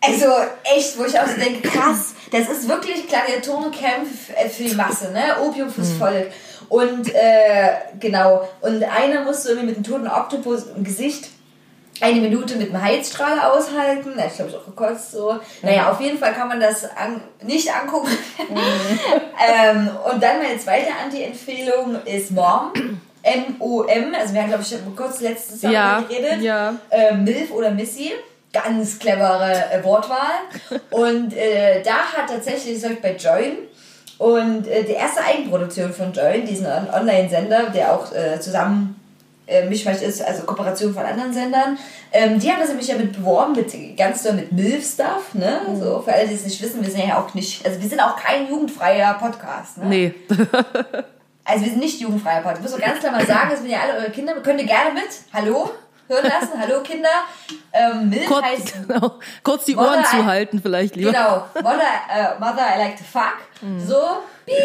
Also 0.03 0.27
echt, 0.65 0.99
wo 0.99 1.05
ich 1.05 1.21
auch 1.21 1.27
so 1.27 1.39
denke, 1.39 1.69
krass, 1.69 2.15
das 2.33 2.49
ist 2.49 2.67
wirklich 2.67 3.07
Gladiatorenkampf 3.07 4.31
für 4.51 4.63
die 4.65 4.75
Masse, 4.75 5.13
ne? 5.13 5.39
Opium 5.43 5.71
fürs 5.71 5.93
Volk. 5.93 6.31
Und 6.71 7.15
äh, 7.15 7.73
genau, 7.99 8.49
und 8.63 8.83
einer 8.83 9.25
musste 9.25 9.51
irgendwie 9.51 9.67
mit 9.67 9.77
einem 9.77 9.85
toten 9.85 10.09
Oktopus 10.09 10.69
im 10.75 10.85
Gesicht 10.85 11.29
eine 12.01 12.21
Minute 12.21 12.57
mit 12.57 12.71
einem 12.73 12.83
Heizstrahl 12.83 13.39
aushalten. 13.41 14.13
Ich 14.27 14.35
glaube, 14.37 14.51
ich 14.51 14.57
auch 14.57 14.65
gekotzt 14.65 15.13
so. 15.13 15.39
Naja, 15.63 15.91
auf 15.91 16.01
jeden 16.01 16.19
Fall 16.19 16.33
kann 16.33 16.49
man 16.49 16.61
das 16.61 16.85
an, 16.97 17.21
nicht 17.43 17.71
angucken. 17.75 18.09
ähm, 18.49 19.91
und 20.11 20.23
dann 20.23 20.39
meine 20.39 20.59
zweite 20.59 20.89
Anti-Empfehlung 21.05 21.97
ist 22.05 22.31
Mom. 22.31 22.73
M-O-M. 23.23 24.15
Also 24.19 24.33
wir 24.35 24.41
haben, 24.43 24.49
glaube 24.49 24.63
ich, 24.63 24.75
kurz 24.97 25.21
letztes 25.21 25.63
Jahr 25.63 25.73
Ja, 25.73 26.01
geredet. 26.01 26.41
ja. 26.43 26.75
Äh, 26.91 27.15
Milf 27.15 27.51
oder 27.51 27.71
Missy. 27.71 28.13
Ganz 28.53 28.99
clevere 28.99 29.53
äh, 29.73 29.85
Wortwahl. 29.85 30.41
Und 30.91 31.37
äh, 31.37 31.83
da 31.83 31.97
hat 32.17 32.29
tatsächlich, 32.29 32.81
das 32.81 32.91
ich 32.91 33.01
bei 33.01 33.15
Join, 33.15 33.59
und 34.19 34.67
äh, 34.67 34.83
die 34.85 34.93
erste 34.93 35.23
Eigenproduktion 35.25 35.93
von 35.95 36.13
Join, 36.13 36.45
diesen 36.45 36.67
On- 36.67 36.89
Online-Sender, 36.93 37.71
der 37.71 37.95
auch 37.95 38.13
äh, 38.13 38.39
zusammen 38.41 39.00
äh, 39.51 39.69
Mischmasch 39.69 40.01
ist, 40.01 40.23
also 40.23 40.45
Kooperation 40.45 40.95
von 40.95 41.05
anderen 41.05 41.33
Sendern, 41.33 41.79
ähm, 42.13 42.39
die 42.39 42.51
haben 42.51 42.61
das 42.61 42.69
nämlich 42.69 42.89
ja 42.89 42.97
mit 42.97 43.13
beworben, 43.13 43.53
mit 43.53 43.97
ganz 43.97 44.23
doll 44.23 44.35
mit 44.35 44.53
MILF-Stuff, 44.53 45.35
ne? 45.35 45.61
So, 45.79 46.01
für 46.01 46.13
alle, 46.13 46.29
die 46.29 46.35
es 46.35 46.45
nicht 46.45 46.63
wissen, 46.63 46.83
wir 46.83 46.91
sind 46.91 47.07
ja 47.07 47.21
auch 47.21 47.35
nicht, 47.35 47.67
also 47.67 47.81
wir 47.81 47.89
sind 47.89 48.01
auch 48.01 48.17
kein 48.17 48.49
jugendfreier 48.49 49.15
Podcast, 49.15 49.79
ne? 49.79 49.87
Nee. 49.87 50.15
Also 51.43 51.65
wir 51.65 51.71
sind 51.73 51.81
nicht 51.81 52.01
jugendfreier 52.01 52.43
Podcast. 52.43 52.59
Ich 52.59 52.71
muss 52.71 52.73
so 52.73 52.79
ganz 52.79 53.01
klar 53.01 53.11
mal 53.11 53.27
sagen, 53.27 53.49
das 53.51 53.61
sind 53.61 53.71
ja 53.71 53.81
alle 53.81 53.99
eure 53.99 54.11
Kinder, 54.11 54.35
könnt 54.35 54.61
ihr 54.61 54.67
gerne 54.67 54.93
mit, 54.93 55.09
hallo, 55.33 55.71
hören 56.11 56.25
lassen, 56.25 56.61
hallo 56.61 56.83
Kinder. 56.83 57.09
Ähm, 57.73 58.09
MILF 58.11 58.27
Kurz, 58.27 58.45
heißt 58.45 58.75
genau, 58.89 59.19
kurz 59.45 59.65
die 59.65 59.77
Ohren 59.77 60.01
I- 60.01 60.05
zuhalten 60.05 60.61
vielleicht 60.61 60.97
lieber. 60.97 61.13
Genau, 61.13 61.47
Mother, 61.55 61.81
äh, 62.13 62.39
Mother 62.41 62.67
I 62.77 62.79
like 62.79 62.97
to 62.97 63.05
fuck. 63.05 63.37
So, 63.87 64.01
piep. 64.47 64.57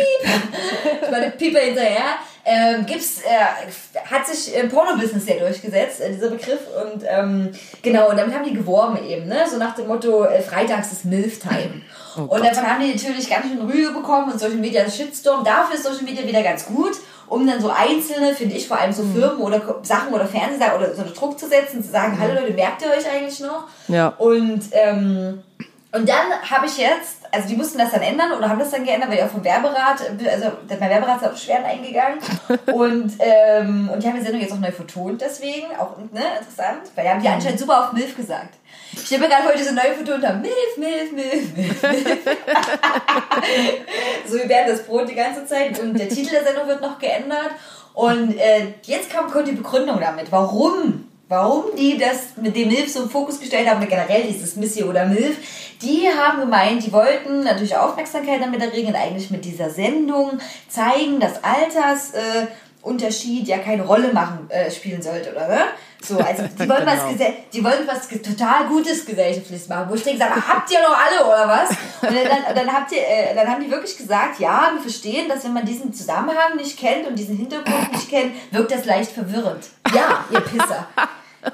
Ich 1.04 1.12
meine, 1.12 1.32
Pieper 1.32 1.60
hinterher. 1.60 2.16
Ähm, 2.48 2.86
gibt's, 2.86 3.22
äh, 3.24 4.06
hat 4.10 4.26
sich 4.26 4.54
im 4.56 4.70
Porno-Business 4.70 5.26
sehr 5.26 5.40
durchgesetzt, 5.40 6.00
äh, 6.00 6.14
dieser 6.14 6.30
Begriff. 6.30 6.60
Und 6.82 7.04
ähm, 7.08 7.52
genau, 7.82 8.10
und 8.10 8.18
damit 8.18 8.34
haben 8.36 8.46
die 8.46 8.54
geworben 8.54 9.04
eben, 9.04 9.28
ne? 9.28 9.46
So 9.50 9.58
nach 9.58 9.74
dem 9.76 9.88
Motto, 9.88 10.24
äh, 10.26 10.42
freitags 10.42 10.92
ist 10.92 11.06
MILF-Time. 11.06 11.82
und 12.16 12.46
davon 12.46 12.66
haben 12.70 12.82
die 12.82 12.94
natürlich 12.94 13.30
ganz 13.30 13.48
schön 13.48 13.60
Rüge 13.62 13.92
bekommen 13.92 14.32
und 14.32 14.40
Social 14.40 14.56
Media 14.58 14.84
ist 14.84 14.96
Shitstorm. 14.96 15.44
Dafür 15.44 15.76
ist 15.76 15.84
Social 15.84 16.04
Media 16.04 16.26
wieder 16.26 16.44
ganz 16.44 16.66
gut, 16.68 16.94
um 17.28 17.46
dann 17.48 17.60
so 17.60 17.70
einzelne, 17.70 18.34
finde 18.34 18.56
ich, 18.56 18.68
vor 18.68 18.80
allem 18.80 18.92
so 18.92 19.04
Firmen 19.04 19.40
oder 19.40 19.62
Sachen 19.84 20.14
oder 20.14 20.26
Fernsehsachen 20.26 20.78
oder 20.78 20.94
so 20.94 21.02
einen 21.02 21.14
Druck 21.14 21.40
zu 21.40 21.48
setzen, 21.48 21.84
zu 21.84 21.92
sagen, 21.92 22.18
hallo 22.20 22.34
Leute, 22.34 22.54
merkt 22.54 22.82
ihr 22.82 22.90
euch 22.90 23.10
eigentlich 23.10 23.40
noch? 23.40 23.66
Ja. 23.88 24.10
Und, 24.18 24.64
ähm, 24.72 25.44
und 25.92 26.10
dann 26.10 26.52
habe 26.52 26.66
ich 26.66 26.78
jetzt, 26.78 27.20
also 27.32 27.48
die 27.48 27.56
mussten 27.56 27.78
das 27.78 27.92
dann 27.92 28.02
ändern 28.02 28.34
oder 28.34 28.50
haben 28.50 28.60
das 28.60 28.72
dann 28.72 28.84
geändert, 28.84 29.10
weil 29.10 29.18
ich 29.18 29.24
auch 29.24 29.30
vom 29.30 29.44
Werberat, 29.44 30.02
also 30.30 30.52
mein 30.68 30.90
Werberat 30.90 31.22
ist 31.22 31.28
auf 31.28 31.34
Beschwerden 31.34 31.66
eingegangen. 31.66 32.20
und, 32.74 33.14
ähm, 33.20 33.90
und 33.92 34.04
die 34.04 34.08
haben 34.08 34.18
die 34.18 34.24
Sendung 34.24 34.42
jetzt 34.42 34.54
auch 34.54 34.60
neu 34.60 34.72
vertont, 34.72 35.22
deswegen, 35.22 35.68
auch 35.80 35.98
ne, 36.12 36.22
interessant, 36.40 36.92
weil 36.96 37.06
die 37.06 37.10
haben 37.10 37.22
die 37.22 37.30
anscheinend 37.30 37.60
super 37.60 37.86
auf 37.86 37.94
MILF 37.94 38.16
gesagt. 38.16 38.56
Ich 39.04 39.14
habe 39.14 39.28
gerade 39.28 39.46
heute 39.46 39.64
so 39.64 39.74
neu 39.74 39.94
vertont 39.96 40.26
haben, 40.26 40.42
MILF, 40.42 40.78
MILF, 40.78 41.12
MILF, 41.12 41.56
MILF. 41.56 41.84
MILF. 41.84 42.20
so 44.28 44.38
wie 44.38 44.50
während 44.50 44.70
das 44.70 44.84
Brot 44.84 45.10
die 45.10 45.16
ganze 45.16 45.46
Zeit. 45.46 45.80
Und 45.80 45.98
der 45.98 46.10
Titel 46.10 46.32
der 46.32 46.44
Sendung 46.44 46.68
wird 46.68 46.82
noch 46.82 47.00
geändert. 47.00 47.52
Und 47.94 48.38
äh, 48.38 48.74
jetzt 48.84 49.10
kam, 49.10 49.30
kommt 49.30 49.48
die 49.48 49.54
Begründung 49.54 50.00
damit. 50.00 50.32
Warum? 50.32 51.10
Warum 51.28 51.76
die 51.76 51.98
das 51.98 52.38
mit 52.38 52.56
dem 52.56 52.68
MILF 52.68 52.92
so 52.92 53.02
im 53.04 53.10
Fokus 53.10 53.40
gestellt 53.40 53.68
haben, 53.68 53.88
generell 53.88 54.22
dieses 54.24 54.56
Missy 54.58 54.84
oder 54.84 55.06
MILF, 55.06 55.38
die 55.82 56.08
haben 56.08 56.42
gemeint, 56.42 56.86
die 56.86 56.94
wollten 56.94 57.44
natürlich 57.44 57.76
Aufmerksamkeit 57.76 58.42
damit 58.42 58.62
erregen 58.62 58.96
eigentlich 58.96 59.32
mit 59.32 59.44
dieser 59.44 59.72
Sendung 59.72 60.38
zeigen, 60.70 61.20
dass 61.20 61.44
Altersunterschied 61.44 63.48
äh, 63.48 63.52
ja 63.52 63.58
keine 63.58 63.86
Rolle 63.86 64.14
machen, 64.14 64.48
äh, 64.50 64.70
spielen 64.70 65.02
sollte, 65.02 65.32
oder? 65.32 65.48
Ne? 65.48 65.64
So, 66.08 66.20
also 66.20 66.44
die 66.44 66.70
wollen 66.70 66.86
was, 66.86 67.00
Genau. 67.00 67.12
gese- 67.12 67.34
die 67.54 67.64
wollen 67.64 67.88
was 67.88 68.08
total 68.08 68.66
Gutes 68.68 69.06
gesellschaftlich 69.06 69.68
machen, 69.68 69.86
wo 69.90 69.96
ich 69.96 70.04
denke, 70.04 70.20
sag 70.20 70.36
mal, 70.36 70.48
habt 70.48 70.72
ihr 70.72 70.80
noch 70.82 70.96
alle 70.98 71.26
oder 71.26 71.48
was? 71.48 71.70
Und 71.70 72.16
dann, 72.16 72.56
dann, 72.56 72.72
habt 72.74 72.92
ihr, 72.92 73.00
äh, 73.00 73.34
dann 73.36 73.48
haben 73.48 73.64
die 73.64 73.72
wirklich 73.72 73.98
gesagt, 73.98 74.40
ja, 74.40 74.70
wir 74.74 74.82
verstehen, 74.82 75.28
dass 75.28 75.44
wenn 75.44 75.54
man 75.54 75.66
diesen 75.66 75.94
Zusammenhang 75.94 76.56
nicht 76.58 76.78
kennt 76.78 77.08
und 77.08 77.16
diesen 77.18 77.38
Hintergrund 77.38 77.92
nicht 77.92 78.10
kennt, 78.10 78.34
wirkt 78.52 78.72
das 78.72 78.86
leicht 78.86 79.12
verwirrend. 79.12 79.66
Ja, 79.94 80.26
ihr 80.32 80.42
Pisser. 80.42 80.88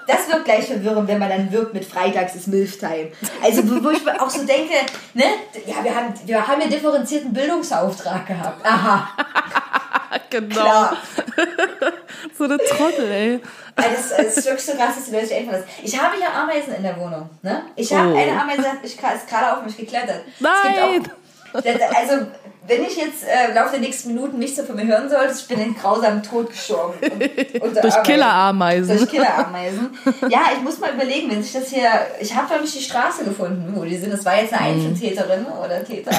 Das 0.08 0.30
wirkt 0.30 0.46
gleich 0.46 0.66
verwirrend, 0.68 1.08
wenn 1.10 1.20
man 1.20 1.28
dann 1.30 1.52
wirkt 1.52 1.74
mit 1.74 1.84
Freitags 1.84 2.36
ist 2.36 2.48
Milf-Time. 2.48 3.12
Also, 3.44 3.62
wo 3.84 3.90
ich 3.90 4.00
auch 4.22 4.30
so 4.30 4.46
denke, 4.46 4.74
ne, 5.14 5.26
ja, 5.66 5.84
wir 5.84 5.94
haben, 5.94 6.14
wir 6.26 6.48
haben 6.48 6.62
ja 6.62 6.68
differenzierten 6.68 7.34
Bildungsauftrag 7.34 8.26
gehabt. 8.26 8.66
Aha, 8.66 9.10
Genau. 10.30 10.56
klar. 10.56 10.98
So 12.38 12.44
eine 12.46 12.58
Trottel, 12.58 13.12
ey. 13.12 13.40
Also, 13.76 14.16
Es 14.18 14.38
ist 14.38 14.46
wirklich 14.46 14.66
so 14.66 14.74
krass, 14.74 14.96
dass 14.96 15.06
die 15.06 15.12
Leute 15.16 15.36
einfach 15.36 15.54
das. 15.54 15.64
Ich 15.84 15.98
habe 16.00 16.16
ja 16.20 16.28
Ameisen 16.42 16.74
in 16.76 16.84
der 16.84 16.98
Wohnung. 16.98 17.30
Ne? 17.42 17.64
Ich 17.76 17.92
habe 17.94 18.14
Oh. 18.14 18.18
eine 18.18 18.40
Ameise, 18.40 18.62
gra- 18.62 19.16
ist 19.16 19.28
gerade 19.28 19.58
auf 19.58 19.64
mich 19.66 19.76
geklettert. 19.78 20.22
Nein! 20.40 21.04
auch, 21.54 21.62
das- 21.62 21.66
also, 21.96 22.28
wenn 22.68 22.84
ich 22.84 22.96
jetzt 22.96 23.24
äh, 23.28 23.50
im 23.50 23.56
Laufe 23.56 23.72
der 23.72 23.80
nächsten 23.80 24.14
Minuten 24.14 24.38
nichts 24.40 24.58
so 24.58 24.64
von 24.64 24.76
mir 24.76 24.86
hören 24.86 25.10
sollte, 25.10 25.34
ich 25.38 25.48
bin 25.48 25.60
in 25.60 25.76
grausamen 25.76 26.22
Tod 26.24 26.50
gestorben. 26.52 26.94
Durch 27.02 27.76
Ameisen. 27.96 28.04
Killerameisen. 28.04 28.98
Durch 28.98 29.10
Killerameisen. 29.10 29.98
Ja, 30.30 30.42
ich 30.56 30.62
muss 30.62 30.80
mal 30.80 30.94
überlegen, 30.94 31.30
wenn 31.32 31.42
sich 31.44 31.54
das 31.54 31.70
hier. 31.70 31.90
Ich 32.20 32.34
habe 32.36 32.54
nämlich 32.54 32.72
die 32.74 32.84
Straße 32.84 33.24
gefunden, 33.26 33.74
wo 33.76 33.84
die 33.84 33.98
sind. 33.98 34.14
Das 34.14 34.24
war 34.26 34.40
jetzt 34.40 34.54
eine 34.54 34.62
Einzeltäterin 34.68 35.46
oder 35.48 35.84
Täter. 35.84 36.12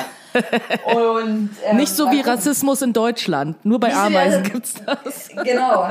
Und, 0.95 1.51
ähm, 1.65 1.77
Nicht 1.77 1.95
so 1.95 2.11
wie 2.11 2.19
gucken. 2.19 2.33
Rassismus 2.33 2.83
in 2.83 2.93
Deutschland. 2.93 3.65
Nur 3.65 3.79
bei 3.81 3.93
Ameisen 3.95 4.43
Rassismus- 4.43 4.53
gibt's 4.53 4.75
das. 4.85 5.29
Genau. 5.45 5.89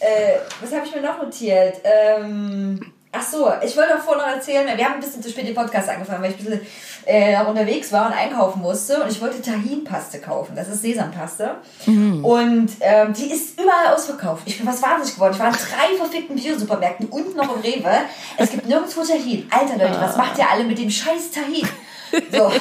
Äh, 0.00 0.38
was 0.60 0.72
habe 0.72 0.86
ich 0.86 0.94
mir 0.94 1.02
noch 1.02 1.22
notiert? 1.22 1.76
Ähm, 1.84 2.80
ach 3.12 3.22
so, 3.22 3.50
ich 3.64 3.76
wollte 3.76 3.94
auch 3.96 4.00
vorher 4.00 4.26
noch 4.26 4.34
erzählen, 4.34 4.66
wir 4.76 4.84
haben 4.84 4.94
ein 4.94 5.00
bisschen 5.00 5.22
zu 5.22 5.30
spät 5.30 5.46
den 5.46 5.54
Podcast 5.54 5.88
angefangen, 5.88 6.22
weil 6.22 6.30
ich 6.32 6.38
ein 6.38 6.44
bisschen 6.44 6.60
äh, 7.06 7.36
auch 7.36 7.48
unterwegs 7.48 7.90
war 7.92 8.06
und 8.06 8.12
einkaufen 8.12 8.60
musste 8.60 9.02
und 9.02 9.10
ich 9.10 9.20
wollte 9.20 9.40
Tahinpaste 9.40 10.18
kaufen. 10.20 10.54
Das 10.56 10.68
ist 10.68 10.82
Sesampaste. 10.82 11.56
Und 11.86 12.68
ähm, 12.80 13.12
die 13.14 13.30
ist 13.32 13.58
überall 13.60 13.94
ausverkauft. 13.94 14.42
Ich 14.46 14.58
bin 14.58 14.66
fast 14.66 14.82
wahnsinnig 14.82 15.14
geworden. 15.14 15.32
Ich 15.34 15.40
war 15.40 15.48
in 15.48 15.54
drei 15.54 15.96
verfickten 15.96 16.36
Biosupermärkten 16.36 17.08
und 17.08 17.34
noch 17.36 17.54
im 17.54 17.60
Rewe. 17.62 17.90
Es 18.36 18.50
gibt 18.50 18.66
nirgendwo 18.66 19.02
Tahin. 19.02 19.48
Alter 19.50 19.78
Leute, 19.78 20.00
was 20.00 20.16
macht 20.16 20.36
ihr 20.38 20.50
alle 20.50 20.64
mit 20.64 20.78
dem 20.78 20.90
scheiß 20.90 21.30
Tahin? 21.30 21.66
So. 22.32 22.52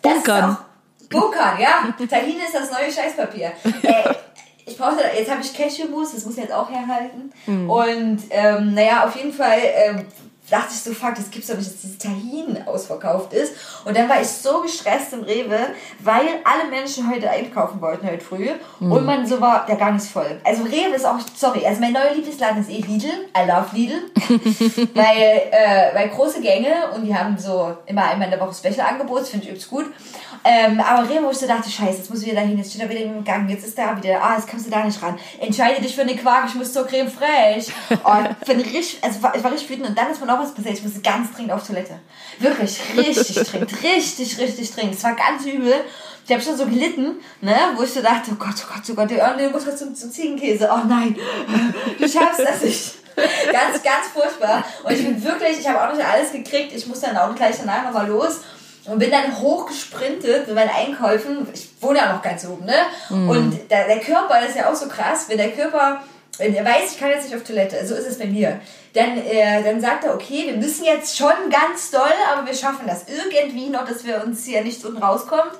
Das 0.00 0.12
ist 0.18 0.24
Bunkern. 0.24 0.56
auch- 0.56 1.08
Bunkern, 1.10 1.58
ja. 1.60 1.92
Tahin 2.08 2.38
ist 2.38 2.54
das 2.54 2.70
neue 2.70 2.90
Scheißpapier. 2.92 3.52
Äh, 3.82 4.14
ich 4.66 4.76
brauchte, 4.76 5.02
jetzt 5.16 5.30
habe 5.30 5.40
ich 5.40 5.52
Cashewmus, 5.54 6.12
das 6.14 6.24
muss 6.24 6.36
ich 6.36 6.42
jetzt 6.44 6.52
auch 6.52 6.70
herhalten. 6.70 7.32
Und 7.46 8.18
ähm, 8.30 8.74
naja, 8.74 9.04
auf 9.06 9.16
jeden 9.16 9.32
Fall 9.32 9.58
ähm, 9.62 10.06
dachte 10.50 10.72
ich 10.72 10.80
so, 10.80 10.92
fuck, 10.92 11.14
das 11.14 11.30
gibt's 11.30 11.48
doch 11.48 11.56
nicht, 11.56 11.70
dass 11.70 11.80
dieses 11.80 11.98
Tahin 11.98 12.58
ausverkauft 12.66 13.32
ist. 13.32 13.52
Und 13.84 13.96
dann 13.96 14.08
war 14.08 14.20
ich 14.20 14.28
so 14.28 14.62
gestresst 14.62 15.12
im 15.12 15.22
Rewe, 15.22 15.58
weil 16.00 16.26
alle 16.44 16.70
Menschen 16.70 17.10
heute 17.10 17.30
einkaufen 17.30 17.80
wollten 17.80 18.06
heute 18.06 18.24
früh. 18.24 18.48
Und 18.80 19.04
man 19.04 19.26
so 19.26 19.40
war, 19.40 19.66
der 19.66 19.76
Gang 19.76 19.96
ist 19.96 20.10
voll. 20.10 20.40
Also 20.44 20.62
Rewe 20.64 20.94
ist 20.94 21.04
auch, 21.04 21.18
sorry, 21.34 21.66
also 21.66 21.80
mein 21.80 21.92
neuer 21.92 22.14
Lieblingsladen 22.14 22.60
ist 22.60 22.70
eh 22.70 22.80
Lidl. 22.80 23.28
I 23.36 23.46
love 23.46 23.74
Lidl. 23.74 24.00
weil, 24.94 25.42
äh, 25.50 25.94
weil 25.94 26.08
große 26.08 26.40
Gänge 26.40 26.90
und 26.94 27.04
die 27.04 27.14
haben 27.14 27.36
so 27.38 27.76
immer 27.86 28.04
einmal 28.04 28.26
in 28.28 28.38
der 28.38 28.40
Woche 28.40 28.54
Special-Angebot, 28.54 29.22
das 29.22 29.30
finde 29.30 29.46
ich 29.46 29.52
übst 29.52 29.68
gut. 29.68 29.86
Ähm, 30.44 30.80
aber 30.80 31.08
Rewe, 31.08 31.24
wo 31.24 31.30
ich 31.30 31.38
so 31.38 31.46
dachte, 31.46 31.68
scheiße, 31.70 31.98
jetzt 31.98 32.10
muss 32.10 32.20
ich 32.20 32.26
wieder 32.26 32.40
dahin, 32.40 32.56
jetzt 32.58 32.70
steht 32.70 32.82
er 32.82 32.88
wieder 32.88 33.00
im 33.00 33.24
Gang, 33.24 33.48
jetzt 33.48 33.66
ist 33.66 33.76
da 33.76 33.96
wieder, 33.96 34.22
ah, 34.22 34.36
jetzt 34.36 34.48
kommst 34.48 34.66
du 34.66 34.70
da 34.70 34.84
nicht 34.84 35.02
ran. 35.02 35.18
Entscheide 35.40 35.80
dich 35.82 35.94
für 35.94 36.02
eine 36.02 36.16
Quark, 36.16 36.44
ich 36.48 36.54
muss 36.54 36.72
zur 36.72 36.86
Creme 36.86 37.10
fraiche. 37.10 37.72
Oh, 38.04 38.12
ich 38.40 38.46
bin 38.46 38.60
richtig, 38.60 38.98
also 39.02 39.22
war- 39.22 39.34
ich 39.34 39.42
war 39.42 39.52
richtig 39.52 39.68
wütend 39.70 39.88
und 39.88 39.98
dann 39.98 40.10
ist 40.10 40.20
mir 40.20 40.26
noch 40.26 40.38
was 40.40 40.54
passiert, 40.54 40.74
ich 40.78 40.84
musste 40.84 41.00
ganz 41.00 41.32
dringend 41.32 41.52
auf 41.52 41.66
Toilette. 41.66 41.98
Wirklich, 42.38 42.80
richtig 42.96 43.34
dringend, 43.36 43.82
richtig, 43.82 44.38
richtig 44.38 44.72
dringend. 44.74 44.94
Es 44.94 45.04
war 45.04 45.14
ganz 45.14 45.44
übel. 45.44 45.74
Ich 46.26 46.32
habe 46.32 46.42
schon 46.42 46.56
so 46.56 46.66
gelitten, 46.66 47.16
ne, 47.40 47.56
wo 47.76 47.82
ich 47.82 47.92
so 47.92 48.02
dachte, 48.02 48.30
oh 48.32 48.36
Gott, 48.38 48.54
oh 48.62 48.74
Gott, 48.74 48.82
oh 48.90 48.94
Gott, 48.94 49.08
oh, 49.12 49.36
nee, 49.36 49.48
muss 49.48 49.66
was 49.66 49.76
zum, 49.78 49.94
zum 49.94 50.10
Ziegenkäse. 50.10 50.68
Oh 50.72 50.86
nein, 50.86 51.16
du 51.98 52.08
schaffst 52.08 52.40
das 52.40 52.62
nicht. 52.62 52.94
ganz, 53.50 53.82
ganz 53.82 54.06
furchtbar. 54.12 54.62
Und 54.84 54.92
ich 54.92 55.04
bin 55.04 55.22
wirklich, 55.24 55.58
ich 55.58 55.68
habe 55.68 55.82
auch 55.88 55.92
nicht 55.94 56.06
alles 56.06 56.30
gekriegt. 56.30 56.72
Ich 56.74 56.86
muss 56.86 57.00
dann 57.00 57.16
auch 57.16 57.34
gleich 57.34 57.56
danach 57.58 57.84
nochmal 57.84 58.06
los 58.06 58.40
und 58.88 58.98
bin 58.98 59.10
dann 59.10 59.38
hochgesprintet 59.38 60.46
mit 60.46 60.54
meinen 60.54 60.70
Einkäufen. 60.70 61.46
Ich 61.52 61.68
wohne 61.80 61.98
ja 61.98 62.12
noch 62.12 62.22
ganz 62.22 62.46
oben, 62.46 62.64
ne? 62.64 62.74
Und 63.30 63.70
der, 63.70 63.86
der 63.86 64.00
Körper, 64.00 64.40
das 64.40 64.50
ist 64.50 64.56
ja 64.56 64.70
auch 64.70 64.74
so 64.74 64.88
krass, 64.88 65.26
wenn 65.28 65.38
der 65.38 65.52
Körper, 65.52 66.02
wenn 66.38 66.54
er 66.54 66.64
weiß, 66.64 66.92
ich 66.92 66.98
kann 66.98 67.10
jetzt 67.10 67.24
nicht 67.24 67.36
auf 67.36 67.44
Toilette, 67.44 67.86
so 67.86 67.94
ist 67.94 68.06
es 68.06 68.18
bei 68.18 68.26
mir, 68.26 68.60
dann, 68.94 69.18
äh, 69.18 69.62
dann 69.62 69.80
sagt 69.80 70.04
er, 70.04 70.14
okay, 70.14 70.46
wir 70.46 70.56
müssen 70.56 70.84
jetzt 70.84 71.16
schon 71.16 71.50
ganz 71.50 71.90
doll, 71.90 72.14
aber 72.32 72.46
wir 72.46 72.54
schaffen 72.54 72.86
das 72.86 73.04
irgendwie 73.08 73.68
noch, 73.68 73.86
dass 73.86 74.04
wir 74.04 74.24
uns 74.24 74.44
hier 74.44 74.62
nicht 74.62 74.84
unten 74.84 75.02
rauskommt. 75.02 75.52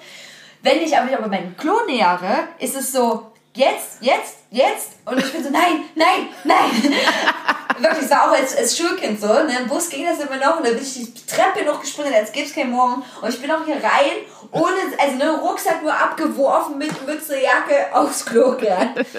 Wenn 0.62 0.82
ich 0.82 0.96
aber 0.96 1.16
aber 1.16 1.28
meinem 1.28 1.56
Klo 1.56 1.74
nähere, 1.86 2.48
ist 2.58 2.76
es 2.76 2.92
so, 2.92 3.30
jetzt, 3.54 3.98
jetzt, 4.00 4.37
jetzt. 4.50 4.92
Und 5.04 5.18
ich 5.18 5.32
bin 5.32 5.42
so, 5.44 5.50
nein, 5.50 5.84
nein, 5.94 6.28
nein. 6.44 6.94
Wirklich, 7.80 8.04
es 8.06 8.10
war 8.10 8.28
auch 8.28 8.34
als, 8.34 8.56
als 8.56 8.76
Schulkind 8.76 9.20
so. 9.20 9.28
Ne? 9.28 9.56
Im 9.60 9.68
Bus 9.68 9.88
ging 9.88 10.04
das 10.04 10.18
immer 10.18 10.36
noch 10.36 10.56
und 10.58 10.66
dann 10.66 10.74
bin 10.74 10.82
ich 10.82 10.94
die 10.94 11.14
Treppe 11.26 11.64
noch 11.64 11.80
gesprungen, 11.80 12.12
als 12.12 12.32
gäbe 12.32 12.46
es 12.46 12.54
keinen 12.54 12.72
Morgen. 12.72 13.04
Und 13.22 13.28
ich 13.28 13.40
bin 13.40 13.48
auch 13.52 13.64
hier 13.64 13.76
rein, 13.76 14.16
ohne, 14.50 14.74
also 14.98 15.16
ne, 15.16 15.38
Rucksack 15.40 15.82
nur 15.82 15.92
abgeworfen, 15.92 16.76
mit 16.76 17.06
Mütze, 17.06 17.34
Jacke 17.40 17.94
aufs 17.94 18.26
Klo 18.26 18.56
gerannt. 18.56 18.96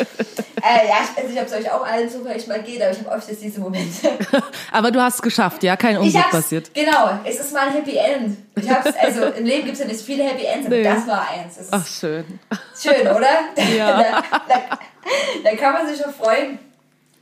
äh, 0.62 0.88
ja, 0.90 0.96
ich 1.04 1.24
weiß 1.24 1.30
nicht, 1.30 1.40
ob 1.40 1.48
es 1.48 1.54
euch 1.54 1.72
auch 1.72 1.86
allen 1.86 2.10
vielleicht 2.10 2.50
mal 2.50 2.62
geht, 2.62 2.82
aber 2.82 2.92
ich 2.92 3.00
habe 3.00 3.16
öfters 3.16 3.40
diese 3.40 3.62
Momente. 3.62 4.10
Aber 4.72 4.92
du 4.92 5.02
hast 5.02 5.16
es 5.16 5.22
geschafft, 5.22 5.64
ja? 5.64 5.76
Kein 5.78 5.98
Unglück 5.98 6.30
passiert. 6.30 6.72
genau, 6.76 7.20
es 7.24 7.40
ist 7.40 7.52
mal 7.54 7.68
ein 7.70 7.74
Happy 7.74 7.96
End. 7.98 8.38
Ich 8.56 8.70
hab's, 8.70 8.92
also 9.02 9.24
im 9.26 9.46
Leben 9.46 9.64
gibt 9.66 9.74
es 9.74 9.80
ja 9.80 9.88
nicht 9.88 10.02
viele 10.02 10.24
Happy 10.26 10.46
Ends, 10.46 10.68
aber 10.68 10.76
Nee. 10.76 10.84
das 10.84 11.08
war 11.08 11.28
eins. 11.28 11.58
Ach, 11.72 11.88
schön. 11.88 12.40
Schön, 12.80 13.08
oder? 13.08 13.28
Ja. 13.76 14.02
da, 14.02 14.24
da, 14.48 14.80
da 15.44 15.56
kann 15.56 15.74
man 15.74 15.88
sich 15.88 16.02
schon 16.02 16.14
freuen, 16.14 16.60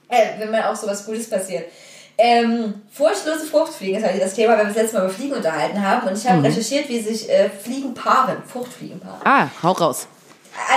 äh, 0.09 0.39
wenn 0.39 0.51
man 0.51 0.63
auch 0.63 0.75
sowas 0.75 1.05
Gutes 1.05 1.29
passiert. 1.29 1.65
Ähm, 2.19 2.81
furchtlose 2.91 3.45
Fruchtfliegen 3.45 4.01
ist 4.01 4.07
heute 4.09 4.19
das 4.19 4.33
Thema, 4.33 4.53
weil 4.53 4.65
wir 4.65 4.73
das 4.73 4.75
letzte 4.75 4.97
Mal 4.97 5.03
über 5.05 5.13
Fliegen 5.13 5.33
unterhalten 5.35 5.85
haben. 5.85 6.07
Und 6.07 6.17
ich 6.17 6.23
Mhm. 6.23 6.29
habe 6.29 6.43
recherchiert, 6.45 6.89
wie 6.89 6.99
sich 6.99 7.29
äh, 7.29 7.47
Fliegen 7.49 7.93
paaren, 7.93 8.37
Fruchtfliegen 8.51 8.99
paaren. 8.99 9.21
Ah, 9.23 9.47
hau 9.61 9.73
raus. 9.73 10.07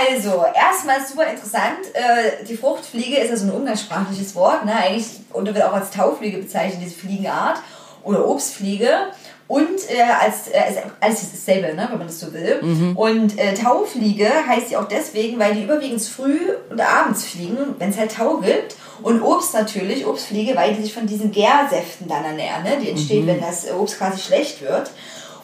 Also, 0.09 0.45
erstmal 0.53 1.03
super 1.03 1.25
interessant. 1.25 1.79
Äh, 1.93 2.45
die 2.45 2.55
Fruchtfliege 2.55 3.17
ist 3.17 3.31
ja 3.31 3.35
so 3.37 3.45
ein 3.47 3.51
umgangssprachliches 3.53 4.35
Wort. 4.35 4.65
Ne? 4.65 4.75
Eigentlich 4.75 5.07
und 5.33 5.47
wird 5.47 5.63
auch 5.63 5.73
als 5.73 5.89
Taufliege 5.89 6.37
bezeichnet, 6.37 6.79
diese 6.83 6.93
Fliegenart. 6.95 7.57
Oder 8.03 8.27
Obstfliege. 8.27 8.89
Und 9.47 9.89
äh, 9.89 10.01
als, 10.01 10.47
äh, 10.47 10.57
als, 10.57 10.77
alles 10.99 11.23
ist 11.23 11.33
dasselbe, 11.33 11.75
ne? 11.75 11.87
wenn 11.89 11.97
man 11.97 12.07
das 12.07 12.19
so 12.19 12.31
will. 12.33 12.61
Und 12.95 13.37
äh, 13.37 13.53
Taufliege 13.53 14.29
heißt 14.47 14.69
sie 14.69 14.77
auch 14.77 14.87
deswegen, 14.87 15.39
weil 15.39 15.55
die 15.55 15.63
überwiegend 15.63 16.01
früh 16.01 16.39
und 16.69 16.79
abends 16.79 17.25
fliegen, 17.25 17.57
wenn 17.77 17.89
es 17.89 17.97
halt 17.97 18.15
Tau 18.15 18.37
gibt. 18.37 18.75
Und 19.01 19.21
Obst 19.21 19.53
natürlich, 19.53 20.05
Obstfliege, 20.05 20.55
weil 20.55 20.75
die 20.75 20.83
sich 20.83 20.93
von 20.93 21.07
diesen 21.07 21.31
Gärsäften 21.31 22.07
dann 22.07 22.23
ernähren, 22.23 22.63
ne? 22.63 22.77
die 22.81 22.89
entstehen, 22.89 23.27
wenn 23.27 23.41
das 23.41 23.69
Obst 23.71 23.97
quasi 23.97 24.21
schlecht 24.21 24.61
wird. 24.61 24.91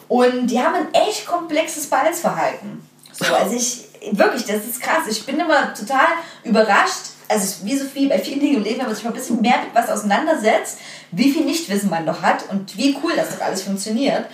Und 0.08 0.46
die 0.46 0.58
haben 0.58 0.74
ein 0.74 0.94
echt 0.94 1.26
komplexes 1.26 1.86
Balzverhalten. 1.88 2.82
So, 3.12 3.34
also 3.34 3.54
ich, 3.54 3.88
wirklich, 4.12 4.46
das 4.46 4.64
ist 4.64 4.80
krass. 4.80 5.06
Ich 5.08 5.26
bin 5.26 5.38
immer 5.38 5.74
total 5.74 6.06
überrascht. 6.44 7.17
Also 7.28 7.66
wie 7.66 7.76
so 7.76 7.84
viel 7.84 8.08
bei 8.08 8.18
vielen 8.18 8.40
Dingen 8.40 8.56
im 8.56 8.64
Leben, 8.64 8.78
wenn 8.78 8.86
man 8.86 8.94
sich 8.94 9.04
mal 9.04 9.10
ein 9.10 9.16
bisschen 9.16 9.40
mehr 9.40 9.58
mit 9.58 9.74
was 9.74 9.90
auseinandersetzt, 9.90 10.78
wie 11.12 11.30
viel 11.30 11.44
Nichtwissen 11.44 11.90
man 11.90 12.06
doch 12.06 12.22
hat 12.22 12.48
und 12.50 12.76
wie 12.76 12.96
cool 13.02 13.12
das 13.16 13.36
doch 13.36 13.44
alles 13.44 13.62
funktioniert. 13.62 14.26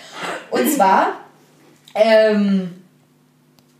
Und 0.50 0.70
zwar, 0.70 1.20
ähm, 1.94 2.84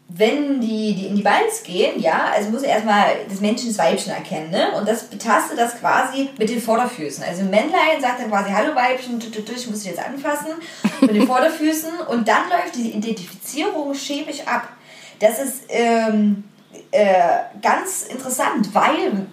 wenn 0.09 0.61
die, 0.61 0.95
die 0.95 1.07
in 1.07 1.17
die 1.17 1.23
Balz 1.23 1.62
gehen, 1.65 2.01
ja, 2.01 2.31
also 2.33 2.51
muss 2.51 2.62
er 2.62 2.71
erstmal 2.71 3.17
das 3.29 3.41
Männchen 3.41 3.69
das 3.69 3.79
Weibchen 3.79 4.12
erkennen, 4.12 4.51
ne? 4.51 4.73
Und 4.77 4.89
das 4.89 5.05
betastet 5.05 5.59
das 5.59 5.81
quasi 5.81 6.29
mit 6.39 6.51
den 6.51 6.61
Vorderfüßen. 6.61 7.25
Also 7.25 7.41
ein 7.41 7.51
Männlein 7.51 8.01
sagt 8.01 8.21
dann 8.21 8.31
quasi, 8.31 8.51
hallo 8.51 8.75
Weibchen, 8.75 9.19
ich 9.19 9.67
muss 9.69 9.83
dich 9.83 9.91
jetzt 9.91 10.05
anfassen 10.05 10.53
mit 11.01 11.15
den 11.15 11.27
Vorderfüßen. 11.27 12.01
Und 12.09 12.29
dann 12.29 12.49
läuft 12.49 12.77
die 12.77 12.91
Identifizierung 12.91 13.95
chemisch 13.95 14.41
ab. 14.47 14.69
Das 15.19 15.39
ist 15.39 15.62
ähm, 15.69 16.45
äh, 16.95 17.39
ganz 17.63 18.03
interessant, 18.05 18.75
weil 18.75 19.27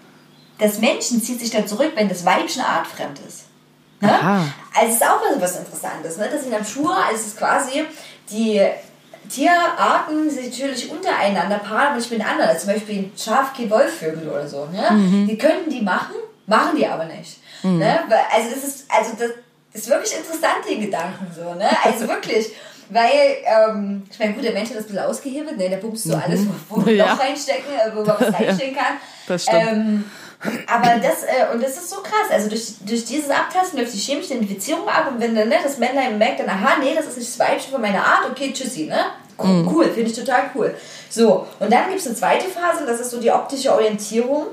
das 0.60 0.80
Männchen 0.80 1.22
zieht 1.22 1.40
sich 1.40 1.50
dann 1.50 1.68
zurück, 1.68 1.92
wenn 1.96 2.10
das 2.10 2.26
Weibchen 2.26 2.62
artfremd 2.62 3.20
ist. 3.28 3.46
Ne? 4.00 4.10
Also 4.74 4.88
es 4.90 4.96
ist 4.96 5.04
auch 5.04 5.22
was 5.40 5.56
Interessantes, 5.58 6.18
ne? 6.18 6.28
dass 6.30 6.44
in 6.44 6.50
der 6.52 6.60
Natur 6.60 6.96
also 6.96 7.16
es 7.16 7.28
ist 7.28 7.38
quasi 7.38 7.86
die 8.30 8.62
Tierarten 9.30 10.30
sich 10.30 10.50
natürlich 10.50 10.92
untereinander 10.92 11.60
paaren, 11.60 11.96
nicht 11.98 12.12
mit 12.12 12.26
anderen. 12.26 12.50
Also 12.50 12.66
zum 12.66 12.74
Beispiel 12.74 12.96
ein 13.00 13.12
Schaf, 13.18 13.54
Kiel, 13.54 13.70
Wolfvögel 13.70 14.28
oder 14.30 14.48
so. 14.48 14.66
Ne? 14.66 15.26
Die 15.28 15.38
könnten 15.38 15.70
die 15.70 15.82
machen, 15.82 16.16
machen 16.48 16.76
die 16.76 16.86
aber 16.88 17.06
nicht. 17.06 17.38
Ne? 17.78 18.00
Weil- 18.10 18.26
Also 18.36 18.50
das 18.56 18.64
ist, 18.64 18.86
also 18.92 19.12
das 19.18 19.32
ist 19.74 19.90
wirklich 19.90 20.16
interessant, 20.18 20.58
die 20.70 20.80
Gedanken 20.80 21.28
so. 21.34 21.54
Ne? 21.54 21.70
Also 21.84 22.08
wirklich. 22.08 22.52
Weil, 22.92 23.38
ähm, 23.46 24.04
ich 24.12 24.20
meine, 24.20 24.34
gut, 24.34 24.44
der 24.44 24.52
Mensch 24.52 24.70
hat 24.70 24.76
das 24.76 24.84
ein 24.84 24.88
bisschen 24.88 25.06
ausgehebelt, 25.06 25.58
ne? 25.58 25.70
der 25.70 25.78
bumst 25.78 26.04
so 26.04 26.14
alles, 26.14 26.42
wo, 26.68 26.82
ein 26.82 26.98
Ja. 26.98 27.14
Reinstecken, 27.14 27.74
äh, 27.74 27.96
wo 27.96 28.04
man 28.04 28.18
was 28.20 28.34
reinstecken 28.40 28.76
kann. 28.76 28.98
Das 29.28 29.44
stimmt. 29.44 29.64
Ähm, 29.66 30.06
aber 30.68 31.00
das, 31.00 31.24
äh, 31.24 31.54
und 31.54 31.64
das 31.64 31.78
ist 31.78 31.90
so 31.90 31.98
krass. 31.98 32.30
Also 32.30 32.50
durch, 32.50 32.74
durch 32.86 33.06
dieses 33.06 33.30
Abtasten 33.30 33.80
läuft 33.80 33.94
die 33.94 33.98
chemische 33.98 34.34
Identifizierung 34.34 34.90
ab 34.90 35.10
und 35.10 35.22
wenn 35.22 35.34
dann 35.34 35.48
ne, 35.48 35.56
das 35.64 35.78
Männlein 35.78 36.18
merkt 36.18 36.42
dann, 36.42 36.50
aha, 36.50 36.80
nee, 36.82 36.94
das 36.94 37.06
ist 37.06 37.18
nicht 37.18 37.30
das 37.30 37.40
Weibchen 37.40 37.72
von 37.72 37.82
meiner 37.82 38.04
Art, 38.04 38.30
okay, 38.30 38.52
tschüssi, 38.52 38.88
ne? 38.88 39.00
Cool, 39.38 39.66
cool 39.72 39.86
finde 39.86 40.12
ich 40.12 40.14
total 40.18 40.52
cool. 40.54 40.76
So, 41.10 41.48
und 41.60 41.72
dann 41.72 41.88
gibt 41.88 42.02
es 42.02 42.08
eine 42.08 42.16
zweite 42.16 42.48
Phase, 42.48 42.86
das 42.86 43.00
ist 43.00 43.12
so 43.12 43.22
die 43.22 43.32
optische 43.32 43.74
Orientierung. 43.74 44.48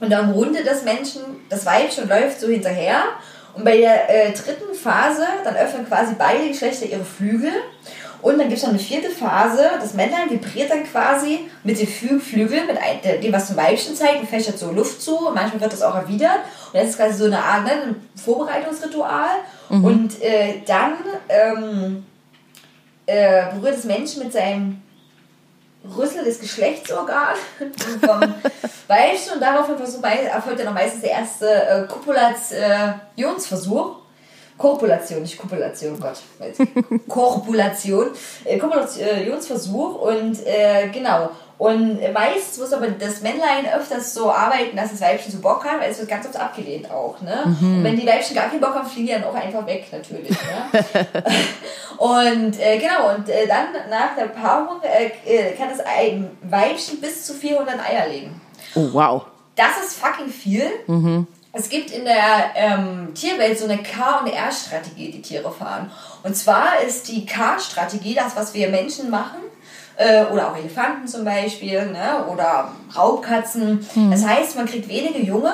Und 0.00 0.10
dann 0.10 0.32
rundet 0.32 0.66
das 0.66 0.82
Menschen, 0.82 1.22
das 1.48 1.64
Weibchen 1.66 2.08
läuft 2.08 2.40
so 2.40 2.48
hinterher. 2.48 3.02
Und 3.54 3.64
bei 3.64 3.76
der 3.78 4.08
äh, 4.08 4.32
dritten 4.32 4.74
Phase, 4.74 5.24
dann 5.44 5.56
öffnen 5.56 5.86
quasi 5.86 6.14
beide 6.18 6.48
Geschlechter 6.48 6.86
ihre 6.86 7.04
Flügel. 7.04 7.52
Und 8.22 8.38
dann 8.38 8.48
gibt 8.48 8.58
es 8.58 8.62
noch 8.64 8.70
eine 8.70 8.78
vierte 8.78 9.08
Phase. 9.10 9.64
Das 9.80 9.94
Männlein 9.94 10.30
vibriert 10.30 10.70
dann 10.70 10.84
quasi 10.84 11.46
mit 11.64 11.80
den 11.80 11.86
Flü 11.88 12.20
Flügeln, 12.20 12.66
mit 12.66 12.76
ein, 12.76 13.00
der- 13.02 13.16
dem, 13.16 13.32
was 13.32 13.46
zum 13.48 13.56
Weibchen 13.56 13.94
zeigt, 13.96 14.20
und 14.20 14.28
fächert 14.28 14.58
so 14.58 14.70
Luft 14.72 15.00
zu. 15.00 15.28
Und 15.28 15.34
manchmal 15.34 15.60
wird 15.62 15.72
das 15.72 15.80
auch 15.82 15.94
erwidert. 15.94 16.40
Und 16.72 16.74
das 16.80 16.90
ist 16.90 16.96
quasi 16.98 17.14
so 17.18 17.24
eine 17.24 17.42
Art 17.42 17.64
ne, 17.64 17.70
ein 17.72 17.96
Vorbereitungsritual. 18.22 19.30
Und 19.84 20.20
äh, 20.22 20.60
dann 20.66 20.92
ähm, 21.30 22.04
äh, 23.06 23.44
berührt 23.54 23.76
das 23.76 23.84
Männchen 23.84 24.22
mit 24.22 24.32
seinem 24.32 24.82
Rüssel 25.96 26.24
des 26.24 26.40
Geschlechtsorgan 26.40 27.36
vom 28.00 28.20
Weibchen 28.88 29.34
und 29.34 29.40
daraufhin 29.40 29.76
erfolgt 29.76 30.60
dann 30.60 30.68
auch 30.68 30.74
meistens 30.74 31.02
der 31.02 31.10
erste 31.10 31.48
äh, 31.48 31.86
Kopulationsversuch. 31.86 33.96
Korpulation, 34.58 35.22
nicht 35.22 35.38
Kopulation, 35.38 35.98
Gott. 35.98 36.18
Korpulation. 37.08 38.08
Äh, 38.44 38.58
Kopulationsversuch 38.58 40.02
und 40.02 40.46
äh, 40.46 40.90
genau. 40.92 41.30
Und 41.60 42.00
meist 42.14 42.58
muss 42.58 42.72
aber 42.72 42.88
das 42.88 43.20
Männlein 43.20 43.70
öfters 43.70 44.14
so 44.14 44.32
arbeiten, 44.32 44.74
dass 44.78 44.92
das 44.92 45.02
Weibchen 45.02 45.30
so 45.30 45.40
Bock 45.40 45.62
hat, 45.62 45.78
weil 45.78 45.90
es 45.90 45.98
wird 45.98 46.08
ganz 46.08 46.24
oft 46.24 46.40
abgelehnt 46.40 46.90
auch. 46.90 47.20
Ne? 47.20 47.54
Und 47.60 47.84
wenn 47.84 47.96
die 47.96 48.06
Weibchen 48.06 48.34
gar 48.34 48.48
keinen 48.48 48.62
Bock 48.62 48.74
haben, 48.74 48.88
fliegen 48.88 49.08
die 49.08 49.12
dann 49.12 49.24
auch 49.24 49.34
einfach 49.34 49.66
weg, 49.66 49.84
natürlich. 49.92 50.30
Ne? 50.30 50.84
Und 51.98 52.58
äh, 52.58 52.78
genau, 52.78 53.14
und 53.14 53.28
äh, 53.28 53.46
dann 53.46 53.66
nach 53.90 54.16
der 54.16 54.28
Paarung 54.28 54.80
äh, 54.80 55.10
äh, 55.26 55.52
kann 55.52 55.68
das 55.68 55.84
Ei, 55.84 56.24
Weibchen 56.40 56.98
bis 56.98 57.26
zu 57.26 57.34
400 57.34 57.78
Eier 57.78 58.08
legen. 58.08 58.40
Oh, 58.74 58.88
wow. 58.92 59.26
Das 59.54 59.84
ist 59.84 59.98
fucking 59.98 60.30
viel. 60.30 60.64
Es 61.52 61.68
gibt 61.68 61.90
in 61.90 62.06
der 62.06 62.52
ähm, 62.54 63.12
Tierwelt 63.14 63.58
so 63.58 63.66
eine 63.66 63.82
K- 63.82 64.20
und 64.20 64.32
R-Strategie, 64.32 65.10
die 65.10 65.20
Tiere 65.20 65.52
fahren. 65.52 65.90
Und 66.22 66.34
zwar 66.34 66.80
ist 66.86 67.08
die 67.08 67.26
K-Strategie 67.26 68.14
das, 68.14 68.34
was 68.34 68.54
wir 68.54 68.70
Menschen 68.70 69.10
machen, 69.10 69.40
äh, 70.00 70.24
oder 70.32 70.50
auch 70.50 70.56
Elefanten 70.56 71.06
zum 71.06 71.24
Beispiel, 71.24 71.86
ne? 71.86 72.24
oder 72.32 72.72
Raubkatzen. 72.96 73.86
Das 74.10 74.24
heißt, 74.24 74.56
man 74.56 74.66
kriegt 74.66 74.88
wenige 74.88 75.20
Junge 75.20 75.52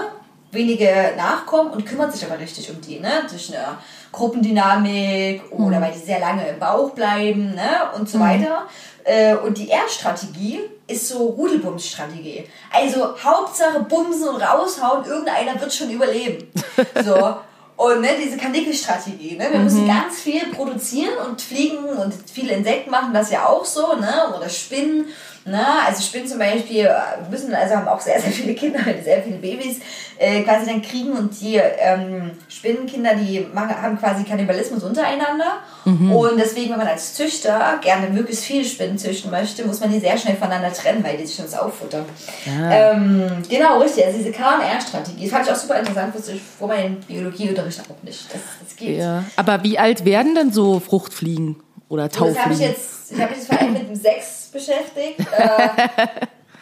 wenige 0.52 1.12
Nachkommen 1.16 1.70
und 1.70 1.84
kümmert 1.84 2.12
sich 2.12 2.24
aber 2.24 2.40
richtig 2.40 2.70
um 2.70 2.80
die, 2.80 2.98
ne? 2.98 3.26
Durch 3.28 3.54
eine 3.54 3.76
Gruppendynamik 4.12 5.42
oder 5.50 5.80
weil 5.80 5.92
die 5.92 5.98
sehr 5.98 6.20
lange 6.20 6.48
im 6.48 6.58
Bauch 6.58 6.90
bleiben, 6.90 7.54
ne? 7.54 7.90
Und 7.96 8.08
so 8.08 8.18
weiter. 8.20 8.62
Äh, 9.04 9.36
Und 9.36 9.58
die 9.58 9.70
R-Strategie 9.70 10.60
ist 10.86 11.08
so 11.08 11.26
Rudelbums-Strategie. 11.26 12.44
Also 12.72 13.14
Hauptsache 13.22 13.80
bumsen 13.80 14.28
und 14.28 14.40
raushauen, 14.40 15.04
irgendeiner 15.04 15.60
wird 15.60 15.72
schon 15.72 15.90
überleben. 15.90 16.50
So. 17.04 17.36
Und 17.76 18.00
ne, 18.00 18.08
diese 18.22 18.38
Kanickelstrategie, 18.38 19.36
ne? 19.36 19.48
wir 19.50 19.58
müssen 19.58 19.86
ganz 19.86 20.18
viel 20.20 20.46
produzieren 20.46 21.18
und 21.28 21.42
fliegen 21.42 21.84
und 21.84 22.14
viele 22.32 22.54
Insekten 22.54 22.90
machen 22.90 23.12
das 23.12 23.30
ja 23.30 23.46
auch 23.46 23.66
so, 23.66 23.94
ne? 23.96 24.34
oder 24.34 24.48
Spinnen. 24.48 25.06
Ne? 25.46 25.64
Also 25.86 26.02
Spinnen 26.02 26.26
zum 26.26 26.40
Beispiel 26.40 26.86
äh, 26.86 27.30
müssen, 27.30 27.54
also 27.54 27.76
haben 27.76 27.86
auch 27.86 28.00
sehr, 28.00 28.20
sehr 28.20 28.32
viele 28.32 28.54
Kinder, 28.54 28.80
sehr 29.04 29.22
viele 29.22 29.36
Babys 29.36 29.78
äh, 30.18 30.42
quasi 30.42 30.66
dann 30.66 30.82
kriegen 30.82 31.12
und 31.12 31.40
die 31.40 31.54
ähm, 31.56 32.32
Spinnenkinder, 32.48 33.14
die 33.14 33.46
machen, 33.52 33.80
haben 33.80 33.98
quasi 33.98 34.24
Kannibalismus 34.24 34.82
untereinander. 34.82 35.58
Und 35.84 36.36
deswegen, 36.36 36.70
wenn 36.70 36.78
man 36.78 36.88
als 36.88 37.14
Züchter 37.14 37.78
gerne 37.80 38.08
möglichst 38.08 38.44
viele 38.44 38.64
Spinnen 38.64 38.98
züchten 38.98 39.30
möchte, 39.30 39.64
muss 39.64 39.78
man 39.78 39.92
die 39.92 40.00
sehr 40.00 40.18
schnell 40.18 40.34
voneinander 40.34 40.72
trennen, 40.72 41.04
weil 41.04 41.16
die 41.16 41.26
sich 41.26 41.36
sonst 41.36 41.56
auffuttern. 41.56 42.04
Ähm, 42.44 43.30
genau, 43.48 43.78
richtig. 43.78 44.04
Also 44.04 44.18
diese 44.18 44.32
KNR-Strategie. 44.32 45.22
Das 45.22 45.30
fand 45.30 45.46
ich 45.46 45.52
auch 45.52 45.56
super 45.56 45.78
interessant, 45.78 46.12
wusste 46.12 46.32
ich 46.32 46.42
vor 46.42 46.66
meinem 46.66 46.96
Biologieunterricht 47.00 47.80
auch 47.82 48.02
nicht. 48.02 48.26
Das, 48.32 48.40
das 48.64 48.76
geht. 48.76 48.98
Ja. 48.98 49.24
Aber 49.36 49.62
wie 49.62 49.78
alt 49.78 50.04
werden 50.04 50.34
denn 50.34 50.52
so 50.52 50.80
Fruchtfliegen 50.80 51.62
oder 51.88 52.10
So, 52.10 52.26
das 52.26 52.38
habe 52.38 52.52
ich 52.52 52.58
Taufliegen? 52.58 52.95
Ich 53.10 53.20
habe 53.20 53.34
mich 53.34 53.44
vor 53.46 53.58
allem 53.58 53.72
mit 53.72 53.88
dem 53.88 53.96
Sex 53.96 54.48
beschäftigt. 54.52 55.20
Äh, 55.36 55.68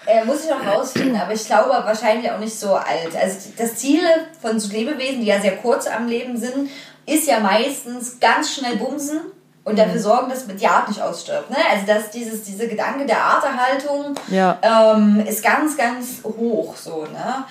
äh, 0.07 0.24
muss 0.26 0.45
ich 0.45 0.51
noch 0.51 0.64
rausfinden, 0.66 1.20
aber 1.20 1.32
ich 1.32 1.45
glaube 1.47 1.70
wahrscheinlich 1.70 2.30
auch 2.30 2.38
nicht 2.38 2.59
so 2.59 2.74
alt. 2.74 3.16
Also 3.20 3.51
das 3.57 3.76
Ziel 3.76 4.03
von 4.40 4.59
so 4.61 4.72
Lebewesen, 4.72 5.20
die 5.20 5.26
ja 5.26 5.40
sehr 5.40 5.57
kurz 5.57 5.86
am 5.86 6.07
Leben 6.09 6.36
sind, 6.36 6.70
ist 7.07 7.26
ja 7.26 7.40
meistens 7.40 8.18
ganz 8.20 8.55
schnell 8.55 8.76
bumsen 8.76 9.20
und 9.64 9.72
Mhm. 9.74 9.76
dafür 9.78 10.01
sorgen, 10.01 10.28
dass 10.30 10.47
die 10.47 10.66
Art 10.66 10.88
nicht 10.88 11.01
ausstirbt. 11.01 11.51
Ne? 11.51 11.57
Also 11.70 11.86
dass 11.86 12.11
dieses, 12.11 12.45
diese 12.45 12.68
Gedanke 12.68 13.07
der 13.07 13.22
Arterhaltung 13.22 14.14
Ja. 14.28 14.59
ähm, 14.62 15.24
ist 15.26 15.42
ganz, 15.42 15.76
ganz 15.76 16.22
hoch 16.24 16.76
so. 16.76 17.03
Ne? 17.05 17.45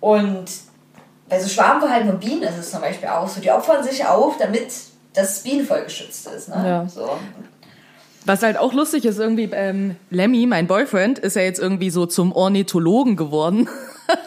Und 0.00 0.44
bei 1.28 1.40
so 1.40 1.48
Schwarmverhalten 1.48 2.08
von 2.10 2.20
Bienen 2.20 2.42
ist 2.44 2.58
es 2.58 2.70
zum 2.70 2.80
Beispiel 2.80 3.08
auch 3.08 3.28
so. 3.28 3.40
Die 3.40 3.50
opfern 3.50 3.82
sich 3.82 4.04
auf, 4.06 4.36
damit 4.38 4.68
das 5.12 5.40
Bienenvolk 5.40 5.86
geschützt 5.86 6.26
ist. 6.28 6.48
Ne? 6.48 6.62
Ja. 6.64 6.88
So. 6.88 7.16
Was 8.26 8.42
halt 8.42 8.58
auch 8.58 8.72
lustig 8.72 9.04
ist, 9.04 9.18
irgendwie, 9.18 9.48
ähm, 9.52 9.96
Lemmy, 10.10 10.46
mein 10.46 10.66
Boyfriend, 10.66 11.18
ist 11.20 11.36
ja 11.36 11.42
jetzt 11.42 11.60
irgendwie 11.60 11.90
so 11.90 12.06
zum 12.06 12.32
Ornithologen 12.32 13.16
geworden. 13.16 13.68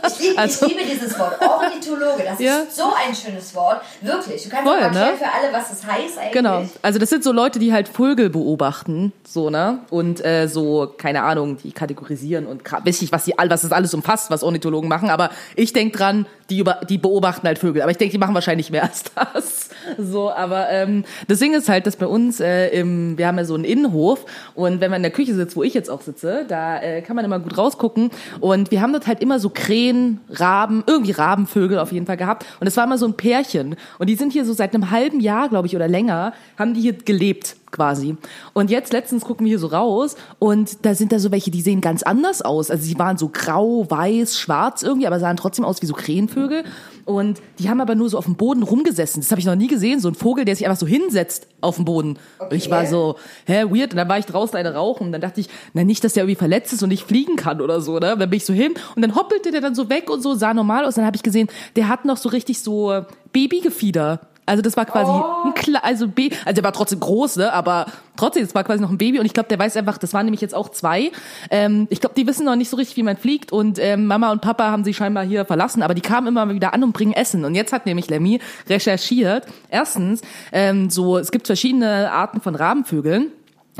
Ich 0.08 0.20
liebe, 0.20 0.38
Also- 0.38 0.66
ich 0.66 0.74
liebe 0.78 0.90
dieses 0.92 1.18
Wort. 1.18 1.38
Ornithologe, 1.42 2.24
das 2.26 2.40
Ja. 2.40 2.60
ist 2.64 2.76
so 2.76 2.84
ein 2.84 3.16
schönes 3.16 3.56
Wort. 3.56 3.82
Wirklich. 4.02 4.44
Du 4.44 4.50
kannst 4.50 4.66
Voll, 4.68 4.78
auch 4.78 4.82
erklären 4.82 5.12
ne? 5.12 5.18
für 5.18 5.26
alle, 5.26 5.54
was 5.54 5.70
das 5.70 5.86
heißt 5.86 6.18
eigentlich. 6.18 6.32
Genau. 6.34 6.64
Also 6.82 7.00
das 7.00 7.10
sind 7.10 7.24
so 7.24 7.32
Leute, 7.32 7.60
die 7.60 7.72
halt 7.72 7.88
Vögel 7.88 8.30
beobachten, 8.30 9.14
so, 9.26 9.50
ne? 9.50 9.80
Und 9.90 10.24
äh, 10.26 10.48
so, 10.48 10.94
keine 10.98 11.24
Ahnung, 11.24 11.58
die 11.64 11.72
kategorisieren 11.72 12.46
und 12.46 12.62
weiß 12.70 13.02
ich, 13.04 13.12
was 13.14 13.24
die 13.24 13.40
all, 13.40 13.50
was 13.50 13.62
das 13.62 13.72
alles 13.72 13.94
umfasst, 13.94 14.30
was 14.30 14.44
Ornithologen 14.44 14.90
machen, 14.90 15.10
aber 15.10 15.30
ich 15.56 15.72
denk 15.72 15.94
dran, 15.94 16.26
die 16.50 16.60
über, 16.60 16.82
die 16.90 16.98
beobachten 16.98 17.48
halt 17.48 17.60
Vögel. 17.60 17.82
Aber 17.82 17.92
ich 17.92 17.98
denke, 17.98 18.12
die 18.12 18.18
machen 18.18 18.36
wahrscheinlich 18.36 18.72
mehr 18.72 18.84
als 18.84 19.04
das. 19.16 19.69
So, 19.98 20.32
aber 20.32 20.70
ähm, 20.70 21.04
das 21.28 21.40
Ding 21.40 21.54
ist 21.54 21.70
halt, 21.70 21.88
dass 21.88 21.96
bei 21.96 22.08
uns 22.08 22.40
äh, 22.40 22.68
im, 22.70 23.18
wir 23.18 23.28
haben 23.28 23.38
ja 23.38 23.46
so 23.46 23.56
einen 23.56 23.64
Innenhof 23.64 24.26
und 24.56 24.82
wenn 24.82 24.92
man 24.92 24.98
in 24.98 25.04
der 25.04 25.12
Küche 25.12 25.34
sitzt, 25.34 25.56
wo 25.56 25.64
ich 25.64 25.74
jetzt 25.74 25.90
auch 25.90 26.02
sitze, 26.02 26.46
da 26.48 26.82
äh, 26.82 27.02
kann 27.02 27.16
man 27.16 27.26
immer 27.26 27.40
gut 27.40 27.58
rausgucken. 27.58 28.12
Und 28.40 28.72
wir 28.72 28.82
haben 28.82 28.94
dort 28.94 29.08
halt 29.08 29.22
immer 29.22 29.40
so 29.40 29.50
Krähen, 29.50 30.20
Raben, 30.30 30.84
irgendwie 30.88 31.12
Rabenvögel 31.12 31.80
auf 31.80 31.92
jeden 31.92 32.06
Fall 32.06 32.18
gehabt. 32.18 32.46
Und 32.60 32.68
es 32.68 32.78
war 32.78 32.84
immer 32.84 32.98
so 32.98 33.08
ein 33.08 33.14
Pärchen. 33.14 33.76
Und 33.98 34.10
die 34.10 34.16
sind 34.16 34.34
hier 34.34 34.46
so 34.46 34.54
seit 34.54 34.74
einem 34.74 34.92
halben 34.92 35.20
Jahr, 35.20 35.50
glaube 35.50 35.68
ich, 35.68 35.76
oder 35.76 35.88
länger, 35.88 36.34
haben 36.58 36.74
die 36.74 36.82
hier 36.82 36.94
gelebt 36.94 37.56
quasi. 37.72 38.18
Und 38.54 38.70
jetzt 38.70 38.94
letztens 38.94 39.24
gucken 39.26 39.46
wir 39.46 39.52
hier 39.52 39.60
so 39.60 39.68
raus 39.68 40.16
und 40.40 40.86
da 40.86 40.96
sind 40.96 41.12
da 41.12 41.20
so 41.20 41.32
welche, 41.32 41.52
die 41.52 41.62
sehen 41.62 41.82
ganz 41.82 42.04
anders 42.04 42.42
aus. 42.42 42.72
Also 42.72 42.84
sie 42.84 42.98
waren 42.98 43.18
so 43.18 43.30
grau, 43.30 43.86
weiß, 43.90 44.38
schwarz 44.40 44.82
irgendwie, 44.84 45.08
aber 45.08 45.20
sahen 45.20 45.38
trotzdem 45.38 45.66
aus 45.66 45.82
wie 45.82 45.86
so 45.86 45.94
Krähenvögel. 45.94 46.64
Und 47.06 47.42
die 47.58 47.70
haben 47.70 47.82
aber 47.82 47.96
nur 47.96 48.10
so 48.10 48.18
auf 48.18 48.26
dem 48.26 48.36
Boden 48.36 48.62
rumgesessen. 48.62 49.22
Das 49.22 49.32
habe 49.32 49.40
ich 49.40 49.46
noch 49.48 49.56
nie 49.56 49.68
gesehen. 49.68 50.00
So 50.00 50.10
ein 50.10 50.16
Vogel, 50.16 50.46
der 50.46 50.56
sich 50.56 50.68
einfach 50.68 50.80
so 50.80 50.86
hinsetzt 50.86 51.48
auf 51.60 51.76
dem 51.78 51.86
Boden. 51.86 52.20
Und 52.38 52.54
ich 52.54 52.70
war 52.70 52.80
Okay. 52.82 52.90
so, 52.92 53.16
hä, 53.46 53.64
weird. 53.64 53.92
Und 53.92 53.98
dann 53.98 54.08
war 54.08 54.20
ich 54.20 54.26
draußen 54.26 54.56
eine 54.56 54.74
rauchen 54.76 55.08
und 55.08 55.12
dann 55.12 55.22
dachte 55.22 55.42
ich, 55.42 55.50
na 55.74 55.84
nicht, 55.84 56.04
dass 56.04 56.14
der 56.14 56.24
irgendwie 56.24 56.38
verletzt 56.38 56.72
ist 56.72 56.84
und 56.84 56.90
nicht 56.90 57.04
fliegen 57.04 57.36
kann 57.36 57.62
oder 57.62 57.82
so, 57.82 57.94
ne? 57.94 58.16
Dann 58.18 58.30
bin 58.30 58.38
ich 58.38 58.46
so 58.46 58.54
hin 58.54 58.74
und 58.96 59.02
dann 59.02 59.16
hoppelte 59.16 59.52
der 59.52 59.60
dann 59.62 59.76
so 59.76 59.90
weg 59.90 60.10
und 60.10 60.22
so, 60.22 60.36
sah 60.36 60.54
normal 60.54 60.86
aus. 60.86 60.96
Dann 60.96 61.06
habe 61.06 61.16
ich 61.16 61.24
gesehen, 61.24 61.50
der 61.76 61.88
hat 61.90 62.06
noch 62.06 62.18
so 62.18 62.30
richtig 62.30 62.62
so 62.62 63.04
Babygefieder. 63.34 64.22
Also 64.50 64.64
das 64.64 64.76
war 64.76 64.86
quasi 64.86 65.12
ein 65.12 65.54
Kle 65.54 65.84
also 65.84 66.08
Baby, 66.08 66.36
also 66.44 66.56
der 66.56 66.64
war 66.64 66.74
trotzdem 66.74 67.00
groß, 67.00 67.38
ne? 67.38 67.54
Aber 67.54 67.86
trotzdem, 68.18 68.44
das 68.44 68.56
war 68.56 68.64
quasi 68.64 68.82
noch 68.82 68.90
ein 68.90 68.98
Baby 68.98 69.20
und 69.20 69.26
ich 69.28 69.34
glaube, 69.34 69.48
der 69.48 69.60
weiß 69.60 69.78
einfach, 69.78 70.00
das 70.00 70.14
waren 70.14 70.26
nämlich 70.26 70.42
jetzt 70.42 70.56
auch 70.56 70.70
zwei. 70.70 71.12
Ähm, 71.52 71.88
ich 71.92 72.02
glaube, 72.02 72.16
die 72.16 72.26
wissen 72.26 72.46
noch 72.46 72.56
nicht 72.56 72.70
so 72.70 72.78
richtig, 72.78 72.98
wie 72.98 73.04
man 73.04 73.16
fliegt 73.16 73.52
und 73.52 73.78
ähm, 73.78 74.08
Mama 74.08 74.32
und 74.32 74.42
Papa 74.42 74.72
haben 74.72 74.84
sie 74.84 74.96
scheinbar 74.96 75.24
hier 75.24 75.46
verlassen, 75.46 75.84
aber 75.84 75.94
die 75.94 76.02
kamen 76.02 76.28
immer 76.28 76.50
wieder 76.50 76.74
an 76.74 76.84
und 76.84 76.94
bringen 76.94 77.14
Essen. 77.14 77.46
Und 77.46 77.54
jetzt 77.54 77.72
hat 77.72 77.86
nämlich 77.86 78.10
Lemmy 78.10 78.40
recherchiert. 78.68 79.46
Erstens, 79.70 80.22
ähm, 80.52 80.90
so 80.90 81.18
es 81.18 81.30
gibt 81.30 81.46
verschiedene 81.46 82.12
Arten 82.12 82.42
von 82.42 82.56
Rabenvögeln 82.56 83.28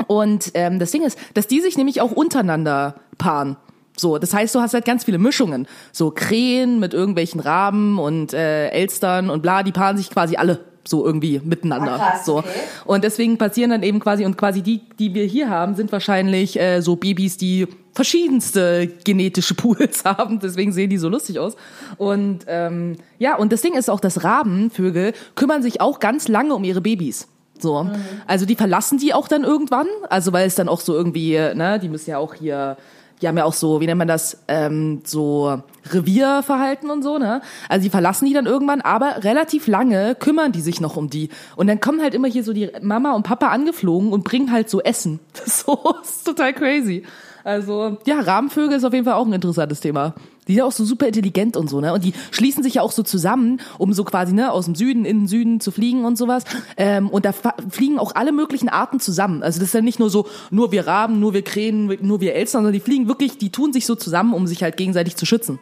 und 0.06 0.52
ähm, 0.54 0.78
das 0.78 0.92
Ding 0.92 1.02
ist, 1.02 1.18
dass 1.34 1.48
die 1.48 1.60
sich 1.60 1.76
nämlich 1.76 2.00
auch 2.00 2.12
untereinander 2.12 2.94
paaren. 3.18 3.56
So, 4.00 4.18
das 4.18 4.32
heißt, 4.32 4.54
du 4.54 4.60
hast 4.60 4.74
halt 4.74 4.84
ganz 4.84 5.04
viele 5.04 5.18
Mischungen. 5.18 5.66
So 5.92 6.10
Krähen 6.10 6.80
mit 6.80 6.94
irgendwelchen 6.94 7.40
Raben 7.40 7.98
und 7.98 8.32
äh, 8.32 8.68
Elstern 8.68 9.30
und 9.30 9.42
bla, 9.42 9.62
die 9.62 9.72
paaren 9.72 9.96
sich 9.96 10.10
quasi 10.10 10.36
alle 10.36 10.60
so 10.86 11.04
irgendwie 11.04 11.40
miteinander. 11.44 11.94
Ah, 11.94 12.10
krass, 12.10 12.24
so. 12.24 12.38
okay. 12.38 12.48
Und 12.86 13.04
deswegen 13.04 13.36
passieren 13.36 13.70
dann 13.70 13.82
eben 13.82 14.00
quasi, 14.00 14.24
und 14.24 14.38
quasi 14.38 14.62
die, 14.62 14.80
die 14.98 15.14
wir 15.14 15.24
hier 15.24 15.50
haben, 15.50 15.74
sind 15.74 15.92
wahrscheinlich 15.92 16.58
äh, 16.58 16.80
so 16.80 16.96
Babys, 16.96 17.36
die 17.36 17.68
verschiedenste 17.92 18.88
genetische 19.04 19.54
Pools 19.54 20.04
haben. 20.04 20.40
Deswegen 20.40 20.72
sehen 20.72 20.90
die 20.90 20.98
so 20.98 21.08
lustig 21.08 21.38
aus. 21.38 21.56
Und 21.98 22.44
ähm, 22.46 22.96
ja, 23.18 23.36
und 23.36 23.52
das 23.52 23.60
Ding 23.60 23.74
ist 23.74 23.90
auch, 23.90 24.00
dass 24.00 24.24
Rabenvögel 24.24 25.12
kümmern 25.34 25.62
sich 25.62 25.80
auch 25.80 26.00
ganz 26.00 26.28
lange 26.28 26.54
um 26.54 26.64
ihre 26.64 26.80
Babys. 26.80 27.28
So. 27.58 27.90
Also 28.26 28.46
die 28.46 28.56
verlassen 28.56 28.96
die 28.96 29.12
auch 29.12 29.28
dann 29.28 29.44
irgendwann. 29.44 29.86
Also 30.08 30.32
weil 30.32 30.46
es 30.46 30.54
dann 30.54 30.68
auch 30.68 30.80
so 30.80 30.94
irgendwie, 30.94 31.32
ne, 31.32 31.78
die 31.80 31.90
müssen 31.90 32.08
ja 32.08 32.16
auch 32.16 32.34
hier, 32.34 32.78
die 33.20 33.28
haben 33.28 33.36
ja 33.36 33.44
auch 33.44 33.52
so, 33.52 33.80
wie 33.80 33.86
nennt 33.86 33.98
man 33.98 34.08
das, 34.08 34.38
ähm, 34.48 35.02
so 35.04 35.62
Revierverhalten 35.90 36.90
und 36.90 37.02
so, 37.02 37.18
ne? 37.18 37.42
Also 37.68 37.84
die 37.84 37.90
verlassen 37.90 38.26
die 38.26 38.32
dann 38.32 38.46
irgendwann, 38.46 38.80
aber 38.80 39.24
relativ 39.24 39.66
lange 39.66 40.14
kümmern 40.14 40.52
die 40.52 40.60
sich 40.60 40.80
noch 40.80 40.96
um 40.96 41.10
die. 41.10 41.30
Und 41.56 41.66
dann 41.66 41.80
kommen 41.80 42.02
halt 42.02 42.14
immer 42.14 42.28
hier 42.28 42.44
so 42.44 42.52
die 42.52 42.70
Mama 42.82 43.12
und 43.12 43.22
Papa 43.22 43.48
angeflogen 43.48 44.12
und 44.12 44.24
bringen 44.24 44.52
halt 44.52 44.70
so 44.70 44.80
Essen. 44.80 45.20
Das 45.32 45.46
ist 45.46 45.66
so, 45.66 45.78
das 46.00 46.10
ist 46.16 46.24
total 46.26 46.52
crazy. 46.52 47.04
Also, 47.44 47.96
ja, 48.06 48.20
Rabenvögel 48.20 48.76
ist 48.76 48.84
auf 48.84 48.92
jeden 48.92 49.04
Fall 49.04 49.14
auch 49.14 49.26
ein 49.26 49.32
interessantes 49.32 49.80
Thema. 49.80 50.14
Die 50.50 50.56
sind 50.56 50.64
auch 50.64 50.72
so 50.72 50.84
super 50.84 51.06
intelligent 51.06 51.56
und 51.56 51.70
so, 51.70 51.80
ne? 51.80 51.92
Und 51.92 52.04
die 52.04 52.12
schließen 52.32 52.62
sich 52.62 52.74
ja 52.74 52.82
auch 52.82 52.92
so 52.92 53.02
zusammen, 53.02 53.60
um 53.78 53.92
so 53.92 54.04
quasi, 54.04 54.32
ne, 54.32 54.50
aus 54.50 54.64
dem 54.64 54.74
Süden 54.74 55.04
in 55.04 55.20
den 55.20 55.28
Süden 55.28 55.60
zu 55.60 55.70
fliegen 55.70 56.04
und 56.04 56.18
sowas. 56.18 56.44
Ähm, 56.76 57.08
und 57.08 57.24
da 57.24 57.32
fliegen 57.32 57.98
auch 57.98 58.14
alle 58.16 58.32
möglichen 58.32 58.68
Arten 58.68 58.98
zusammen. 58.98 59.42
Also 59.42 59.60
das 59.60 59.68
ist 59.68 59.74
ja 59.74 59.80
nicht 59.80 60.00
nur 60.00 60.10
so, 60.10 60.26
nur 60.50 60.72
wir 60.72 60.86
Raben, 60.86 61.20
nur 61.20 61.34
wir 61.34 61.42
Krähen, 61.42 61.86
nur 62.02 62.20
wir 62.20 62.34
Elstern, 62.34 62.60
sondern 62.60 62.72
die 62.72 62.80
fliegen 62.80 63.06
wirklich, 63.06 63.38
die 63.38 63.50
tun 63.50 63.72
sich 63.72 63.86
so 63.86 63.94
zusammen, 63.94 64.34
um 64.34 64.46
sich 64.46 64.62
halt 64.62 64.76
gegenseitig 64.76 65.16
zu 65.16 65.24
schützen. 65.24 65.58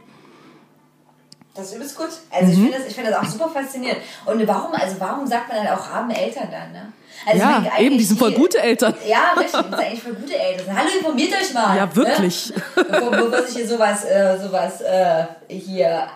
Das 1.59 1.67
ist 1.67 1.75
übelst 1.75 1.97
gut. 1.97 2.11
Also 2.31 2.53
ich 2.53 2.57
finde 2.57 2.79
das, 2.79 2.87
ich 2.87 2.95
finde 2.95 3.11
das 3.11 3.19
auch 3.19 3.29
super 3.29 3.49
faszinierend. 3.49 4.01
Und 4.25 4.47
warum, 4.47 4.73
also 4.75 4.95
warum 5.01 5.27
sagt 5.27 5.49
man 5.49 5.65
dann 5.65 5.77
auch 5.77 5.91
Rabeneltern 5.91 6.49
dann, 6.53 6.73
ne? 6.73 6.93
Also 7.27 7.41
Ja, 7.41 7.73
eben, 7.81 7.99
die 7.99 8.05
sind 8.05 8.17
voll 8.17 8.31
gute 8.31 8.61
Eltern. 8.61 8.95
Ja, 9.05 9.33
richtig, 9.37 9.53
das 9.55 9.63
sind 9.65 9.75
eigentlich 9.75 10.03
voll 10.03 10.13
gute 10.13 10.39
Eltern. 10.39 10.79
Hallo, 10.79 10.89
informiert 10.97 11.33
euch 11.33 11.53
mal. 11.53 11.77
Ja, 11.77 11.97
wirklich. 11.97 12.55
Ne? 12.55 12.85
Bevor, 12.89 13.11
bevor 13.11 13.43
sich 13.43 13.57
hier 13.57 13.67
sowas, 13.67 14.05
äh, 14.05 14.39
sowas, 14.41 14.81
äh, 14.83 15.25
hier, 15.49 16.07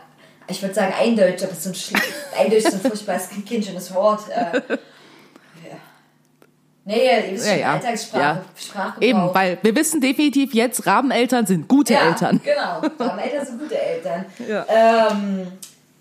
ich 0.46 0.62
würde 0.62 0.74
sagen 0.74 0.94
eindeutig, 0.96 1.44
aber 1.44 1.56
so 1.56 1.70
ein, 1.70 2.02
eindeutig 2.38 2.64
so 2.64 2.74
ein 2.74 2.80
furchtbares 2.80 3.28
kindschönes 3.44 3.92
Wort. 3.92 4.22
Äh. 4.30 4.60
Nee, 6.84 7.04
ihr 7.04 7.32
wisst 7.32 7.46
Ja, 7.46 7.52
schon, 7.52 7.60
ja. 7.60 7.72
Alltagssprache, 7.74 8.22
Ja. 8.22 8.44
Sprachgebrauch. 8.56 9.02
Eben, 9.02 9.34
weil 9.34 9.58
wir 9.62 9.76
wissen 9.76 10.00
definitiv 10.00 10.52
jetzt, 10.52 10.86
Rabeneltern 10.86 11.46
sind 11.46 11.68
gute 11.68 11.92
ja, 11.94 12.08
Eltern. 12.08 12.40
Genau, 12.44 12.80
Rabeneltern 12.98 13.46
sind 13.46 13.60
gute 13.60 13.80
Eltern. 13.80 14.24
Ja. 14.48 14.66
Ähm, 14.68 15.46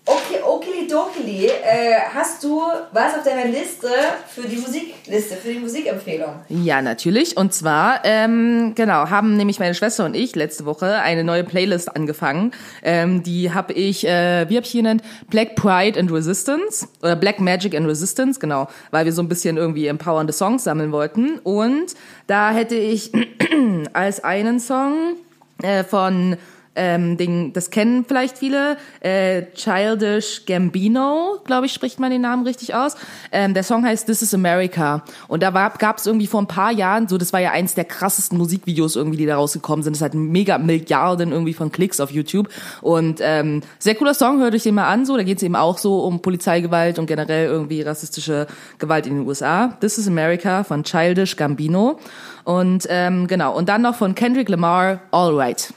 okay, 0.06 0.40
okili 0.42 0.88
dokili, 0.88 1.46
äh, 1.46 2.00
hast 2.12 2.42
du 2.42 2.60
was 2.92 3.14
auf 3.16 3.24
deiner 3.24 3.46
Liste 3.46 3.88
für 4.28 4.48
die 4.48 4.56
Musikliste, 4.56 5.36
für 5.36 5.52
die 5.52 5.58
Musikempfehlung? 5.58 6.34
Ja, 6.48 6.82
natürlich. 6.82 7.36
Und 7.36 7.54
zwar, 7.54 8.00
ähm, 8.04 8.72
genau, 8.74 9.08
haben 9.10 9.36
nämlich 9.36 9.58
meine 9.60 9.74
Schwester 9.74 10.04
und 10.04 10.14
ich 10.14 10.34
letzte 10.34 10.64
Woche 10.64 10.96
eine 10.96 11.24
neue 11.24 11.44
Playlist 11.44 11.94
angefangen. 11.94 12.52
Ähm, 12.82 13.22
die 13.22 13.52
habe 13.52 13.72
ich, 13.72 14.06
äh, 14.06 14.48
wie 14.48 14.56
habe 14.56 14.66
ich 14.66 14.72
die 14.72 14.78
genannt? 14.78 15.02
Black 15.30 15.54
Pride 15.54 15.98
and 15.98 16.10
Resistance 16.10 16.88
oder 17.02 17.16
Black 17.16 17.40
Magic 17.40 17.74
and 17.74 17.86
Resistance, 17.86 18.40
genau, 18.40 18.68
weil 18.90 19.04
wir 19.04 19.12
so 19.12 19.22
ein 19.22 19.28
bisschen 19.28 19.56
irgendwie 19.56 19.86
empowernde 19.86 20.32
Songs 20.32 20.64
sammeln 20.64 20.90
wollten. 20.92 21.38
Und 21.38 21.94
da 22.26 22.50
hätte 22.50 22.74
ich 22.74 23.12
als 23.92 24.24
einen 24.24 24.58
Song 24.58 25.16
äh, 25.62 25.84
von 25.84 26.36
Ähm, 26.74 27.18
den, 27.18 27.52
das 27.52 27.70
kennen 27.70 28.04
vielleicht 28.06 28.38
viele. 28.38 28.78
Äh, 29.00 29.42
Childish 29.54 30.46
Gambino, 30.46 31.38
glaube 31.44 31.66
ich, 31.66 31.72
spricht 31.72 32.00
man 32.00 32.10
den 32.10 32.22
Namen 32.22 32.46
richtig 32.46 32.74
aus. 32.74 32.96
Ähm, 33.30 33.52
der 33.52 33.62
Song 33.62 33.84
heißt 33.84 34.06
This 34.06 34.22
is 34.22 34.32
America. 34.32 35.04
Und 35.28 35.42
da 35.42 35.50
gab 35.50 35.98
es 35.98 36.06
irgendwie 36.06 36.26
vor 36.26 36.40
ein 36.40 36.46
paar 36.46 36.72
Jahren, 36.72 37.08
so 37.08 37.18
das 37.18 37.32
war 37.32 37.40
ja 37.40 37.50
eins 37.50 37.74
der 37.74 37.84
krassesten 37.84 38.38
Musikvideos 38.38 38.96
irgendwie, 38.96 39.18
die 39.18 39.26
da 39.26 39.36
rausgekommen 39.36 39.82
sind. 39.82 39.96
Das 39.96 40.02
hat 40.02 40.14
mega 40.14 40.56
Milliarden 40.56 41.32
irgendwie 41.32 41.52
von 41.52 41.70
Klicks 41.70 42.00
auf 42.00 42.10
YouTube. 42.10 42.48
Und 42.80 43.20
ähm, 43.20 43.62
sehr 43.78 43.94
cooler 43.94 44.14
Song, 44.14 44.40
hört 44.40 44.54
euch 44.54 44.62
den 44.62 44.74
mal 44.74 44.88
an. 44.88 45.04
So, 45.04 45.16
da 45.16 45.24
geht 45.24 45.36
es 45.36 45.42
eben 45.42 45.56
auch 45.56 45.76
so 45.76 46.00
um 46.00 46.22
Polizeigewalt 46.22 46.98
und 46.98 47.06
generell 47.06 47.46
irgendwie 47.46 47.82
rassistische 47.82 48.46
Gewalt 48.78 49.06
in 49.06 49.16
den 49.16 49.26
USA. 49.26 49.76
This 49.80 49.98
is 49.98 50.08
America 50.08 50.64
von 50.64 50.84
Childish 50.84 51.36
Gambino. 51.36 51.98
Und 52.44 52.86
ähm, 52.88 53.26
genau, 53.26 53.54
und 53.54 53.68
dann 53.68 53.82
noch 53.82 53.94
von 53.94 54.14
Kendrick 54.14 54.48
Lamar, 54.48 55.00
All 55.10 55.34
Right. 55.34 55.72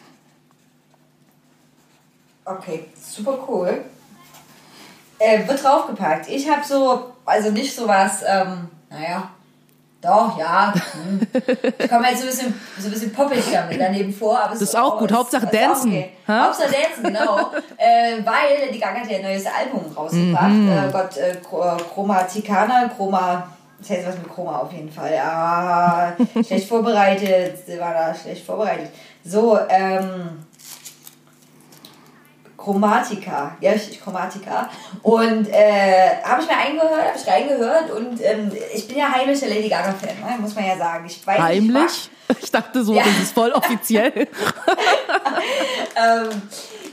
Okay, 2.45 2.85
super 2.95 3.37
cool. 3.47 3.83
Äh, 5.17 5.47
wird 5.47 5.63
draufgepackt. 5.63 6.29
Ich 6.29 6.49
habe 6.49 6.63
so, 6.63 7.13
also 7.25 7.49
nicht 7.51 7.73
sowas, 7.75 8.21
ähm, 8.27 8.69
naja, 8.89 9.29
doch, 10.01 10.37
ja. 10.37 10.71
Hm. 10.91 11.19
Ich 11.79 11.89
komme 11.89 12.09
jetzt 12.09 12.19
so 12.21 12.25
ein 12.25 12.29
bisschen, 12.29 12.61
so 12.77 12.87
ein 12.87 12.91
bisschen 12.91 13.11
poppig 13.13 13.43
damit 13.51 13.79
daneben 13.79 14.13
vor. 14.13 14.37
Aber 14.39 14.51
Das 14.51 14.61
ist 14.61 14.75
auch 14.77 14.99
gut. 14.99 15.11
Hauptsache 15.11 15.47
dancen. 15.47 15.89
Okay. 15.91 16.11
Ha? 16.27 16.45
Hauptsache 16.45 16.71
dancen, 16.73 17.03
genau. 17.03 17.51
äh, 17.77 18.17
weil 18.23 18.71
die 18.71 18.77
Gaga 18.79 18.99
hat 18.99 19.09
ja 19.09 19.17
ein 19.17 19.23
neues 19.23 19.45
Album 19.47 19.91
rausgebracht. 19.95 20.49
Mhm. 20.49 20.69
Äh, 20.71 20.91
Gott, 20.91 21.17
äh, 21.17 21.37
Chro- 21.43 21.81
Chromaticana, 21.93 22.89
Chroma. 22.95 23.47
Das 23.79 23.89
heißt 23.89 24.07
was 24.07 24.17
mit 24.17 24.31
Chroma 24.31 24.59
auf 24.59 24.71
jeden 24.71 24.91
Fall. 24.91 25.13
Ah, 25.17 26.13
schlecht 26.45 26.67
vorbereitet. 26.69 27.57
Sie 27.65 27.79
war 27.79 27.93
da 27.93 28.13
schlecht 28.13 28.45
vorbereitet. 28.45 28.89
So, 29.23 29.57
ähm. 29.69 30.45
Chromatica, 32.66 33.55
ja, 33.61 33.74
ich, 33.74 34.01
Chromatica. 34.01 34.68
Und 35.03 35.47
äh, 35.49 36.18
habe 36.24 36.41
ich 36.41 36.47
mir 36.49 36.57
eingehört, 36.57 37.07
habe 37.09 37.18
ich 37.18 37.28
reingehört 37.28 37.91
und 37.91 38.20
ähm, 38.24 38.51
ich 38.74 38.88
bin 38.88 38.97
ja 38.97 39.11
heimlicher 39.13 39.47
Lady 39.47 39.70
Gaga-Fan, 39.70 40.20
ne? 40.20 40.38
muss 40.39 40.55
man 40.55 40.66
ja 40.66 40.76
sagen. 40.76 41.05
Ich 41.05 41.26
weiß, 41.26 41.38
Ich 41.38 41.43
Heimlich? 41.43 42.09
Ich 42.41 42.51
dachte 42.51 42.84
so, 42.84 42.95
Ja. 42.95 43.03
das 43.03 43.20
ist 43.22 43.34
voll 43.36 43.51
offiziell. 43.51 44.11
ähm, 45.95 46.41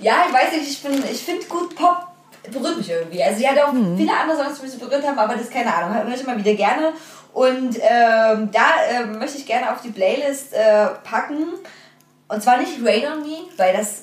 ja, 0.03 0.25
ich 0.29 0.35
weiß 0.35 0.53
nicht, 0.53 0.71
ich, 0.71 0.83
bin- 0.83 1.05
ich 1.11 1.23
finde 1.25 1.47
gut 1.47 1.75
Pop 1.75 2.07
berührt 2.51 2.77
mich 2.77 2.91
irgendwie. 2.91 3.23
Also 3.23 3.39
sie 3.39 3.49
hat 3.49 3.57
auch 3.61 3.73
viele 3.73 4.13
andere 4.13 4.37
Songs, 4.37 4.61
die 4.61 4.67
mich 4.67 4.79
berührt 4.79 5.07
haben, 5.07 5.19
aber 5.19 5.37
das 5.37 5.49
keine 5.49 5.73
Ahnung, 5.75 5.95
höre 6.07 6.15
ich 6.15 6.23
immer 6.23 6.37
wieder 6.37 6.55
gerne. 6.55 6.93
Und 7.33 7.77
ähm, 7.79 8.51
da 8.53 8.67
ähm, 8.91 9.19
möchte 9.19 9.39
ich 9.39 9.47
gerne 9.47 9.73
auf 9.73 9.81
die 9.81 9.91
Playlist 9.91 10.53
äh, 10.53 10.87
packen. 11.05 11.45
Und 12.29 12.43
zwar 12.43 12.59
nicht 12.59 12.73
Rain 12.85 13.05
on 13.13 13.21
Me, 13.23 13.39
weil 13.57 13.75
das 13.77 14.03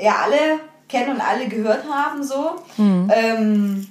ja 0.00 0.14
alle 0.24 0.60
kennen 0.92 1.16
und 1.16 1.20
alle 1.20 1.48
gehört 1.48 1.82
haben 1.92 2.22
so. 2.22 2.62
Ähm, 2.78 3.88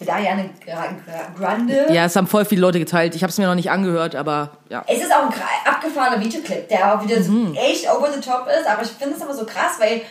mit 0.00 0.08
Ariana 0.10 0.44
Gra- 0.64 1.36
Grande. 1.38 1.86
ja, 1.92 2.04
es 2.04 2.14
haben 2.16 2.26
voll 2.28 2.44
viele 2.44 2.60
Leute 2.60 2.78
geteilt. 2.78 3.14
Ich 3.16 3.22
habe 3.22 3.30
es 3.30 3.38
mir 3.38 3.46
noch 3.46 3.54
nicht 3.56 3.70
angehört, 3.70 4.14
aber 4.14 4.50
ja. 4.68 4.84
Es 4.86 5.00
ist 5.02 5.12
auch 5.12 5.24
ein 5.24 5.32
abgefahrener 5.64 6.20
Videoclip, 6.24 6.68
der 6.68 6.94
auch 6.94 7.02
wieder 7.04 7.18
Mhm. 7.20 7.48
so 7.54 7.60
echt 7.60 7.90
over 7.90 8.10
the 8.12 8.20
top 8.20 8.46
ist, 8.60 8.66
aber 8.68 8.82
ich 8.82 8.88
finde 8.90 9.16
es 9.16 9.22
immer 9.22 9.34
so 9.34 9.44
krass, 9.44 9.72
weil, 9.80 10.02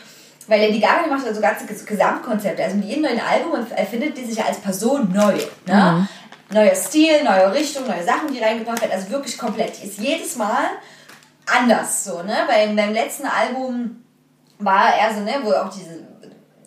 weil 0.47 0.59
Lady 0.61 0.79
Gaga 0.79 1.07
macht 1.09 1.25
ja 1.25 1.33
so 1.33 1.39
ganze 1.41 1.65
Ges- 1.65 1.85
Gesamtkonzepte. 1.85 2.63
Also 2.63 2.75
mit 2.75 2.85
jedem 2.85 3.03
neuen 3.03 3.19
Album 3.21 3.65
erfindet 3.75 4.17
die 4.17 4.25
sich 4.25 4.43
als 4.43 4.57
Person 4.59 5.11
neu. 5.13 5.35
Ne? 5.65 6.07
Mhm. 6.07 6.07
Neuer 6.53 6.75
Stil, 6.75 7.23
neue 7.23 7.53
Richtung, 7.53 7.87
neue 7.87 8.03
Sachen, 8.03 8.31
die 8.33 8.39
reingebracht 8.39 8.81
werden. 8.81 8.91
Also 8.93 9.09
wirklich 9.09 9.37
komplett. 9.37 9.81
Die 9.81 9.87
ist 9.87 9.99
jedes 9.99 10.35
Mal 10.37 10.65
anders 11.45 12.03
so, 12.03 12.23
ne? 12.23 12.35
Beim, 12.47 12.75
beim 12.75 12.91
letzten 12.93 13.25
Album 13.25 14.03
war 14.59 14.93
er 14.97 15.13
so, 15.13 15.21
ne, 15.21 15.31
wo 15.43 15.51
auch 15.51 15.69
diese 15.69 16.05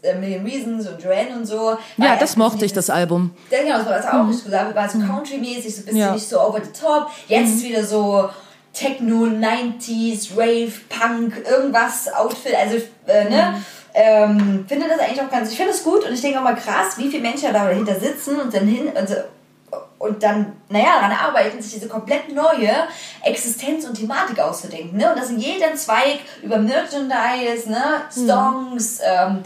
äh, 0.03 0.15
Million 0.15 0.45
Reasons 0.45 0.89
und 0.89 1.03
Joanne 1.03 1.37
und 1.37 1.47
so. 1.47 1.77
Ja, 1.97 2.17
das 2.17 2.33
so 2.33 2.39
mochte 2.39 2.65
ich, 2.65 2.73
das 2.73 2.91
Album. 2.91 3.31
ja, 3.51 3.63
genau, 3.63 3.79
das 3.79 3.87
war 3.87 3.97
das 3.97 4.07
auch 4.07 4.29
richtig 4.29 4.45
gesagt. 4.45 4.75
War 4.75 4.89
so 4.89 4.99
country-mäßig, 4.99 5.75
so 5.75 5.83
ein 5.83 5.85
bisschen 5.87 5.97
Ja. 6.01 6.13
nicht 6.13 6.29
so 6.29 6.41
over 6.41 6.61
the 6.65 6.73
top. 6.81 7.09
Jetzt 7.29 7.55
ist 7.57 7.65
wieder 7.65 7.85
so 7.85 8.29
Techno, 8.73 9.25
90s, 9.27 10.31
Rave, 10.37 10.73
Punk, 10.89 11.45
irgendwas, 11.49 12.13
Outfit. 12.15 12.55
Also, 12.55 12.77
äh, 13.07 13.29
ne? 13.29 13.55
Ähm, 13.93 14.65
finde 14.69 14.87
das 14.89 15.01
eigentlich 15.01 15.21
auch 15.21 15.29
ganz, 15.31 15.51
ich 15.51 15.57
finde 15.57 15.73
das 15.73 15.83
gut 15.83 16.05
und 16.07 16.13
ich 16.15 16.21
denke 16.21 16.39
auch 16.39 16.45
mal 16.45 16.55
krass, 16.55 16.97
wie 16.97 17.09
viele 17.11 17.23
Menschen 17.23 17.53
da 17.53 17.65
dahinter 17.65 17.99
sitzen 17.99 18.41
und 18.41 18.55
dann 18.55 18.65
hin 18.69 18.87
und, 18.87 19.09
so, 19.09 19.17
und 19.99 20.23
dann, 20.23 20.53
naja, 20.69 21.01
daran 21.01 21.11
arbeiten, 21.11 21.61
sich 21.61 21.73
diese 21.75 21.89
komplett 21.89 22.33
neue 22.33 22.71
Existenz 23.25 23.85
und 23.85 23.95
Thematik 23.99 24.39
auszudenken. 24.39 24.97
Ne? 24.97 25.11
Und 25.11 25.19
das 25.19 25.31
in 25.31 25.41
jedem 25.41 25.75
Zweig 25.75 26.21
über 26.41 26.59
Merchandise, 26.59 27.69
ne? 27.69 27.83
Songs, 28.11 29.01
ähm, 29.05 29.41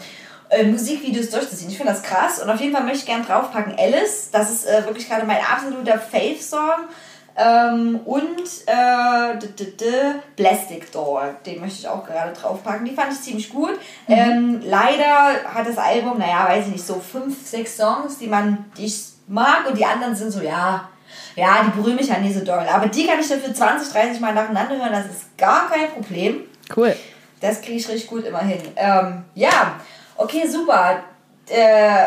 äh, 0.55 0.65
Musikvideos 0.65 1.31
durchzuziehen. 1.31 1.71
Ich 1.71 1.77
finde 1.77 1.93
das 1.93 2.03
krass 2.03 2.41
und 2.41 2.51
auf 2.51 2.61
jeden 2.61 2.75
Fall 2.75 2.85
möchte 2.85 3.01
ich 3.01 3.07
gerne 3.07 3.25
draufpacken 3.25 3.75
Alice. 3.79 4.31
Das 4.33 4.51
ist 4.51 4.67
äh, 4.67 4.85
wirklich 4.87 5.09
gerade 5.09 5.27
mein 5.27 5.39
absoluter 5.45 5.99
Fave-Song. 5.99 6.89
Ähm, 7.37 8.01
und 8.05 8.43
äh, 8.67 9.37
d 9.39 9.47
-d 9.57 9.77
-d 9.77 10.15
Plastic 10.37 10.93
Doll, 10.93 11.35
den 11.45 11.61
möchte 11.61 11.81
ich 11.81 11.89
auch 11.89 12.07
gerade 12.07 12.33
draufpacken. 12.33 12.85
Die 12.85 12.95
fand 12.95 13.13
ich 13.13 13.21
ziemlich 13.21 13.49
gut. 13.49 13.73
Ähm, 14.09 14.61
leider 14.65 15.43
hat 15.53 15.67
das 15.67 15.77
Album, 15.77 16.19
naja, 16.19 16.47
weiß 16.49 16.67
ich 16.67 16.73
nicht, 16.73 16.87
so 16.87 17.01
fünf, 17.01 17.45
sechs 17.45 17.77
Songs, 17.77 18.19
die 18.19 18.29
man, 18.29 18.67
die 18.79 18.87
ich 18.87 19.15
mag 19.27 19.69
und 19.69 19.77
die 19.77 19.85
anderen 19.85 20.15
sind 20.15 20.31
so, 20.31 20.43
ja, 20.43 20.89
ja, 21.35 21.65
die 21.65 21.77
berühren 21.77 21.97
mich 21.97 22.07
ja 22.07 22.19
nie 22.19 22.33
so 22.33 22.45
doll. 22.45 22.67
Aber 22.73 22.87
die 22.87 23.05
kann 23.05 23.19
ich 23.19 23.29
dafür 23.29 23.53
20, 23.53 23.93
30 23.93 24.21
Mal 24.21 24.35
nacheinander 24.35 24.77
hören, 24.77 24.93
das 24.93 25.07
ist 25.07 25.37
gar 25.37 25.69
kein 25.69 25.91
Problem. 25.91 26.43
Cool. 26.77 26.95
Das 27.41 27.61
kriege 27.61 27.79
ich 27.79 27.89
richtig 27.89 28.07
gut 28.07 28.25
immer 28.25 28.41
hin. 28.41 28.61
Ähm, 28.77 29.25
ja, 29.35 29.75
okay, 30.25 30.47
super. 30.49 31.05
Äh, 31.49 32.07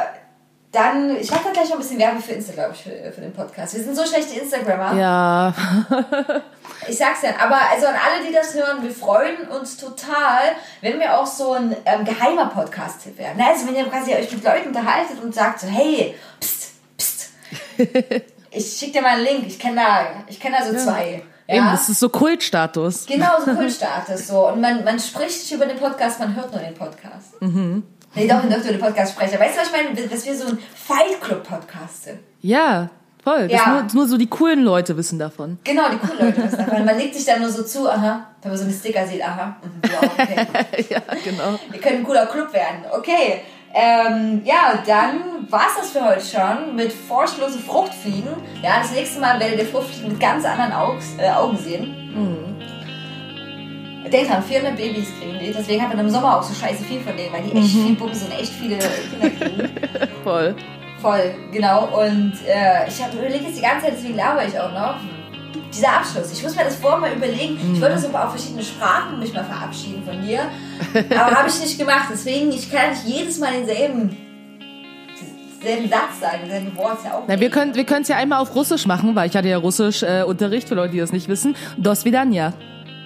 dann, 0.72 1.16
ich 1.16 1.32
mache 1.32 1.46
da 1.46 1.52
gleich 1.52 1.70
noch 1.70 1.76
ein 1.76 1.80
bisschen 1.80 2.00
Werbung 2.00 2.22
für 2.22 2.34
Insta, 2.34 2.54
glaube 2.54 2.74
ich, 2.74 2.84
für, 2.84 3.12
für 3.12 3.22
den 3.22 3.34
Podcast. 3.34 3.74
Wir 3.76 3.84
sind 3.84 3.96
so 3.96 4.06
schlechte 4.06 4.40
Instagrammer. 4.40 4.94
Ja, 4.96 5.54
Ich 6.88 6.98
sag's 6.98 7.22
ja, 7.22 7.32
aber 7.40 7.60
also 7.72 7.88
an 7.88 7.96
alle, 7.96 8.26
die 8.26 8.34
das 8.34 8.54
hören, 8.54 8.82
wir 8.84 8.92
freuen 8.92 9.48
uns 9.48 9.78
total, 9.78 10.56
wenn 10.82 11.00
wir 11.00 11.20
auch 11.20 11.26
so 11.26 11.54
ein 11.54 11.76
ähm, 11.86 12.06
geheimer 12.06 12.48
Podcast-Tipp 12.48 13.18
werden. 13.18 13.42
Also 13.42 13.68
wenn 13.68 13.76
ihr 13.76 13.86
quasi 13.86 14.14
euch 14.14 14.32
mit 14.32 14.44
Leuten 14.44 14.70
unterhaltet 14.70 15.22
und 15.22 15.34
sagt 15.34 15.62
so, 15.62 15.68
hey, 15.68 16.16
pst, 16.40 16.72
pst. 16.98 17.30
ich 18.52 18.78
schick 18.78 18.94
dir 18.94 19.02
mal 19.02 19.16
einen 19.16 19.24
Link, 19.24 19.48
ich 19.48 19.60
kenne 19.60 19.78
da, 19.78 20.24
ich 20.28 20.40
kenne 20.40 20.58
da 20.60 20.66
so 20.66 20.78
zwei. 20.78 21.24
Ja? 21.48 21.56
eben, 21.56 21.66
das 21.72 21.90
ist 21.90 22.00
so 22.00 22.10
Kultstatus. 22.10 23.06
Genau, 23.06 23.40
so 23.44 23.54
Kultstatus 23.54 24.28
so. 24.28 24.48
Und 24.48 24.62
man, 24.62 24.84
man 24.84 25.00
spricht 25.00 25.40
nicht 25.40 25.52
über 25.52 25.66
den 25.66 25.78
Podcast, 25.78 26.20
man 26.20 26.36
hört 26.36 26.52
nur 26.52 26.62
den 26.62 26.74
Podcast. 26.74 27.42
Mhm. 27.42 27.84
Nee, 28.18 28.28
doch, 28.28 28.44
ich 28.44 28.50
darf 28.50 28.62
über 28.62 28.72
den 28.72 28.82
Podcast 28.82 29.14
sprechen. 29.14 29.40
Weißt 29.40 29.56
du, 29.56 29.62
was 29.62 29.68
ich 29.68 29.74
meine? 29.74 30.08
Dass 30.08 30.26
wir 30.26 30.36
so 30.36 30.48
ein 30.48 30.58
Fight 30.76 31.22
Club-Podcast 31.22 32.06
sind. 32.06 32.20
Ja, 32.42 32.90
voll. 33.24 33.48
Ja. 33.52 33.70
Nur, 33.70 33.94
nur 33.94 34.08
so 34.08 34.18
die 34.18 34.26
coolen 34.26 34.64
Leute 34.64 34.98
wissen 34.98 35.20
davon. 35.20 35.60
Genau, 35.64 35.84
die 35.92 35.98
coolen 35.98 36.26
Leute 36.26 36.44
wissen 36.44 36.58
davon. 36.58 36.84
Man 36.84 36.98
legt 36.98 37.14
sich 37.14 37.26
dann 37.26 37.42
nur 37.42 37.52
so 37.52 37.62
zu, 37.62 37.88
aha, 37.88 38.28
wenn 38.42 38.52
man 38.52 38.58
so 38.58 38.64
einen 38.64 38.74
Sticker 38.74 39.06
sieht, 39.06 39.24
aha, 39.24 39.58
mhm, 39.62 39.82
ja, 39.92 40.00
okay. 40.02 40.86
ja, 40.90 41.02
genau. 41.24 41.60
Wir 41.70 41.80
können 41.80 41.98
ein 41.98 42.04
cooler 42.04 42.26
Club 42.26 42.52
werden. 42.54 42.86
Okay. 42.92 43.42
Ähm, 43.74 44.42
ja, 44.44 44.82
dann 44.88 45.46
war's 45.52 45.76
das 45.78 45.92
für 45.92 46.04
heute 46.04 46.26
schon 46.26 46.76
mit 46.76 46.92
furchtlose 46.92 47.60
Fruchtfliegen. 47.60 48.32
Ja, 48.64 48.80
das 48.80 48.94
nächste 48.94 49.20
Mal 49.20 49.40
werdet 49.40 49.60
ihr 49.60 49.68
Fruchtfliegen 49.68 50.14
mit 50.14 50.20
ganz 50.20 50.44
anderen 50.44 50.72
Augs, 50.72 51.06
äh, 51.20 51.30
Augen 51.30 51.58
sehen. 51.58 52.57
Denkt 54.12 54.32
dran, 54.32 54.44
400 54.44 54.76
Babys 54.76 55.08
kriegen 55.20 55.40
die. 55.40 55.52
Deswegen 55.52 55.82
hat 55.82 55.90
man 55.90 56.00
im 56.00 56.10
Sommer 56.10 56.38
auch 56.38 56.44
so 56.44 56.54
scheiße 56.54 56.84
viel 56.84 57.00
von 57.02 57.16
denen, 57.16 57.34
weil 57.34 57.44
die 57.44 57.58
echt 57.58 57.72
viel 57.72 57.96
Bums 57.96 58.24
und 58.24 58.32
echt 58.32 58.54
viele 58.54 58.78
Kinder 58.78 59.30
kriegen. 59.30 59.70
Voll. 60.24 60.56
Voll, 61.02 61.36
genau. 61.52 61.86
Und 62.02 62.34
äh, 62.48 62.88
ich 62.88 63.04
habe 63.04 63.18
überlegt 63.18 63.44
jetzt 63.44 63.58
die 63.58 63.62
ganze 63.62 63.86
Zeit, 63.86 63.94
deswegen 63.98 64.16
laber 64.16 64.46
ich 64.46 64.60
auch 64.60 64.72
noch. 64.72 64.96
Dieser 65.74 65.90
Abschluss. 65.90 66.32
Ich 66.32 66.42
muss 66.42 66.56
mir 66.56 66.64
das 66.64 66.76
vorher 66.76 67.00
mal 67.00 67.12
überlegen. 67.12 67.58
Ich 67.74 67.82
wollte 67.82 68.00
so 68.00 68.08
auf 68.08 68.32
verschiedene 68.32 68.64
Sprachen 68.64 69.20
mich 69.20 69.34
mal 69.34 69.44
verabschieden 69.44 70.04
von 70.04 70.22
dir. 70.22 70.42
Aber 71.12 71.36
habe 71.36 71.50
ich 71.50 71.60
nicht 71.60 71.78
gemacht. 71.78 72.08
Deswegen, 72.12 72.52
ich 72.52 72.72
kann 72.72 72.92
nicht 72.92 73.06
jedes 73.06 73.38
Mal 73.40 73.52
denselben, 73.52 74.16
Satz 75.90 76.20
sagen, 76.22 76.40
denselben 76.44 76.76
Wort. 76.78 77.00
Ja 77.04 77.16
auch 77.16 77.24
Na, 77.28 77.40
wir 77.40 77.50
können 77.50 77.76
wir 77.76 77.86
es 77.92 78.08
ja 78.08 78.16
einmal 78.16 78.42
auf 78.42 78.56
Russisch 78.56 78.86
machen, 78.86 79.16
weil 79.16 79.30
ich 79.30 79.36
hatte 79.36 79.50
ja 79.50 79.58
Russisch 79.58 80.04
äh, 80.04 80.24
Unterricht 80.24 80.70
für 80.70 80.76
Leute, 80.76 80.94
die 80.94 81.00
das 81.00 81.12
nicht 81.12 81.28
wissen. 81.28 81.56
Dos 81.78 82.06
vidania. 82.06 82.54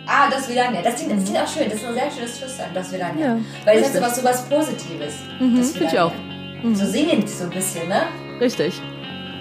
Ah, 0.07 0.29
das 0.29 0.49
Vidania. 0.49 0.81
Das 0.81 0.95
klingt, 0.95 1.11
das 1.17 1.23
klingt 1.23 1.37
auch 1.39 1.47
schön. 1.47 1.69
Das 1.69 1.79
ist 1.79 1.85
ein 1.85 1.93
sehr 1.93 2.11
schönes 2.11 2.37
Flüstern, 2.37 2.69
das 2.73 2.91
Vidania. 2.91 3.25
Ja, 3.27 3.37
Weil 3.65 3.79
das 3.81 3.89
hat 3.93 3.95
richtig. 3.95 4.01
sowas, 4.01 4.15
sowas 4.17 4.41
Positives. 4.49 5.13
Mhm, 5.39 5.57
das 5.57 5.71
find 5.71 5.91
ich 5.93 5.99
auch. 5.99 6.11
Mhm. 6.63 6.75
So 6.75 6.85
singend 6.85 7.29
so 7.29 7.43
ein 7.45 7.49
bisschen, 7.51 7.87
ne? 7.87 8.03
Richtig. 8.39 8.81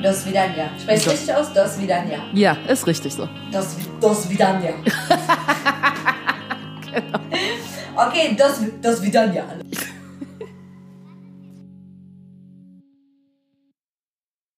Das 0.03 0.27
Vidania. 0.27 0.70
Sprecht 0.81 1.07
Das- 1.07 1.12
richtig 1.12 1.35
aus? 1.35 1.53
Das 1.53 1.81
Vidania. 1.81 2.19
Ja, 2.32 2.57
ist 2.69 2.87
richtig 2.87 3.12
so. 3.15 3.28
Das, 3.53 3.77
das 4.01 4.28
Vidania. 4.31 4.73
Genau. 6.93 7.20
Okay, 8.09 8.35
das, 8.37 8.61
das 8.82 9.01
Vidania. 9.03 9.45